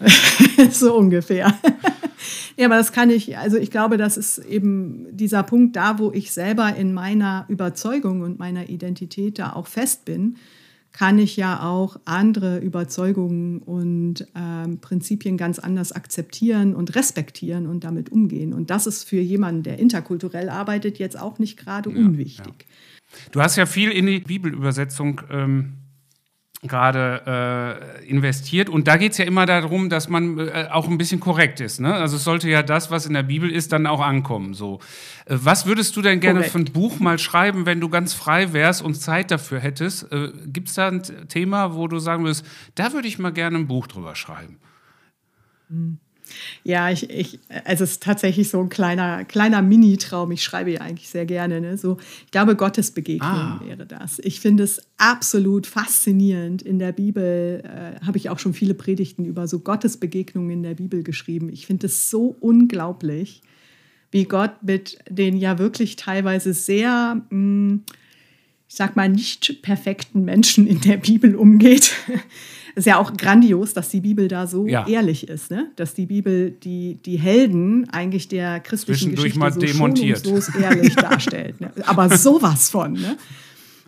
so 0.71 0.95
ungefähr. 0.95 1.53
ja, 2.57 2.65
aber 2.65 2.77
das 2.77 2.91
kann 2.91 3.09
ich, 3.09 3.37
also 3.37 3.57
ich 3.57 3.71
glaube, 3.71 3.97
das 3.97 4.17
ist 4.17 4.39
eben 4.39 5.05
dieser 5.15 5.43
Punkt 5.43 5.75
da, 5.75 5.99
wo 5.99 6.11
ich 6.11 6.31
selber 6.31 6.75
in 6.75 6.93
meiner 6.93 7.45
Überzeugung 7.49 8.21
und 8.21 8.39
meiner 8.39 8.69
Identität 8.69 9.39
da 9.39 9.53
auch 9.53 9.67
fest 9.67 10.05
bin 10.05 10.37
kann 10.95 11.19
ich 11.19 11.35
ja 11.35 11.61
auch 11.61 11.99
andere 12.05 12.59
Überzeugungen 12.59 13.57
und 13.57 14.25
ähm, 14.33 14.79
Prinzipien 14.79 15.35
ganz 15.35 15.59
anders 15.59 15.91
akzeptieren 15.91 16.73
und 16.73 16.95
respektieren 16.95 17.67
und 17.67 17.83
damit 17.83 18.13
umgehen. 18.13 18.53
Und 18.53 18.69
das 18.69 18.87
ist 18.87 19.03
für 19.03 19.19
jemanden, 19.19 19.63
der 19.63 19.77
interkulturell 19.77 20.47
arbeitet, 20.47 20.97
jetzt 20.97 21.19
auch 21.19 21.37
nicht 21.37 21.57
gerade 21.57 21.89
ja, 21.89 21.97
unwichtig. 21.97 22.45
Ja. 22.47 23.27
Du 23.33 23.41
hast 23.41 23.57
ja 23.57 23.65
viel 23.65 23.91
in 23.91 24.05
die 24.05 24.19
Bibelübersetzung 24.21 25.19
ähm, 25.29 25.73
gerade 26.67 27.99
äh, 28.01 28.05
investiert. 28.07 28.69
Und 28.69 28.87
da 28.87 28.97
geht 28.97 29.13
es 29.13 29.17
ja 29.17 29.25
immer 29.25 29.45
darum, 29.45 29.89
dass 29.89 30.09
man 30.09 30.39
äh, 30.39 30.67
auch 30.71 30.87
ein 30.87 30.97
bisschen 30.97 31.19
korrekt 31.19 31.59
ist. 31.59 31.79
Ne? 31.79 31.93
Also 31.93 32.17
es 32.17 32.23
sollte 32.23 32.49
ja 32.49 32.63
das, 32.63 32.91
was 32.91 33.05
in 33.05 33.13
der 33.13 33.23
Bibel 33.23 33.49
ist, 33.49 33.71
dann 33.71 33.87
auch 33.87 34.01
ankommen. 34.01 34.53
So. 34.53 34.79
Äh, 35.25 35.37
was 35.41 35.65
würdest 35.65 35.95
du 35.95 36.01
denn 36.01 36.19
gerne 36.19 36.39
korrekt. 36.39 36.51
für 36.51 36.59
ein 36.59 36.65
Buch 36.65 36.99
mal 36.99 37.19
schreiben, 37.19 37.65
wenn 37.65 37.79
du 37.79 37.89
ganz 37.89 38.13
frei 38.13 38.53
wärst 38.53 38.81
und 38.81 38.95
Zeit 38.95 39.31
dafür 39.31 39.59
hättest? 39.59 40.11
Äh, 40.11 40.31
Gibt 40.47 40.69
es 40.69 40.75
da 40.75 40.87
ein 40.87 41.01
Thema, 41.27 41.75
wo 41.75 41.87
du 41.87 41.99
sagen 41.99 42.23
würdest, 42.23 42.45
da 42.75 42.93
würde 42.93 43.07
ich 43.07 43.19
mal 43.19 43.31
gerne 43.31 43.57
ein 43.57 43.67
Buch 43.67 43.87
drüber 43.87 44.15
schreiben? 44.15 44.59
Hm. 45.69 45.99
Ja, 46.63 46.89
ich, 46.89 47.09
ich, 47.09 47.39
also 47.63 47.83
es 47.83 47.91
ist 47.91 48.03
tatsächlich 48.03 48.49
so 48.49 48.59
ein 48.59 48.69
kleiner, 48.69 49.23
kleiner 49.25 49.61
Mini-Traum. 49.61 50.31
Ich 50.31 50.43
schreibe 50.43 50.71
ja 50.71 50.81
eigentlich 50.81 51.09
sehr 51.09 51.25
gerne. 51.25 51.61
Ne? 51.61 51.77
So, 51.77 51.97
ich 52.25 52.31
glaube, 52.31 52.55
Gottes 52.55 52.91
Begegnung 52.91 53.29
ah. 53.29 53.61
wäre 53.63 53.85
das. 53.85 54.19
Ich 54.19 54.39
finde 54.39 54.63
es 54.63 54.81
absolut 54.97 55.67
faszinierend. 55.67 56.61
In 56.61 56.79
der 56.79 56.91
Bibel 56.91 57.61
äh, 57.63 58.05
habe 58.05 58.17
ich 58.17 58.29
auch 58.29 58.39
schon 58.39 58.53
viele 58.53 58.73
Predigten 58.73 59.25
über 59.25 59.47
so 59.47 59.59
Gottes 59.59 59.97
Begegnungen 59.97 60.51
in 60.51 60.63
der 60.63 60.75
Bibel 60.75 61.03
geschrieben. 61.03 61.49
Ich 61.49 61.65
finde 61.65 61.87
es 61.87 62.09
so 62.09 62.35
unglaublich, 62.39 63.41
wie 64.11 64.25
Gott 64.25 64.63
mit 64.63 64.97
den 65.09 65.37
ja 65.37 65.59
wirklich 65.59 65.95
teilweise 65.95 66.53
sehr, 66.53 67.21
mh, 67.29 67.31
hm, 67.31 67.83
ich 68.67 68.75
sag 68.75 68.95
mal, 68.95 69.09
nicht 69.09 69.61
perfekten 69.61 70.25
Menschen 70.25 70.67
in 70.67 70.81
der 70.81 70.97
Bibel 70.97 71.35
umgeht 71.35 71.93
ist 72.75 72.85
ja 72.85 72.97
auch 72.97 73.13
grandios, 73.13 73.73
dass 73.73 73.89
die 73.89 74.01
Bibel 74.01 74.27
da 74.27 74.47
so 74.47 74.67
ja. 74.67 74.85
ehrlich 74.87 75.27
ist, 75.27 75.49
ne? 75.49 75.71
dass 75.77 75.93
die 75.93 76.05
Bibel 76.05 76.51
die, 76.51 76.99
die 77.05 77.17
Helden 77.17 77.89
eigentlich 77.89 78.27
der 78.27 78.59
christlichen 78.59 79.15
Geschichte 79.15 79.39
mal 79.39 79.53
so 79.53 79.59
demontiert. 79.61 80.27
ehrlich 80.59 80.95
darstellt. 80.95 81.61
Ne? 81.61 81.71
Aber 81.85 82.15
sowas 82.17 82.69
von. 82.69 82.93
Ne? 82.93 83.17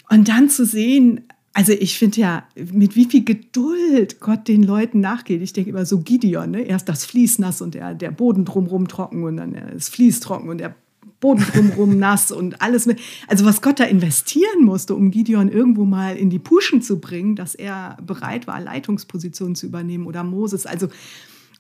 Und 0.09 0.29
dann 0.29 0.49
zu 0.49 0.65
sehen, 0.65 1.21
also 1.53 1.73
ich 1.73 1.97
finde 1.97 2.21
ja, 2.21 2.43
mit 2.71 2.95
wie 2.95 3.05
viel 3.05 3.25
Geduld 3.25 4.19
Gott 4.21 4.47
den 4.47 4.63
Leuten 4.63 5.01
nachgeht. 5.01 5.41
Ich 5.41 5.53
denke 5.53 5.71
immer 5.71 5.85
so 5.85 5.99
Gideon, 5.99 6.51
ne? 6.51 6.61
erst 6.61 6.87
das 6.87 7.03
Fließ 7.05 7.39
nass 7.39 7.61
und 7.61 7.75
der, 7.75 7.93
der 7.93 8.11
Boden 8.11 8.45
drumherum 8.45 8.87
trocken 8.87 9.23
und 9.23 9.37
dann 9.37 9.57
das 9.73 9.89
Fließ 9.89 10.21
trocken 10.21 10.47
und 10.47 10.59
der 10.59 10.75
Boden 11.19 11.45
drumherum 11.53 11.97
nass 11.99 12.31
und 12.31 12.61
alles 12.61 12.85
mit. 12.85 12.99
Also 13.27 13.45
was 13.45 13.61
Gott 13.61 13.79
da 13.79 13.83
investieren 13.83 14.63
musste, 14.63 14.95
um 14.95 15.11
Gideon 15.11 15.49
irgendwo 15.49 15.85
mal 15.85 16.15
in 16.17 16.29
die 16.29 16.39
Puschen 16.39 16.81
zu 16.81 16.99
bringen, 16.99 17.35
dass 17.35 17.55
er 17.55 17.97
bereit 18.05 18.47
war, 18.47 18.59
Leitungspositionen 18.61 19.55
zu 19.55 19.65
übernehmen 19.65 20.05
oder 20.05 20.23
Moses. 20.23 20.65
Also 20.65 20.87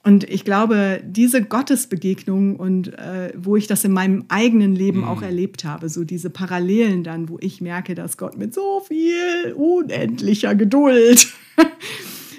Und 0.03 0.23
ich 0.23 0.45
glaube, 0.45 1.01
diese 1.05 1.43
Gottesbegegnung 1.43 2.55
und 2.55 2.97
äh, 2.97 3.33
wo 3.35 3.57
ich 3.57 3.67
das 3.67 3.83
in 3.83 3.91
meinem 3.91 4.23
eigenen 4.29 4.73
Leben 4.73 4.99
mhm. 4.99 5.07
auch 5.07 5.21
erlebt 5.21 5.65
habe, 5.65 5.89
so 5.89 6.05
diese 6.05 6.29
Parallelen 6.29 7.03
dann, 7.03 7.27
wo 7.27 7.37
ich 7.41 7.59
merke, 7.59 7.93
dass 7.93 8.17
Gott 8.17 8.37
mit 8.37 8.53
so 8.53 8.79
viel 8.87 9.53
unendlicher 9.53 10.55
Geduld 10.55 11.27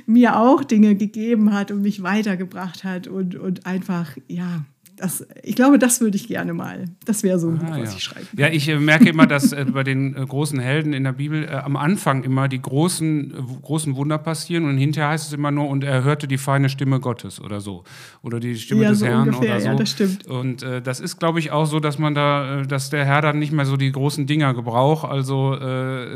mir 0.06 0.38
auch 0.38 0.64
Dinge 0.64 0.94
gegeben 0.94 1.52
hat 1.52 1.70
und 1.70 1.82
mich 1.82 2.02
weitergebracht 2.02 2.84
hat 2.84 3.06
und, 3.06 3.34
und 3.34 3.66
einfach, 3.66 4.16
ja, 4.28 4.64
das, 4.98 5.26
ich 5.42 5.54
glaube, 5.54 5.78
das 5.78 6.00
würde 6.00 6.16
ich 6.16 6.28
gerne 6.28 6.52
mal. 6.52 6.86
Das 7.04 7.22
wäre 7.22 7.38
so 7.38 7.48
ein 7.48 7.60
ah, 7.60 7.64
Buch, 7.64 7.78
was 7.80 7.90
ja. 7.90 7.96
ich 7.96 8.02
schreiben 8.02 8.26
Ja, 8.36 8.48
ich 8.48 8.68
äh, 8.68 8.78
merke 8.78 9.08
immer, 9.08 9.26
dass 9.26 9.52
äh, 9.52 9.64
bei 9.64 9.84
den 9.84 10.16
äh, 10.16 10.26
großen 10.26 10.58
Helden 10.58 10.92
in 10.92 11.04
der 11.04 11.12
Bibel 11.12 11.44
äh, 11.44 11.52
am 11.52 11.76
Anfang 11.76 12.24
immer 12.24 12.48
die 12.48 12.60
großen, 12.60 13.32
äh, 13.32 13.62
großen 13.62 13.96
Wunder 13.96 14.18
passieren 14.18 14.64
und 14.64 14.76
hinterher 14.76 15.10
heißt 15.10 15.28
es 15.28 15.32
immer 15.32 15.50
nur, 15.50 15.68
und 15.68 15.84
er 15.84 16.02
hörte 16.02 16.26
die 16.26 16.38
feine 16.38 16.68
Stimme 16.68 17.00
Gottes 17.00 17.40
oder 17.40 17.60
so. 17.60 17.84
Oder 18.22 18.40
die 18.40 18.56
Stimme 18.56 18.82
ja, 18.82 18.90
des 18.90 19.00
so 19.00 19.06
Herrn 19.06 19.28
ungefähr, 19.28 19.56
oder 19.56 19.60
so. 19.60 19.66
Ja, 19.68 19.74
das 19.74 19.90
stimmt. 19.90 20.26
Und 20.26 20.62
äh, 20.62 20.82
das 20.82 21.00
ist, 21.00 21.18
glaube 21.18 21.38
ich, 21.38 21.50
auch 21.50 21.66
so, 21.66 21.80
dass 21.80 21.98
man 21.98 22.14
da, 22.14 22.62
dass 22.62 22.90
der 22.90 23.04
Herr 23.04 23.22
dann 23.22 23.38
nicht 23.38 23.52
mehr 23.52 23.66
so 23.66 23.76
die 23.76 23.92
großen 23.92 24.26
Dinger 24.26 24.54
gebraucht. 24.54 25.08
Also 25.08 25.56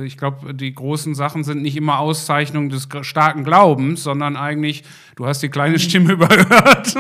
ich 0.04 0.16
glaube, 0.16 0.54
die 0.54 0.74
großen 0.74 1.14
Sachen 1.14 1.44
sind 1.44 1.62
nicht 1.62 1.76
immer 1.76 1.98
Auszeichnung 1.98 2.68
des 2.68 2.88
starken 3.02 3.44
Glaubens, 3.44 4.02
sondern 4.02 4.36
eigentlich, 4.36 4.84
du 5.16 5.26
hast 5.26 5.42
die 5.42 5.48
kleine 5.48 5.74
mhm. 5.74 5.78
Stimme 5.78 6.12
überhört. 6.12 6.94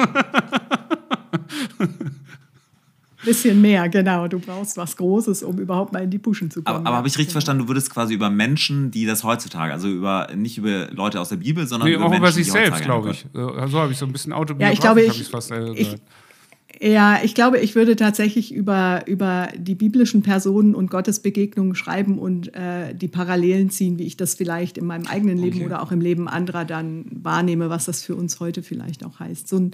Bisschen 3.24 3.60
mehr, 3.60 3.88
genau. 3.88 4.26
Du 4.26 4.40
brauchst 4.40 4.76
was 4.76 4.96
Großes, 4.96 5.44
um 5.44 5.58
überhaupt 5.58 5.92
mal 5.92 6.02
in 6.02 6.10
die 6.10 6.18
Puschen 6.18 6.50
zu 6.50 6.60
kommen. 6.62 6.78
Aber, 6.78 6.88
aber 6.88 6.96
habe 6.96 7.08
ich 7.08 7.14
richtig 7.14 7.28
genau. 7.28 7.34
verstanden, 7.34 7.62
du 7.62 7.68
würdest 7.68 7.90
quasi 7.90 8.14
über 8.14 8.30
Menschen, 8.30 8.90
die 8.90 9.06
das 9.06 9.22
heutzutage, 9.22 9.72
also 9.72 9.88
über 9.88 10.28
nicht 10.34 10.58
über 10.58 10.88
Leute 10.90 11.20
aus 11.20 11.28
der 11.28 11.36
Bibel, 11.36 11.66
sondern 11.68 11.88
nee, 11.88 11.94
über 11.94 12.06
auch 12.06 12.10
Menschen, 12.10 12.22
über 12.22 12.32
sich 12.32 12.50
selbst, 12.50 12.82
glaube 12.82 13.12
ich. 13.12 13.26
So 13.32 13.78
habe 13.78 13.92
ich 13.92 13.98
so 13.98 14.06
ein 14.06 14.12
bisschen 14.12 14.32
autobiografisch 14.32 14.66
ja, 14.66 14.72
ich 14.72 14.80
glaube, 14.80 15.02
ich, 15.02 15.28
fast 15.28 15.52
äh, 15.52 15.72
ich, 15.72 15.96
ja, 16.80 17.20
ich 17.22 17.36
glaube, 17.36 17.60
ich 17.60 17.76
würde 17.76 17.94
tatsächlich 17.94 18.52
über, 18.52 19.04
über 19.06 19.48
die 19.56 19.76
biblischen 19.76 20.22
Personen 20.22 20.74
und 20.74 20.90
Gottesbegegnungen 20.90 21.76
schreiben 21.76 22.18
und 22.18 22.52
äh, 22.56 22.92
die 22.92 23.06
Parallelen 23.06 23.70
ziehen, 23.70 24.00
wie 24.00 24.04
ich 24.04 24.16
das 24.16 24.34
vielleicht 24.34 24.78
in 24.78 24.86
meinem 24.86 25.06
eigenen 25.06 25.38
Leben 25.38 25.58
okay. 25.58 25.66
oder 25.66 25.82
auch 25.82 25.92
im 25.92 26.00
Leben 26.00 26.26
anderer 26.26 26.64
dann 26.64 27.04
wahrnehme, 27.10 27.70
was 27.70 27.84
das 27.84 28.02
für 28.02 28.16
uns 28.16 28.40
heute 28.40 28.64
vielleicht 28.64 29.04
auch 29.04 29.20
heißt. 29.20 29.46
So 29.46 29.58
ein 29.58 29.70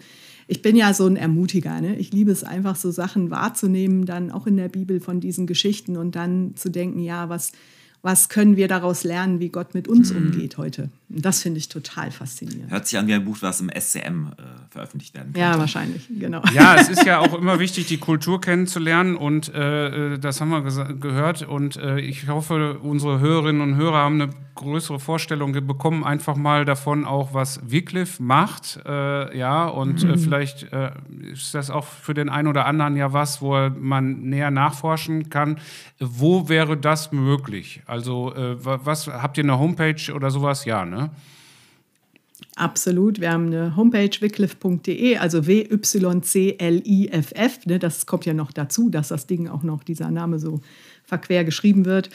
ich 0.51 0.63
bin 0.63 0.77
ja 0.77 0.95
so 0.95 1.07
ein 1.07 1.17
Ermutiger. 1.17 1.81
Ne? 1.81 1.97
Ich 1.97 2.11
liebe 2.11 2.33
es 2.33 2.43
einfach, 2.43 2.75
so 2.75 2.91
Sachen 2.91 3.31
wahrzunehmen, 3.31 4.07
dann 4.07 4.33
auch 4.33 4.47
in 4.47 4.57
der 4.57 4.69
Bibel 4.69 4.99
von 4.99 5.21
diesen 5.21 5.47
Geschichten 5.47 5.97
und 5.99 6.17
dann 6.17 6.57
zu 6.57 6.71
denken, 6.71 7.01
ja, 7.01 7.29
was, 7.29 7.53
was 8.03 8.29
können 8.29 8.57
wir 8.57 8.69
daraus 8.69 9.05
lernen, 9.05 9.41
wie 9.41 9.49
Gott 9.49 9.75
mit 9.75 9.89
uns 9.89 10.13
mhm. 10.13 10.19
umgeht 10.29 10.57
heute. 10.57 10.89
Und 11.11 11.25
das 11.25 11.43
finde 11.43 11.59
ich 11.59 11.69
total 11.69 12.11
faszinierend. 12.11 12.71
Hört 12.71 12.87
sich 12.87 12.99
an 12.99 13.07
wie 13.07 13.15
ein 13.15 13.25
Buch, 13.25 13.39
was 13.41 13.61
im 13.61 13.71
SCM 13.71 14.29
äh, 14.29 14.43
veröffentlicht 14.69 15.15
werden 15.15 15.33
kann. 15.33 15.41
Ja, 15.41 15.59
wahrscheinlich, 15.59 16.07
genau. 16.09 16.43
Ja, 16.53 16.77
es 16.77 16.91
ist 16.91 17.07
ja 17.07 17.19
auch 17.19 17.33
immer 17.35 17.59
wichtig, 17.59 17.87
die 17.87 17.97
Kultur 17.97 18.41
kennenzulernen 18.41 19.17
und 19.17 19.53
äh, 19.55 20.15
äh 20.15 20.19
das 20.19 20.41
haben 20.41 20.51
wir 20.51 20.63
gehört 20.95 21.43
und 21.43 21.77
äh, 21.77 22.01
ich 22.01 22.29
hoffe, 22.29 22.79
unsere 22.81 23.21
Hörerinnen 23.21 23.63
und 23.63 23.77
Hörer 23.77 23.97
haben 23.97 24.21
eine 24.21 24.33
größere 24.55 24.99
Vorstellung 24.99 25.53
bekommen, 25.67 26.05
einfach 26.05 26.37
mal 26.37 26.65
davon 26.65 27.05
auch, 27.05 27.33
was 27.33 27.61
Wycliffe 27.71 28.23
macht, 28.23 28.81
äh, 28.85 29.39
ja, 29.39 29.67
und 29.67 30.03
äh, 30.03 30.09
mhm. 30.09 30.19
vielleicht 30.19 30.67
ist 31.33 31.55
das 31.55 31.71
auch 31.71 31.85
für 31.85 32.13
den 32.13 32.29
einen 32.29 32.49
oder 32.49 32.67
anderen 32.67 32.97
ja 32.97 33.13
was, 33.13 33.41
wo 33.41 33.71
man 33.79 34.23
näher 34.23 34.51
nachforschen 34.51 35.31
kann. 35.31 35.59
Wo 36.01 36.49
wäre 36.49 36.77
das 36.77 37.13
möglich? 37.13 37.83
Also, 37.89 38.33
was 38.37 39.07
habt 39.09 39.39
ihr 39.39 39.45
eine 39.45 39.59
Homepage 39.59 40.13
oder 40.15 40.31
sowas? 40.31 40.65
Ja, 40.65 40.85
ne? 40.85 41.11
Absolut. 42.59 43.21
Wir 43.21 43.33
haben 43.33 43.47
eine 43.47 43.77
Homepage 43.77 44.11
wycliffe.de, 44.21 45.17
also 45.17 45.47
W-Y-C-L-I-F-F. 45.47 46.07
Ne, 47.67 47.79
das 47.79 48.07
kommt 48.07 48.27
ja 48.27 48.35
noch 48.35 48.51
dazu, 48.53 48.91
dass 48.91 49.09
das 49.09 49.27
Ding 49.29 49.49
auch 49.49 49.63
noch 49.63 49.85
dieser 49.85 50.11
Name 50.11 50.41
so 50.41 50.61
verquer 51.05 51.45
geschrieben 51.45 51.85
wird. 51.85 52.11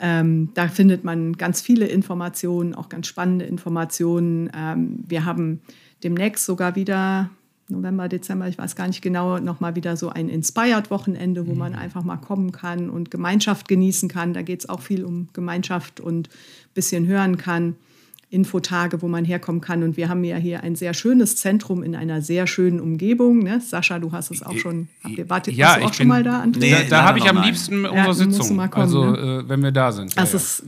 Ähm, 0.00 0.50
da 0.54 0.68
findet 0.68 1.02
man 1.04 1.32
ganz 1.32 1.60
viele 1.60 1.86
Informationen, 1.86 2.74
auch 2.74 2.88
ganz 2.88 3.08
spannende 3.08 3.44
Informationen. 3.46 4.50
Ähm, 4.56 5.04
wir 5.06 5.24
haben 5.24 5.60
demnächst 6.04 6.46
sogar 6.46 6.76
wieder 6.76 7.30
November, 7.68 8.08
Dezember, 8.08 8.48
ich 8.48 8.56
weiß 8.56 8.76
gar 8.76 8.86
nicht 8.86 9.02
genau, 9.02 9.38
nochmal 9.38 9.76
wieder 9.76 9.96
so 9.96 10.08
ein 10.08 10.28
Inspired-Wochenende, 10.28 11.46
wo 11.46 11.54
man 11.54 11.72
mhm. 11.72 11.78
einfach 11.78 12.02
mal 12.02 12.16
kommen 12.16 12.50
kann 12.50 12.88
und 12.88 13.10
Gemeinschaft 13.10 13.68
genießen 13.68 14.08
kann. 14.08 14.32
Da 14.32 14.42
geht 14.42 14.60
es 14.60 14.68
auch 14.68 14.80
viel 14.80 15.04
um 15.04 15.28
Gemeinschaft 15.34 16.00
und 16.00 16.28
ein 16.28 16.74
bisschen 16.74 17.06
hören 17.06 17.36
kann. 17.36 17.76
Infotage, 18.30 19.00
wo 19.00 19.08
man 19.08 19.24
herkommen 19.24 19.62
kann. 19.62 19.82
Und 19.82 19.96
wir 19.96 20.10
haben 20.10 20.22
ja 20.22 20.36
hier 20.36 20.62
ein 20.62 20.76
sehr 20.76 20.92
schönes 20.92 21.36
Zentrum 21.36 21.82
in 21.82 21.94
einer 21.94 22.20
sehr 22.20 22.46
schönen 22.46 22.78
Umgebung. 22.78 23.38
Ne? 23.38 23.60
Sascha, 23.60 23.98
du 23.98 24.12
hast 24.12 24.30
es 24.30 24.42
auch 24.42 24.56
schon. 24.56 24.88
Habt 25.02 25.16
ihr, 25.16 25.30
wart, 25.30 25.46
ja, 25.46 25.68
warst 25.68 25.80
du 25.80 25.84
auch 25.86 25.94
schon 25.94 26.08
mal 26.08 26.22
da? 26.22 26.44
Nee, 26.44 26.70
da, 26.70 26.82
da 26.82 27.04
habe 27.04 27.18
ich 27.18 27.24
am 27.24 27.42
liebsten 27.42 27.84
ja, 27.84 28.06
unsere 28.06 28.30
Sitzung. 28.30 28.58
Kommen, 28.58 28.72
also, 28.74 29.12
ne? 29.12 29.44
äh, 29.44 29.48
wenn 29.48 29.62
wir 29.62 29.72
da 29.72 29.92
sind. 29.92 30.14
Ja, 30.14 30.20
das 30.20 30.32
ja. 30.32 30.36
ist, 30.36 30.62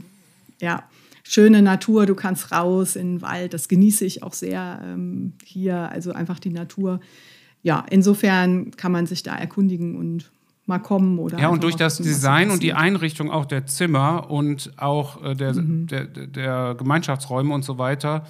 ja, 0.61 0.83
schöne 1.31 1.63
Natur. 1.63 2.07
Du 2.07 2.15
kannst 2.15 2.51
raus 2.51 2.97
in 2.97 3.15
den 3.15 3.23
Wald. 3.23 3.55
Das 3.55 3.69
genieße 3.69 4.05
ich 4.05 4.23
auch 4.23 4.33
sehr 4.33 4.81
ähm, 4.85 5.35
hier. 5.45 5.91
Also 5.91 6.13
einfach 6.13 6.41
die 6.41 6.51
Natur. 6.51 7.01
Ja, 7.63 7.85
insofern 7.89 8.73
kann 8.73 8.91
man 8.91 9.07
sich 9.07 9.23
da 9.23 9.37
erkundigen 9.37 9.97
und 9.97 10.33
mal 10.67 10.81
kommen 10.81 11.19
oder. 11.19 11.39
Ja, 11.39 11.49
und 11.49 11.63
durch 11.63 11.77
das 11.77 11.99
Design 11.99 12.51
und 12.51 12.63
die 12.63 12.73
Einrichtung 12.73 13.31
auch 13.31 13.47
der 13.47 13.67
Zimmer 13.67 14.31
und 14.31 14.73
auch 14.77 15.23
äh, 15.23 15.35
der, 15.37 15.55
mhm. 15.55 15.87
der, 15.87 16.07
der, 16.07 16.75
Gemeinschaftsräume 16.77 17.55
und 17.55 17.65
so 17.65 17.79
weiter. 17.79 18.27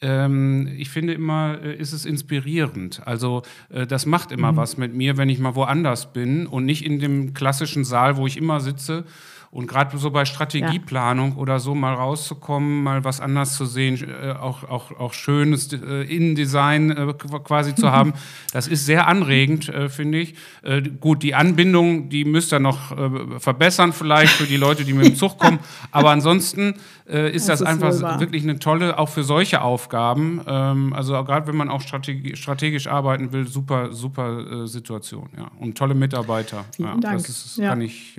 Ähm, 0.00 0.68
ich 0.76 0.90
finde 0.90 1.12
immer, 1.12 1.58
äh, 1.62 1.76
ist 1.76 1.92
es 1.92 2.04
inspirierend. 2.04 3.06
Also, 3.06 3.42
äh, 3.68 3.86
das 3.86 4.04
macht 4.06 4.32
immer 4.32 4.52
mhm. 4.52 4.56
was 4.56 4.76
mit 4.76 4.94
mir, 4.94 5.16
wenn 5.16 5.28
ich 5.28 5.38
mal 5.38 5.54
woanders 5.54 6.12
bin 6.12 6.46
und 6.46 6.64
nicht 6.64 6.84
in 6.84 6.98
dem 6.98 7.34
klassischen 7.34 7.84
Saal, 7.84 8.16
wo 8.16 8.26
ich 8.26 8.36
immer 8.36 8.60
sitze 8.60 9.04
und 9.52 9.66
gerade 9.66 9.98
so 9.98 10.10
bei 10.10 10.24
Strategieplanung 10.24 11.32
ja. 11.32 11.36
oder 11.36 11.60
so 11.60 11.74
mal 11.74 11.92
rauszukommen, 11.92 12.82
mal 12.82 13.04
was 13.04 13.20
anders 13.20 13.54
zu 13.54 13.66
sehen, 13.66 14.02
äh, 14.02 14.32
auch, 14.32 14.64
auch, 14.64 14.98
auch 14.98 15.12
schönes 15.12 15.70
äh, 15.74 16.04
Innendesign 16.04 16.90
äh, 16.90 17.12
quasi 17.12 17.74
zu 17.74 17.92
haben, 17.92 18.14
das 18.54 18.66
ist 18.66 18.86
sehr 18.86 19.06
anregend, 19.08 19.68
äh, 19.68 19.90
finde 19.90 20.20
ich. 20.20 20.36
Äh, 20.62 20.80
gut, 20.80 21.22
die 21.22 21.34
Anbindung, 21.34 22.08
die 22.08 22.24
müsst 22.24 22.54
ihr 22.54 22.60
noch 22.60 22.96
äh, 22.96 23.38
verbessern 23.40 23.92
vielleicht 23.92 24.32
für 24.32 24.46
die 24.46 24.56
Leute, 24.56 24.84
die 24.86 24.94
mit 24.94 25.04
dem 25.04 25.16
Zug 25.16 25.38
kommen. 25.38 25.58
Aber 25.90 26.10
ansonsten 26.10 26.74
ist 27.04 27.48
das, 27.48 27.58
das 27.58 27.60
ist 27.60 27.66
einfach 27.66 28.20
wirklich 28.20 28.44
eine 28.44 28.58
tolle, 28.58 28.96
auch 28.96 29.08
für 29.08 29.24
solche 29.24 29.60
Aufgaben, 29.60 30.40
ähm, 30.46 30.94
also 30.94 31.12
gerade 31.24 31.46
wenn 31.46 31.56
man 31.56 31.68
auch 31.68 31.82
strategisch, 31.82 32.40
strategisch 32.40 32.86
arbeiten 32.86 33.32
will, 33.32 33.46
super, 33.46 33.92
super 33.92 34.66
Situation. 34.66 35.28
Ja. 35.36 35.50
Und 35.58 35.76
tolle 35.76 35.94
Mitarbeiter. 35.94 36.64
Vielen 36.74 36.88
ja, 36.88 36.96
Dank. 36.96 37.18
Das 37.18 37.28
ist, 37.28 37.58
kann 37.58 37.80
ich 37.82 38.18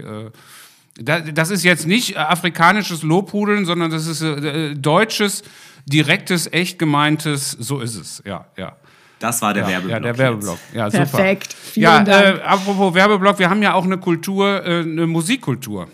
das 0.96 1.50
ist 1.50 1.64
jetzt 1.64 1.88
nicht 1.88 2.16
äh, 2.16 2.20
afrikanisches 2.20 3.04
Lobhudeln, 3.04 3.66
sondern 3.66 3.92
das 3.92 4.06
ist 4.06 4.22
äh, 4.22 4.76
deutsches, 4.76 5.44
direktes, 5.86 6.52
echt 6.52 6.78
gemeintes, 6.80 7.52
so 7.52 7.80
ist 7.80 7.96
es. 7.96 8.22
Ja, 8.26 8.46
ja. 8.58 8.76
Das 9.20 9.42
war 9.42 9.54
der 9.54 9.64
ja, 9.64 9.70
Werbeblock. 9.70 9.92
Ja, 9.92 10.00
der 10.00 10.18
Werbeblock. 10.18 10.60
Ja, 10.74 10.90
Perfekt. 10.90 11.52
Super. 11.52 11.64
Vielen 11.72 11.84
ja, 11.84 12.04
Dank. 12.04 12.40
Äh, 12.40 12.42
apropos 12.42 12.94
Werbeblock, 12.94 13.40
wir 13.40 13.50
haben 13.50 13.64
ja 13.64 13.74
auch 13.74 13.86
eine 13.86 13.98
Kultur, 13.98 14.66
äh, 14.66 14.82
eine 14.82 15.08
Musikkultur. 15.08 15.88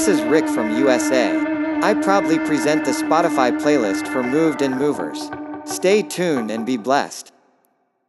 This 0.00 0.18
is 0.18 0.22
Rick 0.22 0.48
from 0.48 0.70
USA. 0.78 1.36
I 1.82 1.92
proudly 1.92 2.38
present 2.38 2.86
the 2.86 2.92
Spotify 2.92 3.50
playlist 3.52 4.08
for 4.08 4.22
Moved 4.22 4.62
and 4.62 4.78
Movers. 4.78 5.30
Stay 5.66 6.02
tuned 6.02 6.50
and 6.50 6.64
be 6.64 6.78
blessed. 6.78 7.30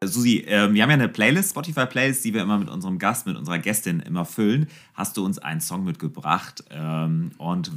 Susi, 0.01 0.37
äh, 0.47 0.71
wir 0.71 0.83
haben 0.83 0.89
ja 0.89 0.93
eine 0.93 1.09
Playlist, 1.09 1.49
Spotify-Playlist, 1.49 2.23
die 2.23 2.33
wir 2.33 2.43
immer 2.43 2.57
mit 2.59 2.69
unserem 2.69 2.97
Gast, 2.97 3.27
mit 3.27 3.35
unserer 3.35 3.59
Gästin 3.59 3.99
immer 3.99 4.23
füllen. 4.23 4.67
Hast 4.93 5.17
du 5.17 5.25
uns 5.25 5.37
einen 5.37 5.59
Song 5.59 5.83
mitgebracht 5.83 6.63
ähm, 6.69 7.31
und 7.37 7.71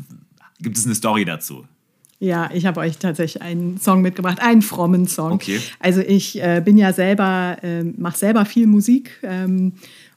gibt 0.61 0.77
es 0.77 0.87
eine 0.87 0.95
Story 0.95 1.25
dazu? 1.25 1.65
Ja, 2.21 2.49
ich 2.55 2.67
habe 2.67 2.81
euch 2.81 2.99
tatsächlich 2.99 3.43
einen 3.43 3.79
Song 3.79 4.01
mitgebracht, 4.01 4.41
einen 4.41 4.63
frommen 4.63 5.09
Song. 5.09 5.33
Okay. 5.33 5.61
Also 5.81 6.03
ich 6.03 6.41
äh, 6.41 6.63
bin 6.65 6.79
ja 6.79 6.93
selber, 6.93 7.57
äh, 7.63 7.83
mache 7.83 8.17
selber 8.17 8.45
viel 8.45 8.69
Musik. 8.69 9.19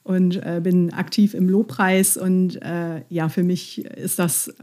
Und 0.07 0.37
äh, 0.37 0.61
bin 0.63 0.93
aktiv 0.93 1.33
im 1.33 1.49
Lobpreis. 1.49 2.15
Und 2.15 2.61
äh, 2.61 3.01
ja, 3.09 3.27
für 3.27 3.43
mich 3.43 3.83
ist 3.83 4.19
das 4.19 4.47
äh, 4.47 4.53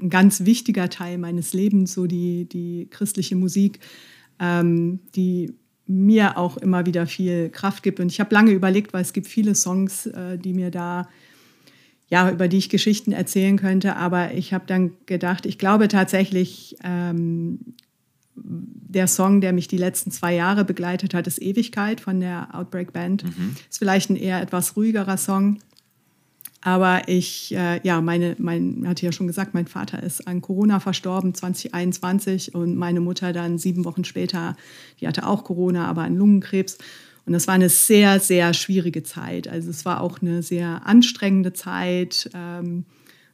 ein 0.00 0.08
ganz 0.08 0.46
wichtiger 0.46 0.88
Teil 0.88 1.18
meines 1.18 1.52
Lebens, 1.52 1.92
so 1.92 2.06
die, 2.06 2.48
die 2.48 2.88
christliche 2.88 3.36
Musik, 3.36 3.80
ähm, 4.40 5.00
die 5.14 5.52
mir 5.86 6.38
auch 6.38 6.56
immer 6.56 6.86
wieder 6.86 7.06
viel 7.06 7.50
Kraft 7.50 7.82
gibt. 7.82 8.00
Und 8.00 8.10
ich 8.10 8.20
habe 8.20 8.34
lange 8.34 8.52
überlegt, 8.52 8.94
weil 8.94 9.02
es 9.02 9.12
gibt 9.12 9.26
viele 9.26 9.54
Songs, 9.54 10.06
äh, 10.06 10.38
die 10.38 10.54
mir 10.54 10.70
da 10.70 11.06
ja, 12.08 12.30
über 12.30 12.48
die 12.48 12.56
ich 12.56 12.70
Geschichten 12.70 13.12
erzählen 13.12 13.58
könnte. 13.58 13.96
Aber 13.96 14.32
ich 14.32 14.54
habe 14.54 14.64
dann 14.66 14.92
gedacht, 15.04 15.44
ich 15.44 15.58
glaube 15.58 15.88
tatsächlich, 15.88 16.76
ähm, 16.84 17.74
der 18.36 19.06
Song, 19.06 19.40
der 19.40 19.52
mich 19.52 19.68
die 19.68 19.78
letzten 19.78 20.10
zwei 20.10 20.34
Jahre 20.34 20.64
begleitet 20.64 21.14
hat, 21.14 21.26
ist 21.26 21.40
Ewigkeit 21.40 22.00
von 22.00 22.20
der 22.20 22.54
Outbreak 22.54 22.92
Band. 22.92 23.24
Mhm. 23.24 23.56
Ist 23.68 23.78
vielleicht 23.78 24.10
ein 24.10 24.16
eher 24.16 24.40
etwas 24.40 24.76
ruhigerer 24.76 25.16
Song. 25.16 25.58
Aber 26.60 27.08
ich, 27.08 27.54
äh, 27.54 27.80
ja, 27.84 28.00
meine, 28.00 28.34
mein, 28.38 28.84
hatte 28.88 29.06
ja 29.06 29.12
schon 29.12 29.28
gesagt, 29.28 29.54
mein 29.54 29.68
Vater 29.68 30.02
ist 30.02 30.26
an 30.26 30.40
Corona 30.40 30.80
verstorben 30.80 31.32
2021 31.32 32.54
und 32.54 32.76
meine 32.76 33.00
Mutter 33.00 33.32
dann 33.32 33.58
sieben 33.58 33.84
Wochen 33.84 34.04
später, 34.04 34.56
die 35.00 35.06
hatte 35.06 35.26
auch 35.26 35.44
Corona, 35.44 35.86
aber 35.86 36.02
an 36.02 36.16
Lungenkrebs. 36.16 36.78
Und 37.24 37.32
das 37.32 37.46
war 37.46 37.54
eine 37.54 37.68
sehr, 37.68 38.18
sehr 38.18 38.52
schwierige 38.54 39.02
Zeit. 39.02 39.46
Also 39.46 39.70
es 39.70 39.84
war 39.84 40.00
auch 40.00 40.20
eine 40.20 40.42
sehr 40.42 40.86
anstrengende 40.86 41.52
Zeit, 41.52 42.30
ähm, 42.34 42.84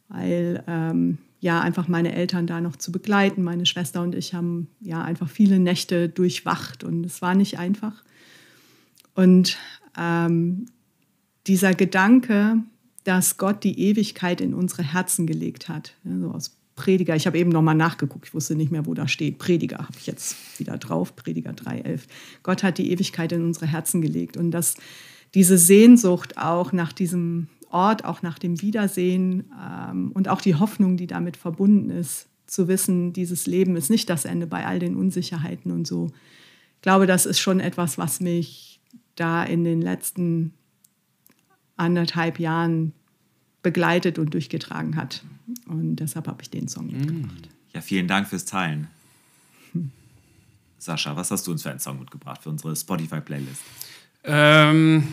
weil 0.08 0.62
ähm, 0.66 1.18
ja 1.42 1.60
einfach 1.60 1.88
meine 1.88 2.14
Eltern 2.14 2.46
da 2.46 2.60
noch 2.60 2.76
zu 2.76 2.92
begleiten. 2.92 3.42
Meine 3.42 3.66
Schwester 3.66 4.00
und 4.00 4.14
ich 4.14 4.32
haben 4.32 4.68
ja 4.80 5.02
einfach 5.02 5.28
viele 5.28 5.58
Nächte 5.58 6.08
durchwacht 6.08 6.84
und 6.84 7.04
es 7.04 7.20
war 7.20 7.34
nicht 7.34 7.58
einfach. 7.58 8.04
Und 9.14 9.58
ähm, 9.98 10.66
dieser 11.48 11.74
Gedanke, 11.74 12.58
dass 13.02 13.38
Gott 13.38 13.64
die 13.64 13.78
Ewigkeit 13.80 14.40
in 14.40 14.54
unsere 14.54 14.84
Herzen 14.84 15.26
gelegt 15.26 15.68
hat, 15.68 15.94
ja, 16.04 16.16
so 16.16 16.30
aus 16.30 16.56
Prediger. 16.76 17.16
Ich 17.16 17.26
habe 17.26 17.38
eben 17.38 17.50
nochmal 17.50 17.74
nachgeguckt, 17.74 18.26
ich 18.26 18.34
wusste 18.34 18.54
nicht 18.54 18.70
mehr, 18.70 18.86
wo 18.86 18.94
da 18.94 19.08
steht. 19.08 19.38
Prediger 19.38 19.78
habe 19.78 19.98
ich 19.98 20.06
jetzt 20.06 20.36
wieder 20.60 20.78
drauf, 20.78 21.16
Prediger 21.16 21.50
3,11. 21.50 22.02
Gott 22.44 22.62
hat 22.62 22.78
die 22.78 22.92
Ewigkeit 22.92 23.32
in 23.32 23.44
unsere 23.44 23.66
Herzen 23.66 24.00
gelegt 24.00 24.36
und 24.36 24.52
dass 24.52 24.76
diese 25.34 25.58
Sehnsucht 25.58 26.38
auch 26.38 26.72
nach 26.72 26.92
diesem 26.92 27.48
Ort, 27.72 28.04
auch 28.04 28.22
nach 28.22 28.38
dem 28.38 28.60
Wiedersehen 28.60 29.50
ähm, 29.60 30.12
und 30.12 30.28
auch 30.28 30.40
die 30.40 30.54
Hoffnung, 30.54 30.96
die 30.96 31.06
damit 31.06 31.36
verbunden 31.36 31.90
ist, 31.90 32.28
zu 32.46 32.68
wissen, 32.68 33.12
dieses 33.12 33.46
Leben 33.46 33.76
ist 33.76 33.90
nicht 33.90 34.10
das 34.10 34.24
Ende 34.24 34.46
bei 34.46 34.66
all 34.66 34.78
den 34.78 34.96
Unsicherheiten 34.96 35.72
und 35.72 35.86
so. 35.86 36.10
Ich 36.76 36.82
glaube, 36.82 37.06
das 37.06 37.26
ist 37.26 37.40
schon 37.40 37.60
etwas, 37.60 37.96
was 37.96 38.20
mich 38.20 38.80
da 39.14 39.42
in 39.42 39.64
den 39.64 39.80
letzten 39.80 40.52
anderthalb 41.76 42.38
Jahren 42.38 42.92
begleitet 43.62 44.18
und 44.18 44.34
durchgetragen 44.34 44.96
hat. 44.96 45.24
Und 45.66 45.96
deshalb 45.96 46.26
habe 46.26 46.42
ich 46.42 46.50
den 46.50 46.68
Song 46.68 46.86
mm. 46.86 46.90
mitgebracht. 46.90 47.48
Ja, 47.72 47.80
vielen 47.80 48.08
Dank 48.08 48.28
fürs 48.28 48.44
Teilen. 48.44 48.88
Sascha, 50.78 51.16
was 51.16 51.30
hast 51.30 51.46
du 51.46 51.52
uns 51.52 51.62
für 51.62 51.70
einen 51.70 51.78
Song 51.78 52.00
mitgebracht 52.00 52.42
für 52.42 52.50
unsere 52.50 52.74
Spotify-Playlist? 52.74 53.62
Ähm, 54.24 55.08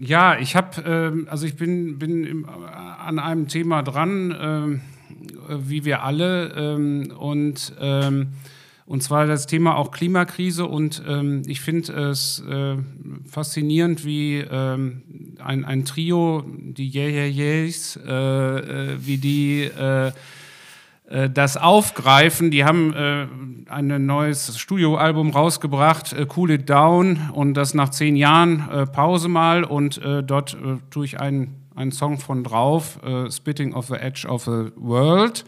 ja, 0.00 0.38
ich 0.38 0.56
habe, 0.56 0.82
ähm, 0.86 1.28
also 1.30 1.46
ich 1.46 1.56
bin, 1.56 1.98
bin 1.98 2.24
im, 2.24 2.48
an 2.48 3.18
einem 3.18 3.48
Thema 3.48 3.82
dran, 3.82 4.34
ähm, 4.40 4.80
wie 5.48 5.84
wir 5.84 6.02
alle, 6.02 6.52
ähm, 6.56 7.12
und 7.18 7.74
ähm, 7.80 8.28
und 8.86 9.04
zwar 9.04 9.28
das 9.28 9.46
Thema 9.46 9.76
auch 9.76 9.92
Klimakrise. 9.92 10.66
Und 10.66 11.00
ähm, 11.06 11.42
ich 11.46 11.60
finde 11.60 11.92
es 11.92 12.42
äh, 12.50 12.74
faszinierend, 13.24 14.04
wie 14.04 14.38
ähm, 14.38 15.02
ein, 15.38 15.64
ein 15.64 15.84
Trio, 15.84 16.44
die 16.48 16.92
Yeah 16.92 17.08
Yeah 17.08 17.26
Yeahs, 17.26 17.96
äh, 18.04 18.10
äh, 18.10 18.96
wie 18.98 19.18
die 19.18 19.60
äh, 19.62 20.08
äh, 20.08 20.12
das 21.34 21.56
aufgreifen. 21.56 22.52
Die 22.52 22.64
haben 22.64 22.94
äh, 22.94 23.26
ein 23.68 24.06
neues 24.06 24.58
Studioalbum 24.58 25.30
rausgebracht, 25.30 26.14
Cool 26.36 26.52
It 26.52 26.70
Down, 26.70 27.30
und 27.32 27.54
das 27.54 27.74
nach 27.74 27.88
zehn 27.88 28.14
Jahren 28.14 28.88
Pause 28.92 29.28
mal. 29.28 29.64
Und 29.64 30.00
dort 30.24 30.56
tue 30.90 31.04
ich 31.04 31.20
einen, 31.20 31.66
einen 31.74 31.90
Song 31.90 32.18
von 32.18 32.44
drauf, 32.44 33.00
Spitting 33.28 33.74
of 33.74 33.86
the 33.86 33.94
Edge 33.94 34.26
of 34.28 34.44
the 34.44 34.70
World. 34.76 35.44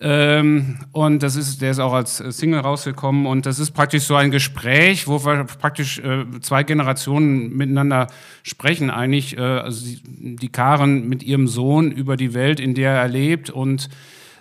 Ähm, 0.00 0.78
und 0.92 1.24
das 1.24 1.34
ist, 1.34 1.60
der 1.60 1.72
ist 1.72 1.80
auch 1.80 1.92
als 1.92 2.18
Single 2.18 2.60
rausgekommen 2.60 3.26
und 3.26 3.46
das 3.46 3.58
ist 3.58 3.72
praktisch 3.72 4.04
so 4.04 4.14
ein 4.14 4.30
Gespräch, 4.30 5.08
wo 5.08 5.24
wir 5.24 5.42
praktisch 5.44 5.98
äh, 5.98 6.24
zwei 6.40 6.62
Generationen 6.62 7.56
miteinander 7.56 8.06
sprechen. 8.44 8.90
Eigentlich, 8.90 9.36
äh, 9.36 9.40
also 9.40 9.84
die, 9.84 10.36
die 10.36 10.48
Karen 10.50 11.08
mit 11.08 11.24
ihrem 11.24 11.48
Sohn 11.48 11.90
über 11.90 12.16
die 12.16 12.32
Welt, 12.32 12.60
in 12.60 12.74
der 12.74 12.92
er 12.92 13.08
lebt 13.08 13.50
und 13.50 13.88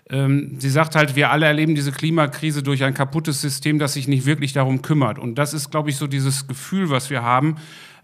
ähm, 0.10 0.56
sie 0.58 0.70
sagt 0.70 0.96
halt, 0.96 1.16
wir 1.16 1.32
alle 1.32 1.46
erleben 1.46 1.76
diese 1.76 1.92
Klimakrise 1.92 2.64
durch 2.64 2.84
ein 2.84 2.94
kaputtes 2.94 3.42
System, 3.42 3.78
das 3.78 3.94
sich 3.94 4.08
nicht 4.08 4.26
wirklich 4.26 4.54
darum 4.54 4.82
kümmert. 4.82 5.20
Und 5.20 5.36
das 5.36 5.54
ist, 5.54 5.70
glaube 5.70 5.90
ich, 5.90 5.98
so 5.98 6.08
dieses 6.08 6.48
Gefühl, 6.48 6.90
was 6.90 7.10
wir 7.10 7.24
haben. 7.24 7.58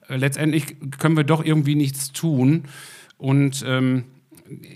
Äh, 0.09 0.17
letztendlich 0.17 0.75
können 0.99 1.15
wir 1.15 1.23
doch 1.23 1.43
irgendwie 1.43 1.75
nichts 1.75 2.11
tun. 2.11 2.63
Und 3.17 3.63
ähm, 3.65 4.03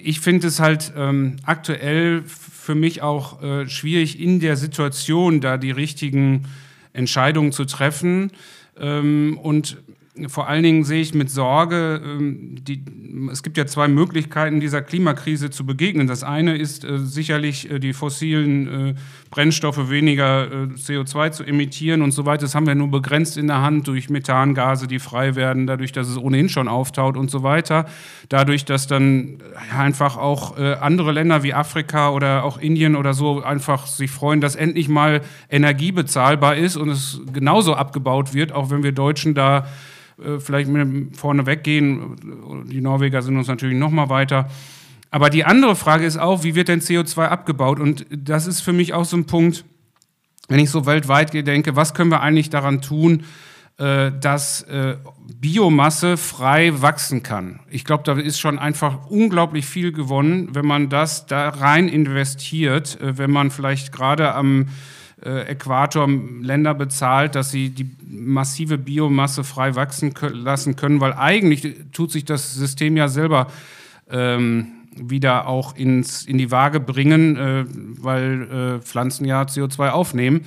ich 0.03 0.21
finde 0.21 0.47
es 0.47 0.59
halt 0.61 0.93
ähm, 0.95 1.35
aktuell 1.43 2.23
für 2.25 2.75
mich 2.75 3.01
auch 3.01 3.41
äh, 3.43 3.67
schwierig, 3.67 4.19
in 4.19 4.39
der 4.39 4.55
Situation 4.55 5.41
da 5.41 5.57
die 5.57 5.71
richtigen 5.71 6.45
Entscheidungen 6.93 7.51
zu 7.51 7.65
treffen. 7.65 8.31
Ähm, 8.79 9.37
und 9.41 9.77
vor 10.27 10.47
allen 10.47 10.63
Dingen 10.63 10.83
sehe 10.83 11.01
ich 11.01 11.13
mit 11.13 11.29
Sorge, 11.29 12.01
ähm, 12.03 12.55
die, 12.61 12.83
es 13.31 13.43
gibt 13.43 13.57
ja 13.57 13.65
zwei 13.65 13.87
Möglichkeiten, 13.87 14.59
dieser 14.59 14.81
Klimakrise 14.81 15.49
zu 15.49 15.65
begegnen. 15.65 16.07
Das 16.07 16.23
eine 16.23 16.57
ist 16.57 16.83
äh, 16.83 16.99
sicherlich, 16.99 17.69
äh, 17.69 17.79
die 17.79 17.93
fossilen 17.93 18.89
äh, 18.89 18.95
Brennstoffe 19.29 19.89
weniger 19.89 20.45
äh, 20.45 20.65
CO2 20.75 21.31
zu 21.31 21.43
emittieren 21.43 22.01
und 22.01 22.11
so 22.11 22.25
weiter. 22.25 22.41
Das 22.41 22.55
haben 22.55 22.67
wir 22.67 22.75
nur 22.75 22.89
begrenzt 22.89 23.37
in 23.37 23.47
der 23.47 23.61
Hand 23.61 23.87
durch 23.87 24.09
Methangase, 24.09 24.87
die 24.87 24.99
frei 24.99 25.35
werden, 25.35 25.67
dadurch, 25.67 25.91
dass 25.91 26.07
es 26.07 26.17
ohnehin 26.17 26.49
schon 26.49 26.67
auftaut 26.67 27.17
und 27.17 27.31
so 27.31 27.43
weiter. 27.43 27.85
Dadurch, 28.29 28.65
dass 28.65 28.87
dann 28.87 29.37
einfach 29.75 30.17
auch 30.17 30.57
andere 30.57 31.11
Länder 31.11 31.43
wie 31.43 31.53
Afrika 31.53 32.09
oder 32.09 32.43
auch 32.43 32.57
Indien 32.57 32.95
oder 32.95 33.13
so 33.13 33.41
einfach 33.41 33.87
sich 33.87 34.11
freuen, 34.11 34.41
dass 34.41 34.55
endlich 34.55 34.89
mal 34.89 35.21
Energie 35.49 35.91
bezahlbar 35.91 36.55
ist 36.55 36.75
und 36.75 36.89
es 36.89 37.21
genauso 37.31 37.75
abgebaut 37.75 38.33
wird, 38.33 38.51
auch 38.51 38.69
wenn 38.69 38.83
wir 38.83 38.91
Deutschen 38.91 39.33
da 39.33 39.67
vielleicht 40.39 40.69
mit 40.69 41.15
vorne 41.15 41.45
weggehen. 41.45 42.65
Die 42.67 42.81
Norweger 42.81 43.21
sind 43.21 43.37
uns 43.37 43.47
natürlich 43.47 43.77
noch 43.77 43.91
mal 43.91 44.09
weiter. 44.09 44.49
Aber 45.09 45.29
die 45.29 45.45
andere 45.45 45.75
Frage 45.75 46.05
ist 46.05 46.17
auch, 46.17 46.43
wie 46.43 46.55
wird 46.55 46.67
denn 46.67 46.81
CO2 46.81 47.27
abgebaut? 47.27 47.79
Und 47.79 48.05
das 48.09 48.47
ist 48.47 48.61
für 48.61 48.73
mich 48.73 48.93
auch 48.93 49.05
so 49.05 49.17
ein 49.17 49.25
Punkt, 49.25 49.63
wenn 50.49 50.59
ich 50.59 50.69
so 50.69 50.85
weltweit 50.85 51.33
denke, 51.33 51.75
was 51.75 51.93
können 51.93 52.11
wir 52.11 52.21
eigentlich 52.21 52.49
daran 52.49 52.81
tun, 52.81 53.23
äh, 53.77 54.11
dass 54.19 54.63
äh, 54.63 54.97
Biomasse 55.39 56.17
frei 56.17 56.81
wachsen 56.81 57.21
kann. 57.23 57.59
Ich 57.69 57.85
glaube, 57.85 58.03
da 58.03 58.13
ist 58.13 58.39
schon 58.39 58.59
einfach 58.59 59.07
unglaublich 59.07 59.65
viel 59.65 59.91
gewonnen, 59.91 60.49
wenn 60.53 60.65
man 60.65 60.89
das 60.89 61.25
da 61.25 61.49
rein 61.49 61.87
investiert, 61.87 62.97
wenn 63.01 63.29
man 63.31 63.51
vielleicht 63.51 63.91
gerade 63.91 64.33
am 64.33 64.63
äh, 64.63 64.65
Äquator 65.21 66.07
Länder 66.41 66.75
bezahlt, 66.75 67.33
dass 67.35 67.49
sie 67.49 67.69
die 67.71 67.89
massive 68.07 68.77
Biomasse 68.77 69.43
frei 69.43 69.75
wachsen 69.75 70.13
lassen 70.31 70.75
können, 70.75 71.01
weil 71.01 71.13
eigentlich 71.13 71.75
tut 71.91 72.11
sich 72.11 72.23
das 72.23 72.53
System 72.53 72.95
ja 72.97 73.07
selber 73.07 73.47
ähm, 74.11 74.67
wieder 74.95 75.47
auch 75.47 75.75
ins, 75.75 76.23
in 76.25 76.37
die 76.37 76.51
Waage 76.51 76.79
bringen, 76.79 77.35
äh, 77.35 77.65
weil 77.67 78.77
äh, 78.79 78.81
Pflanzen 78.81 79.25
ja 79.25 79.43
CO2 79.43 79.89
aufnehmen. 79.89 80.41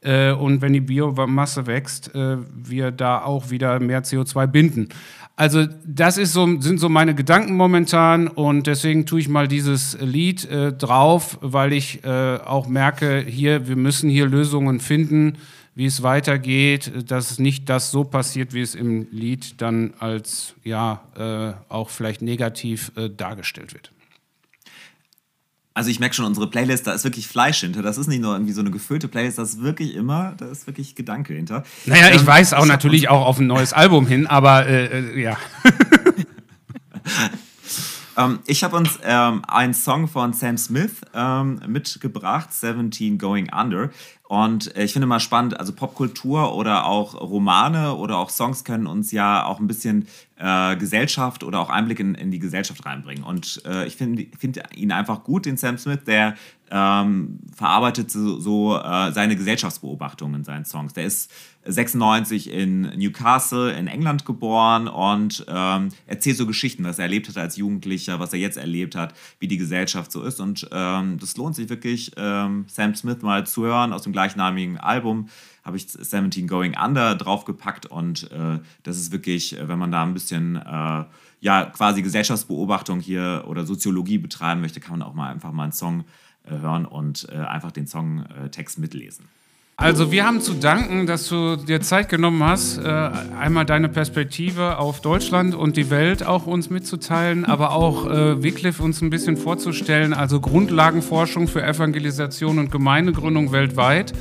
Äh, 0.00 0.32
und 0.32 0.62
wenn 0.62 0.72
die 0.72 0.80
Biomasse 0.80 1.66
wächst, 1.66 2.14
äh, 2.14 2.38
wir 2.54 2.90
da 2.90 3.22
auch 3.22 3.50
wieder 3.50 3.80
mehr 3.80 4.04
CO2 4.04 4.46
binden. 4.46 4.88
Also 5.38 5.66
das 5.86 6.18
ist 6.18 6.32
so, 6.32 6.60
sind 6.60 6.80
so 6.80 6.88
meine 6.88 7.14
Gedanken 7.14 7.54
momentan 7.54 8.26
und 8.26 8.66
deswegen 8.66 9.06
tue 9.06 9.20
ich 9.20 9.28
mal 9.28 9.46
dieses 9.46 9.96
Lied 10.00 10.44
äh, 10.50 10.72
drauf, 10.72 11.38
weil 11.40 11.72
ich 11.72 12.02
äh, 12.02 12.38
auch 12.44 12.66
merke, 12.66 13.20
hier, 13.20 13.68
wir 13.68 13.76
müssen 13.76 14.10
hier 14.10 14.26
Lösungen 14.26 14.80
finden, 14.80 15.34
wie 15.76 15.86
es 15.86 16.02
weitergeht, 16.02 16.90
dass 17.08 17.38
nicht 17.38 17.68
das 17.68 17.92
so 17.92 18.02
passiert, 18.02 18.52
wie 18.52 18.62
es 18.62 18.74
im 18.74 19.06
Lied 19.12 19.62
dann 19.62 19.94
als 20.00 20.56
ja 20.64 21.02
äh, 21.16 21.52
auch 21.72 21.90
vielleicht 21.90 22.20
negativ 22.20 22.90
äh, 22.96 23.08
dargestellt 23.08 23.74
wird. 23.74 23.92
Also 25.78 25.90
ich 25.90 26.00
merke 26.00 26.12
schon, 26.12 26.24
unsere 26.24 26.50
Playlist, 26.50 26.88
da 26.88 26.92
ist 26.92 27.04
wirklich 27.04 27.28
Fleisch 27.28 27.60
hinter. 27.60 27.82
Das 27.82 27.98
ist 27.98 28.08
nicht 28.08 28.20
nur 28.20 28.32
irgendwie 28.32 28.52
so 28.52 28.60
eine 28.60 28.72
gefüllte 28.72 29.06
Playlist, 29.06 29.38
das 29.38 29.50
ist 29.50 29.62
wirklich 29.62 29.94
immer, 29.94 30.34
da 30.36 30.46
ist 30.46 30.66
wirklich 30.66 30.96
Gedanke 30.96 31.34
hinter. 31.34 31.62
Naja, 31.86 32.08
ich 32.10 32.22
ähm, 32.22 32.26
weiß 32.26 32.54
auch 32.54 32.66
natürlich 32.66 33.08
auch 33.08 33.24
auf 33.24 33.38
ein 33.38 33.46
neues 33.46 33.72
Album 33.72 34.04
hin, 34.08 34.26
aber 34.26 34.66
äh, 34.66 34.86
äh 34.86 35.22
ja. 35.22 35.36
ähm, 38.18 38.40
ich 38.46 38.64
habe 38.64 38.76
uns 38.76 38.98
ähm, 39.04 39.42
einen 39.46 39.74
Song 39.74 40.08
von 40.08 40.32
Sam 40.32 40.58
Smith 40.58 41.00
ähm, 41.14 41.60
mitgebracht, 41.66 42.52
17 42.52 43.16
Going 43.16 43.50
Under. 43.52 43.90
Und 44.28 44.76
äh, 44.76 44.84
ich 44.84 44.92
finde 44.92 45.06
mal 45.06 45.20
spannend, 45.20 45.58
also 45.58 45.72
Popkultur 45.72 46.54
oder 46.54 46.84
auch 46.84 47.14
Romane 47.14 47.94
oder 47.94 48.18
auch 48.18 48.28
Songs 48.28 48.64
können 48.64 48.86
uns 48.86 49.12
ja 49.12 49.44
auch 49.44 49.60
ein 49.60 49.68
bisschen 49.68 50.08
äh, 50.36 50.76
Gesellschaft 50.76 51.44
oder 51.44 51.60
auch 51.60 51.70
Einblick 51.70 52.00
in, 52.00 52.14
in 52.14 52.30
die 52.30 52.40
Gesellschaft 52.40 52.84
reinbringen. 52.84 53.22
Und 53.22 53.62
äh, 53.64 53.86
ich 53.86 53.96
finde 53.96 54.26
find 54.36 54.60
ihn 54.74 54.92
einfach 54.92 55.22
gut, 55.24 55.46
den 55.46 55.56
Sam 55.56 55.78
Smith, 55.78 56.00
der 56.04 56.34
ähm, 56.70 57.40
verarbeitet 57.54 58.10
so, 58.10 58.38
so 58.38 58.76
äh, 58.76 59.12
seine 59.12 59.36
Gesellschaftsbeobachtungen 59.36 60.36
in 60.36 60.44
seinen 60.44 60.64
Songs. 60.64 60.92
Der 60.92 61.04
ist 61.04 61.30
96 61.64 62.50
in 62.50 62.82
Newcastle 62.96 63.72
in 63.72 63.86
England 63.86 64.24
geboren 64.24 64.88
und 64.88 65.44
ähm, 65.48 65.88
erzählt 66.06 66.36
so 66.36 66.46
Geschichten, 66.46 66.84
was 66.84 66.98
er 66.98 67.04
erlebt 67.04 67.28
hat 67.28 67.36
als 67.36 67.56
Jugendlicher, 67.56 68.20
was 68.20 68.32
er 68.32 68.38
jetzt 68.38 68.56
erlebt 68.56 68.94
hat, 68.94 69.14
wie 69.38 69.48
die 69.48 69.58
Gesellschaft 69.58 70.10
so 70.12 70.22
ist. 70.22 70.40
Und 70.40 70.68
ähm, 70.72 71.18
das 71.18 71.36
lohnt 71.36 71.56
sich 71.56 71.68
wirklich, 71.68 72.12
ähm, 72.16 72.64
Sam 72.68 72.94
Smith 72.94 73.22
mal 73.22 73.46
zu 73.46 73.64
hören 73.64 73.92
aus 73.92 74.02
dem 74.02 74.12
gleichnamigen 74.12 74.78
Album 74.78 75.28
habe 75.68 75.76
ich 75.76 75.86
17 75.86 76.48
Going 76.48 76.74
Under 76.82 77.14
draufgepackt 77.14 77.84
und 77.84 78.30
äh, 78.32 78.58
das 78.84 78.98
ist 78.98 79.12
wirklich, 79.12 79.54
wenn 79.60 79.78
man 79.78 79.92
da 79.92 80.02
ein 80.02 80.14
bisschen 80.14 80.56
äh, 80.56 81.04
ja 81.40 81.64
quasi 81.66 82.00
Gesellschaftsbeobachtung 82.00 83.00
hier 83.00 83.44
oder 83.46 83.66
Soziologie 83.66 84.16
betreiben 84.16 84.62
möchte, 84.62 84.80
kann 84.80 84.98
man 84.98 85.06
auch 85.06 85.14
mal 85.14 85.30
einfach 85.30 85.52
mal 85.52 85.64
einen 85.64 85.72
Song 85.72 86.04
hören 86.48 86.84
und 86.86 87.28
äh, 87.30 87.36
einfach 87.36 87.72
den 87.72 87.86
Songtext 87.86 88.78
mitlesen. 88.78 89.26
Also 89.80 90.10
wir 90.10 90.26
haben 90.26 90.40
zu 90.40 90.54
danken, 90.54 91.06
dass 91.06 91.28
du 91.28 91.54
dir 91.54 91.80
Zeit 91.80 92.08
genommen 92.08 92.42
hast, 92.42 92.78
äh, 92.78 93.10
einmal 93.38 93.64
deine 93.64 93.88
Perspektive 93.88 94.78
auf 94.78 95.00
Deutschland 95.00 95.54
und 95.54 95.76
die 95.76 95.88
Welt 95.88 96.26
auch 96.26 96.46
uns 96.46 96.68
mitzuteilen, 96.68 97.44
aber 97.44 97.70
auch 97.70 98.10
äh, 98.10 98.42
Wycliffe 98.42 98.82
uns 98.82 99.00
ein 99.02 99.10
bisschen 99.10 99.36
vorzustellen, 99.36 100.14
also 100.14 100.40
Grundlagenforschung 100.40 101.46
für 101.46 101.62
Evangelisation 101.62 102.58
und 102.58 102.72
Gemeindegründung 102.72 103.52
weltweit. 103.52 104.12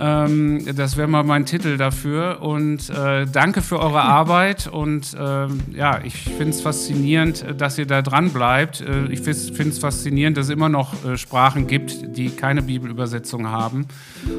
Ähm, 0.00 0.64
das 0.74 0.96
wäre 0.96 1.06
mal 1.06 1.22
mein 1.22 1.44
Titel 1.44 1.76
dafür. 1.76 2.38
Und 2.40 2.88
äh, 2.88 3.26
danke 3.26 3.60
für 3.60 3.78
eure 3.78 4.00
Arbeit. 4.02 4.66
Und 4.66 5.14
ähm, 5.20 5.60
ja, 5.74 6.00
ich 6.02 6.14
finde 6.14 6.50
es 6.50 6.62
faszinierend, 6.62 7.44
dass 7.58 7.76
ihr 7.76 7.86
da 7.86 8.00
dran 8.00 8.30
bleibt. 8.30 8.80
Äh, 8.80 9.06
ich 9.10 9.20
finde 9.20 9.70
es 9.70 9.78
faszinierend, 9.78 10.38
dass 10.38 10.46
es 10.46 10.50
immer 10.50 10.70
noch 10.70 11.04
äh, 11.04 11.18
Sprachen 11.18 11.66
gibt, 11.66 12.16
die 12.16 12.30
keine 12.30 12.62
Bibelübersetzung 12.62 13.48
haben. 13.48 13.86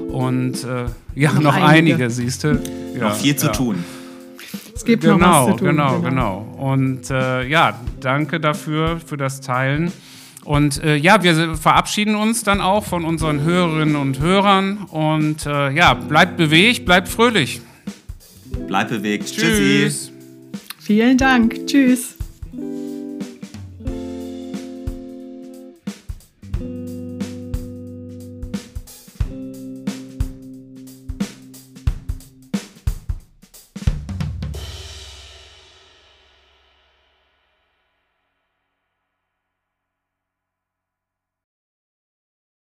Und 0.09 0.63
äh, 0.63 0.85
ja, 1.13 1.33
noch, 1.33 1.41
noch 1.41 1.55
einige, 1.55 1.95
einige 1.95 2.09
siehst 2.09 2.43
du. 2.43 2.59
Ja, 2.95 3.09
noch 3.09 3.15
viel 3.15 3.35
zu 3.35 3.47
ja. 3.47 3.51
tun. 3.51 3.83
Es 4.73 4.83
gibt 4.83 5.03
genau, 5.03 5.17
noch 5.17 5.27
was 5.27 5.45
zu 5.45 5.57
tun. 5.57 5.67
Genau, 5.67 5.99
genau, 5.99 6.45
genau. 6.55 6.71
Und 6.73 7.11
äh, 7.11 7.47
ja, 7.47 7.79
danke 7.99 8.39
dafür, 8.39 8.99
für 8.99 9.15
das 9.15 9.39
Teilen. 9.39 9.91
Und 10.43 10.83
äh, 10.83 10.95
ja, 10.95 11.21
wir 11.23 11.55
verabschieden 11.55 12.15
uns 12.15 12.43
dann 12.43 12.61
auch 12.61 12.83
von 12.83 13.05
unseren 13.05 13.41
Hörerinnen 13.41 13.95
und 13.95 14.19
Hörern. 14.19 14.77
Und 14.89 15.45
äh, 15.45 15.71
ja, 15.71 15.93
bleibt 15.93 16.37
bewegt, 16.37 16.85
bleibt 16.85 17.07
fröhlich. 17.07 17.61
Bleibt 18.67 18.89
bewegt. 18.89 19.27
Tschüss. 19.27 19.41
Tschüssi. 19.41 20.11
Vielen 20.79 21.17
Dank. 21.17 21.67
Tschüss. 21.67 22.15